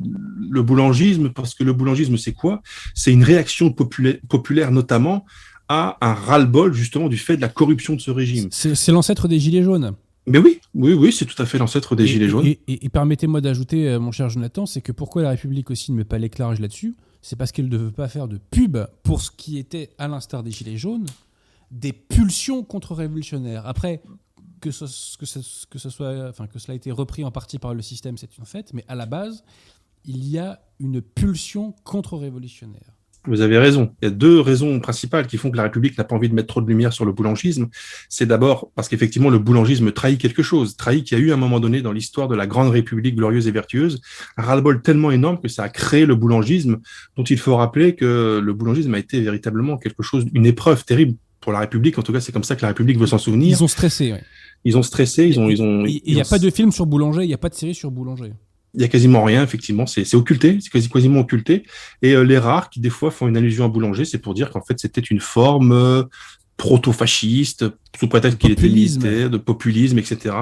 le 0.50 0.62
boulangisme, 0.62 1.30
parce 1.30 1.54
que 1.54 1.64
le 1.64 1.72
boulangisme, 1.72 2.16
c'est 2.16 2.32
quoi? 2.32 2.62
C'est 2.94 3.12
une 3.12 3.24
réaction 3.24 3.72
populaire, 3.72 4.16
populaire 4.28 4.70
notamment 4.70 5.24
à 5.68 5.96
un 6.00 6.14
ras-le-bol 6.14 6.74
justement 6.74 7.08
du 7.08 7.16
fait 7.16 7.36
de 7.36 7.40
la 7.40 7.48
corruption 7.48 7.94
de 7.94 8.00
ce 8.00 8.10
régime. 8.10 8.48
C'est 8.50 8.92
l'ancêtre 8.92 9.28
des 9.28 9.38
Gilets 9.38 9.62
jaunes. 9.62 9.94
Mais 10.26 10.38
oui, 10.38 10.60
oui, 10.74 10.92
oui, 10.92 11.12
c'est 11.12 11.24
tout 11.24 11.40
à 11.40 11.46
fait 11.46 11.58
l'ancêtre 11.58 11.96
des 11.96 12.06
Gilets 12.06 12.28
jaunes. 12.28 12.46
Et, 12.46 12.88
permettez-moi 12.88 13.40
d'ajouter, 13.40 13.88
euh, 13.88 13.98
mon 14.00 14.12
cher 14.12 14.28
Jonathan, 14.28 14.66
c'est 14.66 14.80
que 14.80 14.92
pourquoi 14.92 15.22
la 15.22 15.30
République 15.30 15.70
aussi 15.70 15.92
ne 15.92 15.96
met 15.96 16.04
pas 16.04 16.18
l'éclairage 16.18 16.60
là-dessus? 16.60 16.94
C'est 17.22 17.36
parce 17.36 17.52
qu'elle 17.52 17.68
ne 17.68 17.76
veut 17.76 17.90
pas 17.90 18.08
faire 18.08 18.28
de 18.28 18.38
pub 18.50 18.78
pour 19.02 19.22
ce 19.22 19.30
qui 19.30 19.58
était, 19.58 19.90
à 19.98 20.08
l'instar 20.08 20.42
des 20.42 20.50
Gilets 20.50 20.76
jaunes, 20.76 21.06
des 21.70 21.92
pulsions 21.92 22.64
contre-révolutionnaires. 22.64 23.66
Après, 23.66 24.02
que 24.60 24.70
ce, 24.70 25.16
que, 25.16 25.24
que, 25.70 25.78
ce 25.78 25.90
soit, 25.90 26.28
enfin, 26.28 26.46
que 26.46 26.58
cela 26.58 26.72
a 26.72 26.76
été 26.76 26.90
repris 26.90 27.24
en 27.24 27.30
partie 27.30 27.58
par 27.58 27.74
le 27.74 27.82
système, 27.82 28.18
c'est 28.18 28.36
une 28.36 28.44
fait, 28.44 28.72
mais 28.74 28.84
à 28.88 28.94
la 28.94 29.06
base, 29.06 29.42
il 30.04 30.26
y 30.28 30.38
a 30.38 30.60
une 30.78 31.00
pulsion 31.00 31.74
contre-révolutionnaire. 31.84 32.94
Vous 33.26 33.42
avez 33.42 33.58
raison. 33.58 33.94
Il 34.00 34.06
y 34.06 34.08
a 34.08 34.10
deux 34.10 34.40
raisons 34.40 34.80
principales 34.80 35.26
qui 35.26 35.36
font 35.36 35.50
que 35.50 35.56
la 35.58 35.64
République 35.64 35.98
n'a 35.98 36.04
pas 36.04 36.16
envie 36.16 36.30
de 36.30 36.34
mettre 36.34 36.48
trop 36.48 36.62
de 36.62 36.66
lumière 36.66 36.94
sur 36.94 37.04
le 37.04 37.12
boulangisme. 37.12 37.68
C'est 38.08 38.24
d'abord 38.24 38.70
parce 38.74 38.88
qu'effectivement, 38.88 39.28
le 39.28 39.38
boulangisme 39.38 39.92
trahit 39.92 40.18
quelque 40.18 40.42
chose. 40.42 40.74
Trahit 40.74 41.04
qu'il 41.04 41.18
y 41.18 41.20
a 41.20 41.24
eu 41.24 41.30
un 41.30 41.36
moment 41.36 41.60
donné 41.60 41.82
dans 41.82 41.92
l'histoire 41.92 42.28
de 42.28 42.34
la 42.34 42.46
Grande 42.46 42.70
République 42.70 43.16
glorieuse 43.16 43.46
et 43.46 43.50
vertueuse 43.50 44.00
un 44.38 44.42
ras-le-bol 44.42 44.80
tellement 44.80 45.10
énorme 45.10 45.38
que 45.38 45.48
ça 45.48 45.64
a 45.64 45.68
créé 45.68 46.06
le 46.06 46.14
boulangisme, 46.14 46.78
dont 47.16 47.24
il 47.24 47.38
faut 47.38 47.56
rappeler 47.56 47.94
que 47.94 48.40
le 48.42 48.52
boulangisme 48.54 48.94
a 48.94 48.98
été 48.98 49.20
véritablement 49.20 49.76
quelque 49.76 50.02
chose, 50.02 50.24
une 50.32 50.46
épreuve 50.46 50.86
terrible 50.86 51.16
pour 51.40 51.52
la 51.52 51.60
République. 51.60 51.98
En 51.98 52.02
tout 52.02 52.12
cas, 52.12 52.20
c'est 52.20 52.32
comme 52.32 52.44
ça 52.44 52.56
que 52.56 52.62
la 52.62 52.68
République 52.68 52.98
veut 52.98 53.06
s'en 53.06 53.18
souvenir. 53.18 53.48
Ils 53.48 53.64
ont 53.64 53.68
stressé, 53.68 54.12
oui. 54.12 54.18
Ils 54.64 54.76
ont 54.76 54.82
stressé, 54.82 55.26
ils 55.26 55.40
ont, 55.40 55.48
ils 55.48 55.62
ont. 55.62 55.86
Il 55.86 56.14
n'y 56.14 56.20
a 56.20 56.24
pas 56.24 56.38
de 56.38 56.50
film 56.50 56.70
sur 56.70 56.84
Boulanger, 56.86 57.22
il 57.22 57.28
n'y 57.28 57.34
a 57.34 57.38
pas 57.38 57.48
de 57.48 57.54
série 57.54 57.74
sur 57.74 57.90
Boulanger 57.90 58.32
il 58.74 58.80
y 58.80 58.84
a 58.84 58.88
quasiment 58.88 59.24
rien, 59.24 59.42
effectivement, 59.42 59.86
c'est 59.86 60.14
occulté, 60.14 60.58
c'est 60.60 60.70
quasi, 60.70 60.88
quasiment 60.88 61.20
occulté. 61.20 61.64
Et 62.02 62.12
euh, 62.12 62.22
les 62.22 62.38
rares 62.38 62.70
qui 62.70 62.80
des 62.80 62.90
fois 62.90 63.10
font 63.10 63.26
une 63.26 63.36
allusion 63.36 63.64
à 63.64 63.68
Boulanger, 63.68 64.04
c'est 64.04 64.18
pour 64.18 64.34
dire 64.34 64.50
qu'en 64.50 64.62
fait 64.62 64.78
c'était 64.78 65.00
une 65.00 65.20
forme 65.20 65.72
euh, 65.72 66.04
proto-fasciste, 66.60 67.64
sous 67.98 68.06
prétexte 68.06 68.38
qu'il 68.38 68.50
était 68.50 68.68
militaire, 68.68 69.30
de 69.30 69.38
populisme, 69.38 69.98
etc. 69.98 70.34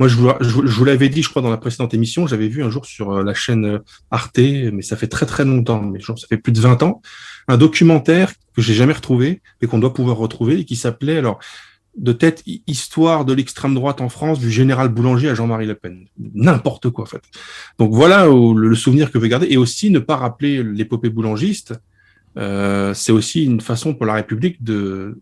Moi, 0.00 0.08
je 0.08 0.16
vous, 0.16 0.28
je, 0.40 0.48
vous 0.50 0.84
l'avais 0.84 1.08
dit, 1.08 1.22
je 1.22 1.30
crois, 1.30 1.42
dans 1.42 1.50
la 1.50 1.58
précédente 1.58 1.94
émission, 1.94 2.26
j'avais 2.26 2.48
vu 2.48 2.64
un 2.64 2.70
jour 2.70 2.84
sur 2.86 3.12
euh, 3.12 3.22
la 3.22 3.34
chaîne 3.34 3.78
Arte, 4.10 4.38
mais 4.38 4.82
ça 4.82 4.96
fait 4.96 5.06
très 5.06 5.26
très 5.26 5.44
longtemps, 5.44 5.80
mais 5.80 6.00
genre, 6.00 6.18
ça 6.18 6.26
fait 6.26 6.38
plus 6.38 6.52
de 6.52 6.60
20 6.60 6.82
ans, 6.82 7.00
un 7.46 7.56
documentaire 7.56 8.32
que 8.56 8.62
j'ai 8.62 8.74
jamais 8.74 8.92
retrouvé, 8.92 9.42
mais 9.62 9.68
qu'on 9.68 9.78
doit 9.78 9.94
pouvoir 9.94 10.16
retrouver, 10.16 10.58
et 10.58 10.64
qui 10.64 10.74
s'appelait, 10.74 11.18
alors, 11.18 11.38
de 11.96 12.12
tête 12.12 12.42
histoire 12.66 13.24
de 13.24 13.32
l'extrême 13.32 13.74
droite 13.74 14.00
en 14.00 14.08
France 14.08 14.40
du 14.40 14.50
général 14.50 14.88
Boulanger 14.88 15.28
à 15.28 15.34
Jean-Marie 15.34 15.66
Le 15.66 15.76
Pen. 15.76 16.06
N'importe 16.18 16.90
quoi, 16.90 17.04
en 17.04 17.06
fait. 17.06 17.22
Donc 17.78 17.92
voilà 17.92 18.26
le, 18.26 18.74
souvenir 18.74 19.12
que 19.12 19.18
veux 19.18 19.28
garder. 19.28 19.46
Et 19.50 19.56
aussi 19.56 19.90
ne 19.90 20.00
pas 20.00 20.16
rappeler 20.16 20.64
l'épopée 20.64 21.10
boulangiste. 21.10 21.74
Euh, 22.36 22.94
c'est 22.94 23.12
aussi 23.12 23.44
une 23.44 23.60
façon 23.60 23.94
pour 23.94 24.06
la 24.06 24.14
République 24.14 24.62
de... 24.62 25.20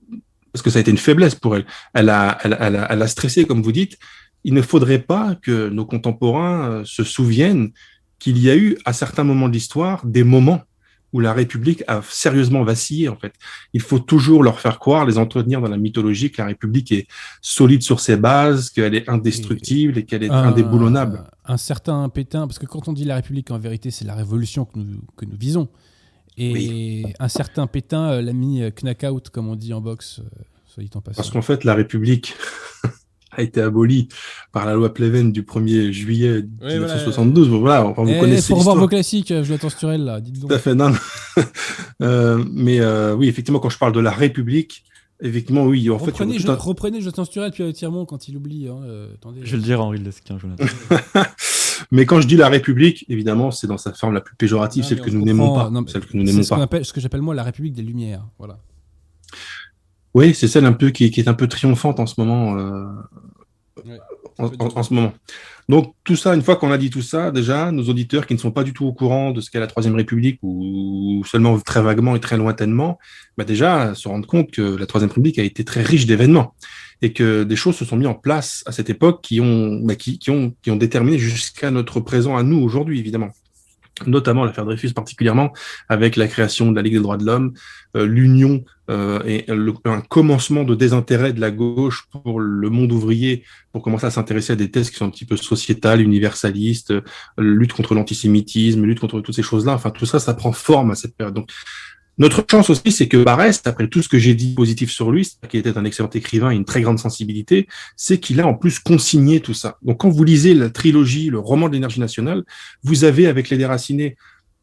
Parce 0.58 0.64
que 0.64 0.70
ça 0.70 0.78
a 0.78 0.80
été 0.80 0.90
une 0.90 0.98
faiblesse 0.98 1.36
pour 1.36 1.54
elle. 1.54 1.66
Elle 1.94 2.08
a, 2.08 2.36
elle, 2.42 2.56
elle 2.58 2.76
a, 2.76 2.86
elle 2.90 3.02
a 3.02 3.06
stressé, 3.06 3.44
comme 3.44 3.62
vous 3.62 3.70
dites. 3.70 3.96
Il 4.42 4.54
ne 4.54 4.62
faudrait 4.62 4.98
pas 4.98 5.36
que 5.40 5.68
nos 5.68 5.86
contemporains 5.86 6.70
euh, 6.70 6.84
se 6.84 7.04
souviennent 7.04 7.70
qu'il 8.18 8.38
y 8.38 8.50
a 8.50 8.56
eu, 8.56 8.76
à 8.84 8.92
certains 8.92 9.22
moments 9.22 9.48
de 9.48 9.52
l'histoire, 9.52 10.04
des 10.04 10.24
moments 10.24 10.62
où 11.12 11.20
la 11.20 11.32
République 11.32 11.84
a 11.86 12.02
sérieusement 12.02 12.64
vacillé 12.64 13.08
en 13.08 13.16
fait. 13.16 13.32
Il 13.72 13.80
faut 13.80 14.00
toujours 14.00 14.42
leur 14.42 14.60
faire 14.60 14.78
croire, 14.78 15.06
les 15.06 15.16
entretenir 15.16 15.60
dans 15.60 15.68
la 15.68 15.76
mythologie 15.76 16.30
que 16.30 16.42
la 16.42 16.48
République 16.48 16.92
est 16.92 17.06
solide 17.40 17.82
sur 17.82 18.00
ses 18.00 18.16
bases, 18.16 18.68
qu'elle 18.70 18.94
est 18.94 19.08
indestructible 19.08 19.98
et, 19.98 20.04
qu'elle 20.04 20.24
est 20.24 20.30
indéboulonnable. 20.30 21.24
Un 21.44 21.56
certain 21.56 22.08
Pétain, 22.08 22.46
parce 22.46 22.58
que 22.58 22.66
quand 22.66 22.88
on 22.88 22.92
dit 22.92 23.04
la 23.04 23.14
République, 23.14 23.50
en 23.52 23.58
vérité, 23.58 23.90
c'est 23.90 24.04
la 24.04 24.14
révolution 24.14 24.64
que 24.64 24.78
nous, 24.78 25.00
que 25.16 25.24
nous 25.24 25.36
visons. 25.38 25.68
Et 26.38 27.04
un 27.18 27.28
certain 27.28 27.66
Pétain 27.66 28.10
euh, 28.10 28.22
l'a 28.22 28.32
mis 28.32 28.62
euh, 28.62 28.70
knackout, 28.70 29.30
comme 29.30 29.48
on 29.48 29.56
dit 29.56 29.72
en 29.74 29.80
boxe, 29.80 30.20
euh, 30.20 30.42
soit 30.66 30.84
en 30.96 31.00
passant. 31.00 31.16
Parce 31.16 31.30
qu'en 31.30 31.42
fait, 31.42 31.64
la 31.64 31.74
République, 31.74 32.34
a 33.38 33.42
été 33.42 33.60
aboli 33.60 34.08
par 34.52 34.66
la 34.66 34.74
loi 34.74 34.92
Pleven 34.92 35.32
du 35.32 35.42
1er 35.42 35.92
juillet 35.92 36.42
1972. 36.62 37.48
Voilà, 37.48 37.86
enfin, 37.86 38.04
vous 38.04 38.10
eh, 38.10 38.18
connaissez. 38.18 38.48
Pour 38.48 38.58
revoir 38.58 38.76
vos 38.76 38.88
classiques, 38.88 39.28
je 39.28 39.52
l'attends 39.52 39.68
Sturel 39.68 40.04
là, 40.04 40.20
dites 40.20 40.40
donc. 40.40 40.50
Tout 40.50 40.56
à 40.56 40.58
fait, 40.58 40.74
non. 40.74 40.92
euh, 42.02 42.44
mais 42.50 42.80
euh, 42.80 43.14
oui, 43.14 43.28
effectivement, 43.28 43.60
quand 43.60 43.70
je 43.70 43.78
parle 43.78 43.92
de 43.92 44.00
la 44.00 44.10
République, 44.10 44.84
effectivement, 45.20 45.64
oui. 45.64 45.88
En 45.90 45.98
reprenez, 45.98 46.34
fait, 46.34 46.40
je, 46.40 46.50
un... 46.50 46.54
reprenez 46.54 47.00
Jonathan 47.00 47.24
Sturel 47.24 47.52
puis 47.52 47.72
Tiremont 47.72 48.06
quand 48.06 48.28
il 48.28 48.36
oublie. 48.36 48.68
Hein, 48.68 48.80
euh, 48.84 49.14
attendez, 49.14 49.40
je 49.44 49.50
vais 49.52 49.56
le 49.58 49.62
dire 49.62 49.80
à 49.80 49.84
Henri 49.84 49.98
Lesquin, 49.98 50.38
Jonathan. 50.38 50.64
mais 51.90 52.04
quand 52.04 52.20
je 52.20 52.26
dis 52.26 52.36
la 52.36 52.48
République, 52.48 53.04
évidemment, 53.08 53.50
c'est 53.50 53.66
dans 53.66 53.78
sa 53.78 53.92
forme 53.92 54.14
la 54.14 54.20
plus 54.20 54.36
péjorative, 54.36 54.84
celle 54.84 55.00
que 55.00 55.10
nous 55.10 55.24
n'aimons 55.24 55.54
pas. 55.54 55.70
Non, 55.70 55.86
celle 55.86 56.04
que 56.04 56.16
nous 56.16 56.22
n'aimons 56.22 56.44
pas. 56.44 56.84
Ce 56.84 56.92
que 56.92 57.00
j'appelle 57.00 57.22
moi 57.22 57.34
la 57.34 57.44
République 57.44 57.74
des 57.74 57.82
Lumières. 57.82 58.26
Voilà. 58.38 58.58
Oui, 60.14 60.34
c'est 60.34 60.48
celle 60.48 60.64
un 60.64 60.72
peu 60.72 60.90
qui, 60.90 61.10
qui, 61.10 61.20
est 61.20 61.28
un 61.28 61.34
peu 61.34 61.48
triomphante 61.48 62.00
en 62.00 62.06
ce 62.06 62.14
moment. 62.18 62.58
Euh, 62.58 62.86
en, 64.38 64.82
ce 64.82 64.94
moment. 64.94 65.12
Donc 65.68 65.94
tout 66.02 66.16
ça, 66.16 66.34
une 66.34 66.42
fois 66.42 66.56
qu'on 66.56 66.70
a 66.70 66.78
dit 66.78 66.88
tout 66.88 67.02
ça, 67.02 67.30
déjà, 67.30 67.70
nos 67.72 67.84
auditeurs 67.84 68.26
qui 68.26 68.32
ne 68.32 68.38
sont 68.38 68.50
pas 68.50 68.64
du 68.64 68.72
tout 68.72 68.86
au 68.86 68.92
courant 68.94 69.32
de 69.32 69.42
ce 69.42 69.50
qu'est 69.50 69.60
la 69.60 69.66
Troisième 69.66 69.94
République 69.94 70.38
ou 70.42 71.22
seulement 71.26 71.60
très 71.60 71.82
vaguement 71.82 72.16
et 72.16 72.20
très 72.20 72.38
lointainement, 72.38 72.98
bah 73.36 73.44
déjà 73.44 73.94
se 73.94 74.08
rendent 74.08 74.26
compte 74.26 74.50
que 74.50 74.62
la 74.62 74.86
Troisième 74.86 75.10
République 75.10 75.38
a 75.38 75.42
été 75.42 75.64
très 75.64 75.82
riche 75.82 76.06
d'événements 76.06 76.54
et 77.02 77.12
que 77.12 77.44
des 77.44 77.56
choses 77.56 77.76
se 77.76 77.84
sont 77.84 77.96
mises 77.96 78.08
en 78.08 78.14
place 78.14 78.62
à 78.64 78.72
cette 78.72 78.88
époque 78.88 79.20
qui 79.22 79.40
ont, 79.42 79.80
bah, 79.84 79.94
qui, 79.94 80.18
qui, 80.18 80.30
ont, 80.30 80.54
qui 80.62 80.70
ont 80.70 80.76
déterminé 80.76 81.18
jusqu'à 81.18 81.70
notre 81.70 82.00
présent 82.00 82.36
à 82.36 82.42
nous 82.42 82.58
aujourd'hui, 82.58 82.98
évidemment 82.98 83.30
notamment 84.06 84.44
l'affaire 84.44 84.64
Dreyfus 84.64 84.92
particulièrement, 84.92 85.52
avec 85.88 86.16
la 86.16 86.28
création 86.28 86.70
de 86.70 86.76
la 86.76 86.82
Ligue 86.82 86.94
des 86.94 87.00
droits 87.00 87.16
de 87.16 87.24
l'homme, 87.24 87.52
euh, 87.96 88.06
l'union 88.06 88.64
euh, 88.90 89.22
et 89.24 89.46
un 89.84 90.00
commencement 90.00 90.64
de 90.64 90.74
désintérêt 90.74 91.32
de 91.32 91.40
la 91.40 91.50
gauche 91.50 92.06
pour 92.10 92.40
le 92.40 92.70
monde 92.70 92.92
ouvrier, 92.92 93.44
pour 93.72 93.82
commencer 93.82 94.06
à 94.06 94.10
s'intéresser 94.10 94.52
à 94.54 94.56
des 94.56 94.70
thèses 94.70 94.90
qui 94.90 94.96
sont 94.96 95.06
un 95.06 95.10
petit 95.10 95.24
peu 95.24 95.36
sociétales, 95.36 96.00
universalistes, 96.00 96.90
euh, 96.90 97.02
lutte 97.38 97.72
contre 97.72 97.94
l'antisémitisme, 97.94 98.84
lutte 98.84 99.00
contre 99.00 99.20
toutes 99.20 99.34
ces 99.34 99.42
choses-là. 99.42 99.72
Enfin, 99.72 99.90
tout 99.90 100.06
ça, 100.06 100.18
ça 100.18 100.34
prend 100.34 100.52
forme 100.52 100.90
à 100.90 100.94
cette 100.94 101.16
période. 101.16 101.38
Notre 102.18 102.44
chance 102.50 102.68
aussi, 102.68 102.90
c'est 102.90 103.06
que 103.06 103.22
Barès, 103.22 103.62
après 103.64 103.86
tout 103.88 104.02
ce 104.02 104.08
que 104.08 104.18
j'ai 104.18 104.34
dit 104.34 104.54
positif 104.54 104.90
sur 104.90 105.10
lui, 105.10 105.30
qui 105.48 105.56
était 105.56 105.78
un 105.78 105.84
excellent 105.84 106.10
écrivain 106.10 106.50
et 106.50 106.56
une 106.56 106.64
très 106.64 106.82
grande 106.82 106.98
sensibilité, 106.98 107.68
c'est 107.96 108.18
qu'il 108.18 108.40
a 108.40 108.46
en 108.46 108.54
plus 108.54 108.80
consigné 108.80 109.40
tout 109.40 109.54
ça. 109.54 109.78
Donc 109.82 110.00
quand 110.00 110.08
vous 110.08 110.24
lisez 110.24 110.54
la 110.54 110.68
trilogie, 110.68 111.30
le 111.30 111.38
roman 111.38 111.68
de 111.68 111.74
l'énergie 111.74 112.00
nationale, 112.00 112.42
vous 112.82 113.04
avez 113.04 113.28
avec 113.28 113.50
les 113.50 113.56
déracinés, 113.56 114.16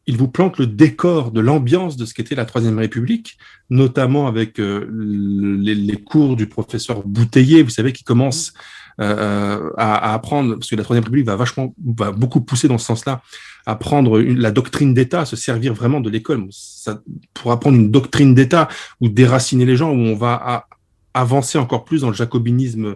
il 0.07 0.17
vous 0.17 0.27
plante 0.27 0.57
le 0.59 0.67
décor 0.67 1.31
de 1.31 1.39
l'ambiance 1.39 1.97
de 1.97 2.05
ce 2.05 2.13
qu'était 2.13 2.35
la 2.35 2.45
Troisième 2.45 2.77
République, 2.77 3.37
notamment 3.69 4.27
avec 4.27 4.59
euh, 4.59 4.87
les, 4.91 5.97
cours 5.97 6.35
du 6.35 6.47
professeur 6.47 7.07
Bouteiller, 7.07 7.63
vous 7.63 7.69
savez, 7.69 7.91
qui 7.91 8.03
commence 8.03 8.53
euh, 9.01 9.69
à, 9.77 9.95
à, 9.95 10.13
apprendre, 10.13 10.55
parce 10.55 10.69
que 10.69 10.75
la 10.75 10.83
Troisième 10.83 11.03
République 11.03 11.25
va 11.25 11.35
vachement, 11.35 11.73
va 11.97 12.11
beaucoup 12.11 12.41
pousser 12.41 12.67
dans 12.67 12.77
ce 12.77 12.85
sens-là, 12.85 13.21
apprendre 13.65 14.19
une, 14.19 14.39
la 14.39 14.51
doctrine 14.51 14.93
d'État, 14.93 15.25
se 15.25 15.35
servir 15.35 15.73
vraiment 15.73 15.99
de 15.99 16.09
l'école 16.09 16.47
pour 17.33 17.51
apprendre 17.51 17.77
une 17.77 17.91
doctrine 17.91 18.33
d'État 18.35 18.69
ou 19.01 19.09
déraciner 19.09 19.65
les 19.65 19.75
gens, 19.75 19.91
où 19.91 19.99
on 19.99 20.15
va 20.15 20.67
avancer 21.13 21.57
encore 21.57 21.85
plus 21.85 22.01
dans 22.01 22.09
le 22.09 22.15
jacobinisme 22.15 22.95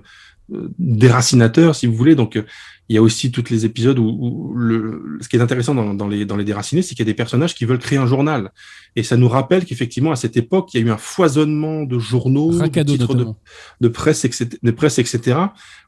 euh, 0.53 0.69
déracinateur, 0.79 1.75
si 1.75 1.87
vous 1.87 1.95
voulez. 1.95 2.15
Donc, 2.15 2.35
euh, 2.35 2.45
il 2.89 2.95
y 2.95 2.97
a 2.97 3.03
aussi 3.03 3.31
tous 3.31 3.51
les 3.51 3.65
épisodes 3.65 3.99
où, 3.99 4.53
le, 4.55 5.19
ce 5.21 5.29
qui 5.29 5.35
est 5.35 5.41
intéressant 5.41 5.75
dans, 5.75 5.93
dans 5.93 6.07
les, 6.07 6.25
dans 6.25 6.35
les 6.35 6.43
déracinés, 6.43 6.81
c'est 6.81 6.95
qu'il 6.95 7.05
y 7.05 7.09
a 7.09 7.11
des 7.11 7.13
personnages 7.13 7.53
qui 7.53 7.65
veulent 7.65 7.77
créer 7.77 7.99
un 7.99 8.07
journal. 8.07 8.51
Et 8.95 9.03
ça 9.03 9.15
nous 9.15 9.29
rappelle 9.29 9.63
qu'effectivement, 9.65 10.11
à 10.11 10.15
cette 10.15 10.37
époque, 10.37 10.73
il 10.73 10.81
y 10.81 10.83
a 10.83 10.87
eu 10.87 10.89
un 10.89 10.97
foisonnement 10.97 11.83
de 11.83 11.99
journaux, 11.99 12.51
de 12.51 12.67
titres 12.83 13.13
de, 13.13 13.27
de, 13.79 13.87
presse, 13.89 14.25
etc., 14.25 14.49
de 14.63 14.71
presse, 14.71 14.97
etc., 14.97 15.37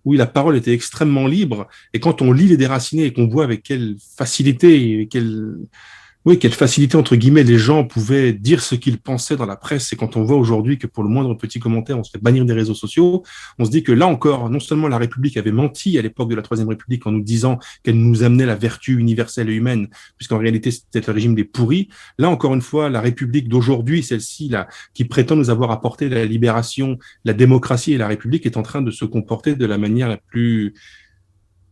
où 0.05 0.13
la 0.13 0.27
parole 0.27 0.55
était 0.55 0.73
extrêmement 0.73 1.25
libre. 1.25 1.67
Et 1.93 1.99
quand 1.99 2.21
on 2.21 2.31
lit 2.31 2.47
les 2.47 2.57
déracinés 2.57 3.05
et 3.05 3.13
qu'on 3.13 3.27
voit 3.27 3.45
avec 3.45 3.63
quelle 3.63 3.95
facilité 4.15 5.01
et 5.01 5.07
quelle 5.07 5.57
oui, 6.23 6.37
quelle 6.37 6.53
facilité, 6.53 6.97
entre 6.97 7.15
guillemets, 7.15 7.41
les 7.41 7.57
gens 7.57 7.83
pouvaient 7.83 8.31
dire 8.31 8.61
ce 8.61 8.75
qu'ils 8.75 8.99
pensaient 8.99 9.37
dans 9.37 9.47
la 9.47 9.55
presse. 9.55 9.91
Et 9.91 9.95
quand 9.95 10.17
on 10.17 10.23
voit 10.23 10.37
aujourd'hui 10.37 10.77
que 10.77 10.85
pour 10.85 11.01
le 11.01 11.09
moindre 11.09 11.33
petit 11.33 11.59
commentaire, 11.59 11.97
on 11.97 12.03
se 12.03 12.11
fait 12.11 12.21
bannir 12.21 12.45
des 12.45 12.53
réseaux 12.53 12.75
sociaux, 12.75 13.23
on 13.57 13.65
se 13.65 13.71
dit 13.71 13.81
que 13.81 13.91
là 13.91 14.05
encore, 14.05 14.51
non 14.51 14.59
seulement 14.59 14.87
la 14.87 14.99
République 14.99 15.35
avait 15.37 15.51
menti 15.51 15.97
à 15.97 16.03
l'époque 16.03 16.29
de 16.29 16.35
la 16.35 16.43
Troisième 16.43 16.69
République 16.69 17.07
en 17.07 17.11
nous 17.11 17.23
disant 17.23 17.57
qu'elle 17.81 17.97
nous 17.97 18.21
amenait 18.21 18.45
la 18.45 18.53
vertu 18.53 18.99
universelle 18.99 19.49
et 19.49 19.53
humaine, 19.53 19.87
puisqu'en 20.15 20.37
réalité, 20.37 20.69
c'était 20.69 21.01
le 21.01 21.11
régime 21.11 21.33
des 21.33 21.43
pourris. 21.43 21.89
Là, 22.19 22.29
encore 22.29 22.53
une 22.53 22.61
fois, 22.61 22.91
la 22.91 23.01
République 23.01 23.49
d'aujourd'hui, 23.49 24.03
celle-ci, 24.03 24.47
là, 24.47 24.67
qui 24.93 25.05
prétend 25.05 25.35
nous 25.35 25.49
avoir 25.49 25.71
apporté 25.71 26.07
la 26.07 26.23
libération, 26.25 26.99
la 27.25 27.33
démocratie 27.33 27.93
et 27.93 27.97
la 27.97 28.07
République, 28.07 28.45
est 28.45 28.57
en 28.57 28.61
train 28.61 28.83
de 28.83 28.91
se 28.91 29.05
comporter 29.05 29.55
de 29.55 29.65
la 29.65 29.79
manière 29.79 30.07
la 30.07 30.17
plus 30.17 30.75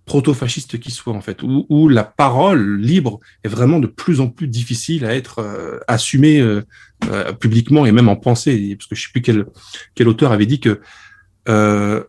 proto-fasciste 0.09 0.79
qui 0.79 0.89
soit 0.89 1.13
en 1.13 1.21
fait, 1.21 1.43
où, 1.43 1.87
la 1.87 2.03
parole 2.03 2.81
libre 2.81 3.19
est 3.43 3.47
vraiment 3.47 3.79
de 3.79 3.85
plus 3.85 4.21
en 4.21 4.27
plus 4.27 4.47
difficile 4.47 5.05
à 5.05 5.15
être 5.15 5.37
euh, 5.37 5.77
assumée 5.87 6.39
euh, 6.39 6.63
euh, 7.11 7.31
publiquement 7.31 7.85
et 7.85 7.91
même 7.91 8.09
en 8.09 8.15
pensée, 8.15 8.75
parce 8.75 8.87
que 8.87 8.95
je 8.95 9.03
sais 9.03 9.11
plus 9.11 9.21
quel, 9.21 9.45
quel 9.93 10.07
auteur 10.07 10.31
avait 10.31 10.47
dit 10.47 10.59
que 10.59 10.81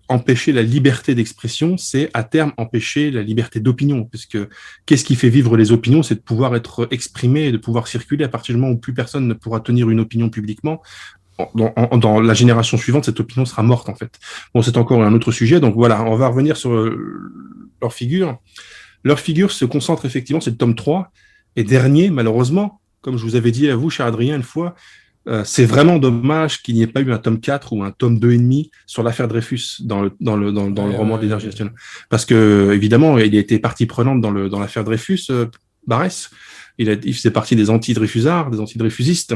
empêcher 0.08 0.52
la 0.52 0.62
liberté 0.62 1.14
d'expression, 1.14 1.78
c'est 1.78 2.10
à 2.12 2.24
terme 2.24 2.52
empêcher 2.58 3.10
la 3.10 3.22
liberté 3.22 3.58
d'opinion, 3.58 4.04
puisque 4.04 4.36
qu'est-ce 4.84 5.04
qui 5.04 5.14
fait 5.14 5.30
vivre 5.30 5.56
les 5.56 5.72
opinions, 5.72 6.02
c'est 6.02 6.16
de 6.16 6.20
pouvoir 6.20 6.54
être 6.56 6.88
exprimé 6.90 7.46
et 7.46 7.52
de 7.52 7.56
pouvoir 7.56 7.86
circuler 7.86 8.24
à 8.24 8.28
partir 8.28 8.54
du 8.54 8.60
moment 8.60 8.74
où 8.74 8.78
plus 8.78 8.92
personne 8.92 9.26
ne 9.26 9.32
pourra 9.32 9.60
tenir 9.60 9.88
une 9.88 10.00
opinion 10.00 10.28
publiquement. 10.28 10.82
Dans, 11.54 11.72
dans, 11.96 12.20
la 12.20 12.34
génération 12.34 12.76
suivante, 12.76 13.06
cette 13.06 13.20
opinion 13.20 13.46
sera 13.46 13.62
morte 13.62 13.88
en 13.88 13.94
fait. 13.94 14.12
Bon, 14.54 14.60
c'est 14.60 14.76
encore 14.76 15.02
un 15.02 15.14
autre 15.14 15.32
sujet. 15.32 15.58
Donc 15.58 15.74
voilà, 15.74 16.04
on 16.04 16.16
va 16.16 16.28
revenir 16.28 16.58
sur 16.58 16.70
leur 17.80 17.92
figure. 17.92 18.38
Leur 19.04 19.20
figure 19.20 19.50
se 19.50 19.64
concentre 19.64 20.04
effectivement, 20.04 20.40
c'est 20.40 20.50
le 20.50 20.56
tome 20.56 20.74
3. 20.74 21.10
Et 21.56 21.64
dernier, 21.64 22.10
malheureusement, 22.10 22.80
comme 23.00 23.16
je 23.16 23.24
vous 23.24 23.36
avais 23.36 23.50
dit 23.50 23.68
à 23.70 23.76
vous, 23.76 23.90
cher 23.90 24.06
Adrien, 24.06 24.36
une 24.36 24.42
fois, 24.42 24.74
euh, 25.28 25.44
c'est 25.44 25.64
vraiment 25.64 25.98
dommage 25.98 26.62
qu'il 26.62 26.74
n'y 26.74 26.82
ait 26.82 26.86
pas 26.86 27.00
eu 27.00 27.12
un 27.12 27.18
tome 27.18 27.40
4 27.40 27.72
ou 27.72 27.82
un 27.82 27.90
tome 27.90 28.18
2,5 28.18 28.70
sur 28.86 29.02
l'affaire 29.02 29.28
Dreyfus 29.28 29.80
dans 29.80 30.02
le, 30.02 30.12
dans 30.20 30.36
le, 30.36 30.52
dans, 30.52 30.66
le 30.66 30.94
roman 30.94 31.16
de 31.16 31.22
l'énergie 31.22 31.46
nationale. 31.46 31.74
Parce 32.08 32.24
que, 32.24 32.72
évidemment, 32.72 33.18
il 33.18 33.34
a 33.36 33.38
été 33.38 33.58
partie 33.58 33.86
prenante 33.86 34.20
dans 34.20 34.30
l'affaire 34.32 34.84
dans 34.84 34.90
Dreyfus, 34.90 35.26
euh, 35.30 35.46
Barès. 35.86 36.30
Il, 36.78 36.88
a, 36.88 36.94
il 37.04 37.14
faisait 37.14 37.30
partie 37.30 37.56
des 37.56 37.68
anti-Dreyfusards, 37.68 38.50
des 38.50 38.60
anti-Dreyfusistes. 38.60 39.34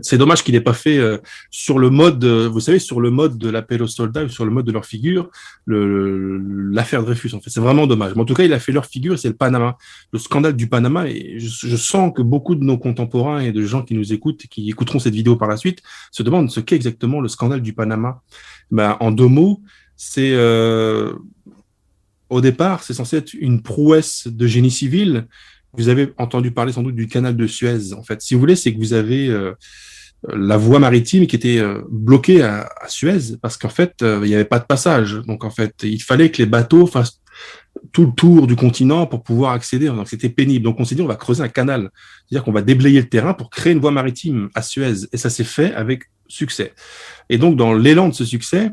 C'est 0.00 0.16
dommage 0.16 0.42
qu'il 0.42 0.54
n'ait 0.54 0.62
pas 0.62 0.72
fait 0.72 0.96
euh, 0.96 1.18
sur 1.50 1.78
le 1.78 1.90
mode, 1.90 2.24
vous 2.24 2.60
savez, 2.60 2.78
sur 2.78 3.00
le 3.00 3.10
mode 3.10 3.36
de 3.36 3.50
l'appel 3.50 3.82
aux 3.82 3.86
soldats 3.86 4.24
ou 4.24 4.28
sur 4.30 4.46
le 4.46 4.50
mode 4.50 4.64
de 4.64 4.72
leur 4.72 4.86
figure, 4.86 5.28
l'affaire 5.66 7.00
le, 7.00 7.06
Dreyfus. 7.06 7.34
En 7.34 7.40
fait, 7.40 7.50
c'est 7.50 7.60
vraiment 7.60 7.86
dommage. 7.86 8.14
Mais 8.14 8.22
en 8.22 8.24
tout 8.24 8.32
cas, 8.32 8.44
il 8.44 8.52
a 8.54 8.58
fait 8.58 8.72
leur 8.72 8.86
figure, 8.86 9.18
c'est 9.18 9.28
le 9.28 9.36
Panama, 9.36 9.76
le 10.12 10.18
scandale 10.18 10.56
du 10.56 10.66
Panama. 10.66 11.08
Et 11.08 11.38
je, 11.38 11.76
sens 11.76 12.10
que 12.14 12.22
beaucoup 12.22 12.54
de 12.54 12.64
nos 12.64 12.78
contemporains 12.78 13.40
et 13.40 13.52
de 13.52 13.62
gens 13.62 13.82
qui 13.82 13.92
nous 13.92 14.14
écoutent, 14.14 14.46
qui 14.46 14.70
écouteront 14.70 14.98
cette 14.98 15.14
vidéo 15.14 15.36
par 15.36 15.48
la 15.48 15.58
suite, 15.58 15.82
se 16.10 16.22
demandent 16.22 16.50
ce 16.50 16.60
qu'est 16.60 16.76
exactement 16.76 17.20
le 17.20 17.28
scandale 17.28 17.60
du 17.60 17.74
Panama. 17.74 18.22
Ben, 18.70 18.96
en 19.00 19.10
deux 19.10 19.26
mots, 19.26 19.60
c'est 19.96 20.32
euh, 20.32 21.12
au 22.30 22.40
départ, 22.40 22.82
c'est 22.82 22.94
censé 22.94 23.18
être 23.18 23.34
une 23.34 23.60
prouesse 23.60 24.26
de 24.26 24.46
génie 24.46 24.70
civil 24.70 25.26
vous 25.74 25.88
avez 25.88 26.12
entendu 26.18 26.50
parler 26.50 26.72
sans 26.72 26.82
doute 26.82 26.94
du 26.94 27.08
canal 27.08 27.36
de 27.36 27.46
Suez. 27.46 27.94
En 27.94 28.02
fait, 28.02 28.20
si 28.20 28.34
vous 28.34 28.40
voulez, 28.40 28.56
c'est 28.56 28.74
que 28.74 28.78
vous 28.78 28.92
avez 28.92 29.28
euh, 29.28 29.54
la 30.28 30.56
voie 30.56 30.78
maritime 30.78 31.26
qui 31.26 31.36
était 31.36 31.58
euh, 31.58 31.82
bloquée 31.90 32.42
à, 32.42 32.68
Suez 32.88 33.36
parce 33.40 33.56
qu'en 33.56 33.70
fait, 33.70 34.02
euh, 34.02 34.20
il 34.22 34.28
n'y 34.28 34.34
avait 34.34 34.44
pas 34.44 34.58
de 34.58 34.66
passage. 34.66 35.14
Donc 35.26 35.44
en 35.44 35.50
fait, 35.50 35.74
il 35.82 36.02
fallait 36.02 36.30
que 36.30 36.38
les 36.38 36.46
bateaux 36.46 36.86
fassent 36.86 37.20
tout 37.92 38.04
le 38.04 38.12
tour 38.12 38.46
du 38.46 38.54
continent 38.54 39.06
pour 39.06 39.22
pouvoir 39.22 39.52
accéder. 39.52 39.86
Donc 39.86 40.08
c'était 40.08 40.28
pénible. 40.28 40.64
Donc 40.64 40.78
on 40.78 40.84
s'est 40.84 40.94
dit 40.94 41.02
on 41.02 41.06
va 41.06 41.16
creuser 41.16 41.42
un 41.42 41.48
canal, 41.48 41.90
c'est-à-dire 42.28 42.44
qu'on 42.44 42.52
va 42.52 42.62
déblayer 42.62 43.00
le 43.00 43.08
terrain 43.08 43.32
pour 43.32 43.48
créer 43.48 43.72
une 43.72 43.80
voie 43.80 43.92
maritime 43.92 44.50
à 44.54 44.60
Suez. 44.60 45.06
Et 45.12 45.16
ça 45.16 45.30
s'est 45.30 45.44
fait 45.44 45.72
avec 45.74 46.02
succès. 46.28 46.74
Et 47.30 47.38
donc 47.38 47.56
dans 47.56 47.72
l'élan 47.72 48.08
de 48.08 48.14
ce 48.14 48.24
succès, 48.24 48.70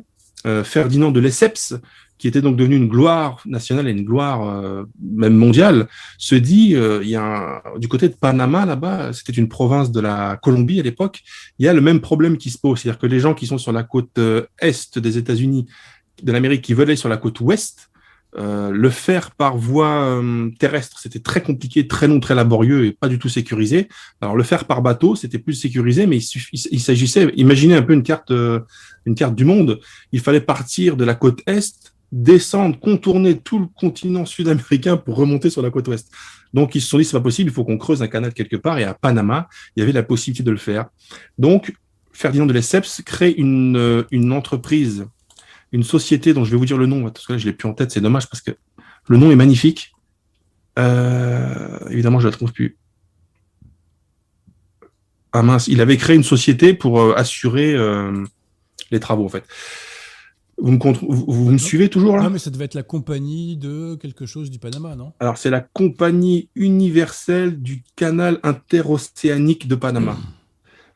Ferdinand 0.64 1.12
de 1.12 1.20
Lesseps, 1.20 1.76
qui 2.20 2.28
était 2.28 2.42
donc 2.42 2.58
devenu 2.58 2.76
une 2.76 2.90
gloire 2.90 3.42
nationale 3.46 3.88
et 3.88 3.92
une 3.92 4.04
gloire 4.04 4.48
euh, 4.48 4.84
même 5.02 5.36
mondiale, 5.36 5.88
se 6.18 6.36
dit, 6.36 6.76
euh, 6.76 7.00
il 7.02 7.10
y 7.10 7.16
a 7.16 7.64
du 7.78 7.88
côté 7.88 8.10
de 8.10 8.14
Panama 8.14 8.66
là-bas, 8.66 9.14
c'était 9.14 9.32
une 9.32 9.48
province 9.48 9.90
de 9.92 10.02
la 10.02 10.38
Colombie 10.44 10.82
à 10.82 10.84
l'époque, 10.84 11.22
il 11.58 11.66
y 11.66 11.70
a 11.70 11.74
le 11.74 11.82
même 11.82 12.02
problème 12.02 12.38
qui 12.38 12.50
se 12.50 12.60
pose, 12.60 12.80
c'est-à-dire 12.80 13.00
que 13.00 13.08
les 13.08 13.22
gens 13.22 13.34
qui 13.34 13.48
sont 13.48 13.58
sur 13.58 13.72
la 13.72 13.84
côte 13.84 14.18
euh, 14.20 14.46
est 14.60 15.00
des 15.00 15.18
États-Unis, 15.18 15.66
de 16.22 16.32
l'Amérique, 16.34 16.62
qui 16.62 16.74
veulent 16.74 16.90
aller 16.90 16.98
sur 16.98 17.10
la 17.10 17.18
côte 17.18 17.40
ouest, 17.40 17.90
le 18.38 18.90
faire 18.92 19.32
par 19.32 19.58
voie 19.58 20.22
terrestre, 20.60 21.00
c'était 21.00 21.20
très 21.20 21.42
compliqué, 21.42 21.88
très 21.88 22.08
long, 22.08 22.20
très 22.20 22.36
laborieux 22.36 22.86
et 22.86 22.92
pas 22.92 23.08
du 23.08 23.18
tout 23.18 23.28
sécurisé. 23.28 23.88
Alors 24.22 24.36
le 24.36 24.44
faire 24.44 24.66
par 24.66 24.84
bateau, 24.84 25.16
c'était 25.16 25.40
plus 25.40 25.56
sécurisé, 25.56 26.06
mais 26.06 26.18
il, 26.18 26.68
il 26.72 26.80
s'agissait, 26.80 27.34
imaginez 27.38 27.74
un 27.74 27.82
peu 27.82 27.94
une 27.94 28.04
carte, 28.04 28.32
une 28.32 29.16
carte 29.16 29.34
du 29.34 29.46
monde. 29.46 29.80
Il 30.12 30.20
fallait 30.20 30.42
partir 30.42 30.96
de 30.96 31.06
la 31.06 31.16
côte 31.16 31.42
est 31.48 31.90
descendre, 32.12 32.80
contourner 32.80 33.38
tout 33.38 33.60
le 33.60 33.68
continent 33.68 34.26
sud-américain 34.26 34.98
pour 34.98 35.16
remonter 35.16 35.50
sur 35.50 35.62
la 35.62 35.70
côte 35.70 35.88
ouest. 35.88 36.12
Donc 36.54 36.76
ils 36.76 36.82
se 36.82 36.90
sont 36.90 36.98
dit 36.98 37.06
c'est 37.06 37.18
pas 37.18 37.22
possible, 37.22 37.50
il 37.50 37.54
faut 37.54 37.64
qu'on 37.64 37.78
creuse 37.78 38.02
un 38.02 38.08
canal 38.08 38.34
quelque 38.34 38.56
part 38.56 38.80
et 38.80 38.84
à 38.84 38.94
Panama, 38.94 39.48
il 39.76 39.82
y 39.82 39.84
avait 39.84 39.92
la 39.92 40.04
possibilité 40.04 40.44
de 40.44 40.52
le 40.52 40.58
faire. 40.58 40.88
Donc 41.38 41.74
Ferdinand 42.12 42.48
de 42.48 42.54
Lesseps 42.54 43.02
crée 43.06 43.32
une, 43.32 43.78
euh, 43.78 44.04
une 44.12 44.32
entreprise, 44.32 45.06
une 45.72 45.84
société 45.84 46.34
dont 46.34 46.44
je 46.44 46.52
vais 46.52 46.58
vous 46.58 46.66
dire 46.66 46.78
le 46.78 46.88
nom 46.88 47.04
parce 47.04 47.28
que 47.28 47.34
là 47.34 47.40
je 47.40 47.46
l'ai 47.46 47.54
plus 47.54 47.70
en 47.70 47.74
tête, 47.74 47.92
c'est 47.92 48.02
dommage 48.02 48.28
parce 48.28 48.42
que 48.42 48.52
le 49.08 49.18
nom 49.18 49.32
est 49.32 49.36
magnifique. 49.36 49.94
Euh, 50.78 51.80
évidemment, 51.90 52.20
je 52.20 52.28
la 52.28 52.32
trouve 52.32 52.54
plus. 52.54 52.78
Ah 55.32 55.44
mince, 55.44 55.68
il 55.68 55.80
avait 55.82 55.98
créé 55.98 56.16
une 56.16 56.24
société 56.24 56.74
pour 56.74 57.00
euh, 57.00 57.14
assurer 57.16 57.76
les 58.90 59.00
travaux 59.00 59.26
en 59.26 59.30
fait. 59.30 59.44
Vous 60.62 60.72
me, 60.72 60.78
vous, 60.78 61.52
me 61.52 61.58
suivez 61.58 61.90
toujours 61.90 62.18
là? 62.18 62.24
Ah, 62.26 62.30
mais 62.30 62.40
ça 62.40 62.50
devait 62.50 62.66
être 62.66 62.74
la 62.74 62.84
compagnie 62.84 63.56
de 63.56 63.96
quelque 63.96 64.26
chose 64.26 64.50
du 64.50 64.60
Panama, 64.60 64.96
non? 64.96 65.14
Alors, 65.20 65.38
c'est 65.38 65.50
la 65.50 65.62
compagnie 65.62 66.50
universelle 66.56 67.62
du 67.62 67.84
canal 67.96 68.40
interocéanique 68.44 69.68
de 69.68 69.76
Panama. 69.76 70.14
Hmm. 70.14 70.24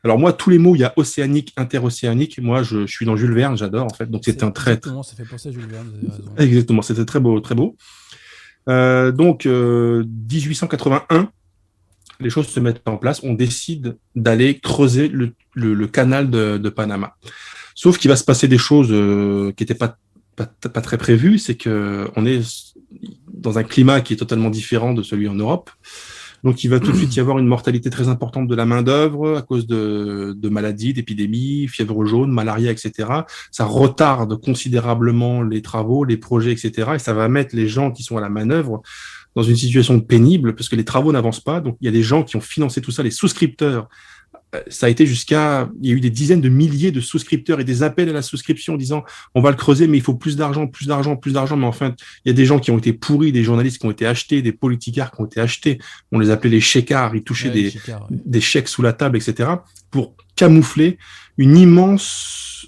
Alors, 0.04 0.18
moi, 0.18 0.34
tous 0.34 0.50
les 0.50 0.58
mots, 0.58 0.74
il 0.74 0.80
y 0.80 0.84
a 0.84 0.92
océanique, 0.96 1.52
interocéanique. 1.56 2.38
Moi, 2.38 2.62
je, 2.62 2.86
suis 2.86 3.06
dans 3.06 3.16
Jules 3.16 3.32
Verne, 3.32 3.56
j'adore, 3.56 3.86
en 3.86 3.94
fait. 3.94 4.10
Donc, 4.10 4.22
c'était 4.24 4.44
un 4.44 4.50
très. 4.50 4.72
Exactement, 4.72 5.02
ça 5.02 5.16
fait 5.16 5.24
penser 5.24 5.48
à 5.48 5.52
Jules 5.52 5.66
Verne. 5.66 5.90
Exactement, 6.36 6.82
c'était 6.82 7.06
très 7.06 7.20
beau, 7.20 7.40
très 7.40 7.54
beau. 7.54 7.76
Euh, 8.68 9.12
donc, 9.12 9.46
1881, 9.46 11.16
euh, 11.16 11.24
les 12.20 12.28
choses 12.28 12.48
se 12.48 12.60
mettent 12.60 12.82
en 12.84 12.98
place. 12.98 13.22
On 13.22 13.32
décide 13.32 13.96
d'aller 14.14 14.58
creuser 14.58 15.08
le, 15.08 15.86
canal 15.86 16.28
de 16.28 16.68
Panama. 16.68 17.16
Sauf 17.74 17.98
qu'il 17.98 18.08
va 18.08 18.16
se 18.16 18.24
passer 18.24 18.48
des 18.48 18.58
choses 18.58 18.88
euh, 18.90 19.52
qui 19.56 19.62
n'étaient 19.62 19.74
pas, 19.74 19.96
pas, 20.36 20.46
pas, 20.46 20.80
très 20.80 20.98
prévues, 20.98 21.38
c'est 21.38 21.56
que 21.56 22.08
on 22.16 22.24
est 22.26 22.40
dans 23.32 23.58
un 23.58 23.64
climat 23.64 24.00
qui 24.00 24.14
est 24.14 24.16
totalement 24.16 24.50
différent 24.50 24.94
de 24.94 25.02
celui 25.02 25.28
en 25.28 25.34
Europe. 25.34 25.70
Donc, 26.44 26.62
il 26.62 26.68
va 26.68 26.78
tout 26.78 26.92
de 26.92 26.96
suite 26.96 27.16
y 27.16 27.20
avoir 27.20 27.38
une 27.38 27.46
mortalité 27.46 27.88
très 27.88 28.08
importante 28.08 28.48
de 28.48 28.54
la 28.54 28.66
main-d'œuvre 28.66 29.38
à 29.38 29.40
cause 29.40 29.66
de, 29.66 30.34
de 30.36 30.48
maladies, 30.50 30.92
d'épidémies, 30.92 31.68
fièvre 31.68 32.04
jaune, 32.04 32.30
malaria, 32.30 32.70
etc. 32.70 33.08
Ça 33.50 33.64
retarde 33.64 34.38
considérablement 34.38 35.42
les 35.42 35.62
travaux, 35.62 36.04
les 36.04 36.18
projets, 36.18 36.52
etc. 36.52 36.90
Et 36.96 36.98
ça 36.98 37.14
va 37.14 37.28
mettre 37.28 37.56
les 37.56 37.66
gens 37.66 37.90
qui 37.90 38.02
sont 38.02 38.18
à 38.18 38.20
la 38.20 38.28
manœuvre 38.28 38.82
dans 39.34 39.42
une 39.42 39.56
situation 39.56 40.00
pénible 40.00 40.54
parce 40.54 40.68
que 40.68 40.76
les 40.76 40.84
travaux 40.84 41.12
n'avancent 41.12 41.40
pas. 41.40 41.60
Donc, 41.60 41.78
il 41.80 41.86
y 41.86 41.88
a 41.88 41.92
des 41.92 42.02
gens 42.02 42.22
qui 42.22 42.36
ont 42.36 42.42
financé 42.42 42.82
tout 42.82 42.90
ça, 42.90 43.02
les 43.02 43.10
souscripteurs 43.10 43.88
ça 44.68 44.86
a 44.86 44.88
été 44.88 45.06
jusqu'à, 45.06 45.68
il 45.80 45.88
y 45.88 45.92
a 45.92 45.96
eu 45.96 46.00
des 46.00 46.10
dizaines 46.10 46.40
de 46.40 46.48
milliers 46.48 46.92
de 46.92 47.00
souscripteurs 47.00 47.60
et 47.60 47.64
des 47.64 47.82
appels 47.82 48.08
à 48.08 48.12
la 48.12 48.22
souscription 48.22 48.74
en 48.74 48.76
disant 48.76 49.04
on 49.34 49.40
va 49.40 49.50
le 49.50 49.56
creuser, 49.56 49.86
mais 49.86 49.98
il 49.98 50.02
faut 50.02 50.14
plus 50.14 50.36
d'argent, 50.36 50.66
plus 50.66 50.86
d'argent, 50.86 51.16
plus 51.16 51.32
d'argent. 51.32 51.56
Mais 51.56 51.66
enfin, 51.66 51.94
il 52.24 52.28
y 52.28 52.30
a 52.30 52.34
des 52.34 52.46
gens 52.46 52.58
qui 52.58 52.70
ont 52.70 52.78
été 52.78 52.92
pourris, 52.92 53.32
des 53.32 53.42
journalistes 53.42 53.78
qui 53.78 53.86
ont 53.86 53.90
été 53.90 54.06
achetés, 54.06 54.42
des 54.42 54.52
politicards 54.52 55.10
qui 55.12 55.20
ont 55.20 55.26
été 55.26 55.40
achetés. 55.40 55.78
On 56.12 56.18
les 56.18 56.30
appelait 56.30 56.50
les 56.50 56.60
chécards, 56.60 57.14
ils 57.14 57.24
touchaient 57.24 57.50
des, 57.50 57.72
des 58.10 58.40
chèques 58.40 58.68
sous 58.68 58.82
la 58.82 58.92
table, 58.92 59.16
etc. 59.16 59.50
pour 59.90 60.14
camoufler 60.36 60.98
une 61.38 61.56
immense 61.56 62.66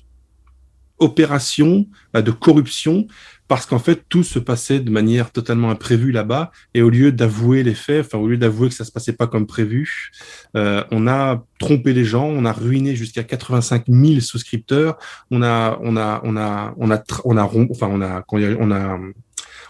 opération 0.99 1.87
bah, 2.12 2.22
de 2.22 2.30
corruption 2.30 3.07
parce 3.49 3.66
qu'en 3.66 3.78
fait, 3.78 4.03
tout 4.09 4.22
se 4.22 4.38
passait 4.38 4.80
de 4.80 4.90
manière 4.90 5.30
totalement 5.30 5.70
imprévue 5.70 6.12
là-bas, 6.12 6.51
et 6.74 6.82
au 6.82 6.90
lieu 6.90 7.12
d'avouer 7.12 7.62
les 7.62 7.74
faits, 7.74 8.07
enfin, 8.07 8.18
au 8.18 8.28
lieu 8.28 8.36
d'avouer 8.36 8.68
que 8.68 8.74
ça 8.74 8.84
se 8.84 8.92
passait 8.92 9.12
pas 9.12 9.26
comme 9.26 9.47
prévu, 9.47 10.11
euh, 10.57 10.82
on 10.90 11.07
a 11.07 11.44
trompé 11.59 11.92
les 11.92 12.05
gens, 12.05 12.26
on 12.26 12.44
a 12.44 12.53
ruiné 12.53 12.97
jusqu'à 12.97 13.22
85 13.22 13.84
000 13.88 14.20
souscripteurs, 14.20 14.99
on 15.30 15.42
a, 15.42 15.78
on 15.82 15.97
a, 15.97 16.20
on 16.24 16.36
a, 16.36 16.74
on 16.76 16.90
a, 16.90 17.03
on 17.24 17.36
a, 17.36 17.49
on 17.53 17.62
a, 17.62 17.80
on 17.88 18.03
a 18.03 18.24
on 18.59 18.70
a 18.70 18.99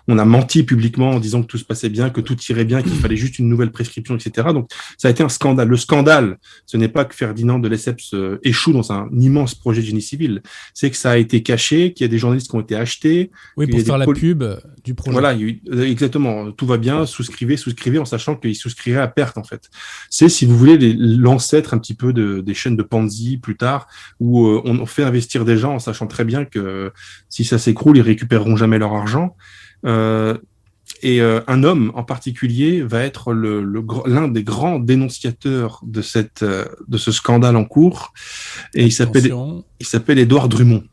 menti 0.06 0.62
publiquement 0.62 1.10
en 1.10 1.20
disant 1.20 1.42
que 1.42 1.46
tout 1.46 1.58
se 1.58 1.64
passait 1.64 1.88
bien, 1.88 2.10
que 2.10 2.20
tout 2.20 2.36
irait 2.48 2.64
bien, 2.64 2.82
qu'il 2.82 2.92
fallait 2.92 3.16
juste 3.16 3.38
une 3.38 3.48
nouvelle 3.48 3.72
prescription, 3.72 4.14
etc. 4.16 4.48
Donc, 4.52 4.70
ça 4.98 5.08
a 5.08 5.10
été 5.10 5.22
un 5.22 5.28
scandale. 5.28 5.68
Le 5.68 5.76
scandale, 5.76 6.38
ce 6.64 6.76
n'est 6.76 6.88
pas 6.88 7.04
que 7.04 7.14
Ferdinand 7.14 7.58
de 7.58 7.68
Lesseps 7.68 8.14
euh, 8.14 8.38
échoue 8.42 8.72
dans 8.72 8.92
un 8.92 9.08
immense 9.18 9.54
projet 9.54 9.80
de 9.80 9.86
génie 9.86 10.02
civil. 10.02 10.42
C'est 10.74 10.90
que 10.90 10.96
ça 10.96 11.12
a 11.12 11.16
été 11.16 11.42
caché, 11.42 11.92
qu'il 11.92 12.04
y 12.04 12.08
a 12.08 12.08
des 12.08 12.18
journalistes 12.18 12.50
qui 12.50 12.56
ont 12.56 12.60
été 12.60 12.76
achetés. 12.76 13.30
Oui, 13.56 13.66
pour 13.66 13.80
faire 13.80 13.98
la 13.98 14.06
pub 14.06 14.44
du 14.84 14.94
projet. 14.94 15.12
Voilà, 15.12 15.34
exactement. 15.34 16.52
Tout 16.52 16.66
va 16.66 16.76
bien, 16.76 17.06
souscrivez, 17.06 17.56
souscrivez, 17.56 17.98
en 17.98 18.04
sachant 18.04 18.36
qu'ils 18.36 18.56
souscriraient 18.56 19.00
à 19.00 19.08
perte, 19.08 19.38
en 19.38 19.44
fait. 19.44 19.68
C'est, 20.10 20.28
si 20.28 20.46
vous 20.46 20.56
voulez, 20.56 20.78
l'ancêtre 20.96 21.74
un 21.74 21.78
petit 21.78 21.94
peu 21.94 22.12
de, 22.12 22.40
des 22.40 22.54
chaînes 22.54 22.76
de 22.76 22.82
Panzi 22.82 23.38
plus 23.38 23.56
tard, 23.56 23.88
où 24.20 24.46
euh, 24.46 24.62
on 24.64 24.86
fait 24.86 25.02
investir 25.02 25.44
des 25.44 25.56
gens 25.56 25.74
en 25.74 25.78
sachant 25.78 26.06
très 26.06 26.24
bien 26.24 26.44
que 26.44 26.92
si 27.28 27.44
ça 27.44 27.58
s'écroule, 27.58 27.96
ils 27.96 28.02
récupéreront 28.02 28.56
jamais 28.56 28.78
leur 28.78 28.94
argent. 28.94 29.36
Euh, 29.84 30.36
et 31.02 31.20
euh, 31.20 31.40
un 31.46 31.64
homme 31.64 31.90
en 31.94 32.04
particulier 32.04 32.82
va 32.82 33.02
être 33.02 33.32
l'un 33.32 34.26
le, 34.26 34.30
des 34.30 34.44
grands 34.44 34.78
dénonciateurs 34.78 35.80
de, 35.84 36.00
cette, 36.00 36.42
euh, 36.42 36.64
de 36.88 36.96
ce 36.96 37.12
scandale 37.12 37.56
en 37.56 37.64
cours. 37.64 38.12
Et 38.74 38.84
il 38.84 38.92
s'appelle, 38.92 39.32
il 39.80 39.86
s'appelle 39.86 40.18
Édouard 40.18 40.48
Drummond. 40.48 40.84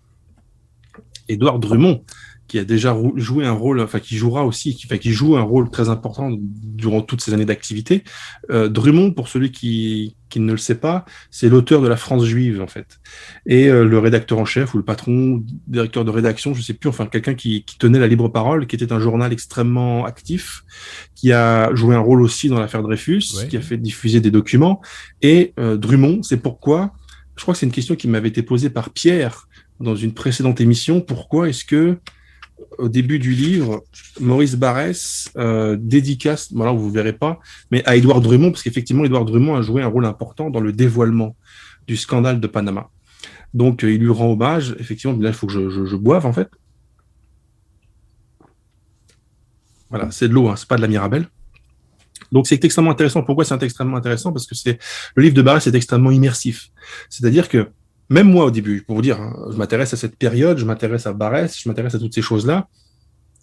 Édouard 1.30 1.60
Drummond, 1.60 2.04
qui 2.48 2.60
a 2.60 2.64
déjà 2.64 2.96
joué 3.16 3.46
un 3.46 3.52
rôle, 3.52 3.80
enfin 3.80 4.00
qui 4.00 4.18
jouera 4.18 4.46
aussi, 4.46 4.76
qui, 4.76 4.86
enfin, 4.86 4.98
qui 4.98 5.12
joue 5.12 5.38
un 5.38 5.41
rôle 5.41 5.70
très 5.70 5.89
important 5.89 6.30
durant 6.39 7.02
toutes 7.02 7.22
ces 7.22 7.34
années 7.34 7.46
d'activité. 7.46 8.04
Euh, 8.52 8.68
Drummond, 8.68 9.12
pour 9.12 9.28
celui 9.28 9.52
qui, 9.52 10.16
qui, 10.30 10.39
ne 10.39 10.52
le 10.52 10.58
sait 10.58 10.76
pas, 10.76 11.06
c'est 11.32 11.50
l'auteur 11.50 11.82
de 11.82 11.88
La 11.88 11.96
France 11.96 12.26
juive 12.26 12.62
en 12.62 12.68
fait, 12.68 13.00
et 13.46 13.70
euh, 13.70 13.86
le 13.86 13.98
rédacteur 13.98 14.39
en 14.39 14.46
chef 14.46 14.74
ou 14.74 14.78
le 14.78 14.84
patron, 14.84 15.44
directeur 15.68 16.06
de 16.06 16.12
rédaction, 16.12 16.54
je 16.54 16.62
sais 16.62 16.74
plus, 16.74 16.89
enfin 16.89 17.06
quelqu'un 17.06 17.34
qui, 17.34 17.64
qui, 17.64 17.78
tenait 17.78 18.00
la 18.00 18.08
libre 18.08 18.28
parole, 18.30 18.68
qui 18.68 18.76
était 18.76 18.91
un 18.91 19.00
journal 19.00 19.32
extrêmement 19.32 20.06
actif, 20.06 20.64
qui 21.16 21.32
a 21.32 21.74
joué 21.74 21.96
un 21.96 22.00
rôle 22.00 22.22
aussi 22.22 22.50
dans 22.50 22.60
l'affaire 22.60 22.84
Dreyfus, 22.84 23.48
qui 23.50 23.58
a 23.58 23.62
fait 23.62 23.78
diffuser 23.78 24.20
des 24.20 24.32
documents. 24.32 24.82
Et 25.22 25.54
euh, 25.60 25.78
Drummond, 25.78 26.24
c'est 26.24 26.38
pourquoi, 26.38 26.94
je 27.36 27.41
crois 27.41 27.54
que 27.54 27.60
c'est 27.60 27.66
une 27.66 27.72
question 27.72 27.96
qui 27.96 28.08
m'avait 28.08 28.30
été 28.30 28.44
posée 28.44 28.70
par 28.70 28.89
Pierre 28.89 29.48
dans 29.80 29.96
une 29.96 30.14
précédente 30.14 30.62
émission. 30.62 31.02
Pourquoi 31.02 31.50
est-ce 31.50 31.66
que 31.66 31.98
au 32.78 32.89
début 32.89 33.20
du 33.20 33.32
livre, 33.32 33.84
Maurice 34.20 34.55
Barrès 34.55 35.32
euh, 35.38 35.78
dédicace, 35.80 36.51
vous 36.51 36.64
ne 36.64 36.91
verrez 36.91 37.14
pas, 37.14 37.39
mais 37.72 37.84
à 37.86 37.95
Édouard 37.95 38.22
Drummond, 38.22 38.51
parce 38.51 38.64
qu'effectivement, 38.64 39.05
Édouard 39.05 39.26
Drummond 39.26 39.55
a 39.55 39.61
joué 39.61 39.82
un 39.82 39.88
rôle 39.88 40.05
important 40.05 40.49
dans 40.49 40.59
le 40.59 40.72
dévoilement 40.72 41.36
du 41.88 41.97
scandale 41.97 42.39
de 42.39 42.47
Panama. 42.47 42.89
Donc, 43.53 43.84
euh, 43.84 43.91
il 43.91 43.99
lui 43.99 44.09
rend 44.09 44.32
hommage. 44.32 44.76
Effectivement, 44.80 45.18
là, 45.20 45.30
il 45.30 45.36
faut 45.36 45.47
que 45.47 45.53
je, 45.70 45.95
boive, 45.95 46.26
en 46.26 46.34
fait. 46.34 46.49
Voilà, 49.89 50.09
c'est 50.11 50.28
de 50.28 50.34
l'eau, 50.34 50.49
hein, 50.49 50.55
c'est 50.55 50.68
pas 50.68 50.78
de 50.78 50.82
la 50.82 50.88
Mirabelle. 50.88 51.28
Donc, 52.32 52.47
c'est 52.47 52.64
extrêmement 52.66 52.91
intéressant. 52.91 53.22
Pourquoi 53.22 53.45
c'est 53.45 53.61
extrêmement 53.61 53.97
intéressant? 53.97 54.32
Parce 54.32 54.47
que 54.47 54.55
c'est 54.55 54.80
le 55.16 55.24
livre 55.24 55.36
de 55.36 55.41
Barrès 55.41 55.66
est 55.68 55.76
extrêmement 55.76 56.09
immersif. 56.09 56.70
C'est-à-dire 57.09 57.47
que 57.47 57.70
même 58.14 58.30
moi 58.30 58.45
au 58.45 58.51
début, 58.51 58.84
pour 58.84 58.95
vous 58.95 59.01
dire, 59.01 59.20
hein, 59.20 59.36
je 59.51 59.57
m'intéresse 59.57 59.93
à 59.93 59.97
cette 59.97 60.16
période, 60.16 60.59
je 60.59 60.66
m'intéresse 60.66 61.07
à 61.07 61.14
Barès, 61.14 61.59
je 61.59 61.68
m'intéresse 61.68 61.95
à 61.95 61.99
toutes 61.99 62.14
ces 62.14 62.22
choses-là. 62.22 62.68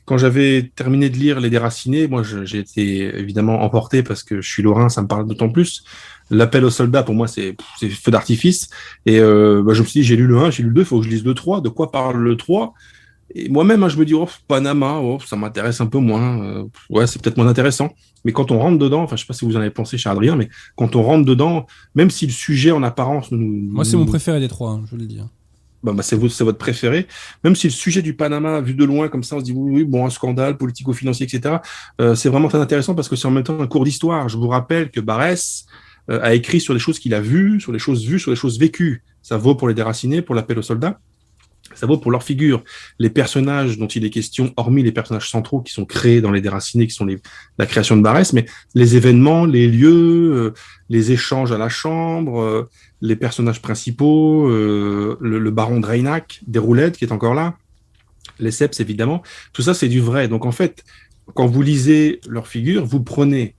Quand 0.05 0.17
j'avais 0.17 0.71
terminé 0.77 1.11
de 1.11 1.17
lire 1.17 1.41
Les 1.41 1.51
Déracinés, 1.51 2.07
moi 2.07 2.23
j'ai 2.23 2.59
été 2.59 3.01
évidemment 3.19 3.63
emporté 3.63 4.03
parce 4.05 4.23
que 4.23 4.41
je 4.41 4.49
suis 4.49 4.63
lorrain, 4.63 4.89
ça 4.89 5.03
me 5.03 5.09
parle 5.09 5.27
d'autant 5.27 5.51
plus. 5.51 5.85
L'appel 6.31 6.65
aux 6.65 6.71
soldats, 6.71 7.03
pour 7.03 7.17
moi, 7.17 7.27
c'est 7.27 7.57
feu 7.81 8.11
d'artifice. 8.13 8.71
Et 9.07 9.19
euh, 9.19 9.63
bah, 9.65 9.75
je 9.75 9.83
me 9.83 9.87
suis 9.87 10.01
dit, 10.01 10.07
j'ai 10.07 10.17
lu 10.17 10.29
le 10.29 10.39
1, 10.39 10.51
j'ai 10.53 10.63
lu 10.63 10.69
le 10.69 10.75
2, 10.77 10.81
il 10.83 10.85
faut 10.85 11.01
que 11.01 11.05
je 11.05 11.11
lise 11.11 11.25
le 11.25 11.35
3. 11.35 11.61
De 11.61 11.69
quoi 11.69 11.91
parle 11.91 12.23
le 12.23 12.37
3 12.37 12.73
et 13.35 13.49
moi-même, 13.49 13.83
hein, 13.83 13.89
je 13.89 13.97
me 13.97 14.05
dis, 14.05 14.15
oh, 14.15 14.29
Panama, 14.49 14.99
oh, 14.99 15.19
ça 15.25 15.37
m'intéresse 15.37 15.81
un 15.81 15.87
peu 15.87 15.99
moins. 15.99 16.43
Euh, 16.43 16.65
ouais, 16.89 17.07
c'est 17.07 17.21
peut-être 17.23 17.37
moins 17.37 17.47
intéressant. 17.47 17.91
Mais 18.25 18.33
quand 18.33 18.51
on 18.51 18.59
rentre 18.59 18.79
dedans, 18.79 19.03
enfin, 19.03 19.17
je 19.17 19.23
sais 19.23 19.27
pas 19.27 19.35
si 19.35 19.45
vous 19.45 19.57
en 19.57 19.61
avez 19.61 19.71
pensé 19.71 19.99
chez 19.99 20.09
Adrien, 20.09 20.37
mais 20.37 20.49
quand 20.77 20.97
on 20.97 21.03
rentre 21.03 21.25
dedans, 21.25 21.67
même 21.95 22.11
si 22.11 22.27
le 22.27 22.33
sujet 22.33 22.71
en 22.71 22.83
apparence 22.83 23.31
nous. 23.31 23.39
Moi, 23.39 23.85
c'est 23.85 23.97
mon 23.97 24.07
préféré 24.07 24.41
des 24.41 24.49
trois, 24.49 24.73
hein, 24.73 24.83
je 24.87 24.93
veux 24.93 25.01
le 25.01 25.07
dire. 25.07 25.29
Bah, 25.83 25.93
bah 25.93 26.03
c'est 26.03 26.17
votre 26.17 26.59
préféré. 26.59 27.07
Même 27.45 27.57
si 27.57 27.69
le 27.69 27.73
sujet 27.73 28.03
du 28.03 28.15
Panama, 28.15 28.61
vu 28.61 28.75
de 28.75 28.85
loin 28.85 29.09
comme 29.09 29.23
ça, 29.23 29.37
on 29.37 29.41
se 29.41 29.45
dit 29.45 29.53
oui, 29.53 29.71
oui 29.77 29.85
bon, 29.85 30.05
un 30.05 30.11
scandale 30.11 30.57
politico-financier, 30.57 31.27
etc. 31.27 31.57
Euh, 32.01 32.15
c'est 32.15 32.29
vraiment 32.29 32.49
très 32.49 32.61
intéressant 32.61 32.95
parce 32.95 33.09
que 33.09 33.17
c'est 33.17 33.27
en 33.27 33.31
même 33.31 33.45
temps 33.45 33.61
un 33.61 33.67
cours 33.67 33.85
d'histoire. 33.85 34.29
Je 34.29 34.37
vous 34.37 34.49
rappelle 34.49 34.91
que 34.91 35.01
Barès 35.01 35.67
euh, 36.11 36.21
a 36.23 36.35
écrit 36.35 36.61
sur 36.61 36.75
les 36.75 36.81
choses 36.81 36.99
qu'il 36.99 37.15
a 37.15 37.21
vues, 37.21 37.61
sur 37.61 37.73
les 37.73 37.79
choses 37.79 38.05
vues, 38.05 38.19
sur 38.19 38.31
les 38.31 38.37
choses 38.37 38.59
vécues. 38.59 39.03
Ça 39.23 39.37
vaut 39.39 39.55
pour 39.55 39.69
les 39.69 39.75
déracinés, 39.75 40.21
pour 40.21 40.35
l'appel 40.35 40.59
aux 40.59 40.63
soldats. 40.63 40.99
Ça 41.75 41.87
vaut 41.87 41.99
pour 41.99 42.11
leur 42.11 42.23
figure. 42.23 42.65
Les 42.99 43.11
personnages 43.11 43.79
dont 43.79 43.87
il 43.87 44.05
est 44.05 44.11
question, 44.11 44.53
hormis 44.57 44.83
les 44.83 44.93
personnages 44.93 45.31
centraux 45.31 45.61
qui 45.61 45.73
sont 45.73 45.85
créés 45.85 46.21
dans 46.21 46.33
les 46.33 46.41
déracinés, 46.41 46.87
qui 46.87 46.95
sont 46.95 47.05
les, 47.05 47.19
la 47.59 47.67
création 47.67 47.97
de 47.97 48.03
Barès, 48.03 48.33
mais 48.33 48.47
les 48.75 48.97
événements, 48.97 49.45
les 49.45 49.69
lieux, 49.69 50.33
euh, 50.33 50.55
les 50.89 51.13
échanges 51.13 51.53
à 51.53 51.59
la 51.59 51.69
chambre, 51.69 52.41
euh, 52.41 52.69
les 53.01 53.17
personnages 53.17 53.63
principaux, 53.63 54.49
euh, 54.49 55.17
le, 55.21 55.51
baron 55.51 55.81
Dreynac, 55.81 56.41
des 56.47 56.59
roulettes 56.59 56.97
qui 56.97 57.05
est 57.05 57.13
encore 57.13 57.35
là, 57.35 57.57
les 58.39 58.51
Seps 58.51 58.81
évidemment, 58.81 59.23
tout 59.53 59.63
ça 59.63 59.75
c'est 59.75 59.89
du 59.89 60.01
vrai. 60.01 60.29
Donc 60.29 60.47
en 60.47 60.53
fait, 60.53 60.85
quand 61.35 61.47
vous 61.47 61.63
lisez 61.63 62.21
leur 62.29 62.49
figure, 62.49 62.85
vous 62.85 63.01
prenez 63.01 63.55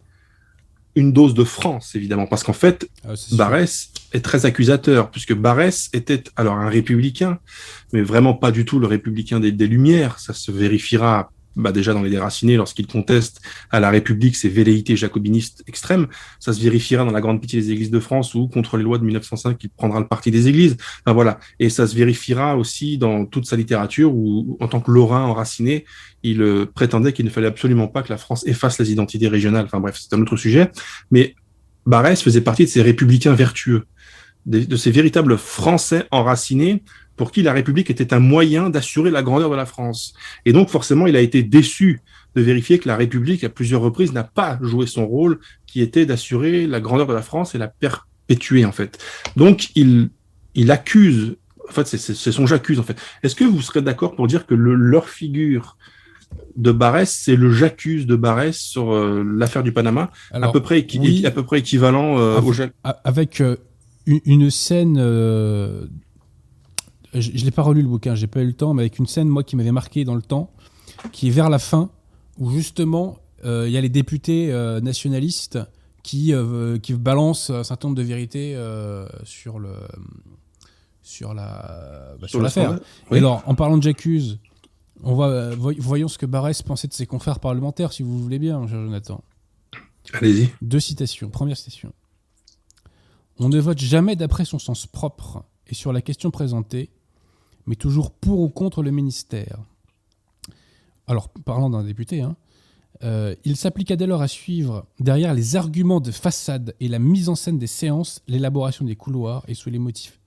une 0.95 1.13
dose 1.13 1.33
de 1.33 1.45
France, 1.45 1.95
évidemment, 1.95 2.27
parce 2.27 2.43
qu'en 2.43 2.53
fait, 2.53 2.89
ah, 3.05 3.13
Barès 3.33 3.90
est 4.13 4.21
très 4.21 4.45
accusateur, 4.45 5.11
puisque 5.11 5.33
Barès 5.33 5.89
était 5.93 6.23
alors 6.35 6.55
un 6.55 6.69
républicain, 6.69 7.39
mais 7.93 8.01
vraiment 8.01 8.33
pas 8.33 8.51
du 8.51 8.65
tout 8.65 8.79
le 8.79 8.87
républicain 8.87 9.39
des, 9.39 9.51
Lumières. 9.51 10.19
Ça 10.19 10.33
se 10.33 10.51
vérifiera 10.51 11.31
bah 11.57 11.73
déjà 11.73 11.93
dans 11.93 12.01
les 12.01 12.09
déracinés, 12.09 12.55
lorsqu'il 12.55 12.87
conteste 12.87 13.41
à 13.71 13.81
la 13.81 13.89
République 13.89 14.37
ses 14.37 14.47
velléités 14.47 14.95
jacobinistes 14.95 15.63
extrêmes, 15.67 16.07
ça 16.39 16.53
se 16.53 16.61
vérifiera 16.61 17.03
dans 17.03 17.11
la 17.11 17.19
Grande 17.19 17.41
Pitié 17.41 17.59
des 17.59 17.71
Églises 17.71 17.91
de 17.91 17.99
France 17.99 18.33
ou 18.35 18.47
contre 18.47 18.77
les 18.77 18.83
lois 18.83 18.97
de 18.97 19.03
1905, 19.03 19.57
il 19.61 19.69
prendra 19.69 19.99
le 19.99 20.07
parti 20.07 20.31
des 20.31 20.47
Églises. 20.47 20.77
Enfin, 21.05 21.13
voilà. 21.13 21.39
Et 21.59 21.69
ça 21.69 21.87
se 21.87 21.95
vérifiera 21.95 22.55
aussi 22.55 22.97
dans 22.97 23.25
toute 23.25 23.45
sa 23.45 23.57
littérature 23.57 24.13
où, 24.13 24.57
en 24.61 24.67
tant 24.69 24.79
que 24.79 24.91
Lorrain 24.91 25.23
enraciné, 25.23 25.85
il 26.23 26.41
euh, 26.41 26.65
prétendait 26.65 27.11
qu'il 27.11 27.25
ne 27.25 27.29
fallait 27.29 27.47
absolument 27.47 27.89
pas 27.89 28.01
que 28.01 28.09
la 28.09 28.17
France 28.17 28.45
efface 28.47 28.79
les 28.79 28.91
identités 28.91 29.27
régionales. 29.27 29.65
Enfin 29.65 29.81
bref, 29.81 29.97
c'est 29.99 30.15
un 30.15 30.21
autre 30.21 30.37
sujet. 30.37 30.71
Mais 31.11 31.35
Barès 31.85 32.21
faisait 32.21 32.41
partie 32.41 32.65
de 32.65 32.69
ces 32.69 32.81
républicains 32.81 33.33
vertueux, 33.33 33.85
de 34.45 34.75
ces 34.75 34.91
véritables 34.91 35.37
Français 35.37 36.05
enracinés 36.11 36.83
pour 37.15 37.31
qui 37.31 37.43
la 37.43 37.53
République 37.53 37.91
était 37.91 38.13
un 38.13 38.19
moyen 38.19 38.69
d'assurer 38.71 39.11
la 39.11 39.21
grandeur 39.21 39.51
de 39.51 39.55
la 39.55 39.67
France. 39.67 40.13
Et 40.45 40.53
donc 40.53 40.69
forcément, 40.69 41.05
il 41.05 41.15
a 41.15 41.21
été 41.21 41.43
déçu 41.43 42.01
de 42.35 42.41
vérifier 42.41 42.79
que 42.79 42.87
la 42.87 42.95
République, 42.95 43.43
à 43.43 43.49
plusieurs 43.49 43.81
reprises, 43.81 44.13
n'a 44.13 44.23
pas 44.23 44.57
joué 44.61 44.87
son 44.87 45.05
rôle 45.05 45.39
qui 45.67 45.81
était 45.81 46.05
d'assurer 46.05 46.67
la 46.67 46.79
grandeur 46.79 47.07
de 47.07 47.13
la 47.13 47.21
France 47.21 47.55
et 47.55 47.57
la 47.57 47.67
perpétuer, 47.67 48.65
en 48.65 48.71
fait. 48.71 48.97
Donc, 49.35 49.69
il, 49.75 50.09
il 50.55 50.71
accuse, 50.71 51.35
en 51.69 51.73
fait, 51.73 51.85
c'est 51.85 52.31
son 52.31 52.47
j'accuse, 52.47 52.79
en 52.79 52.83
fait. 52.83 52.97
Est-ce 53.23 53.35
que 53.35 53.43
vous 53.43 53.61
serez 53.61 53.81
d'accord 53.81 54.15
pour 54.15 54.27
dire 54.27 54.45
que 54.45 54.55
le, 54.55 54.75
leur 54.75 55.09
figure 55.09 55.77
de 56.55 56.71
Barès, 56.71 57.11
c'est 57.11 57.35
le 57.35 57.51
j'accuse 57.51 58.05
de 58.05 58.15
Barès 58.15 58.57
sur 58.57 58.93
euh, 58.93 59.23
l'affaire 59.23 59.63
du 59.63 59.73
Panama, 59.73 60.11
à, 60.31 60.51
peu 60.51 60.61
près 60.61 60.85
à 61.25 61.31
peu 61.31 61.43
près 61.43 61.59
équivalent 61.59 62.17
euh, 62.17 62.39
au 62.39 62.53
Avec 62.83 63.41
euh, 63.41 63.57
une, 64.05 64.49
scène 64.49 64.97
je, 67.13 67.31
ne 67.31 67.43
l'ai 67.43 67.51
pas 67.51 67.61
relu 67.61 67.81
le 67.81 67.87
bouquin, 67.87 68.15
j'ai 68.15 68.27
pas 68.27 68.41
eu 68.41 68.47
le 68.47 68.53
temps, 68.53 68.73
mais 68.73 68.83
avec 68.83 68.99
une 68.99 69.05
scène 69.05 69.27
moi 69.27 69.43
qui 69.43 69.55
m'avait 69.55 69.71
marqué 69.71 70.05
dans 70.05 70.15
le 70.15 70.21
temps, 70.21 70.51
qui 71.11 71.27
est 71.27 71.31
vers 71.31 71.49
la 71.49 71.59
fin, 71.59 71.89
où 72.37 72.51
justement 72.51 73.19
euh, 73.43 73.65
il 73.67 73.73
y 73.73 73.77
a 73.77 73.81
les 73.81 73.89
députés 73.89 74.51
euh, 74.51 74.79
nationalistes 74.81 75.59
qui, 76.03 76.33
euh, 76.33 76.77
qui 76.79 76.93
balancent 76.93 77.49
un 77.49 77.63
certain 77.63 77.89
nombre 77.89 77.97
de 77.97 78.03
vérités 78.03 78.57
sur 79.23 79.59
le 79.59 79.73
sur 81.03 81.33
la 81.33 82.15
bah, 82.19 82.27
sur, 82.27 82.41
l'affaire. 82.41 82.79
alors 83.09 83.43
en 83.45 83.55
parlant 83.55 83.77
de 83.77 83.83
j'accuse, 83.83 84.39
on 85.03 85.15
va 85.15 85.55
voyons 85.55 86.07
ce 86.07 86.17
que 86.17 86.25
Barès 86.25 86.61
pensait 86.61 86.87
de 86.87 86.93
ses 86.93 87.05
confrères 87.05 87.39
parlementaires, 87.39 87.91
si 87.91 88.03
vous 88.03 88.19
voulez 88.19 88.39
bien, 88.39 88.65
Jonathan. 88.67 89.23
Allez-y. 90.13 90.49
Deux 90.61 90.79
citations. 90.79 91.29
Première 91.29 91.57
citation. 91.57 91.93
On 93.43 93.49
ne 93.49 93.59
vote 93.59 93.79
jamais 93.79 94.15
d'après 94.15 94.45
son 94.45 94.59
sens 94.59 94.85
propre, 94.85 95.43
et 95.65 95.73
sur 95.73 95.91
la 95.91 96.03
question 96.03 96.29
présentée, 96.29 96.91
mais 97.65 97.75
toujours 97.75 98.11
pour 98.11 98.39
ou 98.41 98.49
contre 98.49 98.83
le 98.83 98.91
ministère. 98.91 99.57
Alors, 101.07 101.29
parlant 101.29 101.71
d'un 101.71 101.83
député, 101.83 102.21
hein, 102.21 102.35
euh, 103.03 103.35
il 103.43 103.57
s'appliqua 103.57 103.95
dès 103.95 104.05
lors 104.05 104.21
à 104.21 104.27
suivre, 104.27 104.85
derrière 104.99 105.33
les 105.33 105.55
arguments 105.55 106.01
de 106.01 106.11
façade 106.11 106.75
et 106.79 106.87
la 106.87 106.99
mise 106.99 107.29
en 107.29 107.35
scène 107.35 107.57
des 107.57 107.65
séances, 107.65 108.21
l'élaboration 108.27 108.85
des 108.85 108.95
couloirs 108.95 109.43
et 109.47 109.55
sous 109.55 109.71
les 109.71 109.79
motifs, 109.79 110.19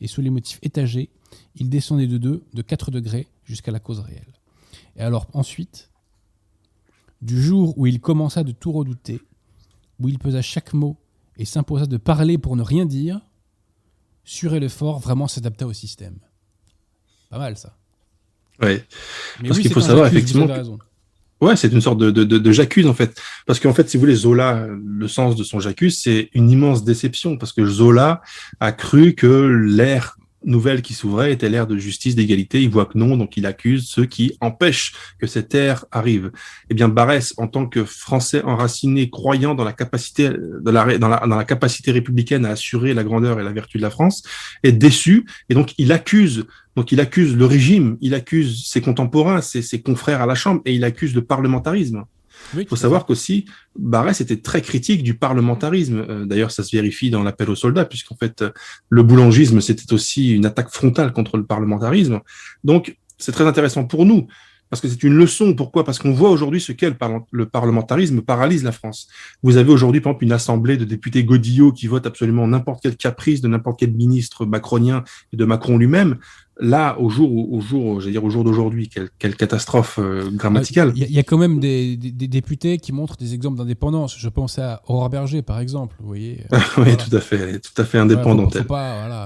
et 0.00 0.06
sous 0.06 0.20
les 0.20 0.30
motifs 0.30 0.60
étagés, 0.62 1.10
il 1.56 1.70
descendait 1.70 2.06
de 2.06 2.18
2, 2.18 2.44
de 2.54 2.62
4 2.62 2.92
degrés 2.92 3.26
jusqu'à 3.42 3.72
la 3.72 3.80
cause 3.80 3.98
réelle. 3.98 4.32
Et 4.94 5.00
alors 5.00 5.26
ensuite, 5.32 5.90
du 7.20 7.42
jour 7.42 7.76
où 7.76 7.88
il 7.88 7.98
commença 8.00 8.44
de 8.44 8.52
tout 8.52 8.70
redouter, 8.70 9.20
où 9.98 10.08
il 10.08 10.20
pesa 10.20 10.40
chaque 10.40 10.72
mot 10.72 10.99
et 11.40 11.46
s'imposa 11.46 11.86
de 11.86 11.96
parler 11.96 12.36
pour 12.36 12.54
ne 12.54 12.62
rien 12.62 12.84
dire, 12.84 13.18
sur 14.24 14.54
et 14.54 14.60
le 14.60 14.68
fort 14.68 15.00
vraiment 15.00 15.26
s'adapta 15.26 15.66
au 15.66 15.72
système. 15.72 16.18
Pas 17.30 17.38
mal 17.38 17.56
ça. 17.56 17.76
Ouais. 18.60 18.84
Parce 19.42 19.58
qu'il 19.58 19.72
faut 19.72 19.80
savoir 19.80 20.06
effectivement. 20.06 20.46
Ouais, 21.40 21.56
c'est 21.56 21.72
une 21.72 21.80
sorte 21.80 21.96
de, 21.96 22.10
de, 22.10 22.24
de, 22.24 22.52
j'accuse 22.52 22.86
en 22.86 22.92
fait. 22.92 23.18
Parce 23.46 23.58
qu'en 23.58 23.72
fait, 23.72 23.88
si 23.88 23.96
vous 23.96 24.02
voulez, 24.02 24.14
Zola, 24.14 24.66
le 24.68 25.08
sens 25.08 25.34
de 25.34 25.42
son 25.42 25.58
j'accuse, 25.58 25.98
c'est 25.98 26.28
une 26.34 26.50
immense 26.50 26.84
déception 26.84 27.38
parce 27.38 27.54
que 27.54 27.64
Zola 27.64 28.20
a 28.60 28.72
cru 28.72 29.14
que 29.14 29.46
l'ère 29.46 30.18
nouvelle 30.44 30.82
qui 30.82 30.94
s'ouvrait 30.94 31.32
était 31.32 31.48
l'ère 31.48 31.66
de 31.66 31.76
justice, 31.76 32.14
d'égalité. 32.14 32.62
Il 32.62 32.70
voit 32.70 32.86
que 32.86 32.96
non, 32.96 33.16
donc 33.16 33.36
il 33.36 33.46
accuse 33.46 33.88
ceux 33.88 34.06
qui 34.06 34.36
empêchent 34.40 34.92
que 35.18 35.26
cette 35.26 35.54
ère 35.54 35.84
arrive. 35.90 36.30
Eh 36.70 36.74
bien, 36.74 36.88
Barès, 36.88 37.34
en 37.36 37.46
tant 37.46 37.66
que 37.66 37.84
Français 37.84 38.42
enraciné, 38.42 39.10
croyant 39.10 39.54
dans 39.54 39.64
la 39.64 39.72
capacité 39.72 40.30
dans 40.62 40.72
la, 40.72 40.98
dans 40.98 41.36
la 41.36 41.44
capacité 41.44 41.90
républicaine 41.92 42.44
à 42.44 42.50
assurer 42.50 42.94
la 42.94 43.04
grandeur 43.04 43.40
et 43.40 43.44
la 43.44 43.52
vertu 43.52 43.78
de 43.78 43.82
la 43.82 43.90
France, 43.90 44.22
est 44.62 44.72
déçu 44.72 45.26
et 45.48 45.54
donc 45.54 45.74
il 45.78 45.92
accuse. 45.92 46.46
Donc 46.76 46.92
il 46.92 47.00
accuse 47.00 47.36
le 47.36 47.46
régime, 47.46 47.96
il 48.00 48.14
accuse 48.14 48.64
ses 48.66 48.80
contemporains, 48.80 49.40
ses, 49.40 49.62
ses 49.62 49.82
confrères 49.82 50.22
à 50.22 50.26
la 50.26 50.34
Chambre 50.34 50.62
et 50.64 50.74
il 50.74 50.84
accuse 50.84 51.14
le 51.14 51.22
parlementarisme. 51.22 52.04
Il 52.56 52.66
faut 52.66 52.76
savoir 52.76 53.06
qu'aussi, 53.06 53.44
Barès 53.78 54.20
était 54.20 54.38
très 54.38 54.62
critique 54.62 55.02
du 55.02 55.14
parlementarisme. 55.14 56.04
Euh, 56.08 56.24
d'ailleurs, 56.26 56.50
ça 56.50 56.62
se 56.62 56.74
vérifie 56.74 57.10
dans 57.10 57.22
l'appel 57.22 57.50
aux 57.50 57.54
soldats, 57.54 57.84
puisqu'en 57.84 58.16
fait, 58.16 58.42
euh, 58.42 58.50
le 58.88 59.02
boulangisme, 59.02 59.60
c'était 59.60 59.92
aussi 59.92 60.32
une 60.32 60.46
attaque 60.46 60.70
frontale 60.70 61.12
contre 61.12 61.36
le 61.36 61.44
parlementarisme. 61.44 62.20
Donc, 62.64 62.96
c'est 63.18 63.32
très 63.32 63.44
intéressant 63.44 63.84
pour 63.84 64.06
nous, 64.06 64.26
parce 64.70 64.80
que 64.80 64.88
c'est 64.88 65.02
une 65.02 65.14
leçon. 65.14 65.54
Pourquoi? 65.54 65.84
Parce 65.84 65.98
qu'on 65.98 66.12
voit 66.12 66.30
aujourd'hui 66.30 66.60
ce 66.60 66.72
qu'est 66.72 66.94
le, 67.32 67.46
parlementarisme 67.46 68.22
paralyse 68.22 68.64
la 68.64 68.72
France. 68.72 69.08
Vous 69.42 69.56
avez 69.56 69.70
aujourd'hui, 69.70 70.00
par 70.00 70.12
exemple, 70.12 70.24
une 70.24 70.32
assemblée 70.32 70.76
de 70.76 70.84
députés 70.84 71.24
Godillot 71.24 71.72
qui 71.72 71.88
votent 71.88 72.06
absolument 72.06 72.46
n'importe 72.46 72.80
quel 72.82 72.96
caprice 72.96 73.40
de 73.40 73.48
n'importe 73.48 73.80
quel 73.80 73.92
ministre 73.92 74.46
macronien 74.46 75.04
et 75.32 75.36
de 75.36 75.44
Macron 75.44 75.76
lui-même 75.76 76.18
là, 76.60 76.98
au 77.00 77.08
jour, 77.08 77.52
au 77.52 77.60
jour, 77.60 78.00
dire 78.00 78.24
au 78.24 78.30
jour 78.30 78.44
d'aujourd'hui, 78.44 78.88
quelle, 78.88 79.08
quelle, 79.18 79.34
catastrophe 79.34 79.98
euh, 79.98 80.30
grammaticale. 80.30 80.92
Il 80.94 81.10
y, 81.10 81.18
a 81.18 81.22
quand 81.22 81.38
même 81.38 81.58
des, 81.58 81.96
des, 81.96 82.28
députés 82.28 82.78
qui 82.78 82.92
montrent 82.92 83.16
des 83.16 83.34
exemples 83.34 83.58
d'indépendance. 83.58 84.16
Je 84.18 84.28
pense 84.28 84.58
à 84.58 84.82
Aurore 84.86 85.08
Berger, 85.08 85.42
par 85.42 85.58
exemple. 85.58 85.96
Vous 86.00 86.06
voyez. 86.08 86.44
oui, 86.78 86.96
tout 86.96 87.14
à 87.16 87.20
fait. 87.20 87.36
Elle 87.36 87.54
est 87.56 87.60
tout 87.60 87.80
à 87.80 87.84
fait 87.84 87.98
indépendante. 87.98 88.56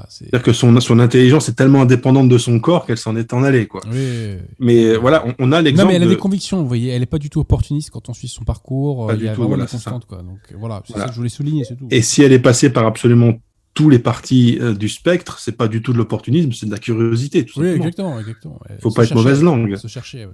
C'est-à-dire 0.08 0.42
que 0.42 0.52
son, 0.52 0.78
son 0.80 0.98
intelligence 0.98 1.48
est 1.48 1.54
tellement 1.54 1.82
indépendante 1.82 2.28
de 2.28 2.38
son 2.38 2.60
corps 2.60 2.86
qu'elle 2.86 2.98
s'en 2.98 3.16
est 3.16 3.32
en 3.32 3.42
allée, 3.42 3.66
quoi. 3.66 3.80
Oui. 3.90 4.36
Mais 4.58 4.96
voilà, 4.96 5.24
on, 5.38 5.52
a 5.52 5.60
l'exemple. 5.60 5.86
Non, 5.86 5.92
mais 5.92 5.96
elle 5.96 6.08
a 6.08 6.12
des 6.12 6.16
convictions. 6.16 6.62
Vous 6.62 6.68
voyez, 6.68 6.90
elle 6.90 7.00
n'est 7.00 7.06
pas 7.06 7.18
du 7.18 7.30
tout 7.30 7.40
opportuniste 7.40 7.90
quand 7.90 8.08
on 8.08 8.14
suit 8.14 8.28
son 8.28 8.44
parcours. 8.44 9.06
Pas 9.08 9.16
du 9.16 9.28
tout. 9.32 9.46
Voilà, 9.46 9.66
constante, 9.66 10.06
quoi. 10.06 10.18
Donc 10.18 10.38
voilà, 10.58 10.82
c'est 10.86 10.94
ça 10.94 11.06
que 11.06 11.12
je 11.12 11.16
voulais 11.16 11.28
souligner, 11.28 11.64
c'est 11.64 11.76
tout. 11.76 11.88
Et 11.90 12.02
si 12.02 12.22
elle 12.22 12.32
est 12.32 12.38
passée 12.38 12.70
par 12.70 12.86
absolument 12.86 13.34
tous 13.74 13.90
les 13.90 13.98
partis 13.98 14.58
euh, 14.60 14.72
du 14.72 14.88
spectre, 14.88 15.40
c'est 15.40 15.56
pas 15.56 15.66
du 15.66 15.82
tout 15.82 15.92
de 15.92 15.98
l'opportunisme, 15.98 16.52
c'est 16.52 16.66
de 16.66 16.70
la 16.70 16.78
curiosité. 16.78 17.44
Tout 17.44 17.60
oui, 17.60 17.68
exactement, 17.68 18.18
exactement. 18.18 18.60
Faut 18.80 18.92
pas 18.92 19.04
être 19.04 19.14
mauvaise 19.14 19.42
langue. 19.42 19.74
Se 19.76 19.88
chercher, 19.88 20.28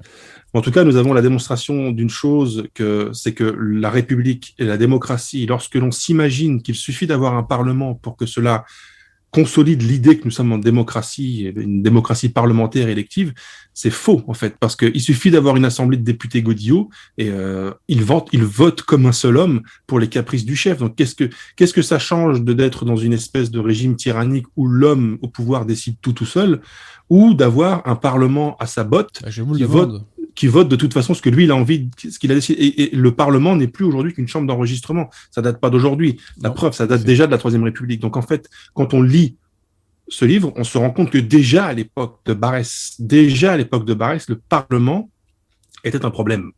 En 0.53 0.61
tout 0.61 0.71
cas, 0.71 0.85
nous 0.85 0.97
avons 0.97 1.15
la 1.15 1.23
démonstration 1.23 1.91
d'une 1.91 2.11
chose 2.11 2.69
que 2.75 3.11
c'est 3.15 3.33
que 3.33 3.45
la 3.45 3.91
République 3.91 4.55
et 4.59 4.65
la 4.65 4.77
démocratie, 4.77 5.47
lorsque 5.47 5.77
l'on 5.77 5.91
s'imagine 5.91 6.63
qu'il 6.63 6.75
suffit 6.75 7.07
d'avoir 7.07 7.35
un 7.35 7.43
parlement 7.43 7.95
pour 7.95 8.17
que 8.17 8.27
cela 8.27 8.67
consolide 9.31 9.83
l'idée 9.83 10.19
que 10.19 10.25
nous 10.25 10.31
sommes 10.31 10.53
en 10.53 10.59
démocratie, 10.59 11.53
une 11.57 11.83
démocratie 11.83 12.29
parlementaire 12.29 12.89
élective, 12.89 13.33
c'est 13.75 13.91
faux 13.91 14.23
en 14.27 14.35
fait, 14.35 14.57
parce 14.59 14.77
qu'il 14.77 15.01
suffit 15.01 15.31
d'avoir 15.31 15.57
une 15.57 15.65
assemblée 15.65 15.97
de 15.97 16.03
députés 16.03 16.43
Godillot 16.43 16.91
et 17.17 17.31
euh, 17.31 17.73
ils, 17.89 18.03
votent, 18.03 18.29
ils 18.33 18.45
votent 18.45 18.83
comme 18.83 19.07
un 19.07 19.13
seul 19.13 19.37
homme 19.37 19.63
pour 19.87 20.01
les 20.01 20.09
caprices 20.09 20.45
du 20.45 20.57
chef. 20.57 20.79
Donc 20.79 20.97
qu'est-ce 20.97 21.15
que 21.15 21.31
qu'est-ce 21.57 21.73
que 21.73 21.83
ça 21.83 21.99
change 21.99 22.43
de 22.43 22.53
d'être 22.53 22.85
dans 22.85 22.97
une 22.97 23.13
espèce 23.13 23.51
de 23.51 23.61
régime 23.61 23.97
tyrannique 23.97 24.47
où 24.57 24.67
l'homme 24.67 25.19
au 25.23 25.29
pouvoir 25.29 25.65
décide 25.65 25.97
tout 26.03 26.13
tout 26.13 26.27
seul, 26.27 26.61
ou 27.09 27.35
d'avoir 27.35 27.87
un 27.87 27.97
parlement 27.97 28.57
à 28.59 28.67
sa 28.67 28.85
botte 28.85 29.23
bah, 29.23 29.31
qui 29.31 29.63
vote 29.63 30.05
qui 30.35 30.47
vote 30.47 30.69
de 30.69 30.77
toute 30.77 30.93
façon 30.93 31.15
ce 31.15 31.23
que 31.23 31.31
lui 31.31 31.45
il 31.45 31.51
a 31.51 31.57
envie, 31.57 31.91
ce 31.99 32.19
qu'il 32.19 32.31
a 32.33 32.35
décidé. 32.35 32.63
Et, 32.63 32.95
le 32.95 33.15
Parlement 33.15 33.57
n'est 33.57 33.69
plus 33.69 33.85
aujourd'hui 33.85 34.13
qu'une 34.13 34.29
chambre 34.29 34.47
d'enregistrement. 34.47 35.11
Ça 35.31 35.43
date 35.43 35.61
pas 35.61 35.71
d'aujourd'hui. 35.71 36.19
La 36.41 36.51
preuve, 36.51 36.73
ça 36.73 36.87
date 36.87 37.05
déjà 37.05 37.27
de 37.27 37.33
la 37.33 37.39
Troisième 37.39 37.65
République. 37.65 38.01
Donc 38.01 38.17
en 38.17 38.23
fait, 38.23 38.49
quand 38.75 38.95
on 38.95 39.03
lit 39.03 39.37
ce 40.09 40.25
livre, 40.25 40.53
on 40.57 40.65
se 40.65 40.77
rend 40.79 40.91
compte 40.91 41.11
que 41.11 41.19
déjà 41.19 41.67
à 41.67 41.73
l'époque 41.73 42.21
de 42.27 42.35
Barès, 42.35 42.97
déjà 42.99 43.53
à 43.53 43.57
l'époque 43.57 43.85
de 43.85 43.95
Barès, 43.95 44.29
le 44.29 44.37
Parlement 44.37 45.11
était 45.85 46.05
un 46.05 46.11
problème. 46.11 46.53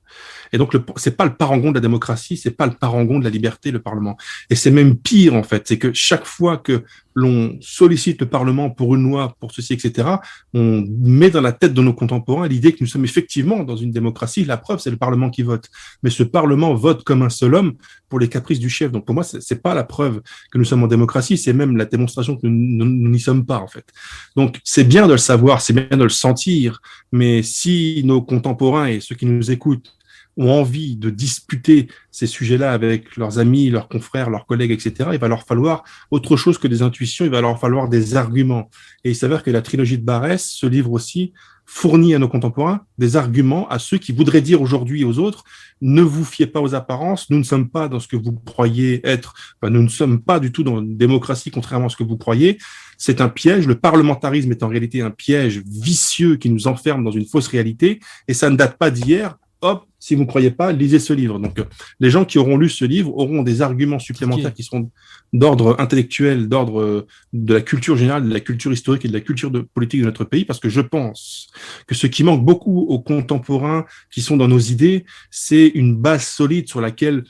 Et 0.52 0.58
donc, 0.58 0.76
c'est 0.96 1.16
pas 1.16 1.24
le 1.24 1.34
parangon 1.34 1.70
de 1.70 1.76
la 1.76 1.80
démocratie, 1.80 2.36
c'est 2.36 2.50
pas 2.50 2.66
le 2.66 2.72
parangon 2.72 3.18
de 3.18 3.24
la 3.24 3.30
liberté, 3.30 3.70
le 3.70 3.80
Parlement. 3.80 4.16
Et 4.50 4.54
c'est 4.54 4.70
même 4.70 4.96
pire, 4.96 5.34
en 5.34 5.42
fait. 5.42 5.66
C'est 5.66 5.78
que 5.78 5.92
chaque 5.94 6.26
fois 6.26 6.58
que 6.58 6.84
l'on 7.14 7.56
sollicite 7.60 8.20
le 8.20 8.28
Parlement 8.28 8.70
pour 8.70 8.94
une 8.94 9.02
loi, 9.02 9.34
pour 9.40 9.52
ceci, 9.52 9.72
etc., 9.72 10.08
on 10.52 10.84
met 11.00 11.30
dans 11.30 11.40
la 11.40 11.52
tête 11.52 11.72
de 11.72 11.80
nos 11.80 11.94
contemporains 11.94 12.48
l'idée 12.48 12.72
que 12.72 12.78
nous 12.80 12.86
sommes 12.86 13.04
effectivement 13.04 13.64
dans 13.64 13.76
une 13.76 13.92
démocratie. 13.92 14.44
La 14.44 14.58
preuve, 14.58 14.78
c'est 14.78 14.90
le 14.90 14.96
Parlement 14.96 15.30
qui 15.30 15.42
vote. 15.42 15.68
Mais 16.02 16.10
ce 16.10 16.22
Parlement 16.22 16.74
vote 16.74 17.02
comme 17.02 17.22
un 17.22 17.30
seul 17.30 17.54
homme 17.54 17.74
pour 18.10 18.18
les 18.18 18.28
caprices 18.28 18.60
du 18.60 18.68
chef. 18.68 18.92
Donc, 18.92 19.06
pour 19.06 19.14
moi, 19.14 19.24
c'est 19.24 19.62
pas 19.62 19.74
la 19.74 19.84
preuve 19.84 20.20
que 20.50 20.58
nous 20.58 20.64
sommes 20.64 20.82
en 20.82 20.86
démocratie, 20.86 21.38
c'est 21.38 21.54
même 21.54 21.78
la 21.78 21.86
démonstration 21.86 22.36
que 22.36 22.46
nous 22.46 23.08
n'y 23.08 23.20
sommes 23.20 23.46
pas, 23.46 23.58
en 23.58 23.68
fait. 23.68 23.86
Donc, 24.36 24.60
c'est 24.64 24.84
bien 24.84 25.06
de 25.06 25.12
le 25.12 25.18
savoir, 25.18 25.62
c'est 25.62 25.72
bien 25.72 25.96
de 25.96 26.02
le 26.02 26.10
sentir, 26.10 26.82
mais 27.10 27.42
si 27.42 28.02
nos 28.04 28.20
contemporains 28.20 28.88
et 28.88 29.00
ceux 29.00 29.14
qui 29.14 29.24
nous 29.24 29.50
écoutent 29.50 29.94
ont 30.36 30.50
envie 30.50 30.96
de 30.96 31.10
disputer 31.10 31.88
ces 32.10 32.26
sujets-là 32.26 32.72
avec 32.72 33.16
leurs 33.16 33.38
amis, 33.38 33.70
leurs 33.70 33.88
confrères, 33.88 34.30
leurs 34.30 34.46
collègues, 34.46 34.70
etc., 34.70 35.10
il 35.12 35.18
va 35.18 35.28
leur 35.28 35.44
falloir 35.44 35.84
autre 36.10 36.36
chose 36.36 36.58
que 36.58 36.68
des 36.68 36.82
intuitions, 36.82 37.24
il 37.24 37.30
va 37.30 37.40
leur 37.40 37.58
falloir 37.60 37.88
des 37.88 38.16
arguments. 38.16 38.70
Et 39.04 39.10
il 39.10 39.16
s'avère 39.16 39.42
que 39.42 39.50
la 39.50 39.62
trilogie 39.62 39.98
de 39.98 40.04
Barès, 40.04 40.44
ce 40.44 40.66
livre 40.66 40.92
aussi, 40.92 41.32
fournit 41.64 42.14
à 42.14 42.18
nos 42.18 42.28
contemporains 42.28 42.84
des 42.98 43.16
arguments 43.16 43.68
à 43.68 43.78
ceux 43.78 43.98
qui 43.98 44.12
voudraient 44.12 44.40
dire 44.40 44.60
aujourd'hui 44.60 45.04
aux 45.04 45.18
autres 45.18 45.44
ne 45.80 46.02
vous 46.02 46.24
fiez 46.24 46.46
pas 46.46 46.60
aux 46.60 46.74
apparences, 46.74 47.28
nous 47.28 47.38
ne 47.38 47.42
sommes 47.42 47.68
pas 47.68 47.88
dans 47.88 47.98
ce 47.98 48.06
que 48.06 48.16
vous 48.16 48.32
croyez 48.32 49.00
être, 49.04 49.34
nous 49.62 49.82
ne 49.82 49.88
sommes 49.88 50.20
pas 50.20 50.38
du 50.38 50.52
tout 50.52 50.62
dans 50.62 50.80
une 50.80 50.96
démocratie 50.96 51.50
contrairement 51.50 51.86
à 51.86 51.88
ce 51.88 51.96
que 51.96 52.04
vous 52.04 52.16
croyez. 52.16 52.58
C'est 52.98 53.20
un 53.20 53.28
piège. 53.28 53.66
Le 53.66 53.74
parlementarisme 53.74 54.52
est 54.52 54.62
en 54.62 54.68
réalité 54.68 55.02
un 55.02 55.10
piège 55.10 55.62
vicieux 55.66 56.36
qui 56.36 56.50
nous 56.50 56.68
enferme 56.68 57.02
dans 57.02 57.10
une 57.10 57.26
fausse 57.26 57.48
réalité 57.48 57.98
et 58.28 58.34
ça 58.34 58.48
ne 58.48 58.56
date 58.56 58.78
pas 58.78 58.90
d'hier 58.90 59.36
hop, 59.62 59.86
si 59.98 60.14
vous 60.14 60.22
ne 60.22 60.26
croyez 60.26 60.50
pas, 60.50 60.72
lisez 60.72 60.98
ce 60.98 61.12
livre. 61.12 61.38
Donc, 61.38 61.58
les 62.00 62.10
gens 62.10 62.24
qui 62.24 62.38
auront 62.38 62.56
lu 62.56 62.68
ce 62.68 62.84
livre 62.84 63.16
auront 63.16 63.42
des 63.42 63.62
arguments 63.62 64.00
supplémentaires 64.00 64.52
qui 64.52 64.64
seront 64.64 64.90
d'ordre 65.32 65.76
intellectuel, 65.78 66.48
d'ordre 66.48 66.80
euh, 66.80 67.06
de 67.32 67.54
la 67.54 67.60
culture 67.60 67.96
générale, 67.96 68.28
de 68.28 68.34
la 68.34 68.40
culture 68.40 68.72
historique 68.72 69.04
et 69.04 69.08
de 69.08 69.12
la 69.12 69.20
culture 69.20 69.50
de, 69.50 69.60
politique 69.60 70.00
de 70.00 70.06
notre 70.06 70.24
pays, 70.24 70.44
parce 70.44 70.60
que 70.60 70.68
je 70.68 70.80
pense 70.80 71.48
que 71.86 71.94
ce 71.94 72.06
qui 72.06 72.24
manque 72.24 72.44
beaucoup 72.44 72.80
aux 72.80 73.00
contemporains 73.00 73.86
qui 74.10 74.20
sont 74.20 74.36
dans 74.36 74.48
nos 74.48 74.58
idées, 74.58 75.04
c'est 75.30 75.68
une 75.68 75.96
base 75.96 76.26
solide 76.26 76.68
sur 76.68 76.80
laquelle 76.80 77.24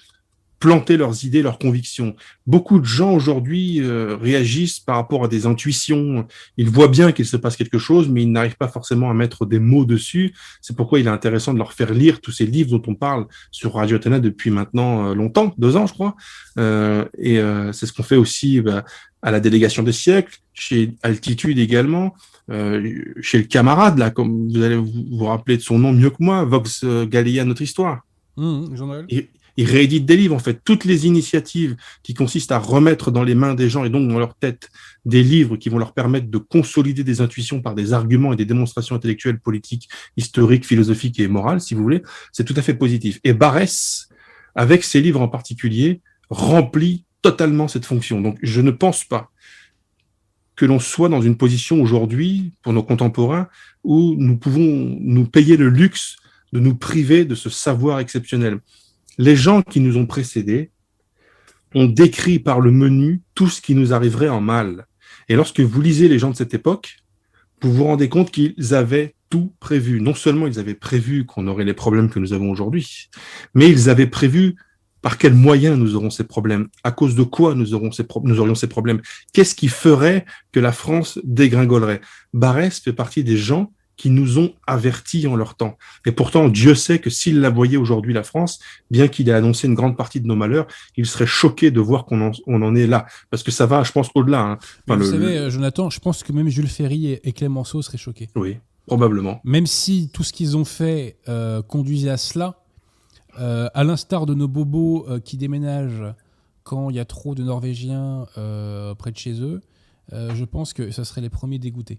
planter 0.63 0.97
leurs 0.97 1.25
idées, 1.25 1.43
leurs 1.43 1.59
convictions. 1.59 2.15
Beaucoup 2.47 2.79
de 2.79 2.85
gens 2.85 3.13
aujourd'hui 3.13 3.81
euh, 3.81 4.17
réagissent 4.17 4.79
par 4.79 4.95
rapport 4.95 5.25
à 5.25 5.29
des 5.29 5.45
intuitions. 5.45 6.25
Ils 6.57 6.71
voient 6.71 6.87
bien 6.87 7.11
qu'il 7.11 7.27
se 7.27 7.37
passe 7.37 7.57
quelque 7.57 7.79
chose, 7.79 8.09
mais 8.09 8.23
ils 8.23 8.31
n'arrivent 8.31 8.57
pas 8.57 8.69
forcément 8.69 9.11
à 9.11 9.15
mettre 9.15 9.45
des 9.45 9.59
mots 9.59 9.85
dessus. 9.85 10.33
C'est 10.61 10.77
pourquoi 10.77 11.01
il 11.01 11.07
est 11.09 11.11
intéressant 11.11 11.53
de 11.53 11.59
leur 11.59 11.73
faire 11.73 11.93
lire 11.93 12.21
tous 12.21 12.31
ces 12.31 12.47
livres 12.47 12.71
dont 12.71 12.83
on 12.87 12.95
parle 12.95 13.27
sur 13.51 13.75
Radio 13.75 13.97
Athéna 13.97 14.21
depuis 14.21 14.51
maintenant 14.51 15.09
euh, 15.09 15.15
longtemps, 15.17 15.53
deux 15.59 15.75
ans 15.77 15.89
je 15.89 15.95
crois. 15.95 16.15
Euh, 16.61 17.07
et 17.19 17.41
c'est 17.73 17.87
ce 17.87 17.93
qu'on 17.93 18.05
fait 18.05 18.15
aussi 18.15 18.61
bah, 18.61 18.85
à 19.21 19.33
la 19.33 19.41
délégation 19.41 19.83
des 19.83 19.93
siècles, 19.93 20.39
chez 20.53 20.93
Altitude 21.03 21.59
également. 21.59 22.15
chez 22.49 23.39
le 23.39 23.45
camarade, 23.49 23.99
là, 23.99 24.11
comme 24.11 24.49
vous 24.49 24.63
allez 24.63 24.77
vous, 24.77 25.07
vous 25.11 25.25
rappeler 25.25 25.57
de 25.57 25.63
son 25.63 25.81
nom 25.81 25.93
mieux 25.93 26.11
que 26.11 26.21
moi, 26.21 26.45
Vox 26.45 26.85
Gallia, 26.85 27.45
notre 27.45 27.63
histoire. 27.63 28.03
Mmh, 28.37 28.77
il 29.57 29.67
réédite 29.67 30.07
des 30.07 30.17
livres. 30.17 30.35
En 30.35 30.39
fait, 30.39 30.61
toutes 30.65 30.85
les 30.85 31.07
initiatives 31.07 31.77
qui 32.03 32.15
consistent 32.15 32.53
à 32.53 32.59
remettre 32.59 33.11
dans 33.11 33.23
les 33.23 33.35
mains 33.35 33.55
des 33.55 33.69
gens 33.69 33.85
et 33.85 33.91
donc 33.91 34.09
dans 34.09 34.19
leur 34.19 34.35
tête 34.35 34.71
des 35.05 35.23
livres 35.23 35.57
qui 35.57 35.69
vont 35.69 35.79
leur 35.79 35.93
permettre 35.93 36.29
de 36.29 36.39
consolider 36.39 37.05
des 37.05 37.21
intuitions 37.21 37.61
par 37.61 37.75
des 37.75 37.93
arguments 37.93 38.33
et 38.33 38.37
des 38.37 38.45
démonstrations 38.45 38.97
intellectuelles, 38.97 39.41
politiques, 39.41 39.89
historiques, 40.17 40.67
philosophiques 40.67 41.19
et 41.21 41.29
morales, 41.29 41.61
si 41.61 41.75
vous 41.75 41.83
voulez, 41.83 42.03
c'est 42.33 42.45
tout 42.45 42.55
à 42.57 42.63
fait 42.63 42.75
positif. 42.75 43.21
Et 43.25 43.33
Barès, 43.33 44.09
avec 44.55 44.85
ses 44.85 45.01
livres 45.01 45.21
en 45.21 45.29
particulier, 45.29 46.01
remplit 46.31 47.05
totalement 47.21 47.69
cette 47.69 47.85
fonction. 47.85 48.21
Donc, 48.21 48.39
je 48.43 48.61
ne 48.61 48.71
pense 48.71 49.05
pas 49.05 49.31
que 50.57 50.67
l'on 50.67 50.79
soit 50.79 51.09
dans 51.09 51.23
une 51.23 51.37
position 51.37 51.81
aujourd'hui, 51.81 52.53
pour 52.63 52.73
nos 52.73 52.83
contemporains, 52.83 53.49
où 53.85 54.15
nous 54.19 54.37
pouvons 54.37 54.97
nous 55.01 55.27
payer 55.27 55.57
le 55.57 55.69
luxe 55.69 56.17
de 56.53 56.61
nous 56.61 56.75
priver 56.75 57.25
de 57.25 57.35
ce 57.35 57.49
savoir 57.49 57.99
exceptionnel 58.01 58.59
les 59.19 59.37
gens 59.37 59.63
qui 59.63 59.81
nous 59.81 59.97
ont 59.97 60.07
précédés 60.07 60.71
ont 61.75 61.87
décrit 61.87 62.39
par 62.39 62.61
le 62.61 62.71
menu 62.71 63.23
tout 63.35 63.49
ce 63.49 63.61
qui 63.61 63.75
nous 63.75 63.93
arriverait 63.93 64.29
en 64.29 64.41
mal. 64.41 64.87
Et 65.29 65.37
lorsque 65.37 65.61
vous 65.61 65.81
lisez 65.81 66.09
les 66.09 66.19
gens 66.19 66.31
de 66.31 66.37
cette 66.37 66.55
époque, 66.55 66.97
vous 67.63 67.73
vous 67.73 67.85
rendez 67.85 68.09
compte 68.09 68.31
qu'ils 68.31 68.75
avaient 68.75 69.15
tout 69.31 69.55
prévu. 69.61 70.01
Non 70.01 70.15
seulement 70.15 70.47
ils 70.47 70.59
avaient 70.59 70.75
prévu 70.75 71.25
qu'on 71.25 71.47
aurait 71.47 71.65
les 71.65 71.75
problèmes 71.75 72.11
que 72.11 72.19
nous 72.19 72.33
avons 72.33 72.51
aujourd'hui, 72.51 73.09
mais 73.55 73.71
ils 73.71 73.89
avaient 73.89 74.07
prévu 74.07 74.57
par 75.01 75.19
quels 75.19 75.35
moyens 75.35 75.77
nous 75.79 75.97
aurons 75.97 76.11
ces 76.11 76.25
problèmes, 76.25 76.69
à 76.85 76.93
cause 76.93 77.17
de 77.17 77.25
quoi 77.25 77.55
nous, 77.55 77.67
nous 77.67 78.41
aurions 78.41 78.55
ces 78.55 78.69
problèmes, 78.69 79.01
qu'est-ce 79.33 79.57
qui 79.57 79.69
ferait 79.69 80.25
que 80.53 80.61
la 80.61 80.71
France 80.71 81.19
dégringolerait? 81.25 82.01
Barès 82.33 82.79
fait 82.79 82.93
partie 82.93 83.25
des 83.25 83.37
gens 83.37 83.73
qui 83.97 84.11
nous 84.11 84.38
ont 84.38 84.53
avertis 84.66 85.26
en 85.26 85.36
leur 85.36 85.55
temps. 85.55 85.76
Et 86.07 86.12
pourtant, 86.12 86.49
Dieu 86.49 86.74
sait 86.74 86.99
que 86.99 87.11
s'il 87.11 87.40
la 87.40 87.51
voyait 87.51 87.76
aujourd'hui, 87.76 88.12
la 88.12 88.22
France, 88.22 88.59
bien 88.90 89.09
qu'il 89.09 89.28
ait 89.28 89.32
annoncé 89.32 89.66
une 89.68 89.74
grande 89.74 89.97
partie 89.97 90.20
de 90.20 90.26
nos 90.26 90.36
malheurs, 90.36 90.66
il 90.97 91.07
serait 91.07 91.26
choqué 91.26 91.70
de 91.70 91.80
voir 91.80 92.05
qu'on 92.05 92.20
en, 92.28 92.32
on 92.47 92.62
en 92.62 92.74
est 92.74 92.86
là. 92.86 93.07
Parce 93.30 93.43
que 93.43 93.51
ça 93.51 93.66
va, 93.66 93.82
je 93.82 93.93
pense, 93.93 94.09
au-delà. 94.14 94.40
Hein. 94.40 94.59
Enfin, 94.88 94.99
vous 94.99 95.11
savez, 95.11 95.38
euh, 95.38 95.51
Jonathan, 95.51 95.90
je 95.90 96.01
pense 96.01 96.22
que 96.22 96.32
même 96.32 96.49
Jules 96.49 96.68
Ferry 96.68 97.12
et, 97.12 97.32
Clémenceau 97.32 97.82
seraient 97.82 97.99
choqués. 97.99 98.28
Oui, 98.34 98.59
probablement. 98.86 99.40
Même 99.45 99.66
si 99.66 100.11
tout 100.12 100.24
ce 100.24 100.32
qu'ils 100.32 100.57
ont 100.57 100.64
fait 100.64 101.16
euh, 101.28 101.62
conduisait 101.62 102.11
à 102.11 102.16
cela, 102.16 102.57
euh, 103.38 103.68
à 103.74 103.84
l'instar 103.84 104.26
de 104.26 104.34
nos 104.34 104.49
bobos 104.49 105.07
qui 105.24 105.36
déménagent 105.36 106.05
quand 106.64 106.90
il 106.90 106.97
y 106.97 107.01
a 107.01 107.05
trop 107.05 107.34
de 107.34 107.43
Norvégiens 107.43 108.26
près 108.99 109.11
de 109.11 109.16
chez 109.16 109.40
eux, 109.40 109.61
je 110.12 110.45
pense 110.45 110.72
que 110.72 110.90
ça 110.90 111.05
serait 111.05 111.20
les 111.20 111.30
premiers 111.30 111.59
dégoûtés. 111.59 111.99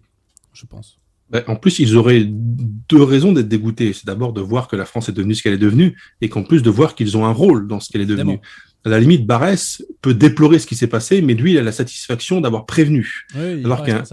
Je 0.53 0.65
pense. 0.65 0.99
Ben, 1.34 1.43
en 1.47 1.55
plus, 1.55 1.79
ils 1.79 1.97
auraient 1.97 2.25
deux 2.27 3.01
raisons 3.01 3.34
d'être 3.34 3.47
dégoûtés. 3.47 3.91
C'est 3.91 4.05
d'abord 4.05 4.34
de 4.34 4.41
voir 4.41 4.67
que 4.67 4.75
la 4.75 4.86
France 4.86 5.09
est 5.09 5.13
devenue 5.13 5.34
ce 5.34 5.41
qu'elle 5.41 5.55
est 5.55 5.57
devenue, 5.57 5.97
et 6.21 6.29
qu'en 6.29 6.43
plus 6.43 6.61
de 6.61 6.69
voir 6.69 6.93
qu'ils 6.93 7.17
ont 7.17 7.25
un 7.25 7.31
rôle 7.31 7.67
dans 7.67 7.79
ce 7.79 7.89
qu'elle 7.91 8.01
est 8.01 8.05
devenue. 8.05 8.39
À 8.86 8.89
la 8.89 8.99
limite, 8.99 9.25
Barès 9.25 9.84
peut 10.01 10.13
déplorer 10.13 10.59
ce 10.59 10.67
qui 10.67 10.75
s'est 10.75 10.88
passé, 10.88 11.23
mais 11.23 11.34
lui, 11.34 11.53
il 11.53 11.57
a 11.57 11.63
la 11.63 11.71
satisfaction 11.71 12.39
d'avoir 12.39 12.67
prévenu. 12.67 13.25
Oui, 13.36 13.63
Alors 13.65 13.84
qu'un 13.84 14.03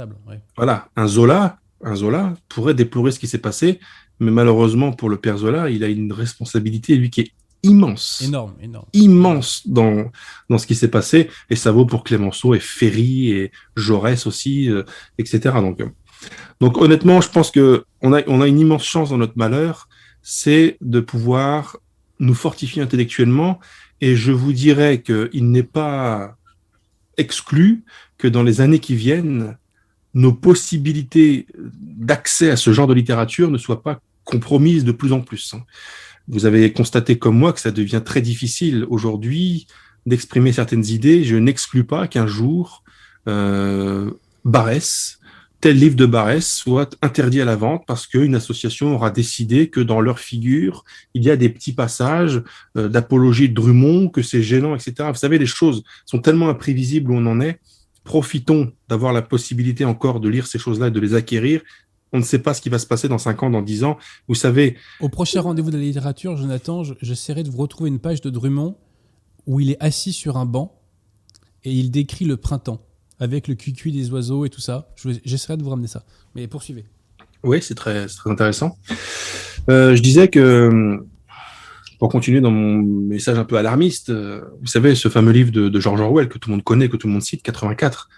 voilà, 0.57 0.89
un 0.97 1.07
Zola, 1.07 1.59
un 1.85 1.95
Zola 1.95 2.35
pourrait 2.49 2.75
déplorer 2.75 3.11
ce 3.11 3.19
qui 3.19 3.27
s'est 3.27 3.39
passé, 3.39 3.81
mais 4.19 4.31
malheureusement 4.31 4.93
pour 4.93 5.11
le 5.11 5.19
père 5.19 5.39
Zola, 5.39 5.71
il 5.71 5.85
a 5.85 5.89
une 5.89 6.13
responsabilité 6.13 6.97
lui 6.97 7.11
qui 7.11 7.21
est 7.23 7.33
immense, 7.63 8.23
énorme, 8.23 8.55
énorme, 8.63 8.87
immense 8.93 9.67
dans 9.67 10.11
dans 10.49 10.57
ce 10.57 10.67
qui 10.67 10.75
s'est 10.75 10.89
passé, 10.89 11.29
et 11.51 11.57
ça 11.57 11.73
vaut 11.73 11.85
pour 11.85 12.05
Clémenceau 12.05 12.55
et 12.55 12.61
Ferry 12.61 13.33
et 13.33 13.53
Jaurès 13.77 14.27
aussi, 14.27 14.71
euh, 14.71 14.85
etc. 15.19 15.41
Donc 15.57 15.83
donc 16.61 16.79
honnêtement, 16.79 17.21
je 17.21 17.31
pense 17.31 17.51
que 17.51 17.85
on 18.03 18.13
a, 18.13 18.23
on 18.27 18.41
a 18.41 18.47
une 18.47 18.59
immense 18.59 18.85
chance 18.85 19.11
dans 19.11 19.19
notre 19.19 19.37
malheur, 19.37 19.89
c'est 20.23 20.77
de 20.81 21.01
pouvoir 21.01 21.79
nous 22.19 22.35
fortifier 22.35 22.83
intellectuellement. 22.83 23.61
Et 24.01 24.17
je 24.17 24.33
vous 24.33 24.53
dirais 24.53 25.03
qu'il 25.03 25.51
n'est 25.51 25.63
pas 25.63 26.37
exclu 27.17 27.85
que 28.19 28.29
dans 28.29 28.43
les 28.43 28.61
années 28.61 28.79
qui 28.79 28.95
viennent, 28.95 29.57
nos 30.15 30.33
possibilités 30.33 31.47
d'accès 31.57 32.51
à 32.51 32.57
ce 32.57 32.73
genre 32.73 32.87
de 32.87 32.95
littérature 32.95 33.51
ne 33.51 33.59
soient 33.59 33.83
pas 33.83 34.01
compromises 34.25 34.85
de 34.85 34.93
plus 34.93 35.13
en 35.13 35.21
plus. 35.21 35.55
Hein. 35.55 35.63
Vous 36.29 36.47
avez 36.47 36.73
constaté 36.73 37.19
comme 37.19 37.39
moi 37.39 37.53
que 37.53 37.61
ça 37.61 37.71
devient 37.71 38.03
très 38.05 38.21
difficile 38.21 38.87
aujourd'hui 38.89 39.67
d'exprimer 40.07 40.53
certaines 40.53 40.87
idées. 40.87 41.25
Je 41.25 41.37
n'exclus 41.37 41.85
pas 41.85 42.07
qu'un 42.09 42.27
jour, 42.27 42.85
euh, 43.29 44.11
Barès 44.45 45.20
tel 45.61 45.77
livre 45.77 45.97
de 45.97 46.07
Barès 46.07 46.47
soit 46.47 46.97
interdit 47.03 47.41
à 47.41 47.45
la 47.45 47.57
vente 47.57 47.85
parce 47.87 48.07
qu'une 48.07 48.35
association 48.35 48.95
aura 48.95 49.11
décidé 49.11 49.69
que 49.69 49.81
dans 49.81 50.01
leur 50.01 50.19
figure, 50.19 50.85
il 51.15 51.23
y 51.23 51.31
a 51.31 51.37
des 51.37 51.51
petits 51.51 51.73
passages 51.73 52.43
euh, 52.77 52.89
d'apologie 52.89 53.49
de 53.49 53.55
Drummond, 53.55 54.09
que 54.09 54.23
c'est 54.23 54.43
gênant, 54.43 54.75
etc. 54.75 55.09
Vous 55.09 55.15
savez, 55.15 55.39
les 55.39 55.47
choses 55.47 55.83
sont 56.07 56.19
tellement 56.19 56.49
imprévisibles 56.49 57.11
où 57.11 57.15
on 57.15 57.27
en 57.27 57.41
est. 57.41 57.61
Profitons 58.05 58.73
d'avoir 58.89 59.13
la 59.13 59.23
possibilité 59.23 59.85
encore 59.85 60.21
de 60.21 60.29
lire 60.29 60.47
ces 60.47 60.59
choses-là 60.59 60.89
et 60.89 60.91
de 60.91 61.01
les 61.01 61.15
acquérir. 61.15 61.61
On 62.13 62.19
ne 62.19 62.25
sait 62.25 62.39
pas 62.39 62.55
ce 62.55 62.63
qui 62.63 62.71
va 62.71 62.79
se 62.79 62.87
passer 62.87 63.09
dans 63.09 63.19
5 63.19 63.43
ans, 63.43 63.51
dans 63.51 63.63
10 63.63 63.85
ans. 63.85 63.99
Vous 64.29 64.35
savez. 64.35 64.77
Au 65.01 65.09
prochain 65.11 65.43
rendez-vous 65.43 65.71
de 65.71 65.77
la 65.77 65.83
littérature, 65.83 66.37
Jonathan, 66.37 66.83
j'essaierai 67.03 67.43
de 67.43 67.51
vous 67.51 67.59
retrouver 67.59 67.91
une 67.91 68.01
page 68.01 68.21
de 68.23 68.31
Drummond 68.31 68.77
où 69.47 69.61
il 69.61 69.71
est 69.71 69.81
assis 69.81 70.13
sur 70.13 70.39
un 70.39 70.47
banc 70.47 70.81
et 71.65 71.73
il 71.73 71.91
décrit 71.91 72.25
le 72.25 72.39
printemps 72.39 72.81
avec 73.21 73.49
le 73.49 73.55
cuicui 73.55 73.93
des 73.93 74.11
oiseaux 74.11 74.45
et 74.45 74.51
tout 74.51 74.61
ça. 74.61 74.89
J'essaierai 75.25 75.57
de 75.57 75.63
vous 75.63 75.71
ramener 75.71 75.87
ça. 75.87 76.05
Mais 76.35 76.49
poursuivez. 76.49 76.85
Oui, 77.45 77.61
c'est 77.63 77.75
très, 77.75 78.07
très 78.07 78.31
intéressant. 78.31 78.77
Euh, 79.69 79.95
je 79.95 80.03
disais 80.03 80.29
que, 80.29 80.99
pour 81.99 82.09
continuer 82.09 82.41
dans 82.41 82.51
mon 82.51 82.79
message 82.79 83.39
un 83.39 83.45
peu 83.45 83.57
alarmiste, 83.57 84.11
euh, 84.11 84.43
vous 84.61 84.67
savez, 84.67 84.95
ce 84.95 85.09
fameux 85.09 85.33
livre 85.33 85.53
de, 85.53 85.81
George 85.81 86.01
Orwell 86.01 86.29
que 86.29 86.39
tout 86.39 86.49
le 86.49 86.57
monde 86.57 86.65
connaît, 86.65 86.89
que 86.89 86.97
tout 86.97 87.07
le 87.07 87.13
monde 87.13 87.23
cite, 87.23 87.43
84, 87.43 88.09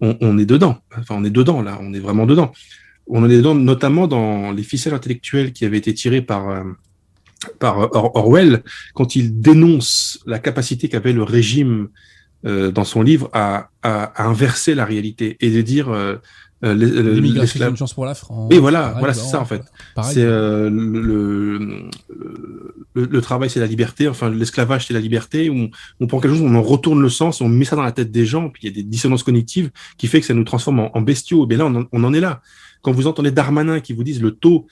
on, 0.00 0.38
est 0.38 0.44
dedans. 0.44 0.78
Enfin, 0.96 1.16
on 1.16 1.24
est 1.24 1.30
dedans, 1.30 1.62
là, 1.62 1.78
on 1.80 1.94
est 1.94 2.00
vraiment 2.00 2.26
dedans. 2.26 2.52
On 3.06 3.28
est 3.28 3.36
dedans, 3.36 3.54
notamment 3.54 4.06
dans 4.06 4.52
les 4.52 4.62
ficelles 4.62 4.94
intellectuelles 4.94 5.52
qui 5.52 5.64
avaient 5.64 5.78
été 5.78 5.94
tirées 5.94 6.22
par, 6.22 6.48
euh, 6.48 6.62
par 7.58 7.78
Orwell, 7.94 8.62
quand 8.94 9.16
il 9.16 9.40
dénonce 9.40 10.20
la 10.26 10.38
capacité 10.38 10.88
qu'avait 10.88 11.12
le 11.12 11.22
régime 11.22 11.88
euh, 12.46 12.70
dans 12.70 12.84
son 12.84 13.02
livre 13.02 13.30
à, 13.32 13.70
à, 13.82 14.04
à, 14.04 14.26
inverser 14.26 14.74
la 14.74 14.84
réalité 14.84 15.36
et 15.40 15.50
de 15.50 15.62
dire 15.62 15.88
euh, 15.88 16.16
euh 16.62 16.74
l'immigration 16.74 17.58
c'est 17.58 17.68
une 17.68 17.76
chance 17.76 17.94
pour 17.94 18.04
la 18.04 18.14
France. 18.14 18.48
Oui, 18.50 18.58
voilà, 18.58 18.94
voilà, 18.98 19.14
c'est 19.14 19.30
ça 19.30 19.40
en 19.40 19.44
fait. 19.44 19.62
C'est 20.02 20.22
euh, 20.22 20.68
le, 20.70 21.58
le, 22.94 23.04
le, 23.06 23.20
travail, 23.20 23.50
c'est 23.50 23.60
la 23.60 23.66
liberté. 23.66 24.08
Enfin, 24.08 24.30
l'esclavage, 24.30 24.86
c'est 24.86 24.94
la 24.94 25.00
liberté. 25.00 25.50
On, 25.50 25.70
on 26.00 26.06
prend 26.06 26.20
quelque 26.20 26.34
chose, 26.34 26.42
on 26.42 26.54
en 26.54 26.62
retourne 26.62 27.00
le 27.00 27.08
sens, 27.08 27.40
on 27.40 27.48
met 27.48 27.64
ça 27.64 27.76
dans 27.76 27.82
la 27.82 27.92
tête 27.92 28.10
des 28.10 28.26
gens, 28.26 28.50
puis 28.50 28.62
il 28.64 28.66
y 28.68 28.72
a 28.72 28.74
des 28.74 28.82
dissonances 28.82 29.22
cognitives 29.22 29.70
qui 29.98 30.06
fait 30.06 30.20
que 30.20 30.26
ça 30.26 30.34
nous 30.34 30.44
transforme 30.44 30.80
en, 30.80 30.96
en 30.96 31.00
bestiaux. 31.00 31.46
Bien 31.46 31.58
là, 31.58 31.66
on 31.66 31.74
en, 31.74 31.84
on 31.92 32.04
en 32.04 32.12
est 32.12 32.20
là. 32.20 32.42
Quand 32.82 32.92
vous 32.92 33.06
entendez 33.06 33.30
Darmanin 33.30 33.80
qui 33.80 33.94
vous 33.94 34.04
disent 34.04 34.20
le 34.22 34.32
taux 34.32 34.66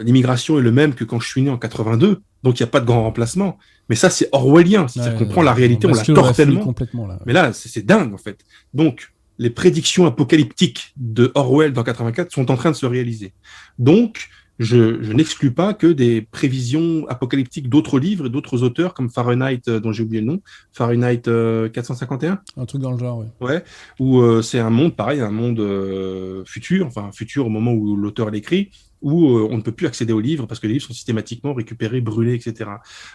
l'immigration 0.00 0.58
est 0.58 0.62
le 0.62 0.72
même 0.72 0.94
que 0.94 1.04
quand 1.04 1.20
je 1.20 1.28
suis 1.28 1.42
né 1.42 1.50
en 1.50 1.58
82, 1.58 2.22
donc 2.42 2.60
il 2.60 2.62
n'y 2.62 2.68
a 2.68 2.70
pas 2.70 2.80
de 2.80 2.86
grand 2.86 3.02
remplacement. 3.02 3.58
Mais 3.88 3.96
ça, 3.96 4.10
c'est 4.10 4.28
orwellien. 4.32 4.88
C'est-à-dire 4.88 5.18
qu'on 5.18 5.26
prend 5.26 5.42
la 5.42 5.52
réalité, 5.52 5.86
on 5.86 5.94
la 5.94 6.02
tord 6.02 6.32
tellement. 6.32 6.74
Mais 7.26 7.32
là, 7.32 7.52
c'est 7.52 7.84
dingue, 7.84 8.14
en 8.14 8.18
fait. 8.18 8.40
Donc, 8.72 9.12
les 9.38 9.50
prédictions 9.50 10.06
apocalyptiques 10.06 10.94
de 10.96 11.32
Orwell 11.34 11.72
dans 11.72 11.82
84 11.82 12.32
sont 12.32 12.50
en 12.50 12.56
train 12.56 12.70
de 12.70 12.76
se 12.76 12.86
réaliser. 12.86 13.32
Donc, 13.78 14.28
je, 14.60 15.02
je 15.02 15.12
n'exclus 15.12 15.50
pas 15.50 15.74
que 15.74 15.88
des 15.88 16.22
prévisions 16.22 17.06
apocalyptiques 17.08 17.68
d'autres 17.68 17.98
livres 17.98 18.26
et 18.26 18.30
d'autres 18.30 18.62
auteurs, 18.62 18.94
comme 18.94 19.10
Fahrenheit, 19.10 19.62
euh, 19.66 19.80
dont 19.80 19.90
j'ai 19.90 20.04
oublié 20.04 20.20
le 20.20 20.28
nom, 20.28 20.42
Fahrenheit 20.72 21.22
451 21.72 22.32
euh, 22.32 22.36
Un 22.56 22.64
truc 22.64 22.80
dans 22.80 22.92
le 22.92 22.98
genre, 22.98 23.18
oui. 23.18 23.26
Ouais, 23.40 23.64
où 23.98 24.20
euh, 24.20 24.42
c'est 24.42 24.60
un 24.60 24.70
monde, 24.70 24.94
pareil, 24.94 25.20
un 25.20 25.32
monde 25.32 26.44
futur, 26.46 26.86
enfin 26.86 27.10
futur 27.12 27.46
au 27.46 27.50
moment 27.50 27.72
où 27.72 27.96
l'auteur 27.96 28.30
l'écrit, 28.30 28.70
où 29.02 29.26
on 29.26 29.56
ne 29.56 29.62
peut 29.62 29.72
plus 29.72 29.86
accéder 29.86 30.12
aux 30.12 30.20
livres 30.20 30.46
parce 30.46 30.60
que 30.60 30.66
les 30.66 30.74
livres 30.74 30.86
sont 30.86 30.94
systématiquement 30.94 31.54
récupérés, 31.54 32.00
brûlés, 32.00 32.34
etc. 32.34 32.70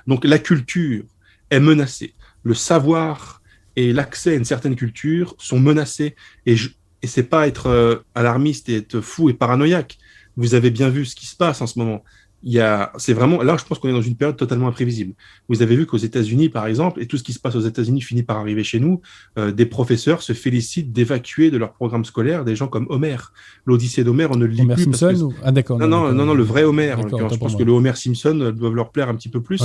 Donc 0.08 0.26
la 0.26 0.40
culture 0.40 1.04
est 1.50 1.60
menacée. 1.60 2.14
Le 2.44 2.54
savoir 2.54 3.42
et 3.76 3.94
l'accès 3.94 4.32
à 4.32 4.36
une 4.36 4.46
certaine 4.46 4.76
culture 4.76 5.36
sont 5.40 5.60
menacés. 5.60 6.16
Et, 6.46 6.56
je, 6.56 6.70
et 7.02 7.08
c'est 7.08 7.24
pas 7.24 7.48
être 7.48 8.04
alarmiste 8.14 8.70
et 8.70 8.78
être 8.78 9.02
fou 9.02 9.30
et 9.30 9.34
paranoïaque 9.34 9.98
vous 10.40 10.54
avez 10.54 10.72
bien 10.72 10.90
vu 10.90 11.06
ce 11.06 11.16
qui 11.16 11.26
se 11.26 11.36
passe 11.36 11.62
en 11.62 11.68
ce 11.68 11.78
moment. 11.78 12.04
Il 12.44 12.54
y 12.54 12.60
a, 12.60 12.92
c'est 12.98 13.14
vraiment, 13.14 13.42
là, 13.42 13.58
je 13.60 13.66
pense 13.66 13.80
qu'on 13.80 13.90
est 13.90 13.94
dans 13.94 14.02
une 14.02 14.16
période 14.16 14.38
totalement 14.38 14.68
imprévisible. 14.68 15.14
Vous 15.50 15.62
avez 15.62 15.76
vu 15.76 15.86
qu'aux 15.86 15.98
États-Unis, 15.98 16.50
par 16.50 16.68
exemple, 16.68 17.02
et 17.02 17.06
tout 17.06 17.18
ce 17.18 17.24
qui 17.24 17.34
se 17.34 17.40
passe 17.40 17.56
aux 17.56 17.62
États-Unis 17.62 18.02
finit 18.02 18.24
par 18.24 18.38
arriver 18.38 18.64
chez 18.64 18.80
nous, 18.80 19.02
euh, 19.38 19.52
des 19.52 19.66
professeurs 19.66 20.22
se 20.22 20.34
félicitent 20.34 20.94
d'évacuer 20.94 21.52
de 21.52 21.58
leur 21.58 21.74
programme 21.74 22.06
scolaire 22.06 22.46
des 22.46 22.56
gens 22.56 22.68
comme 22.68 22.88
Homer. 22.90 23.18
L'Odyssée 23.66 24.04
d'Homer, 24.04 24.28
on 24.32 24.38
ne 24.38 24.46
le 24.46 24.54
lit 24.54 24.62
Homer 24.62 24.76
plus. 24.76 24.94
Simpson 24.94 25.34
Ah, 25.44 25.52
d'accord. 25.52 25.80
Non, 25.80 25.88
non, 25.88 26.14
non, 26.14 26.26
non, 26.26 26.34
le 26.34 26.44
vrai 26.44 26.64
Homer. 26.64 26.96
Je 27.30 27.38
pense 27.38 27.56
que 27.56 27.64
le 27.64 27.72
Homer 27.72 27.96
Simpson 27.96 28.40
euh, 28.40 28.52
doit 28.52 28.72
leur 28.72 28.92
plaire 28.92 29.10
un 29.10 29.16
petit 29.16 29.30
peu 29.30 29.42
plus. 29.42 29.62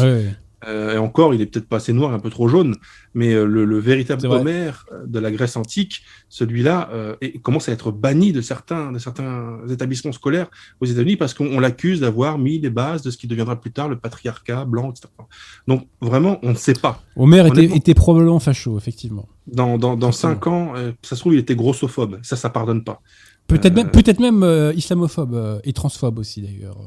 Euh, 0.66 0.94
et 0.94 0.98
encore, 0.98 1.34
il 1.34 1.40
est 1.40 1.46
peut-être 1.46 1.68
pas 1.68 1.76
assez 1.76 1.92
noir, 1.92 2.12
un 2.12 2.18
peu 2.18 2.30
trop 2.30 2.48
jaune, 2.48 2.76
mais 3.14 3.32
euh, 3.32 3.44
le, 3.44 3.78
véritable 3.78 4.26
Homère 4.26 4.86
euh, 4.92 5.04
de 5.06 5.18
la 5.18 5.30
Grèce 5.30 5.56
antique, 5.56 6.02
celui-là, 6.28 6.90
commence 7.42 7.68
à 7.68 7.72
être 7.72 7.92
banni 7.92 8.32
de 8.32 8.40
certains, 8.40 8.92
de 8.92 8.98
certains 8.98 9.58
établissements 9.70 10.12
scolaires 10.12 10.48
aux 10.80 10.86
États-Unis 10.86 11.16
parce 11.16 11.34
qu'on 11.34 11.60
l'accuse 11.60 12.00
d'avoir 12.00 12.38
mis 12.38 12.58
les 12.58 12.70
bases 12.70 13.02
de 13.02 13.10
ce 13.10 13.16
qui 13.16 13.26
deviendra 13.26 13.60
plus 13.60 13.72
tard 13.72 13.88
le 13.88 13.98
patriarcat 13.98 14.64
blanc, 14.64 14.90
etc. 14.90 15.08
Donc 15.68 15.86
vraiment, 16.00 16.38
on 16.42 16.50
ne 16.50 16.56
sait 16.56 16.74
pas. 16.74 17.02
Homère 17.16 17.46
était, 17.46 17.94
probablement 17.94 18.40
facho, 18.40 18.76
effectivement. 18.78 19.28
Dans, 19.46 19.78
dans, 19.78 19.96
dans 19.96 20.12
cinq 20.12 20.46
ans, 20.46 20.74
ça 21.02 21.16
se 21.16 21.20
trouve, 21.20 21.34
il 21.34 21.38
était 21.38 21.56
grossophobe. 21.56 22.18
Ça, 22.22 22.36
ça 22.36 22.50
pardonne 22.50 22.82
pas. 22.82 23.00
Peut-être 23.46 23.74
même, 23.74 23.90
peut-être 23.90 24.20
même 24.20 24.72
islamophobe 24.74 25.60
et 25.64 25.72
transphobe 25.72 26.18
aussi 26.18 26.42
d'ailleurs. 26.42 26.78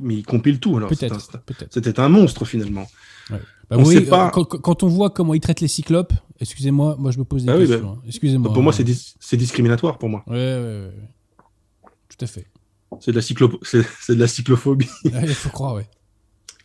Mais 0.00 0.16
il 0.16 0.24
compile 0.24 0.58
tout 0.58 0.76
alors. 0.76 0.88
Peut-être. 0.88 1.30
C'était 1.70 2.00
un 2.00 2.08
monstre 2.08 2.44
finalement. 2.44 2.86
Bah 3.30 3.78
on 3.78 3.84
sait 3.84 4.02
pas... 4.02 4.30
quand, 4.30 4.82
on 4.82 4.88
voit 4.88 5.10
comment 5.10 5.34
ils 5.34 5.40
traitent 5.40 5.60
les 5.60 5.68
cyclopes, 5.68 6.12
excusez-moi, 6.40 6.96
moi 6.98 7.10
je 7.10 7.18
me 7.18 7.24
pose 7.24 7.44
des 7.44 7.52
bah 7.52 7.58
questions. 7.58 7.80
Bah, 7.80 7.94
hein. 7.96 8.02
Excusez-moi. 8.06 8.52
Pour 8.52 8.62
moi, 8.62 8.72
c'est, 8.72 8.84
c'est 9.18 9.36
discriminatoire 9.36 9.98
pour 9.98 10.08
moi. 10.08 10.22
Ouais, 10.26 10.36
ouais, 10.36 10.86
ouais. 10.86 10.92
Tout 12.08 12.24
à 12.24 12.26
fait. 12.26 12.46
C'est 13.00 13.12
de 13.12 13.16
la, 13.16 13.22
cyclo... 13.22 13.50
c'est, 13.62 14.14
de 14.14 14.20
la 14.20 14.28
cyclophobie. 14.28 14.88
Il 15.04 15.28
faut 15.28 15.48
croire, 15.48 15.74
ouais. 15.74 15.88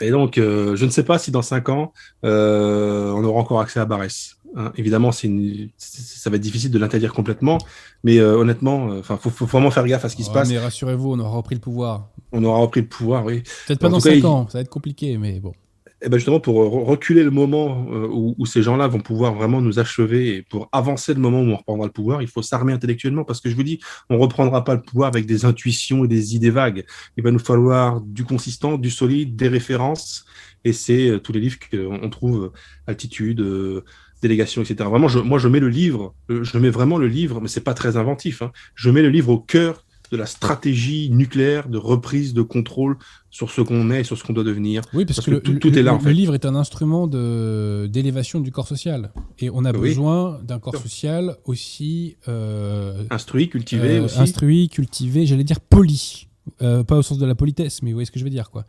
Et 0.02 0.12
donc, 0.12 0.38
euh, 0.38 0.76
je 0.76 0.86
ne 0.86 0.92
sais 0.92 1.04
pas 1.04 1.18
si 1.18 1.32
dans 1.32 1.42
5 1.42 1.70
ans, 1.70 1.94
euh, 2.24 3.12
on 3.12 3.24
aura 3.24 3.40
encore 3.40 3.62
accès 3.62 3.80
à 3.80 3.86
Barès. 3.86 4.36
Hein. 4.56 4.72
évidemment, 4.78 5.12
une... 5.12 5.70
ça 5.78 6.30
va 6.30 6.38
être 6.38 6.42
difficile 6.42 6.72
de 6.72 6.80
l'interdire 6.80 7.14
complètement, 7.14 7.58
mais 8.04 8.18
euh, 8.18 8.38
honnêtement, 8.38 8.88
enfin, 9.00 9.18
faut, 9.18 9.30
faut, 9.30 9.46
vraiment 9.46 9.72
faire 9.72 9.86
gaffe 9.86 10.06
à 10.06 10.10
ce 10.10 10.16
qui 10.16 10.24
se 10.24 10.32
passe. 10.32 10.50
Mais 10.50 10.60
rassurez-vous, 10.60 11.14
on 11.14 11.20
aura 11.20 11.32
repris 11.32 11.56
le 11.56 11.62
pouvoir. 11.62 12.10
On 12.32 12.44
aura 12.44 12.60
repris 12.60 12.82
le 12.82 12.88
pouvoir, 12.88 13.26
oui. 13.26 13.44
Peut-être 13.66 13.80
pas 13.80 13.90
dans 13.90 14.00
5 14.00 14.24
ans, 14.24 14.48
ça 14.50 14.60
va 14.60 14.62
être 14.62 14.70
compliqué, 14.70 15.18
mais 15.18 15.40
bon. 15.40 15.54
Eh 16.02 16.10
ben 16.10 16.18
justement, 16.18 16.40
pour 16.40 16.56
reculer 16.86 17.24
le 17.24 17.32
moment 17.32 17.88
euh, 17.92 18.08
où, 18.08 18.46
ces 18.46 18.62
gens-là 18.62 18.88
vont 18.88 19.00
pouvoir 19.00 19.34
vraiment 19.34 19.62
nous 19.62 19.80
achever 19.80 20.36
et 20.36 20.42
pour 20.44 20.70
avancer 20.72 21.14
le 21.14 21.20
moment 21.20 21.42
où 21.42 21.50
on 21.50 21.56
reprendra 21.56 21.88
le 21.88 21.92
pouvoir, 21.92 22.22
il 22.22 22.28
faut 22.28 22.44
s'armer 22.44 22.72
intellectuellement 22.72 23.24
parce 23.24 23.42
que 23.42 23.50
je 23.50 23.56
vous 23.56 23.64
dis, 23.64 23.80
on 24.10 24.20
reprendra 24.20 24.64
pas 24.64 24.76
le 24.76 24.82
pouvoir 24.82 25.08
avec 25.08 25.26
des 25.26 25.46
intuitions 25.46 26.06
et 26.06 26.08
des 26.08 26.36
idées 26.36 26.52
vagues. 26.52 26.86
Il 27.18 27.24
va 27.24 27.32
nous 27.32 27.40
falloir 27.40 28.00
du 28.02 28.26
consistant, 28.26 28.78
du 28.78 28.92
solide, 28.92 29.36
des 29.36 29.48
références 29.48 30.26
et 30.64 30.74
c'est 30.74 31.10
euh, 31.10 31.20
tous 31.20 31.32
les 31.32 31.40
livres 31.40 31.58
qu'on 31.72 32.10
trouve, 32.12 32.52
altitude, 32.86 33.42
euh, 33.42 33.84
délégation, 34.22 34.62
etc. 34.62 34.88
Vraiment, 34.88 35.08
moi, 35.24 35.40
je 35.40 35.48
mets 35.48 35.60
le 35.60 35.70
livre, 35.70 36.14
je 36.30 36.58
mets 36.60 36.70
vraiment 36.70 37.00
le 37.00 37.08
livre, 37.08 37.42
mais 37.42 37.48
c'est 37.48 37.64
pas 37.64 37.74
très 37.74 37.98
inventif. 37.98 38.44
Hein, 38.44 38.52
je 38.76 38.92
mets 38.92 39.02
le 39.02 39.10
livre 39.10 39.30
au 39.30 39.40
cœur 39.40 39.84
de 40.12 40.18
la 40.18 40.26
stratégie 40.26 41.10
nucléaire 41.10 41.70
de 41.70 41.78
reprise 41.78 42.34
de 42.34 42.42
contrôle 42.42 42.98
sur 43.30 43.52
ce 43.52 43.62
qu'on 43.62 43.92
est 43.92 44.02
et 44.02 44.04
sur 44.04 44.18
ce 44.18 44.24
qu'on 44.24 44.34
doit 44.34 44.44
devenir. 44.44 44.82
Oui, 44.94 45.06
parce, 45.06 45.22
que, 45.22 45.36
tout, 45.36 45.78
est 45.78 45.84
là. 45.84 46.00
Le, 46.04 46.12
livre 46.12 46.34
est 46.34 46.46
un 46.46 46.56
instrument 46.56 47.08
d'élévation 47.08 48.40
du 48.40 48.52
corps 48.52 48.68
social. 48.68 49.12
Et 49.40 49.50
on 49.50 49.66
a 49.66 49.72
besoin 49.72 50.40
d'un 50.44 50.60
corps 50.60 50.78
social 50.78 51.38
aussi. 51.46 52.16
Euh, 52.28 53.04
instruit, 53.10 53.50
cultivé 53.50 53.98
euh, 53.98 54.06
aussi. 54.06 54.20
Instruit, 54.20 54.70
cultivé, 54.70 55.26
j'allais 55.26 55.44
dire 55.44 55.60
poli. 55.60 56.28
Euh, 56.62 56.84
pas 56.84 56.98
au 56.98 57.02
sens 57.02 57.18
de 57.18 57.26
la 57.26 57.36
politesse, 57.36 57.82
mais 57.82 57.92
vous 57.92 57.98
voyez 57.98 58.06
ce 58.06 58.12
que 58.12 58.20
je 58.20 58.24
veux 58.24 58.30
dire, 58.30 58.50
quoi. 58.50 58.66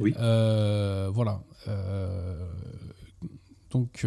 Oui. 0.00 0.14
voilà. 0.16 1.42
donc, 3.70 4.06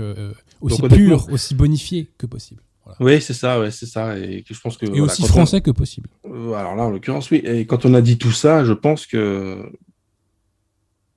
aussi 0.62 0.82
pur, 0.84 1.28
aussi 1.32 1.56
bonifié 1.56 2.10
que 2.18 2.26
possible. 2.26 2.62
Oui, 3.00 3.22
c'est 3.22 3.34
ça, 3.34 3.60
ouais, 3.60 3.72
c'est 3.72 3.86
ça. 3.86 4.18
Et 4.18 4.44
je 4.48 4.60
pense 4.60 4.78
que, 4.78 4.86
et 4.86 5.02
aussi 5.02 5.26
français 5.28 5.62
que 5.62 5.72
possible. 5.72 6.10
Euh, 6.26 6.54
alors 6.54 6.76
là, 6.76 6.84
en 6.84 6.90
l'occurrence, 6.90 7.32
oui. 7.32 7.42
Et 7.44 7.66
quand 7.66 7.86
on 7.86 7.94
a 7.94 8.02
dit 8.02 8.18
tout 8.18 8.32
ça, 8.32 8.64
je 8.64 8.74
pense 8.74 9.06
que 9.08 9.72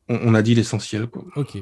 on, 0.09 0.35
a 0.35 0.41
dit 0.41 0.55
l'essentiel. 0.55 1.07
Ok. 1.37 1.59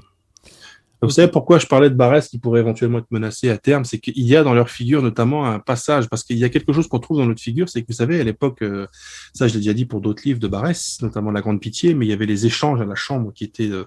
Vous 1.03 1.11
savez 1.11 1.29
pourquoi 1.31 1.59
je 1.59 1.67
parlais 1.67 1.91
de 1.91 1.95
Barès 1.95 2.27
qui 2.27 2.39
pourrait 2.39 2.61
éventuellement 2.61 2.99
être 2.99 3.11
menacé 3.11 3.51
à 3.51 3.59
terme? 3.59 3.85
C'est 3.85 3.99
qu'il 3.99 4.19
y 4.19 4.35
a 4.35 4.43
dans 4.43 4.55
leur 4.55 4.71
figure 4.71 5.03
notamment 5.03 5.47
un 5.47 5.59
passage, 5.59 6.09
parce 6.09 6.25
qu'il 6.25 6.39
y 6.39 6.45
a 6.45 6.49
quelque 6.49 6.73
chose 6.73 6.89
qu'on 6.89 6.99
trouve 6.99 7.19
dans 7.19 7.27
notre 7.27 7.43
figure, 7.43 7.69
c'est 7.69 7.83
que 7.83 7.87
vous 7.89 7.95
savez, 7.95 8.21
à 8.21 8.25
l'époque, 8.25 8.63
euh, 8.63 8.87
ça 9.35 9.47
je 9.47 9.55
l'ai 9.55 9.61
déjà 9.61 9.75
dit 9.75 9.85
pour 9.85 10.01
d'autres 10.01 10.23
livres 10.25 10.41
de 10.41 10.49
Barès, 10.49 10.99
notamment 11.03 11.31
La 11.31 11.43
Grande 11.43 11.61
Pitié, 11.61 11.95
mais 11.95 12.07
il 12.07 12.09
y 12.09 12.13
avait 12.13 12.27
les 12.27 12.47
échanges 12.47 12.81
à 12.81 12.87
la 12.87 12.95
Chambre 12.95 13.33
qui 13.35 13.45
étaient 13.45 13.71
euh, 13.71 13.85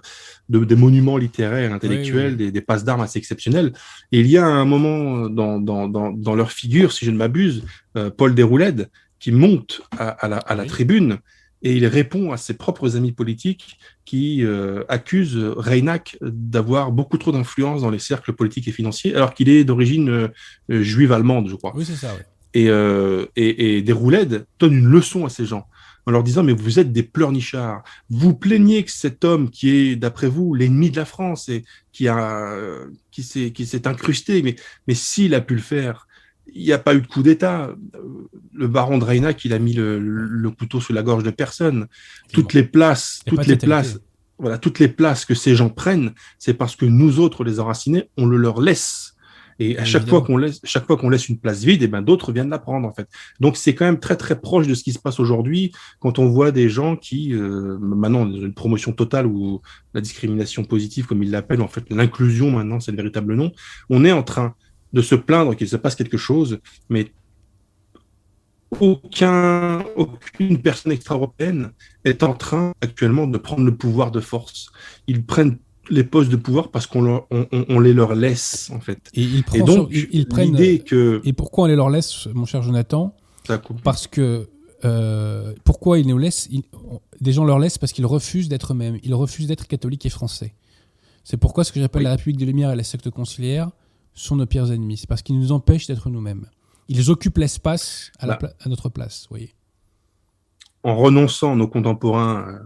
de, 0.48 0.64
des 0.64 0.76
monuments 0.76 1.16
littéraires, 1.16 1.72
intellectuels, 1.72 2.36
Des, 2.36 2.52
des, 2.52 2.60
passes 2.60 2.84
d'armes 2.84 3.00
assez 3.00 3.18
exceptionnelles. 3.18 3.72
Et 4.12 4.20
il 4.20 4.28
y 4.28 4.38
a 4.38 4.46
un 4.46 4.64
moment 4.64 5.28
dans, 5.28 5.58
dans, 5.58 5.88
dans, 5.88 6.12
dans 6.12 6.34
leur 6.34 6.52
figure, 6.52 6.92
si 6.92 7.04
je 7.04 7.10
ne 7.10 7.16
m'abuse, 7.16 7.64
euh, 7.96 8.10
Paul 8.10 8.34
Déroulède, 8.34 8.88
qui 9.18 9.32
monte 9.32 9.82
à, 9.98 10.08
à, 10.08 10.28
la, 10.28 10.38
à 10.38 10.54
la 10.54 10.64
tribune 10.64 11.18
et 11.62 11.76
il 11.76 11.86
répond 11.86 12.32
à 12.32 12.36
ses 12.36 12.54
propres 12.54 12.96
amis 12.96 13.12
politiques 13.12 13.78
qui 14.04 14.44
euh, 14.44 14.82
accusent 14.88 15.36
Reynac 15.36 16.16
d'avoir 16.20 16.90
beaucoup 16.90 17.18
trop 17.18 17.32
d'influence 17.32 17.82
dans 17.82 17.90
les 17.90 17.98
cercles 17.98 18.32
politiques 18.32 18.66
et 18.68 18.72
financiers, 18.72 19.14
alors 19.14 19.34
qu'il 19.34 19.48
est 19.48 19.64
d'origine 19.64 20.08
euh, 20.08 20.28
juive 20.68 21.12
allemande, 21.12 21.48
je 21.48 21.56
crois. 21.56 21.72
Oui, 21.76 21.84
c'est 21.84 21.96
ça. 21.96 22.16
Et, 22.54 22.68
euh, 22.68 23.26
et, 23.36 23.76
et 23.78 23.82
donne 23.82 24.72
une 24.72 24.88
leçon 24.88 25.24
à 25.24 25.28
ces 25.28 25.44
gens 25.44 25.66
en 26.06 26.10
leur 26.12 26.22
disant 26.22 26.42
mais 26.42 26.54
vous 26.54 26.78
êtes 26.78 26.92
des 26.92 27.02
pleurnichards. 27.02 27.84
Vous 28.08 28.34
plaignez 28.34 28.82
que 28.82 28.90
cet 28.90 29.24
homme 29.24 29.50
qui 29.50 29.70
est 29.70 29.96
d'après 29.96 30.28
vous 30.28 30.54
l'ennemi 30.54 30.90
de 30.90 30.96
la 30.96 31.04
France 31.04 31.48
et 31.48 31.64
qui 31.92 32.08
a 32.08 32.56
qui 33.10 33.22
s'est 33.22 33.52
qui 33.52 33.66
s'est 33.66 33.86
incrusté, 33.86 34.42
mais 34.42 34.56
mais 34.88 34.94
s'il 34.94 35.34
a 35.34 35.40
pu 35.40 35.54
le 35.54 35.60
faire, 35.60 36.08
il 36.54 36.64
n'y 36.64 36.72
a 36.72 36.78
pas 36.78 36.94
eu 36.94 37.00
de 37.00 37.06
coup 37.06 37.22
d'État. 37.22 37.74
Le 38.52 38.68
baron 38.68 38.98
de 38.98 39.04
Reynac, 39.04 39.44
il 39.44 39.52
a 39.52 39.58
mis 39.58 39.72
le, 39.72 40.50
couteau 40.50 40.80
sous 40.80 40.92
la 40.92 41.02
gorge 41.02 41.22
de 41.22 41.30
personne. 41.30 41.86
Toutes 42.32 42.54
les 42.54 42.64
places, 42.64 43.20
toutes 43.26 43.46
les 43.46 43.56
places, 43.56 43.98
voilà, 44.38 44.58
toutes 44.58 44.78
les 44.78 44.88
places 44.88 45.24
que 45.24 45.34
ces 45.34 45.54
gens 45.54 45.68
prennent, 45.68 46.12
c'est 46.38 46.54
parce 46.54 46.76
que 46.76 46.86
nous 46.86 47.20
autres, 47.20 47.44
les 47.44 47.60
enracinés, 47.60 48.08
on 48.16 48.26
le 48.26 48.36
leur 48.36 48.60
laisse. 48.60 49.14
Et 49.60 49.78
à 49.78 49.84
chaque 49.84 50.08
fois 50.08 50.22
qu'on 50.22 50.38
laisse, 50.38 50.58
chaque 50.64 50.86
fois 50.86 50.96
qu'on 50.96 51.10
laisse 51.10 51.28
une 51.28 51.38
place 51.38 51.62
vide, 51.62 51.82
et 51.82 51.84
eh 51.84 51.88
ben 51.88 52.00
d'autres 52.00 52.32
viennent 52.32 52.48
la 52.48 52.58
prendre 52.58 52.88
en 52.88 52.94
fait. 52.94 53.06
Donc 53.40 53.58
c'est 53.58 53.74
quand 53.74 53.84
même 53.84 54.00
très 54.00 54.16
très 54.16 54.40
proche 54.40 54.66
de 54.66 54.74
ce 54.74 54.82
qui 54.82 54.92
se 54.92 54.98
passe 54.98 55.20
aujourd'hui 55.20 55.70
quand 55.98 56.18
on 56.18 56.30
voit 56.30 56.50
des 56.50 56.70
gens 56.70 56.96
qui 56.96 57.34
euh, 57.34 57.76
maintenant 57.78 58.26
une 58.26 58.54
promotion 58.54 58.92
totale 58.92 59.26
ou 59.26 59.60
la 59.92 60.00
discrimination 60.00 60.64
positive 60.64 61.06
comme 61.06 61.22
ils 61.22 61.30
l'appellent 61.30 61.60
en 61.60 61.68
fait 61.68 61.84
l'inclusion 61.90 62.50
maintenant 62.50 62.80
c'est 62.80 62.90
le 62.90 62.96
véritable 62.96 63.34
nom. 63.34 63.52
On 63.90 64.02
est 64.06 64.12
en 64.12 64.22
train 64.22 64.54
de 64.92 65.02
se 65.02 65.14
plaindre 65.14 65.54
qu'il 65.56 65.68
se 65.68 65.76
passe 65.76 65.94
quelque 65.94 66.16
chose, 66.16 66.58
mais 66.88 67.12
aucun, 68.80 69.84
aucune 69.96 70.62
personne 70.62 70.92
extra-européenne 70.92 71.72
est 72.04 72.22
en 72.22 72.34
train 72.34 72.72
actuellement 72.80 73.26
de 73.26 73.38
prendre 73.38 73.64
le 73.64 73.74
pouvoir 73.74 74.10
de 74.10 74.20
force. 74.20 74.70
Ils 75.06 75.24
prennent 75.24 75.58
les 75.88 76.04
postes 76.04 76.30
de 76.30 76.36
pouvoir 76.36 76.70
parce 76.70 76.86
qu'on 76.86 77.24
on, 77.30 77.80
les 77.80 77.92
leur 77.92 78.14
laisse 78.14 78.70
en 78.72 78.80
fait. 78.80 79.10
Et, 79.14 79.22
ils 79.22 79.64
donc 79.64 79.88
ils, 79.90 80.26
prennent 80.26 80.56
que 80.84 81.20
et 81.24 81.32
pourquoi 81.32 81.64
on 81.64 81.66
les 81.66 81.76
leur 81.76 81.90
laisse, 81.90 82.28
mon 82.32 82.44
cher 82.44 82.62
Jonathan? 82.62 83.14
Parce 83.82 84.06
que 84.06 84.48
euh, 84.84 85.52
pourquoi 85.64 85.98
ils 85.98 86.06
nous 86.06 86.18
laissent? 86.18 86.48
Des 87.20 87.32
gens 87.32 87.44
leur 87.44 87.58
laissent 87.58 87.78
parce 87.78 87.92
qu'ils 87.92 88.06
refusent 88.06 88.48
d'être 88.48 88.72
eux-mêmes. 88.72 88.98
Ils 89.02 89.14
refusent 89.14 89.48
d'être 89.48 89.66
catholiques 89.66 90.06
et 90.06 90.10
français. 90.10 90.54
C'est 91.24 91.36
pourquoi 91.36 91.64
ce 91.64 91.72
que 91.72 91.80
j'appelle 91.80 92.02
la 92.02 92.10
République 92.10 92.38
des 92.38 92.46
Lumières 92.46 92.70
et 92.70 92.76
la 92.76 92.84
secte 92.84 93.10
conciliaire 93.10 93.70
sont 94.14 94.36
nos 94.36 94.46
pires 94.46 94.70
ennemis. 94.72 94.98
C'est 94.98 95.08
parce 95.08 95.22
qu'ils 95.22 95.38
nous 95.38 95.52
empêchent 95.52 95.86
d'être 95.86 96.10
nous-mêmes. 96.10 96.46
Ils 96.88 97.10
occupent 97.10 97.38
l'espace 97.38 98.10
à, 98.18 98.26
bah. 98.26 98.38
à, 98.60 98.68
notre 98.68 98.88
place, 98.88 99.26
voyez. 99.30 99.54
En 100.82 100.96
renonçant, 100.96 101.56
nos 101.56 101.68
contemporains 101.68 102.48
euh, 102.48 102.58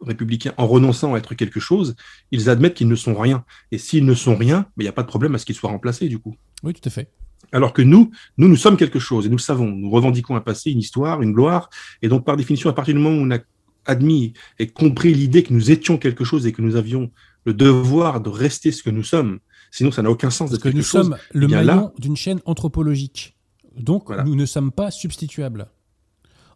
républicains, 0.00 0.54
en 0.56 0.66
renonçant 0.66 1.14
à 1.14 1.18
être 1.18 1.34
quelque 1.34 1.60
chose, 1.60 1.94
ils 2.30 2.50
admettent 2.50 2.74
qu'ils 2.74 2.88
ne 2.88 2.96
sont 2.96 3.14
rien. 3.14 3.44
Et 3.70 3.78
s'ils 3.78 4.04
ne 4.04 4.14
sont 4.14 4.36
rien, 4.36 4.66
il 4.78 4.82
n'y 4.82 4.88
a 4.88 4.92
pas 4.92 5.02
de 5.02 5.08
problème 5.08 5.34
à 5.34 5.38
ce 5.38 5.44
qu'ils 5.44 5.54
soient 5.54 5.70
remplacés, 5.70 6.08
du 6.08 6.18
coup. 6.18 6.36
Oui, 6.62 6.72
tout 6.72 6.86
à 6.86 6.90
fait. 6.90 7.10
Alors 7.52 7.72
que 7.72 7.82
nous, 7.82 8.10
nous, 8.38 8.48
nous 8.48 8.56
sommes 8.56 8.76
quelque 8.76 8.98
chose, 8.98 9.26
et 9.26 9.28
nous 9.28 9.36
le 9.36 9.42
savons. 9.42 9.70
Nous 9.70 9.90
revendiquons 9.90 10.34
un 10.34 10.40
passé, 10.40 10.70
une 10.70 10.80
histoire, 10.80 11.22
une 11.22 11.32
gloire. 11.32 11.70
Et 12.02 12.08
donc, 12.08 12.24
par 12.24 12.36
définition, 12.36 12.70
à 12.70 12.72
partir 12.72 12.94
du 12.94 13.00
moment 13.00 13.16
où 13.16 13.24
on 13.24 13.30
a 13.30 13.38
admis 13.86 14.32
et 14.58 14.66
compris 14.66 15.14
l'idée 15.14 15.42
que 15.42 15.52
nous 15.52 15.70
étions 15.70 15.98
quelque 15.98 16.24
chose 16.24 16.46
et 16.46 16.52
que 16.52 16.62
nous 16.62 16.76
avions 16.76 17.10
le 17.44 17.54
devoir 17.54 18.20
de 18.20 18.30
rester 18.30 18.72
ce 18.72 18.82
que 18.82 18.90
nous 18.90 19.02
sommes, 19.02 19.38
Sinon, 19.74 19.90
ça 19.90 20.02
n'a 20.02 20.10
aucun 20.10 20.30
sens 20.30 20.50
Parce 20.50 20.62
que 20.62 20.68
nous 20.68 20.84
sommes 20.84 21.16
le 21.32 21.48
maillon 21.48 21.90
d'une 21.98 22.14
chaîne 22.14 22.40
anthropologique. 22.44 23.36
Donc, 23.76 24.08
nous 24.24 24.36
ne 24.36 24.46
sommes 24.46 24.70
pas 24.70 24.92
substituables. 24.92 25.66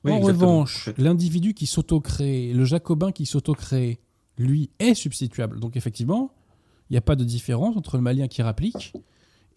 en 0.05 0.21
revanche, 0.21 0.91
l'individu 0.99 1.53
qui 1.53 1.67
s'auto-crée, 1.67 2.53
le 2.53 2.65
jacobin 2.65 3.11
qui 3.11 3.27
s'auto-crée, 3.27 3.99
lui 4.39 4.71
est 4.79 4.95
substituable. 4.95 5.59
Donc, 5.59 5.77
effectivement, 5.77 6.31
il 6.89 6.93
n'y 6.93 6.97
a 6.97 7.01
pas 7.01 7.17
de 7.17 7.25
différence 7.25 7.77
entre 7.77 7.97
le 7.97 8.05
malien 8.05 8.29
qui 8.29 8.41
rapplique 8.41 8.93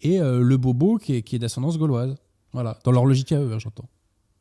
et 0.00 0.20
euh, 0.20 0.40
le 0.40 0.56
bobo 0.56 0.98
qui 0.98 1.14
est, 1.14 1.38
d'ascendance 1.38 1.78
gauloise. 1.78 2.16
Voilà, 2.52 2.80
dans 2.82 2.90
leur 2.90 3.04
logique 3.04 3.30
à 3.30 3.38
eux, 3.38 3.52
hein, 3.52 3.60
j'entends. 3.60 3.88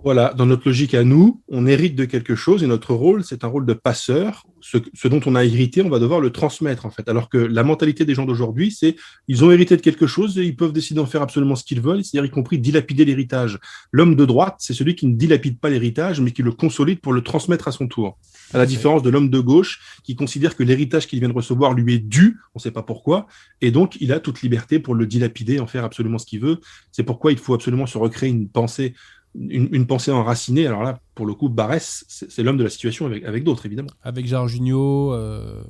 Voilà, 0.03 0.33
dans 0.35 0.47
notre 0.47 0.67
logique 0.67 0.95
à 0.95 1.03
nous, 1.03 1.43
on 1.47 1.67
hérite 1.67 1.95
de 1.95 2.05
quelque 2.05 2.33
chose 2.33 2.63
et 2.63 2.67
notre 2.67 2.95
rôle, 2.95 3.23
c'est 3.23 3.43
un 3.43 3.47
rôle 3.47 3.67
de 3.67 3.73
passeur. 3.73 4.47
Ce, 4.59 5.07
dont 5.07 5.21
on 5.27 5.35
a 5.35 5.43
hérité, 5.43 5.83
on 5.83 5.89
va 5.89 5.99
devoir 5.99 6.19
le 6.19 6.31
transmettre 6.31 6.87
en 6.87 6.89
fait. 6.89 7.07
Alors 7.07 7.29
que 7.29 7.37
la 7.37 7.63
mentalité 7.63 8.03
des 8.03 8.15
gens 8.15 8.25
d'aujourd'hui, 8.25 8.71
c'est 8.71 8.95
ils 9.27 9.43
ont 9.43 9.51
hérité 9.51 9.75
de 9.77 9.81
quelque 9.81 10.07
chose 10.07 10.39
et 10.39 10.43
ils 10.43 10.55
peuvent 10.55 10.73
décider 10.73 10.99
d'en 10.99 11.05
faire 11.05 11.21
absolument 11.21 11.55
ce 11.55 11.63
qu'ils 11.63 11.81
veulent, 11.81 12.03
c'est-à-dire 12.03 12.29
y 12.29 12.33
compris 12.33 12.57
dilapider 12.57 13.05
l'héritage. 13.05 13.59
L'homme 13.91 14.15
de 14.15 14.25
droite, 14.25 14.55
c'est 14.57 14.73
celui 14.73 14.95
qui 14.95 15.05
ne 15.05 15.15
dilapide 15.15 15.59
pas 15.59 15.69
l'héritage, 15.69 16.19
mais 16.19 16.31
qui 16.31 16.41
le 16.41 16.51
consolide 16.51 16.99
pour 16.99 17.13
le 17.13 17.21
transmettre 17.21 17.67
à 17.67 17.71
son 17.71 17.87
tour. 17.87 18.17
À 18.53 18.57
la 18.57 18.65
différence 18.65 19.03
de 19.03 19.09
l'homme 19.09 19.29
de 19.29 19.39
gauche, 19.39 19.81
qui 20.03 20.15
considère 20.15 20.55
que 20.55 20.63
l'héritage 20.63 21.07
qu'il 21.07 21.19
vient 21.19 21.29
de 21.29 21.33
recevoir 21.33 21.73
lui 21.73 21.95
est 21.95 21.99
dû, 21.99 22.39
on 22.55 22.59
ne 22.59 22.61
sait 22.61 22.71
pas 22.71 22.83
pourquoi, 22.83 23.27
et 23.61 23.69
donc 23.71 23.97
il 23.99 24.13
a 24.13 24.19
toute 24.19 24.41
liberté 24.41 24.79
pour 24.79 24.95
le 24.95 25.05
dilapider, 25.05 25.59
en 25.59 25.67
faire 25.67 25.83
absolument 25.83 26.17
ce 26.17 26.25
qu'il 26.25 26.39
veut. 26.39 26.59
C'est 26.91 27.03
pourquoi 27.03 27.31
il 27.31 27.37
faut 27.37 27.53
absolument 27.53 27.85
se 27.85 27.97
recréer 27.97 28.29
une 28.29 28.49
pensée 28.49 28.93
une, 29.35 29.87
pensée 29.87 30.11
enracinée. 30.11 30.67
Alors 30.67 30.83
là, 30.83 30.99
pour 31.15 31.25
le 31.25 31.33
coup, 31.33 31.49
Barès, 31.49 32.05
c'est 32.07 32.43
l'homme 32.43 32.57
de 32.57 32.63
la 32.63 32.69
situation 32.69 33.05
avec, 33.05 33.23
avec 33.23 33.43
d'autres, 33.43 33.65
évidemment. 33.65 33.89
Avec 34.03 34.25
Jarginio, 34.25 35.13
euh, 35.13 35.61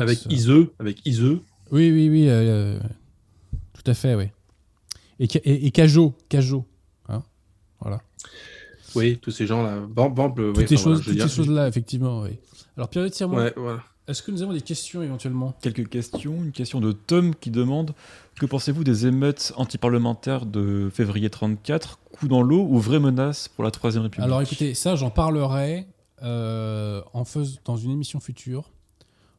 Avec 0.00 0.26
Iseux, 0.30 0.72
avec 0.78 1.04
Iseux. 1.06 1.40
Oui, 1.72 1.90
oui, 1.90 2.08
oui. 2.08 2.26
Euh, 2.28 2.78
tout 3.72 3.90
à 3.90 3.94
fait, 3.94 4.14
oui. 4.14 4.26
Et, 5.18 5.24
et, 5.24 5.66
et 5.66 5.70
Cajot, 5.70 6.14
Cajot. 6.28 6.64
Hein 7.08 7.22
voilà. 7.80 8.00
Oui, 8.94 9.18
tous 9.20 9.30
ces 9.30 9.46
gens-là. 9.46 9.82
Toutes 10.54 10.68
ces 10.68 10.76
choses, 10.76 11.02
toutes 11.02 11.20
ces 11.20 11.28
choses-là, 11.28 11.68
effectivement, 11.68 12.22
oui. 12.22 12.38
Alors, 12.76 12.88
Pierre, 12.88 13.10
tiens-moi. 13.10 13.44
Ouais, 13.44 13.52
voilà. 13.56 13.82
Est-ce 14.06 14.22
que 14.22 14.30
nous 14.30 14.42
avons 14.42 14.52
des 14.52 14.60
questions 14.60 15.02
éventuellement? 15.02 15.56
Quelques 15.62 15.88
questions. 15.88 16.34
Une 16.44 16.52
question 16.52 16.80
de 16.80 16.92
Tom 16.92 17.34
qui 17.34 17.50
demande 17.50 17.94
Que 18.36 18.46
pensez-vous 18.46 18.82
des 18.82 19.06
émeutes 19.06 19.52
antiparlementaires 19.56 20.44
de 20.44 20.90
février 20.92 21.30
34 21.30 22.00
Coup 22.12 22.26
dans 22.26 22.42
l'eau 22.42 22.66
ou 22.68 22.78
vraie 22.78 22.98
menace 22.98 23.46
pour 23.46 23.62
la 23.62 23.70
Troisième 23.70 24.02
République? 24.02 24.24
Alors 24.24 24.42
écoutez, 24.42 24.74
ça 24.74 24.96
j'en 24.96 25.10
parlerai 25.10 25.86
euh, 26.22 27.00
dans 27.64 27.76
une 27.76 27.92
émission 27.92 28.18
future 28.18 28.72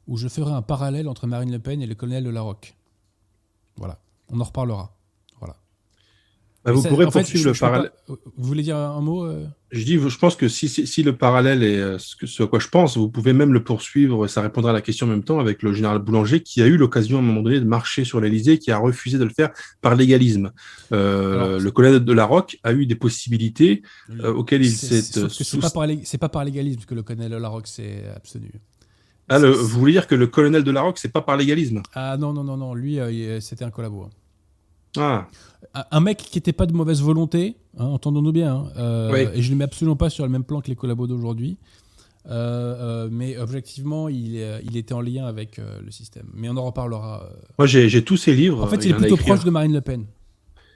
où 0.08 0.16
je 0.18 0.30
ferai 0.30 0.52
un 0.52 0.62
parallèle 0.62 1.10
entre 1.10 1.28
Marine 1.28 1.52
Le 1.52 1.60
Pen 1.60 1.82
et 1.82 1.88
le 1.88 1.96
colonel 1.96 2.24
de 2.24 2.30
Larocque. 2.30 2.76
Voilà, 3.76 4.00
on 4.30 4.40
en 4.40 4.44
reparlera. 4.46 4.95
Bah, 6.66 6.72
vous 6.72 6.82
Ça, 6.82 6.90
pourrez 6.90 7.06
fait, 7.06 7.12
poursuivre 7.20 7.46
le 7.46 7.54
parallèle. 7.60 7.92
pas- 8.08 8.14
Vous 8.38 8.48
voulez 8.48 8.64
dire 8.64 8.76
un 8.78 9.00
mot 9.00 9.24
euh 9.26 9.46
Je 9.72 9.84
dis, 9.86 10.00
je 10.00 10.18
pense 10.18 10.36
que 10.36 10.48
si, 10.48 10.68
si, 10.68 10.88
si 10.88 11.04
le 11.04 11.16
parallèle 11.16 11.62
est 11.62 11.78
euh, 11.78 12.00
ce, 12.00 12.16
que- 12.16 12.26
ce 12.26 12.42
à 12.42 12.48
quoi 12.48 12.58
je 12.58 12.70
pense, 12.70 12.98
vous 12.98 13.08
pouvez 13.08 13.34
même 13.34 13.54
le 13.54 13.64
poursuivre, 13.64 14.26
ça 14.28 14.42
répondra 14.42 14.72
à 14.72 14.74
la 14.74 14.82
question 14.82 15.06
en 15.06 15.10
même 15.10 15.24
temps, 15.24 15.40
avec 15.40 15.62
le 15.62 15.74
général 15.74 16.00
Boulanger 16.00 16.42
qui 16.42 16.64
a 16.64 16.66
eu 16.66 16.76
l'occasion 16.78 17.18
à 17.18 17.20
un 17.20 17.24
moment 17.24 17.44
donné 17.44 17.60
de 17.60 17.66
marcher 17.66 18.04
sur 18.04 18.20
l'Elysée, 18.20 18.58
qui 18.58 18.72
a 18.72 18.78
refusé 18.80 19.20
de 19.20 19.24
le 19.24 19.30
faire 19.30 19.52
par 19.82 19.94
légalisme. 19.96 20.52
Euh, 20.92 21.34
Alors, 21.34 21.60
le 21.60 21.72
colonel 21.72 22.00
de 22.04 22.14
la 22.14 22.26
Roque 22.26 22.58
a 22.64 22.74
eu 22.74 22.88
des 22.88 22.96
possibilités 22.96 23.84
euh, 24.20 24.34
auxquelles 24.34 24.64
il 24.66 24.72
s'est 24.72 25.02
c'est- 25.04 25.30
sous- 25.30 25.60
pas 25.60 25.70
par 25.70 25.88
pas 26.20 26.30
par 26.30 26.46
légalisme 26.46 26.82
que 26.88 26.96
le 26.96 27.04
colonel 27.04 27.32
Larocque 27.34 27.68
c'est 27.68 28.06
absolu. 28.16 28.50
Ah, 29.30 29.38
le- 29.40 29.54
C'est- 29.54 29.60
vous 29.60 29.80
voulez 29.80 29.92
dire 29.92 30.08
que 30.08 30.16
le 30.16 30.28
colonel 30.28 30.64
de 30.64 30.72
la 30.72 30.82
Roque, 30.82 30.98
c'est 30.98 31.12
pas 31.12 31.22
par 31.22 31.38
légalisme? 31.38 31.82
Ah 31.94 32.18
non 32.18 32.34
non 32.34 32.44
non 32.44 32.58
non, 32.58 32.74
lui 32.74 33.00
euh, 33.00 33.40
c'était 33.40 33.66
un 33.66 33.72
collabo. 33.72 34.10
Ah, 34.98 35.28
Un- 35.92 36.00
mec 36.00 36.18
qui 36.18 36.38
était 36.38 36.54
pas 36.54 36.66
de 36.66 36.74
mauvaise 36.74 37.02
volonté, 37.02 37.56
hein, 37.78 37.86
entendons-nous 37.86 38.32
bien, 38.32 38.56
hein, 38.56 38.72
euh, 38.78 39.12
Oui. 39.12 39.20
et 39.34 39.42
je 39.42 39.50
le 39.52 39.58
mets 39.58 39.64
absolument 39.66 39.96
pas 39.96 40.10
sur 40.10 40.24
le 40.24 40.32
même 40.32 40.44
plan 40.44 40.62
que 40.62 40.68
les 40.68 40.76
collabos 40.76 41.08
d'aujourd'hui. 41.08 41.58
Euh, 42.28 43.06
euh, 43.06 43.10
mais 43.12 43.38
objectivement, 43.38 44.10
il, 44.10 44.38
était 44.76 44.94
en 44.94 45.02
lien 45.02 45.26
avec 45.26 45.58
le 45.58 45.92
système. 45.92 46.28
Mais 46.34 46.50
on 46.50 46.58
en 46.58 46.66
reparlera. 46.66 47.30
moi 47.58 47.68
j'ai 47.68 48.04
tous 48.04 48.18
ces 48.18 48.34
livres. 48.34 48.64
En 48.64 48.68
fait, 48.68 48.84
il 48.86 48.92
est 48.92 48.96
plutôt 48.96 49.18
proche 49.18 49.44
de 49.44 49.50
Marine 49.50 49.74
Le 49.74 49.82
Pen. 49.82 50.06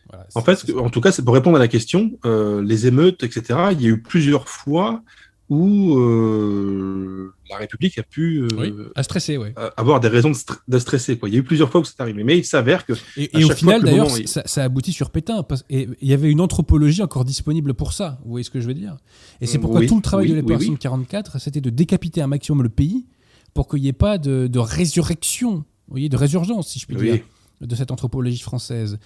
Voilà, 0.09 0.25
En 0.35 0.41
fait, 0.41 0.65
en 0.75 0.89
tout 0.89 1.01
cas, 1.01 1.11
pour 1.23 1.33
répondre 1.33 1.57
à 1.57 1.59
la 1.59 1.67
question, 1.67 2.11
les 2.23 2.87
émeutes, 2.87 3.23
etc., 3.23 3.69
il 3.71 3.81
y 3.81 3.85
a 3.85 3.89
eu 3.89 4.01
plusieurs 4.01 4.47
fois 4.47 5.01
où 5.49 5.97
euh, 5.97 7.33
la 7.49 7.57
République 7.57 7.97
a 7.97 8.03
pu 8.03 8.37
euh, 8.41 8.47
Oui, 8.57 8.73
à 8.95 9.03
stresser, 9.03 9.37
ouais. 9.37 9.53
euh, 9.57 9.69
avoir 9.77 9.99
des 9.99 10.07
raisons 10.07 10.29
de, 10.29 10.35
stre- 10.35 10.59
de 10.67 10.79
stresser. 10.79 11.17
Quoi. 11.17 11.29
Il 11.29 11.33
y 11.33 11.35
a 11.37 11.39
eu 11.39 11.43
plusieurs 11.43 11.71
fois 11.71 11.81
où 11.81 11.83
c'est 11.83 11.99
arrivé. 11.99 12.23
Mais 12.23 12.37
il 12.37 12.45
s'avère 12.45 12.85
que 12.85 12.93
Et, 13.17 13.29
à 13.33 13.39
et 13.39 13.43
au 13.45 13.49
final, 13.49 13.81
d'ailleurs, 13.83 14.15
est- 14.17 14.27
ça, 14.27 14.43
ça 14.45 14.63
aboutit 14.63 14.91
sur 14.93 15.09
Pétain. 15.09 15.43
Parce, 15.43 15.65
et 15.69 15.87
il 16.01 16.07
y 16.07 16.13
avait 16.13 16.29
une 16.31 16.41
anthropologie 16.41 17.01
encore 17.01 17.25
disponible 17.25 17.73
pour 17.73 17.93
ça. 17.93 18.19
Vous 18.23 18.31
voyez 18.31 18.43
ce 18.43 18.49
que 18.51 18.59
je 18.61 18.67
veux 18.67 18.73
dire 18.73 18.97
Et 19.41 19.47
c'est 19.47 19.57
pourquoi 19.59 19.79
Oui, 19.79 19.87
tout 19.87 19.95
le 19.95 20.01
travail 20.01 20.27
oui, 20.27 20.31
de 20.33 20.39
l'opération 20.39 20.69
oui. 20.71 20.77
de 20.77 20.81
44, 20.81 21.39
c'était 21.41 21.61
de 21.61 21.69
décapiter 21.69 22.21
un 22.21 22.27
maximum 22.27 22.61
le 22.63 22.69
pays 22.69 23.07
pour 23.53 23.67
qu'il 23.67 23.81
n'y 23.81 23.87
ait 23.87 23.93
pas 23.93 24.17
de, 24.19 24.47
de 24.47 24.59
résurrection, 24.59 25.51
vous 25.55 25.63
voyez, 25.89 26.09
de 26.09 26.17
résurgence, 26.17 26.67
si 26.69 26.79
je 26.79 26.85
puis 26.85 26.95
dire, 26.95 27.19
de 27.61 27.75
cette 27.75 27.89
anthropologie 27.91 28.39
française. 28.39 28.99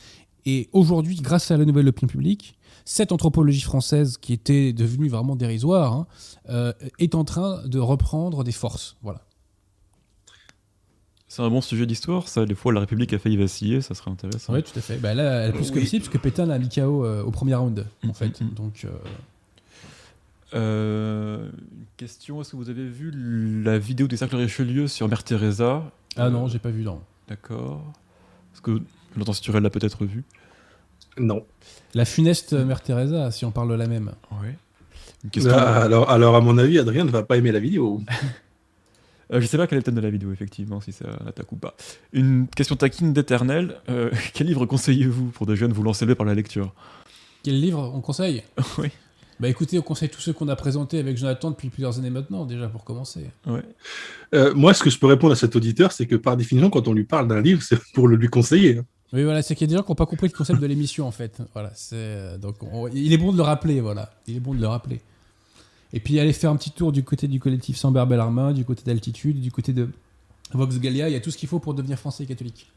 Et 0.46 0.68
aujourd'hui, 0.74 1.16
grâce 1.16 1.52
à 1.52 1.58
la 1.58 1.64
nouvelle 1.64 1.88
opinion 1.88 2.10
publique, 2.10 2.56
cette 2.86 3.12
anthropologie 3.12 3.62
française, 3.62 4.18
qui 4.18 4.34
était 4.34 4.74
devenue 4.74 5.08
vraiment 5.10 5.36
dérisoire, 5.36 5.94
hein, 5.94 6.08
euh, 6.50 6.74
est 7.00 7.16
en 7.16 7.24
train 7.24 7.66
de 7.68 7.80
reprendre 7.80 8.44
des 8.44 8.52
forces. 8.52 8.98
Voilà. 9.02 9.22
C'est 11.28 11.42
un 11.42 11.50
bon 11.50 11.62
sujet 11.62 11.86
d'histoire, 11.88 12.28
ça. 12.28 12.46
Des 12.46 12.54
fois, 12.54 12.72
la 12.74 12.82
République 12.82 13.12
a 13.14 13.18
failli 13.18 13.38
vaciller, 13.38 13.82
ça 13.82 13.96
serait 13.96 14.12
intéressant. 14.12 14.54
Oui, 14.54 14.62
tout 14.62 14.78
à 14.78 14.82
fait. 14.82 14.98
Bah, 14.98 15.16
là, 15.16 15.46
elle 15.46 15.50
a 15.50 15.54
plus 15.54 15.72
que 15.72 15.76
Oui. 15.76 15.82
possible, 15.82 16.04
parce 16.04 16.14
que 16.14 16.20
Pétain 16.20 16.46
l'a 16.46 16.60
mis 16.60 16.70
KO 16.70 17.06
euh, 17.06 17.24
au 17.24 17.32
premier 17.32 17.56
round, 17.56 17.88
en 18.04 18.10
Mm, 18.10 18.14
fait. 18.14 18.42
mm, 18.42 18.46
mm. 18.46 18.54
Donc, 18.54 18.86
euh, 18.86 18.90
Euh, 20.54 21.50
une 21.52 21.86
question 21.98 22.40
est-ce 22.42 22.52
que 22.52 22.56
vous 22.58 22.70
avez 22.70 22.88
vu 22.88 23.12
la 23.64 23.80
vidéo 23.80 24.08
des 24.08 24.18
cercles 24.18 24.36
Richelieu 24.36 24.88
sur 24.88 25.08
Mère 25.08 25.24
Teresa? 25.24 25.92
Ah 26.16 26.30
non, 26.30 26.48
j'ai 26.48 26.60
pas 26.60 26.70
vu, 26.70 26.84
non. 26.84 27.02
D'accord. 27.28 27.82
Est-ce 28.54 28.62
que 28.62 28.80
Jonathan 29.16 29.34
Sturel 29.34 29.64
l'a 29.64 29.72
peut-être 29.72 30.06
vu? 30.06 30.24
Non. 31.18 31.46
La 31.94 32.06
funeste 32.06 32.54
Mère 32.54 32.82
Teresa, 32.82 33.32
si 33.32 33.46
on 33.46 33.52
parle 33.52 33.70
de 33.70 33.76
la 33.76 33.88
même. 33.88 34.12
Oui. 34.42 34.50
Une 35.24 35.30
question. 35.30 35.54
Ah, 35.56 35.82
alors, 35.84 36.10
alors, 36.10 36.36
à 36.36 36.42
mon 36.42 36.58
avis, 36.58 36.80
Adrien 36.80 37.06
ne 37.06 37.12
va 37.12 37.24
pas 37.24 37.38
aimer 37.38 37.52
la 37.52 37.60
vidéo. 37.60 38.02
Euh, 39.32 39.40
je 39.40 39.48
sais 39.48 39.58
pas 39.58 39.66
quel 39.68 39.78
est 39.78 39.80
le 39.80 39.84
thème 39.84 39.96
de 39.96 40.02
la 40.02 40.10
vidéo, 40.10 40.32
effectivement, 40.34 40.82
si 40.82 40.92
ça 40.92 41.06
attaque 41.26 41.52
ou 41.54 41.56
pas. 41.56 41.76
Une 42.12 42.46
question 42.48 42.76
taquine 42.76 43.14
d'éternel. 43.14 43.78
Euh, 43.90 44.12
quel 44.34 44.48
livre 44.48 44.66
conseillez-vous 44.66 45.28
pour 45.28 45.48
des 45.48 45.56
jeunes 45.56 45.72
vous 45.72 45.82
lancer 45.82 46.06
par 46.14 46.26
la 46.26 46.36
lecture? 46.36 46.74
Quel 47.42 47.60
livre 47.60 47.92
on 47.96 48.02
conseille? 48.02 48.44
Oui. 48.78 48.90
Bah 49.40 49.48
écoutez, 49.48 49.80
on 49.80 49.82
conseille 49.82 50.10
tous 50.10 50.22
ceux 50.22 50.34
qu'on 50.34 50.50
a 50.50 50.56
présentés 50.56 51.00
avec 51.00 51.18
Jonathan 51.18 51.50
depuis 51.52 51.70
plusieurs 51.70 51.98
années 51.98 52.12
maintenant, 52.12 52.46
déjà 52.46 52.68
pour 52.68 52.84
commencer. 52.84 53.32
Ouais. 53.48 53.64
Euh, 54.36 54.54
moi, 54.54 54.74
ce 54.74 54.84
que 54.84 54.90
je 54.92 55.00
peux 55.00 55.08
répondre 55.08 55.34
à 55.34 55.36
cet 55.36 55.56
auditeur, 55.56 55.92
c'est 55.94 56.06
que 56.06 56.16
par 56.16 56.38
définition, 56.38 56.70
quand 56.70 56.88
on 56.88 56.94
lui 56.94 57.06
parle 57.06 57.28
d'un 57.28 57.42
livre, 57.42 57.64
c'est 57.64 57.80
pour 57.94 58.08
le 58.08 58.18
lui 58.18 58.28
conseiller. 58.28 58.78
hein. 58.80 58.86
Oui, 59.14 59.24
voilà, 59.24 59.42
c'est 59.44 59.54
qu'il 59.56 59.68
y 59.68 59.70
a 59.70 59.72
des 59.74 59.78
gens 59.78 59.84
qui 59.84 59.92
n'ont 59.92 59.96
pas 59.96 60.06
compris 60.08 60.28
le 60.28 60.34
concept 60.36 60.60
de 60.60 60.66
l'émission 60.66 61.08
en 61.08 61.12
fait. 61.12 61.40
Voilà, 61.54 61.72
c'est 61.76 61.96
euh, 61.96 62.38
donc 62.38 62.56
on- 62.64 62.88
il 62.88 63.14
est 63.14 63.18
bon 63.18 63.32
de 63.32 63.38
le 63.38 63.44
rappeler, 63.44 63.80
voilà. 63.80 64.12
Il 64.28 64.36
est 64.36 64.40
bon 64.40 64.54
de 64.56 64.60
le 64.60 64.68
rappeler. 64.68 65.02
Et 65.94 66.00
puis 66.00 66.20
aller 66.20 66.34
faire 66.34 66.50
un 66.50 66.56
petit 66.56 66.72
tour 66.72 66.92
du 66.92 67.04
côté 67.04 67.28
du 67.28 67.40
collectif 67.40 67.78
Samber 67.78 68.06
Bellarmin, 68.08 68.52
du 68.54 68.66
côté 68.66 68.82
d'Altitude, 68.84 69.40
du 69.40 69.52
côté 69.52 69.72
de 69.74 69.90
Vox 70.52 70.80
Gallia, 70.80 71.08
il 71.10 71.14
y 71.14 71.16
a 71.16 71.20
tout 71.20 71.30
ce 71.30 71.38
qu'il 71.38 71.48
faut 71.48 71.60
pour 71.60 71.76
devenir 71.76 72.00
français 72.00 72.24
et 72.24 72.28
catholique. 72.28 72.72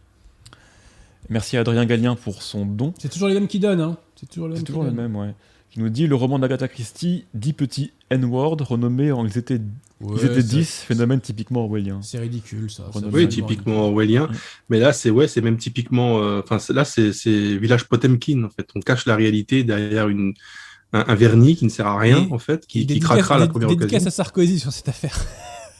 Merci 1.30 1.56
à 1.56 1.60
Adrien 1.60 1.86
Gallien 1.86 2.14
pour 2.14 2.42
son 2.42 2.66
don. 2.66 2.92
C'est 2.98 3.08
toujours 3.10 3.28
les 3.28 3.34
mêmes 3.34 3.48
qui 3.48 3.58
donnent, 3.58 3.80
hein. 3.80 3.96
C'est 4.14 4.28
toujours 4.28 4.48
les 4.48 4.54
C'est 4.56 4.60
mêmes. 4.60 4.66
toujours 4.66 4.82
qui 4.84 4.90
le 4.90 4.96
donnent. 4.96 5.10
même, 5.12 5.16
ouais. 5.16 5.34
Qui 5.76 5.82
nous 5.82 5.90
dit 5.90 6.06
le 6.06 6.14
roman 6.14 6.38
d'Agatha 6.38 6.68
Christie, 6.68 7.26
10 7.34 7.52
petits 7.52 7.92
N-word, 8.08 8.56
renommés 8.62 9.12
en 9.12 9.26
ils 9.26 9.36
étaient, 9.36 9.60
Ouais, 10.00 10.16
ils 10.18 10.24
étaient 10.24 10.40
c'est- 10.40 10.56
10, 10.56 10.80
phénomène 10.80 11.20
typiquement 11.20 11.64
orwellien. 11.64 12.00
C'est 12.00 12.18
ridicule 12.18 12.70
ça. 12.70 12.84
ça, 12.94 13.00
Oui, 13.12 13.28
typiquement 13.28 13.80
orwellien. 13.88 14.30
Mais 14.70 14.80
là, 14.80 14.94
c'est 14.94 15.10
ouais, 15.10 15.28
c'est 15.28 15.42
même 15.42 15.58
typiquement. 15.58 16.18
euh, 16.22 16.40
Enfin, 16.42 16.56
là, 16.72 16.86
c'est 16.86 17.12
c'est 17.12 17.58
village 17.58 17.84
Potemkin. 17.88 18.44
En 18.44 18.48
fait, 18.48 18.66
on 18.74 18.80
cache 18.80 19.04
la 19.04 19.16
réalité 19.16 19.64
derrière 19.64 20.08
une 20.08 20.32
un, 20.94 21.04
un 21.08 21.14
vernis 21.14 21.56
qui 21.56 21.66
ne 21.66 21.70
sert 21.70 21.86
à 21.88 21.98
rien, 21.98 22.24
Et- 22.26 22.32
en 22.32 22.38
fait, 22.38 22.66
qui, 22.66 22.78
qui 22.80 22.86
dédicace- 22.86 23.08
craquera 23.18 23.38
la 23.38 23.46
première 23.48 23.68
dédicace 23.68 23.90
occasion. 23.90 24.08
à 24.08 24.10
Sarkozy 24.12 24.58
sur 24.58 24.72
cette 24.72 24.88
affaire. 24.88 25.26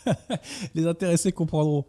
les 0.75 0.87
intéressés 0.87 1.33
comprendront. 1.33 1.87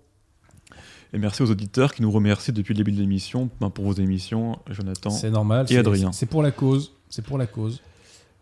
Et 1.11 1.17
merci 1.17 1.41
aux 1.43 1.51
auditeurs 1.51 1.93
qui 1.93 2.03
nous 2.03 2.11
remercient 2.11 2.53
depuis 2.53 2.73
le 2.73 2.77
début 2.77 2.93
de 2.93 3.01
l'émission 3.01 3.49
ben, 3.59 3.69
pour 3.69 3.83
vos 3.83 3.93
émissions, 3.93 4.57
Jonathan. 4.69 5.09
C'est 5.09 5.29
normal. 5.29 5.65
Et 5.65 5.73
c'est- 5.73 5.77
Adrien. 5.79 6.13
C'est 6.13 6.25
pour 6.25 6.41
la 6.41 6.51
cause. 6.51 6.93
C'est 7.09 7.25
pour 7.25 7.37
la 7.37 7.47
cause. 7.47 7.81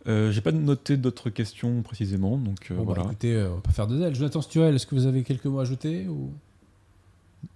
Euh, 0.08 0.32
J'ai 0.32 0.42
pas 0.42 0.52
noté 0.52 0.98
d'autres 0.98 1.30
questions 1.30 1.82
précisément, 1.82 2.38
donc 2.38 2.68
euh, 2.72 2.76
Bon, 2.76 2.84
bah, 2.84 2.94
voilà. 2.96 3.04
écoutez, 3.06 3.34
euh, 3.34 3.50
on 3.52 3.56
va 3.56 3.62
pas 3.62 3.72
faire 3.72 3.88
de 3.88 3.98
zèle. 3.98 4.14
Jonathan 4.16 4.42
Sturel, 4.42 4.76
est-ce 4.76 4.86
que 4.86 4.96
vous 4.96 5.08
avez 5.08 5.24
quelques 5.24 5.46
mots 5.46 5.60
à 5.60 5.64
ajouter 5.64 6.06
ou... 6.08 6.32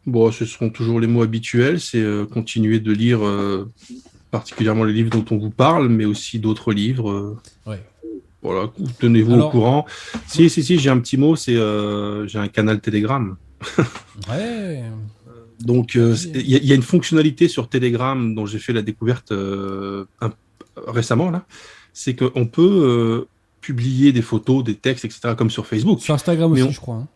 Bon, 0.05 0.31
ce 0.31 0.45
seront 0.45 0.69
toujours 0.69 0.99
les 0.99 1.07
mots 1.07 1.21
habituels. 1.21 1.79
C'est 1.79 2.01
euh, 2.01 2.25
continuer 2.25 2.79
de 2.79 2.91
lire 2.91 3.23
euh, 3.25 3.71
particulièrement 4.31 4.83
les 4.83 4.93
livres 4.93 5.09
dont 5.11 5.25
on 5.31 5.37
vous 5.37 5.49
parle, 5.51 5.89
mais 5.89 6.05
aussi 6.05 6.39
d'autres 6.39 6.73
livres. 6.73 7.09
euh, 7.11 7.37
Ouais. 7.67 7.83
Voilà, 8.41 8.71
tenez-vous 8.99 9.33
Alors- 9.33 9.47
au 9.49 9.51
courant. 9.51 9.85
Si, 10.25 10.49
si, 10.49 10.63
si, 10.63 10.79
j'ai 10.79 10.89
un 10.89 10.99
petit 10.99 11.17
mot. 11.17 11.35
C'est 11.35 11.55
euh, 11.57 12.25
j'ai 12.27 12.39
un 12.39 12.47
canal 12.47 12.79
Telegram. 12.81 13.35
Ouais. 14.29 14.83
Donc, 15.59 15.95
euh, 15.97 16.15
il 16.33 16.49
y, 16.49 16.55
a- 16.55 16.59
il 16.59 16.65
y 16.65 16.71
a 16.71 16.75
une 16.75 16.81
fonctionnalité 16.81 17.47
sur 17.49 17.67
Telegram 17.67 18.33
dont 18.33 18.45
j'ai 18.45 18.59
fait 18.59 18.71
la 18.73 18.81
découverte 18.81 19.31
euh, 19.33 20.05
un- 20.21 20.31
récemment 20.87 21.29
là. 21.31 21.45
C'est 22.01 22.15
qu'on 22.15 22.45
peut 22.45 22.61
euh, 22.83 23.27
publier 23.59 24.13
des 24.13 24.21
photos, 24.21 24.63
des 24.63 24.75
textes, 24.75 25.03
etc. 25.03 25.33
comme 25.37 25.49
sur 25.49 25.67
Facebook. 25.67 25.99
Sur 26.01 26.13
Instagram 26.13 26.53
Mais 26.53 26.61
aussi, 26.61 26.69
on- 26.69 26.73
je 26.73 26.79
crois. 26.79 26.95
hein. 26.95 27.07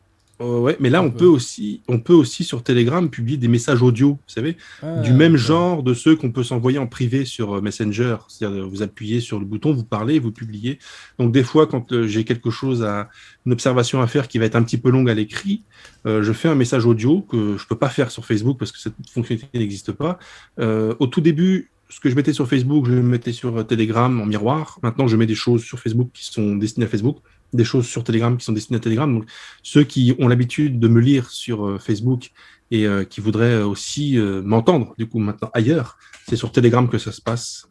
Euh, 0.41 0.59
ouais, 0.59 0.75
mais 0.79 0.89
là, 0.89 1.01
On 1.03 1.05
on 1.05 1.11
peut. 1.11 1.17
peut 1.19 1.25
aussi, 1.27 1.81
on 1.87 1.99
peut 1.99 2.11
aussi 2.13 2.43
sur 2.43 2.63
Telegram 2.63 3.07
publier 3.07 3.37
des 3.37 3.47
messages 3.47 3.83
audio, 3.83 4.09
vous 4.13 4.17
savez, 4.27 4.53
du 4.53 4.57
Ah, 4.81 5.13
même 5.13 5.33
ouais. 5.33 5.37
genre 5.37 5.83
de 5.83 5.93
ceux 5.93 6.15
qu'on 6.15 6.31
peut 6.31 6.43
s'envoyer 6.43 6.79
en 6.79 6.87
privé 6.87 7.23
sur 7.23 7.53
euh, 7.57 7.61
Messenger. 7.61 8.17
C'est-à-dire, 8.27 8.63
euh, 8.63 8.65
vous 8.65 8.81
appuyez 8.81 9.21
sur 9.21 9.39
le 9.39 9.45
bouton, 9.45 9.71
vous 9.73 9.83
parlez, 9.85 10.17
vous 10.19 10.31
publiez. 10.31 10.79
Donc, 11.19 11.31
des 11.31 11.43
fois, 11.43 11.67
quand 11.67 11.93
euh, 11.93 12.07
j'ai 12.07 12.23
quelque 12.25 12.49
chose 12.49 12.83
à, 12.83 13.09
une 13.45 13.53
observation 13.53 14.01
à 14.01 14.07
faire 14.07 14.27
qui 14.27 14.39
va 14.39 14.45
être 14.45 14.55
un 14.55 14.63
petit 14.63 14.79
peu 14.79 14.89
longue 14.89 15.09
à 15.09 15.13
l'écrit, 15.13 15.61
euh, 16.07 16.23
je 16.23 16.33
fais 16.33 16.49
un 16.49 16.55
message 16.55 16.85
audio 16.87 17.21
que 17.21 17.55
je 17.57 17.65
peux 17.67 17.77
pas 17.77 17.89
faire 17.89 18.09
sur 18.09 18.25
Facebook 18.25 18.57
parce 18.57 18.71
que 18.71 18.79
cette 18.79 18.95
fonctionnalité 19.13 19.57
n'existe 19.59 19.91
pas. 19.93 20.17
Au 20.59 21.07
tout 21.07 21.21
début, 21.21 21.69
ce 21.93 21.99
que 21.99 22.09
je 22.09 22.15
mettais 22.15 22.33
sur 22.33 22.47
Facebook, 22.47 22.85
je 22.87 22.93
le 22.93 23.03
mettais 23.03 23.33
sur 23.33 23.57
euh, 23.57 23.63
Telegram 23.63 24.19
en 24.21 24.25
miroir. 24.25 24.79
Maintenant, 24.83 25.07
je 25.07 25.15
mets 25.15 25.25
des 25.25 25.35
choses 25.35 25.63
sur 25.63 25.79
Facebook 25.79 26.09
qui 26.13 26.25
sont 26.25 26.55
destinées 26.55 26.85
à 26.85 26.89
Facebook, 26.89 27.17
des 27.53 27.63
choses 27.63 27.87
sur 27.87 28.03
Telegram 28.03 28.35
qui 28.37 28.43
sont 28.45 28.53
destinées 28.53 28.77
à 28.77 28.79
Telegram. 28.81 29.13
Donc, 29.13 29.25
ceux 29.61 29.83
qui 29.83 30.15
ont 30.19 30.27
l'habitude 30.27 30.79
de 30.79 30.87
me 30.87 30.99
lire 30.99 31.29
sur 31.29 31.65
euh, 31.65 31.77
Facebook 31.79 32.31
et 32.71 32.87
euh, 32.87 33.03
qui 33.03 33.21
voudraient 33.21 33.61
aussi 33.61 34.17
euh, 34.17 34.41
m'entendre, 34.41 34.95
du 34.97 35.07
coup, 35.07 35.19
maintenant 35.19 35.49
ailleurs, 35.53 35.97
c'est 36.27 36.35
sur 36.35 36.51
Telegram 36.51 36.87
que 36.89 36.97
ça 36.97 37.11
se 37.11 37.21
passe. 37.21 37.67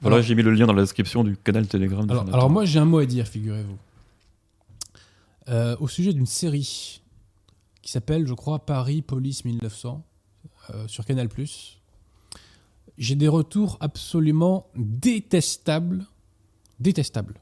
Voilà, 0.00 0.16
Alors- 0.16 0.26
j'ai 0.26 0.34
mis 0.34 0.42
le 0.42 0.52
lien 0.52 0.66
dans 0.66 0.74
la 0.74 0.82
description 0.82 1.24
du 1.24 1.36
canal 1.36 1.66
Telegram. 1.66 2.06
de 2.06 2.12
Alors, 2.12 2.34
alors 2.34 2.50
moi, 2.50 2.64
j'ai 2.64 2.78
un 2.78 2.84
mot 2.84 2.98
à 2.98 3.06
dire, 3.06 3.26
figurez-vous. 3.26 3.78
Euh, 5.48 5.76
au 5.80 5.88
sujet 5.88 6.12
d'une 6.12 6.26
série 6.26 7.00
qui 7.82 7.90
s'appelle, 7.90 8.26
je 8.26 8.34
crois, 8.34 8.64
Paris 8.64 9.02
Police 9.02 9.44
1900 9.44 10.02
euh, 10.70 10.88
sur 10.88 11.04
Canal+. 11.04 11.28
J'ai 12.98 13.16
des 13.16 13.28
retours 13.28 13.76
absolument 13.80 14.66
détestables, 14.76 16.06
détestables, 16.80 17.40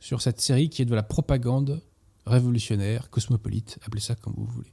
sur 0.00 0.20
cette 0.20 0.40
série 0.40 0.68
qui 0.68 0.82
est 0.82 0.86
de 0.86 0.94
la 0.94 1.02
propagande 1.02 1.80
révolutionnaire, 2.26 3.10
cosmopolite, 3.10 3.78
appelez 3.86 4.00
ça 4.00 4.14
comme 4.16 4.34
vous 4.36 4.46
voulez. 4.46 4.72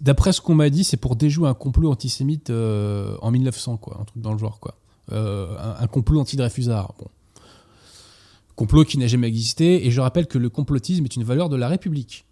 D'après 0.00 0.32
ce 0.32 0.40
qu'on 0.40 0.54
m'a 0.54 0.70
dit, 0.70 0.84
c'est 0.84 0.96
pour 0.96 1.16
déjouer 1.16 1.48
un 1.48 1.54
complot 1.54 1.90
antisémite 1.90 2.50
euh, 2.50 3.16
en 3.20 3.30
1900, 3.30 3.76
quoi, 3.76 3.98
un 4.00 4.04
truc 4.04 4.22
dans 4.22 4.32
le 4.32 4.38
genre, 4.38 4.58
quoi. 4.58 4.78
Euh, 5.12 5.56
un, 5.58 5.82
un 5.82 5.86
complot 5.86 6.20
anti-Dreyfusard. 6.20 6.94
Bon. 6.98 7.08
Complot 8.56 8.84
qui 8.84 8.98
n'a 8.98 9.06
jamais 9.06 9.28
existé, 9.28 9.86
et 9.86 9.90
je 9.90 10.00
rappelle 10.00 10.26
que 10.26 10.38
le 10.38 10.48
complotisme 10.48 11.04
est 11.04 11.14
une 11.14 11.24
valeur 11.24 11.48
de 11.48 11.56
la 11.56 11.68
République. 11.68 12.24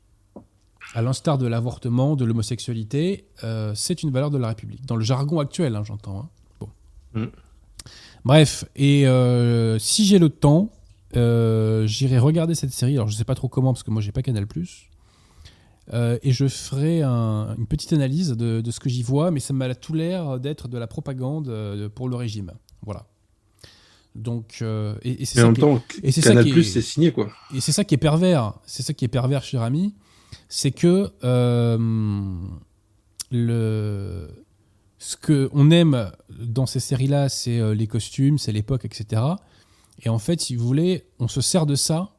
À 0.94 1.02
l'instar 1.02 1.38
de 1.38 1.46
l'avortement, 1.46 2.14
de 2.16 2.24
l'homosexualité, 2.24 3.26
euh, 3.42 3.72
c'est 3.74 4.02
une 4.04 4.10
valeur 4.10 4.30
de 4.30 4.38
la 4.38 4.48
République. 4.48 4.86
Dans 4.86 4.96
le 4.96 5.04
jargon 5.04 5.40
actuel, 5.40 5.74
hein, 5.74 5.82
j'entends. 5.84 6.20
hein. 6.20 6.28
Bon. 6.60 6.68
Mm. 7.14 7.26
Bref, 8.24 8.64
et 8.76 9.06
euh, 9.06 9.78
si 9.80 10.06
j'ai 10.06 10.18
le 10.20 10.28
temps, 10.30 10.70
euh, 11.16 11.86
j'irai 11.86 12.18
regarder 12.18 12.54
cette 12.54 12.70
série. 12.72 12.94
Alors, 12.94 13.08
je 13.08 13.16
sais 13.16 13.24
pas 13.24 13.34
trop 13.34 13.48
comment, 13.48 13.72
parce 13.72 13.82
que 13.82 13.90
moi, 13.90 14.00
j'ai 14.02 14.12
pas 14.12 14.22
Canal+. 14.22 14.46
Et 16.22 16.32
je 16.32 16.48
ferai 16.48 17.02
un- 17.02 17.54
une 17.58 17.66
petite 17.66 17.92
analyse 17.92 18.30
de, 18.30 18.60
de 18.60 18.70
ce 18.70 18.80
que 18.80 18.88
j'y 18.88 19.02
vois, 19.02 19.30
mais 19.30 19.40
ça 19.40 19.52
m'a 19.52 19.74
tout 19.74 19.92
l'air 19.94 20.38
d'être 20.40 20.68
de 20.68 20.78
la 20.78 20.86
propagande 20.86 21.88
pour 21.94 22.08
le 22.08 22.16
régime. 22.16 22.52
Voilà. 22.82 23.04
Donc, 24.14 24.58
euh, 24.62 24.94
et, 25.02 25.22
et 25.22 25.24
c'est 25.24 25.40
Mais 25.40 25.42
en 25.42 25.46
ça 25.46 25.48
même 25.48 25.54
qui 25.56 25.60
est- 25.60 25.98
temps, 25.98 26.04
et 26.04 26.12
c'est 26.12 26.20
ça 26.22 26.28
Canal 26.30 26.44
qui 26.44 26.50
est- 26.50 26.52
Plus, 26.52 26.62
c'est 26.64 26.80
signé 26.82 27.10
quoi. 27.12 27.28
et 27.54 27.60
c'est 27.60 27.72
ça 27.72 27.82
qui 27.84 27.94
est 27.94 27.98
pervers. 27.98 28.54
C'est 28.64 28.84
ça 28.84 28.94
qui 28.94 29.04
est 29.04 29.08
pervers, 29.08 29.42
cher 29.42 29.60
ami. 29.62 29.92
C'est 30.48 30.70
que 30.70 31.10
euh, 31.24 31.78
le 33.30 34.28
ce 34.98 35.16
que 35.16 35.50
on 35.52 35.70
aime 35.70 36.10
dans 36.30 36.66
ces 36.66 36.80
séries-là, 36.80 37.28
c'est 37.28 37.58
euh, 37.58 37.74
les 37.74 37.86
costumes, 37.86 38.38
c'est 38.38 38.52
l'époque, 38.52 38.84
etc. 38.84 39.22
Et 40.02 40.08
en 40.08 40.18
fait, 40.18 40.40
si 40.40 40.56
vous 40.56 40.66
voulez, 40.66 41.04
on 41.18 41.28
se 41.28 41.40
sert 41.40 41.66
de 41.66 41.74
ça 41.74 42.10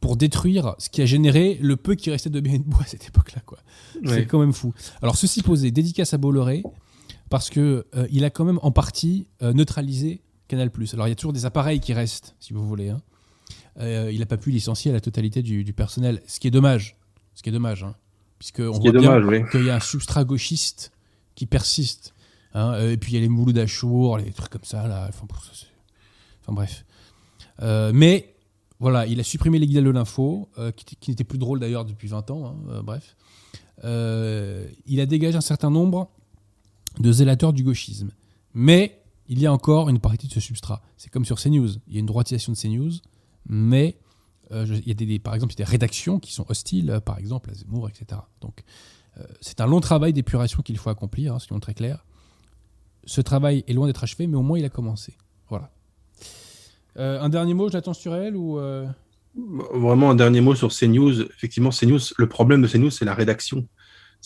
pour 0.00 0.16
détruire 0.16 0.74
ce 0.78 0.90
qui 0.90 1.00
a 1.02 1.06
généré 1.06 1.58
le 1.62 1.76
peu 1.76 1.94
qui 1.94 2.10
restait 2.10 2.30
de 2.30 2.40
bien 2.40 2.54
et 2.54 2.58
de 2.58 2.64
bois 2.64 2.82
à 2.82 2.86
cette 2.86 3.06
époque-là, 3.06 3.42
quoi. 3.46 3.58
C'est 4.06 4.26
quand 4.26 4.38
même 4.38 4.52
fou. 4.52 4.74
Alors 5.02 5.16
ceci 5.16 5.42
posé, 5.42 5.70
dédicace 5.70 6.12
à 6.14 6.18
Bolloré 6.18 6.62
parce 7.30 7.48
que 7.48 7.86
euh, 7.96 8.06
il 8.10 8.24
a 8.24 8.30
quand 8.30 8.44
même 8.44 8.58
en 8.62 8.70
partie 8.70 9.28
euh, 9.42 9.52
neutralisé 9.52 10.20
Canal+. 10.48 10.70
Alors 10.92 11.06
il 11.06 11.10
y 11.10 11.12
a 11.12 11.16
toujours 11.16 11.32
des 11.32 11.46
appareils 11.46 11.80
qui 11.80 11.94
restent, 11.94 12.34
si 12.38 12.52
vous 12.52 12.66
voulez. 12.66 12.90
hein. 12.90 13.00
Euh, 13.80 14.10
il 14.12 14.20
n'a 14.20 14.26
pas 14.26 14.36
pu 14.36 14.50
licencier 14.50 14.92
la 14.92 15.00
totalité 15.00 15.42
du, 15.42 15.64
du 15.64 15.72
personnel, 15.72 16.22
ce 16.26 16.38
qui 16.38 16.48
est 16.48 16.52
dommage. 16.52 16.96
Ce 17.34 17.42
qui 17.42 17.48
est 17.48 17.52
dommage, 17.52 17.82
hein, 17.82 17.94
puisque 18.38 18.60
on 18.60 18.74
Ce 18.74 18.80
qui 18.80 18.88
est 18.88 18.92
voit 18.92 19.00
bien 19.00 19.24
oui. 19.26 19.42
qu'il 19.50 19.64
y 19.64 19.70
a 19.70 19.76
un 19.76 19.80
substrat 19.80 20.24
gauchiste 20.24 20.92
qui 21.34 21.46
persiste. 21.46 22.14
hein. 22.54 22.72
Euh, 22.74 22.92
et 22.92 22.96
puis 22.96 23.12
il 23.12 23.14
y 23.16 23.18
a 23.18 23.20
les 23.20 23.28
Mouloud 23.28 23.56
Achour, 23.58 24.18
les 24.18 24.30
trucs 24.32 24.50
comme 24.50 24.64
ça 24.64 24.86
là. 24.86 25.08
Enfin, 25.08 25.26
bref. 26.48 26.84
Euh, 27.62 27.92
mais 27.94 28.34
voilà, 28.80 29.06
il 29.06 29.18
a 29.20 29.24
supprimé 29.24 29.58
les 29.58 29.66
guides 29.66 29.84
de 29.84 29.90
l'info, 29.90 30.48
euh, 30.58 30.70
qui, 30.72 30.96
qui 30.96 31.10
n'était 31.10 31.24
plus 31.24 31.38
drôle 31.38 31.60
d'ailleurs 31.60 31.84
depuis 31.84 32.08
20 32.08 32.30
ans. 32.30 32.46
hein, 32.46 32.56
euh, 32.70 32.82
bref. 32.82 33.16
Il 34.86 35.00
a 35.00 35.06
dégagé 35.06 35.36
un 35.36 35.40
certain 35.42 35.70
nombre 35.70 36.10
de 36.98 37.10
zélateurs 37.12 37.52
du 37.52 37.62
gauchisme. 37.64 38.10
Mais 38.54 39.00
il 39.28 39.38
y 39.40 39.46
a 39.46 39.52
encore 39.52 39.88
une 39.88 39.98
partie 40.00 40.28
de 40.28 40.32
ce 40.32 40.40
substrat. 40.40 40.82
C'est 40.96 41.10
comme 41.10 41.24
sur 41.24 41.40
CNews. 41.40 41.70
Il 41.88 41.94
y 41.94 41.96
a 41.96 42.00
une 42.00 42.06
droitisation 42.06 42.52
de 42.52 42.56
CNews, 42.58 42.92
mais 43.48 43.96
euh, 44.52 44.66
je- 44.66 44.74
il 44.74 44.88
y 44.88 44.90
a 44.90 44.94
des, 44.94 45.18
par 45.18 45.34
exemple 45.34 45.54
des 45.54 45.64
rédactions 45.64 46.18
qui 46.18 46.32
sont 46.32 46.44
hostiles, 46.48 46.90
euh, 46.90 47.00
par 47.00 47.18
exemple 47.18 47.50
à 47.50 47.54
Zemmour, 47.54 47.88
etc. 47.88 48.20
Donc 48.40 48.62
euh, 49.18 49.22
c'est 49.40 49.60
un 49.60 49.66
long 49.66 49.80
travail 49.80 50.12
d'épuration 50.12 50.62
qu'il 50.62 50.76
faut 50.78 50.90
accomplir, 50.90 51.34
hein, 51.34 51.38
soyons 51.38 51.60
très 51.60 51.74
clairs. 51.74 52.04
Ce 53.06 53.20
travail 53.20 53.64
est 53.68 53.72
loin 53.72 53.86
d'être 53.86 54.02
achevé, 54.02 54.26
mais 54.26 54.36
au 54.36 54.42
moins 54.42 54.58
il 54.58 54.64
a 54.64 54.70
commencé. 54.70 55.16
Voilà. 55.48 55.70
Un 56.96 57.28
dernier 57.28 57.54
mot, 57.54 57.68
j'attends 57.68 57.92
sur 57.92 58.14
elle 58.14 58.36
ou 58.36 58.58
Vraiment 59.34 60.10
un 60.10 60.14
dernier 60.14 60.40
mot 60.40 60.54
sur 60.54 60.70
CNews. 60.72 61.22
Effectivement, 61.22 61.70
CNews, 61.70 61.98
le 62.16 62.28
problème 62.28 62.62
de 62.62 62.68
CNews, 62.68 62.90
c'est 62.90 63.04
la 63.04 63.14
rédaction. 63.14 63.66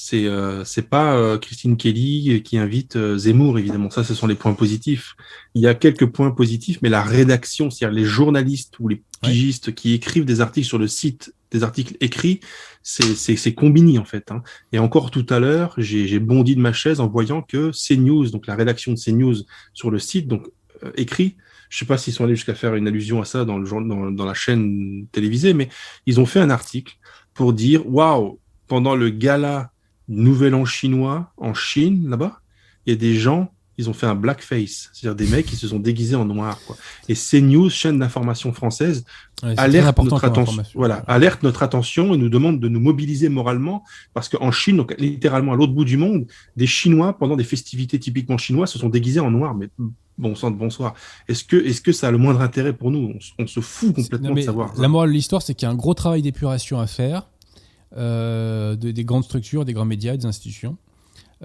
C'est 0.00 0.26
euh, 0.26 0.62
c'est 0.64 0.88
pas 0.88 1.16
euh, 1.16 1.38
Christine 1.38 1.76
Kelly 1.76 2.40
qui 2.44 2.56
invite 2.56 2.94
euh, 2.94 3.18
Zemmour, 3.18 3.58
évidemment. 3.58 3.90
Ça, 3.90 4.04
ce 4.04 4.14
sont 4.14 4.28
les 4.28 4.36
points 4.36 4.54
positifs. 4.54 5.16
Il 5.56 5.60
y 5.62 5.66
a 5.66 5.74
quelques 5.74 6.06
points 6.06 6.30
positifs, 6.30 6.78
mais 6.82 6.88
la 6.88 7.02
rédaction, 7.02 7.68
c'est-à-dire 7.68 7.96
les 7.96 8.04
journalistes 8.04 8.78
ou 8.78 8.86
les 8.86 9.02
pigistes 9.22 9.74
qui 9.74 9.94
écrivent 9.94 10.24
des 10.24 10.40
articles 10.40 10.68
sur 10.68 10.78
le 10.78 10.86
site, 10.86 11.34
des 11.50 11.64
articles 11.64 11.96
écrits, 12.00 12.38
c'est 12.84 13.12
c'est- 13.16 13.34
c'est 13.34 13.54
Combini 13.54 13.98
en 13.98 14.04
fait. 14.04 14.30
hein. 14.30 14.40
Et 14.72 14.78
encore 14.78 15.10
tout 15.10 15.26
à 15.30 15.40
l'heure, 15.40 15.74
j'ai 15.78 16.06
j'ai 16.06 16.20
bondi 16.20 16.54
de 16.54 16.60
ma 16.60 16.72
chaise 16.72 17.00
en 17.00 17.08
voyant 17.08 17.42
que 17.42 17.72
CNews, 17.72 18.30
donc 18.30 18.46
la 18.46 18.54
rédaction 18.54 18.92
de 18.92 18.98
CNews 18.98 19.34
sur 19.74 19.90
le 19.90 19.98
site, 19.98 20.28
donc 20.28 20.46
euh, 20.84 20.92
écrit, 20.96 21.34
je 21.70 21.78
sais 21.78 21.86
pas 21.86 21.98
s'ils 21.98 22.12
sont 22.14 22.22
allés 22.22 22.36
jusqu'à 22.36 22.54
faire 22.54 22.76
une 22.76 22.86
allusion 22.86 23.20
à 23.20 23.24
ça 23.24 23.44
dans, 23.44 23.58
le, 23.58 23.68
dans, 23.68 24.12
dans 24.12 24.24
la 24.24 24.34
chaîne 24.34 25.06
télévisée, 25.10 25.54
mais 25.54 25.68
ils 26.06 26.20
ont 26.20 26.26
fait 26.26 26.38
un 26.38 26.50
article 26.50 26.94
pour 27.34 27.52
dire 27.52 27.82
waouh, 27.92 28.38
pendant 28.68 28.94
le 28.94 29.10
gala 29.10 29.72
Nouvel 30.08 30.54
An 30.54 30.64
chinois 30.64 31.32
en 31.36 31.54
Chine, 31.54 32.08
là-bas, 32.08 32.40
il 32.86 32.90
y 32.90 32.96
a 32.96 32.98
des 32.98 33.14
gens, 33.14 33.52
ils 33.76 33.88
ont 33.88 33.92
fait 33.92 34.06
un 34.06 34.14
blackface, 34.14 34.90
c'est-à-dire 34.92 35.14
des 35.14 35.26
mecs 35.30 35.46
qui 35.46 35.54
se 35.56 35.68
sont 35.68 35.78
déguisés 35.78 36.16
en 36.16 36.24
noir. 36.24 36.58
Quoi. 36.66 36.76
Et 37.08 37.14
CNews, 37.14 37.70
chaîne 37.70 37.98
d'information 37.98 38.52
française, 38.52 39.04
ouais, 39.44 39.54
alerte 39.56 39.98
notre, 40.02 40.24
attention, 40.24 40.62
voilà, 40.74 40.96
alerte 41.06 41.42
notre 41.44 41.62
attention 41.62 42.12
et 42.12 42.16
nous 42.16 42.28
demande 42.28 42.58
de 42.58 42.68
nous 42.68 42.80
mobiliser 42.80 43.28
moralement 43.28 43.84
parce 44.14 44.28
qu'en 44.28 44.50
Chine, 44.50 44.78
donc 44.78 44.94
littéralement 44.98 45.52
à 45.52 45.56
l'autre 45.56 45.72
bout 45.74 45.84
du 45.84 45.96
monde, 45.96 46.26
des 46.56 46.66
Chinois, 46.66 47.16
pendant 47.16 47.36
des 47.36 47.44
festivités 47.44 48.00
typiquement 48.00 48.38
chinoises, 48.38 48.70
se 48.70 48.78
sont 48.78 48.88
déguisés 48.88 49.20
en 49.20 49.30
noir. 49.30 49.54
Mais 49.54 49.68
bon 50.16 50.34
sang 50.34 50.50
de 50.50 50.56
bonsoir. 50.56 50.94
Est-ce 51.28 51.44
que, 51.44 51.54
est-ce 51.56 51.80
que 51.80 51.92
ça 51.92 52.08
a 52.08 52.10
le 52.10 52.18
moindre 52.18 52.40
intérêt 52.40 52.72
pour 52.72 52.90
nous? 52.90 53.12
On, 53.14 53.20
se- 53.20 53.30
on 53.38 53.46
se 53.46 53.60
fout 53.60 53.94
complètement 53.94 54.30
Non, 54.30 54.34
de 54.34 54.40
savoir. 54.40 54.74
La 54.80 54.88
morale 54.88 55.10
de 55.10 55.14
l'histoire, 55.14 55.42
c'est 55.42 55.54
qu'il 55.54 55.66
y 55.66 55.70
a 55.70 55.72
un 55.72 55.76
gros 55.76 55.94
travail 55.94 56.22
d'épuration 56.22 56.80
à 56.80 56.88
faire 56.88 57.28
de- 57.96 58.90
des 58.90 59.04
grandes 59.04 59.24
structures, 59.24 59.64
des 59.64 59.72
grands 59.72 59.84
médias, 59.84 60.16
des 60.16 60.26
institutions. 60.26 60.76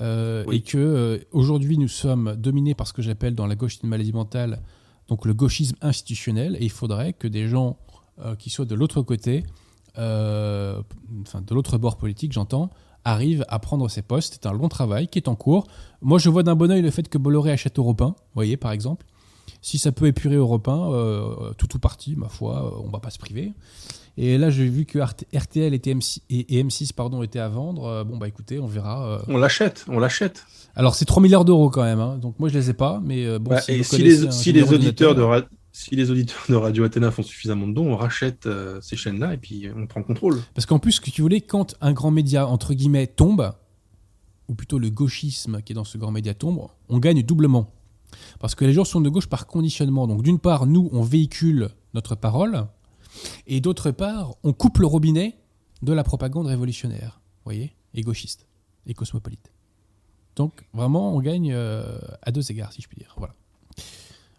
Euh, 0.01 0.43
Oui. 0.47 0.57
Et 0.57 0.61
que 0.61 0.77
euh, 0.77 1.17
aujourd'hui, 1.31 1.77
nous 1.77 1.87
sommes 1.87 2.35
dominés 2.35 2.73
par 2.75 2.87
ce 2.87 2.93
que 2.93 3.01
j'appelle 3.01 3.35
dans 3.35 3.45
la 3.47 3.55
gauche 3.55 3.77
une 3.83 3.89
maladie 3.89 4.13
mentale, 4.13 4.61
donc 5.07 5.25
le 5.25 5.33
gauchisme 5.33 5.75
institutionnel. 5.81 6.57
Et 6.59 6.63
il 6.65 6.71
faudrait 6.71 7.13
que 7.13 7.27
des 7.27 7.47
gens 7.47 7.77
euh, 8.23 8.35
qui 8.35 8.49
soient 8.49 8.65
de 8.65 8.75
l'autre 8.75 9.01
côté, 9.01 9.43
euh, 9.97 10.81
enfin 11.21 11.41
de 11.41 11.53
l'autre 11.53 11.77
bord 11.77 11.97
politique, 11.97 12.31
j'entends, 12.33 12.69
arrivent 13.05 13.45
à 13.49 13.59
prendre 13.59 13.87
ces 13.89 14.01
postes. 14.01 14.33
C'est 14.41 14.47
un 14.49 14.53
long 14.53 14.69
travail 14.69 15.07
qui 15.07 15.19
est 15.19 15.27
en 15.27 15.35
cours. 15.35 15.67
Moi, 16.01 16.17
je 16.19 16.29
vois 16.29 16.41
d'un 16.43 16.55
bon 16.55 16.71
oeil 16.71 16.81
le 16.81 16.89
fait 16.91 17.07
que 17.07 17.17
Bolloré 17.17 17.51
achète 17.51 17.77
Europe 17.77 18.01
1, 18.01 18.05
vous 18.07 18.13
voyez, 18.33 18.57
par 18.57 18.71
exemple. 18.71 19.05
Si 19.61 19.77
ça 19.77 19.91
peut 19.91 20.07
épurer 20.07 20.35
Europe 20.35 20.67
1, 20.67 20.91
euh, 20.91 21.53
tout 21.57 21.75
ou 21.75 21.79
partie, 21.79 22.15
ma 22.15 22.29
foi, 22.29 22.65
euh, 22.65 22.81
on 22.85 22.89
va 22.89 22.99
pas 22.99 23.09
se 23.09 23.19
priver. 23.19 23.53
Et 24.17 24.37
là, 24.37 24.49
j'ai 24.51 24.67
vu 24.67 24.85
que 24.85 24.99
RT- 24.99 25.25
RTL 25.35 25.73
et, 25.73 25.79
TM6 25.79 26.19
et, 26.29 26.59
et 26.59 26.63
M6 26.63 26.93
pardon, 26.93 27.23
étaient 27.23 27.39
à 27.39 27.49
vendre. 27.49 27.85
Euh, 27.85 28.03
bon, 28.03 28.17
bah 28.17 28.27
écoutez, 28.27 28.59
on 28.59 28.67
verra. 28.67 29.07
euh. 29.07 29.19
On 29.27 29.37
l'achète, 29.37 29.85
on 29.87 29.97
l'achète. 29.99 30.45
Alors, 30.75 30.93
c'est 30.95 31.05
3 31.05 31.21
milliards 31.23 31.45
d'euros 31.45 31.69
quand 31.71 31.83
même. 31.83 31.99
hein. 31.99 32.17
Donc, 32.17 32.39
moi, 32.39 32.47
je 32.49 32.53
les 32.57 32.69
ai 32.69 32.73
pas. 32.73 33.01
Mais 33.03 33.25
euh, 33.25 33.39
bon, 33.39 33.51
Bah, 33.51 33.61
si 33.61 33.71
et 33.71 33.83
si 33.83 34.03
les, 34.03 34.31
si 34.31 34.49
auditeurs 34.51 34.69
de 34.69 34.77
donateur, 34.77 35.29
ra- 35.29 35.47
si 35.71 35.95
les 35.95 36.11
auditeurs 36.11 36.43
de 36.47 36.53
Radio 36.55 36.83
Athéna 36.83 37.09
font 37.09 37.23
suffisamment 37.23 37.67
de 37.67 37.73
dons, 37.73 37.91
on 37.91 37.97
rachète 37.97 38.45
euh, 38.45 38.79
ces 38.81 38.95
chaînes-là 38.95 39.33
et 39.33 39.37
puis 39.37 39.67
on 39.75 39.87
prend 39.87 40.03
contrôle. 40.03 40.39
Parce 40.53 40.67
qu'en 40.67 40.77
plus, 40.77 40.91
ce 40.93 41.01
que 41.01 41.09
tu 41.09 41.23
voulais, 41.23 41.41
quand 41.41 41.73
un 41.81 41.93
grand 41.93 42.11
média, 42.11 42.45
entre 42.47 42.75
guillemets, 42.75 43.07
tombe, 43.07 43.51
ou 44.47 44.53
plutôt 44.53 44.77
le 44.77 44.91
gauchisme 44.91 45.61
qui 45.63 45.73
est 45.73 45.75
dans 45.75 45.83
ce 45.85 45.97
grand 45.97 46.11
média 46.11 46.35
tombe, 46.35 46.67
on 46.89 46.99
gagne 46.99 47.23
doublement. 47.23 47.71
Parce 48.39 48.53
que 48.53 48.63
les 48.65 48.73
gens 48.73 48.83
sont 48.85 49.01
de 49.01 49.09
gauche 49.09 49.25
par 49.27 49.47
conditionnement. 49.47 50.05
Donc 50.05 50.21
d'une 50.21 50.37
part, 50.37 50.67
nous, 50.67 50.87
on 50.91 51.01
véhicule 51.01 51.69
notre 51.95 52.13
parole, 52.13 52.65
et 53.47 53.61
d'autre 53.61 53.91
part, 53.91 54.35
on 54.43 54.53
coupe 54.53 54.79
le 54.79 54.85
robinet 54.87 55.35
de 55.81 55.93
la 55.93 56.03
propagande 56.03 56.47
révolutionnaire, 56.47 57.19
vous 57.37 57.51
voyez, 57.51 57.73
et 57.93 58.01
gauchiste, 58.01 58.47
et 58.87 58.93
cosmopolite. 58.93 59.51
Donc 60.35 60.63
vraiment, 60.73 61.15
on 61.15 61.19
gagne 61.21 61.51
euh, 61.53 61.97
à 62.21 62.31
deux 62.31 62.49
égards, 62.51 62.71
si 62.73 62.81
je 62.81 62.87
puis 62.87 62.97
dire. 62.97 63.13
Voilà. 63.17 63.33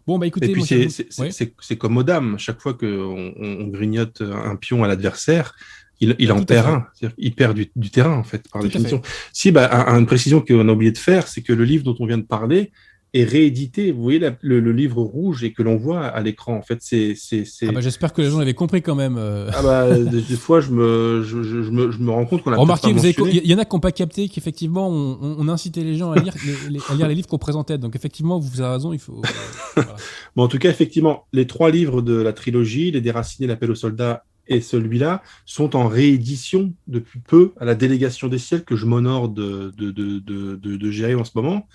Bon, 0.07 0.19
bah 0.19 0.27
écoutez, 0.27 0.49
Et 0.49 0.53
puis 0.53 0.63
c'est- 0.63 1.19
Ouais. 1.19 1.77
comme 1.77 1.97
aux 1.97 2.03
dames, 2.03 2.37
chaque 2.37 2.61
fois 2.61 2.73
qu'on 2.75 2.85
on, 2.85 3.33
on 3.61 3.67
grignote 3.67 4.21
un 4.21 4.55
pion 4.55 4.83
à 4.83 4.87
l'adversaire, 4.87 5.55
il, 6.01 6.15
il 6.19 6.27
Tout 6.27 6.33
en 6.33 6.43
perd 6.43 6.65
fait. 6.67 6.71
un. 6.73 6.87
C'est-à-dire 6.93 7.15
qu'il 7.15 7.35
perd 7.35 7.55
du, 7.55 7.71
du 7.75 7.89
terrain, 7.89 8.17
en 8.17 8.23
fait, 8.23 8.47
par 8.51 8.61
Tout 8.61 8.67
définition. 8.67 9.01
Si, 9.33 9.51
bah, 9.51 9.69
un- 9.87 9.97
une 9.97 10.05
précision 10.05 10.41
qu'on 10.41 10.67
a 10.67 10.71
oublié 10.71 10.91
de 10.91 10.97
faire, 10.97 11.27
c'est 11.27 11.41
que 11.41 11.53
le 11.53 11.63
livre 11.63 11.83
dont 11.83 11.95
on 11.99 12.05
vient 12.05 12.17
de 12.17 12.23
parler 12.23 12.71
est 13.15 13.23
réédité. 13.23 13.91
Vous 13.91 14.01
voyez 14.03 14.19
la- 14.19 14.35
le, 14.41 14.59
le 14.59 14.71
livre 14.71 15.01
rouge 15.01 15.43
et 15.43 15.53
que 15.53 15.63
l'on 15.63 15.75
voit 15.77 16.05
à 16.05 16.21
l'écran. 16.21 16.55
En 16.57 16.61
fait, 16.61 16.79
c'est. 16.81 17.15
Ah 17.63 17.71
bah, 17.71 17.81
J'espère 17.81 18.13
que 18.13 18.21
les 18.21 18.29
gens 18.29 18.39
l'avaient 18.39 18.53
compris 18.53 18.81
quand 18.81 18.95
même. 18.95 19.15
euh. 19.17 19.49
Ah 19.53 19.63
bah, 19.63 19.97
des, 19.97 20.21
fois, 20.35 20.61
je 20.61 20.71
me, 20.71 21.23
je, 21.23 21.41
je- 21.43 21.63
je 21.63 21.71
me, 21.71 21.91
je 21.91 21.97
me 21.99 22.11
rends 22.11 22.25
compte 22.25 22.43
qu'on 22.43 22.51
a 22.53 22.57
Remarquez, 22.57 22.89
vous 22.89 22.95
pas 22.95 22.99
avez- 22.99 23.07
mentionné. 23.17 23.41
il 23.43 23.49
y 23.49 23.53
en 23.55 23.57
a 23.57 23.65
qui 23.65 23.75
n'ont 23.75 23.79
pas 23.79 23.91
capté 23.91 24.27
qu'effectivement, 24.29 24.89
on, 24.89 25.17
on- 25.21 25.35
on 25.39 25.47
incitait 25.47 25.83
les 25.83 25.95
gens 25.95 26.11
à 26.11 26.19
lire 26.19 26.33
les, 26.45 26.73
les- 26.73 26.79
à 26.89 26.95
lire 26.95 27.07
les 27.07 27.15
livres 27.15 27.27
qu'on 27.27 27.37
présentait. 27.37 27.77
Donc 27.77 27.95
effectivement, 27.95 28.39
vous 28.39 28.61
avez 28.61 28.73
raison, 28.73 28.93
il 28.93 28.99
faut. 28.99 29.21
euh, 29.23 29.29
voilà. 29.75 29.95
Bon, 30.35 30.43
en 30.43 30.47
tout 30.47 30.57
cas, 30.59 30.69
effectivement, 30.69 31.25
les 31.33 31.47
trois 31.47 31.71
livres 31.71 32.01
de 32.01 32.13
la 32.13 32.33
trilogie, 32.33 32.91
Les 32.91 33.01
Déracinés, 33.01 33.47
L'Appel 33.47 33.71
aux 33.71 33.75
soldats 33.75 34.23
et 34.47 34.61
celui-là, 34.61 35.23
sont 35.47 35.75
en 35.75 35.87
réédition 35.87 36.71
depuis 36.87 37.19
peu 37.19 37.53
à 37.59 37.65
la 37.65 37.73
délégation 37.73 38.27
des 38.27 38.37
ciels 38.37 38.63
que 38.63 38.75
je 38.75 38.85
m'honore 38.85 39.29
de, 39.29 39.73
de, 39.75 39.89
de- 39.91 40.55
de 40.77 40.91
gérer 40.91 41.15
en 41.15 41.23
ce 41.23 41.31
moment. 41.33 41.67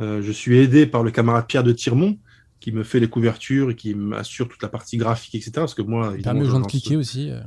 Euh, 0.00 0.22
je 0.22 0.32
suis 0.32 0.58
aidé 0.58 0.86
par 0.86 1.02
le 1.02 1.10
camarade 1.10 1.46
Pierre 1.46 1.64
de 1.64 1.72
Tirmont 1.72 2.18
qui 2.60 2.72
me 2.72 2.82
fait 2.82 2.98
les 2.98 3.08
couvertures 3.08 3.70
et 3.70 3.76
qui 3.76 3.94
m'assure 3.94 4.48
toute 4.48 4.62
la 4.62 4.68
partie 4.70 4.96
graphique, 4.96 5.34
etc. 5.34 5.50
Parce 5.56 5.74
que 5.74 5.82
moi, 5.82 6.12
évidemment, 6.14 6.40
permet 6.40 6.48
aux 6.48 6.52
gens 6.52 6.60
de 6.60 6.66
cliquer 6.66 6.96
aussi. 6.96 7.30
euh. 7.30 7.40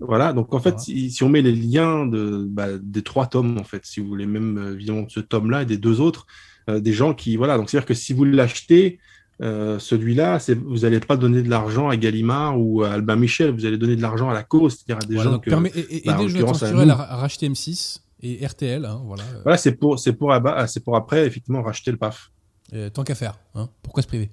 Voilà, 0.00 0.32
donc 0.34 0.52
en 0.52 0.58
fait, 0.58 0.70
Voilà. 0.70 0.82
si, 0.82 1.10
si 1.10 1.22
on 1.22 1.28
met 1.30 1.40
les 1.42 1.52
liens 1.52 2.04
de, 2.06 2.44
bah, 2.48 2.66
des 2.78 3.02
trois 3.02 3.26
tomes, 3.26 3.56
en 3.58 3.64
fait, 3.64 3.86
si 3.86 4.00
vous 4.00 4.08
voulez, 4.08 4.26
même 4.26 4.58
euh, 4.58 4.74
évidemment 4.74 5.02
de 5.02 5.10
ce 5.10 5.20
tome-là 5.20 5.62
et 5.62 5.66
des 5.66 5.78
deux 5.78 6.00
autres, 6.00 6.26
euh, 6.68 6.78
des 6.80 6.92
gens 6.92 7.14
qui, 7.14 7.36
voilà, 7.36 7.56
donc 7.56 7.70
c'est-à-dire 7.70 7.86
que 7.86 7.94
si 7.94 8.12
vous 8.12 8.24
l'achetez, 8.24 8.98
euh, 9.40 9.78
celui-là, 9.78 10.38
vous 10.66 10.78
n'allez 10.80 11.00
pas 11.00 11.16
donner 11.16 11.42
de 11.42 11.48
l'argent 11.48 11.88
à 11.88 11.96
Gallimard 11.96 12.60
ou 12.60 12.82
à 12.82 12.90
Albin 12.90 13.16
Michel, 13.16 13.52
vous 13.52 13.64
allez 13.64 13.78
donner 13.78 13.96
de 13.96 14.02
l'argent 14.02 14.28
à 14.28 14.34
la 14.34 14.42
cause, 14.42 14.74
c'est-à-dire 14.76 15.02
à 15.02 15.06
des 15.06 15.14
Voilà, 15.14 15.30
gens 15.30 15.38
que. 15.38 15.48
permet, 15.50 15.72
et, 15.74 16.02
bah, 16.04 16.18
aider 16.20 16.28
Jonathan 16.28 16.88
à 16.90 17.16
racheter 17.16 17.48
M6 17.48 18.00
et 18.22 18.44
RTL. 18.46 18.84
hein, 18.84 19.00
voilà. 19.04 19.22
euh, 19.24 19.40
Voilà, 19.44 19.58
c'est 19.58 19.72
pour, 19.72 19.98
c'est 19.98 20.12
pour, 20.12 20.32
c'est 20.66 20.80
pour 20.80 20.96
après, 20.96 21.26
effectivement, 21.26 21.62
racheter 21.62 21.90
le 21.90 21.96
PAF. 21.96 22.30
euh, 22.74 22.90
tant 22.90 23.04
qu'à 23.04 23.14
faire. 23.14 23.38
hein. 23.54 23.68
Pourquoi 23.82 24.02
se 24.02 24.08
priver? 24.08 24.30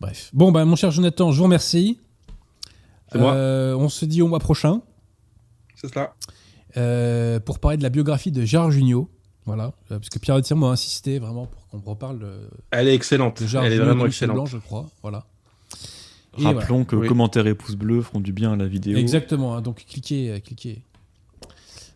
Bref. 0.00 0.30
Bon, 0.32 0.52
bah, 0.52 0.64
mon 0.64 0.76
cher 0.76 0.90
Jonathan, 0.90 1.32
je 1.32 1.38
vous 1.38 1.44
remercie. 1.44 1.98
C'est 3.10 3.18
moi. 3.18 3.34
Euh, 3.34 3.74
on 3.74 3.88
se 3.88 4.04
dit 4.04 4.20
au 4.22 4.28
mois 4.28 4.38
prochain 4.38 4.82
C'est 5.74 5.88
cela. 5.92 6.14
euh, 6.76 7.40
pour 7.40 7.58
parler 7.58 7.76
de 7.78 7.82
la 7.82 7.88
biographie 7.88 8.30
de 8.32 8.44
Gérard 8.44 8.70
Jugnot. 8.70 9.08
Voilà, 9.46 9.72
Euh, 9.90 9.98
parce 9.98 10.10
que 10.10 10.18
Pierre 10.18 10.36
Etienne 10.36 10.58
m'a 10.58 10.66
insisté 10.66 11.18
vraiment 11.18 11.46
pour 11.46 11.66
qu'on 11.68 11.80
reparle 11.80 12.18
de, 12.18 12.50
Elle 12.70 12.86
est 12.88 12.94
excellente. 12.94 13.42
Gérard 13.46 13.66
Elle 13.66 13.72
est 13.72 13.78
vraiment 13.78 14.04
excellente. 14.04 14.36
Blanc, 14.36 14.44
je 14.46 14.58
crois. 14.58 14.86
Voilà. 15.00 15.24
Et 16.38 16.44
Rappelons 16.44 16.84
que 16.84 16.94
Oui. 16.96 17.08
commentaires 17.08 17.46
et 17.46 17.54
pouces 17.54 17.74
bleus 17.74 18.02
feront 18.02 18.20
du 18.20 18.32
bien 18.34 18.52
à 18.52 18.56
la 18.56 18.66
vidéo. 18.66 18.98
Exactement, 18.98 19.56
hein, 19.56 19.62
donc 19.62 19.84
cliquez, 19.88 20.30
euh, 20.30 20.38
cliquez. 20.40 20.82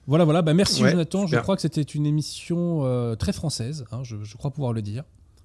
Voilà, 0.07 0.25
voilà, 0.25 0.43
bah 0.43 0.53
merci 0.55 0.83
Ouais, 0.83 0.91
Jonathan. 0.91 1.27
Je 1.27 1.37
crois 1.43 1.55
que 1.57 1.63
c'était 1.63 1.83
une 1.83 2.07
émission 2.07 2.81
euh, 2.85 3.15
très 3.15 3.33
française, 3.33 3.85
hein, 3.93 4.01
je, 4.03 4.17
je 4.23 4.37
crois 4.37 4.51
pouvoir 4.51 4.73
le 4.73 4.83
dire. 4.83 5.05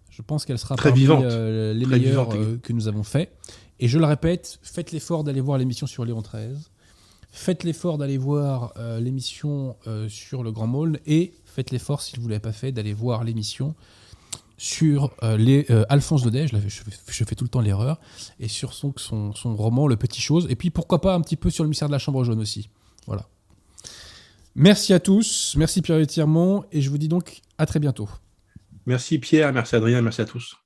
Je 0.09 0.21
pense 0.23 0.45
qu'elle 0.45 0.57
sera 0.57 0.75
Très 0.75 0.89
parmi 0.89 1.01
vivante. 1.01 1.23
euh, 1.25 1.73
les 1.73 1.85
Très 1.85 1.99
meilleures 1.99 2.29
vivante, 2.31 2.47
euh, 2.47 2.57
que 2.57 2.73
nous 2.73 2.87
avons 2.87 3.03
fait. 3.03 3.31
Et 3.79 3.87
je 3.87 3.99
le 3.99 4.05
répète, 4.05 4.57
faites 4.63 4.91
l'effort 4.91 5.23
d'aller 5.23 5.41
voir 5.41 5.59
l'émission 5.59 5.85
sur 5.85 6.05
Léon 6.05 6.21
XIII. 6.21 6.55
Faites 7.29 7.63
l'effort 7.63 7.99
d'aller 7.99 8.17
voir 8.17 8.73
l'émission 8.99 9.75
sur 10.07 10.41
le 10.41 10.51
Grand 10.51 10.65
Mall. 10.65 10.99
Et 11.05 11.33
faites 11.45 11.69
l'effort, 11.69 12.01
si 12.01 12.15
vous 12.17 12.23
ne 12.23 12.29
l'avez 12.29 12.39
pas 12.39 12.51
fait, 12.53 12.71
d'aller 12.71 12.93
voir 12.93 13.23
l'émission 13.23 13.75
sur 14.57 15.11
euh, 15.21 15.37
les, 15.37 15.67
euh, 15.69 15.85
Alphonse 15.89 16.23
Daudet. 16.23 16.47
Je, 16.47 16.57
je, 16.57 16.81
fais- 16.81 16.91
je 17.07 17.23
fais 17.23 17.35
tout 17.35 17.43
le 17.43 17.49
temps 17.49 17.61
l'erreur. 17.61 17.99
Et 18.39 18.47
sur 18.47 18.73
son, 18.73 18.91
son, 18.95 19.33
son 19.35 19.55
roman 19.55 19.87
Le 19.87 19.97
Petit 19.97 20.21
Chose. 20.21 20.47
Et 20.49 20.55
puis 20.55 20.71
pourquoi 20.71 20.99
pas 20.99 21.13
un 21.13 21.21
petit 21.21 21.35
peu 21.35 21.51
sur 21.51 21.63
le 21.63 21.69
mystère 21.69 21.89
de 21.89 21.93
la 21.93 21.99
Chambre 21.99 22.23
jaune 22.23 22.39
aussi. 22.39 22.69
Voilà. 23.05 23.27
Merci 24.57 24.91
à 24.91 24.99
tous. 24.99 25.53
Merci 25.55 25.83
Pierre 25.83 26.05
Tirmont. 26.07 26.65
Et 26.71 26.81
je 26.81 26.89
vous 26.89 26.97
dis 26.97 27.07
donc 27.07 27.41
à 27.59 27.67
très 27.67 27.79
bientôt. 27.79 28.09
Merci 28.87 29.19
Pierre, 29.19 29.53
merci 29.53 29.75
Adrien, 29.75 30.01
merci 30.01 30.21
à 30.21 30.25
tous. 30.25 30.57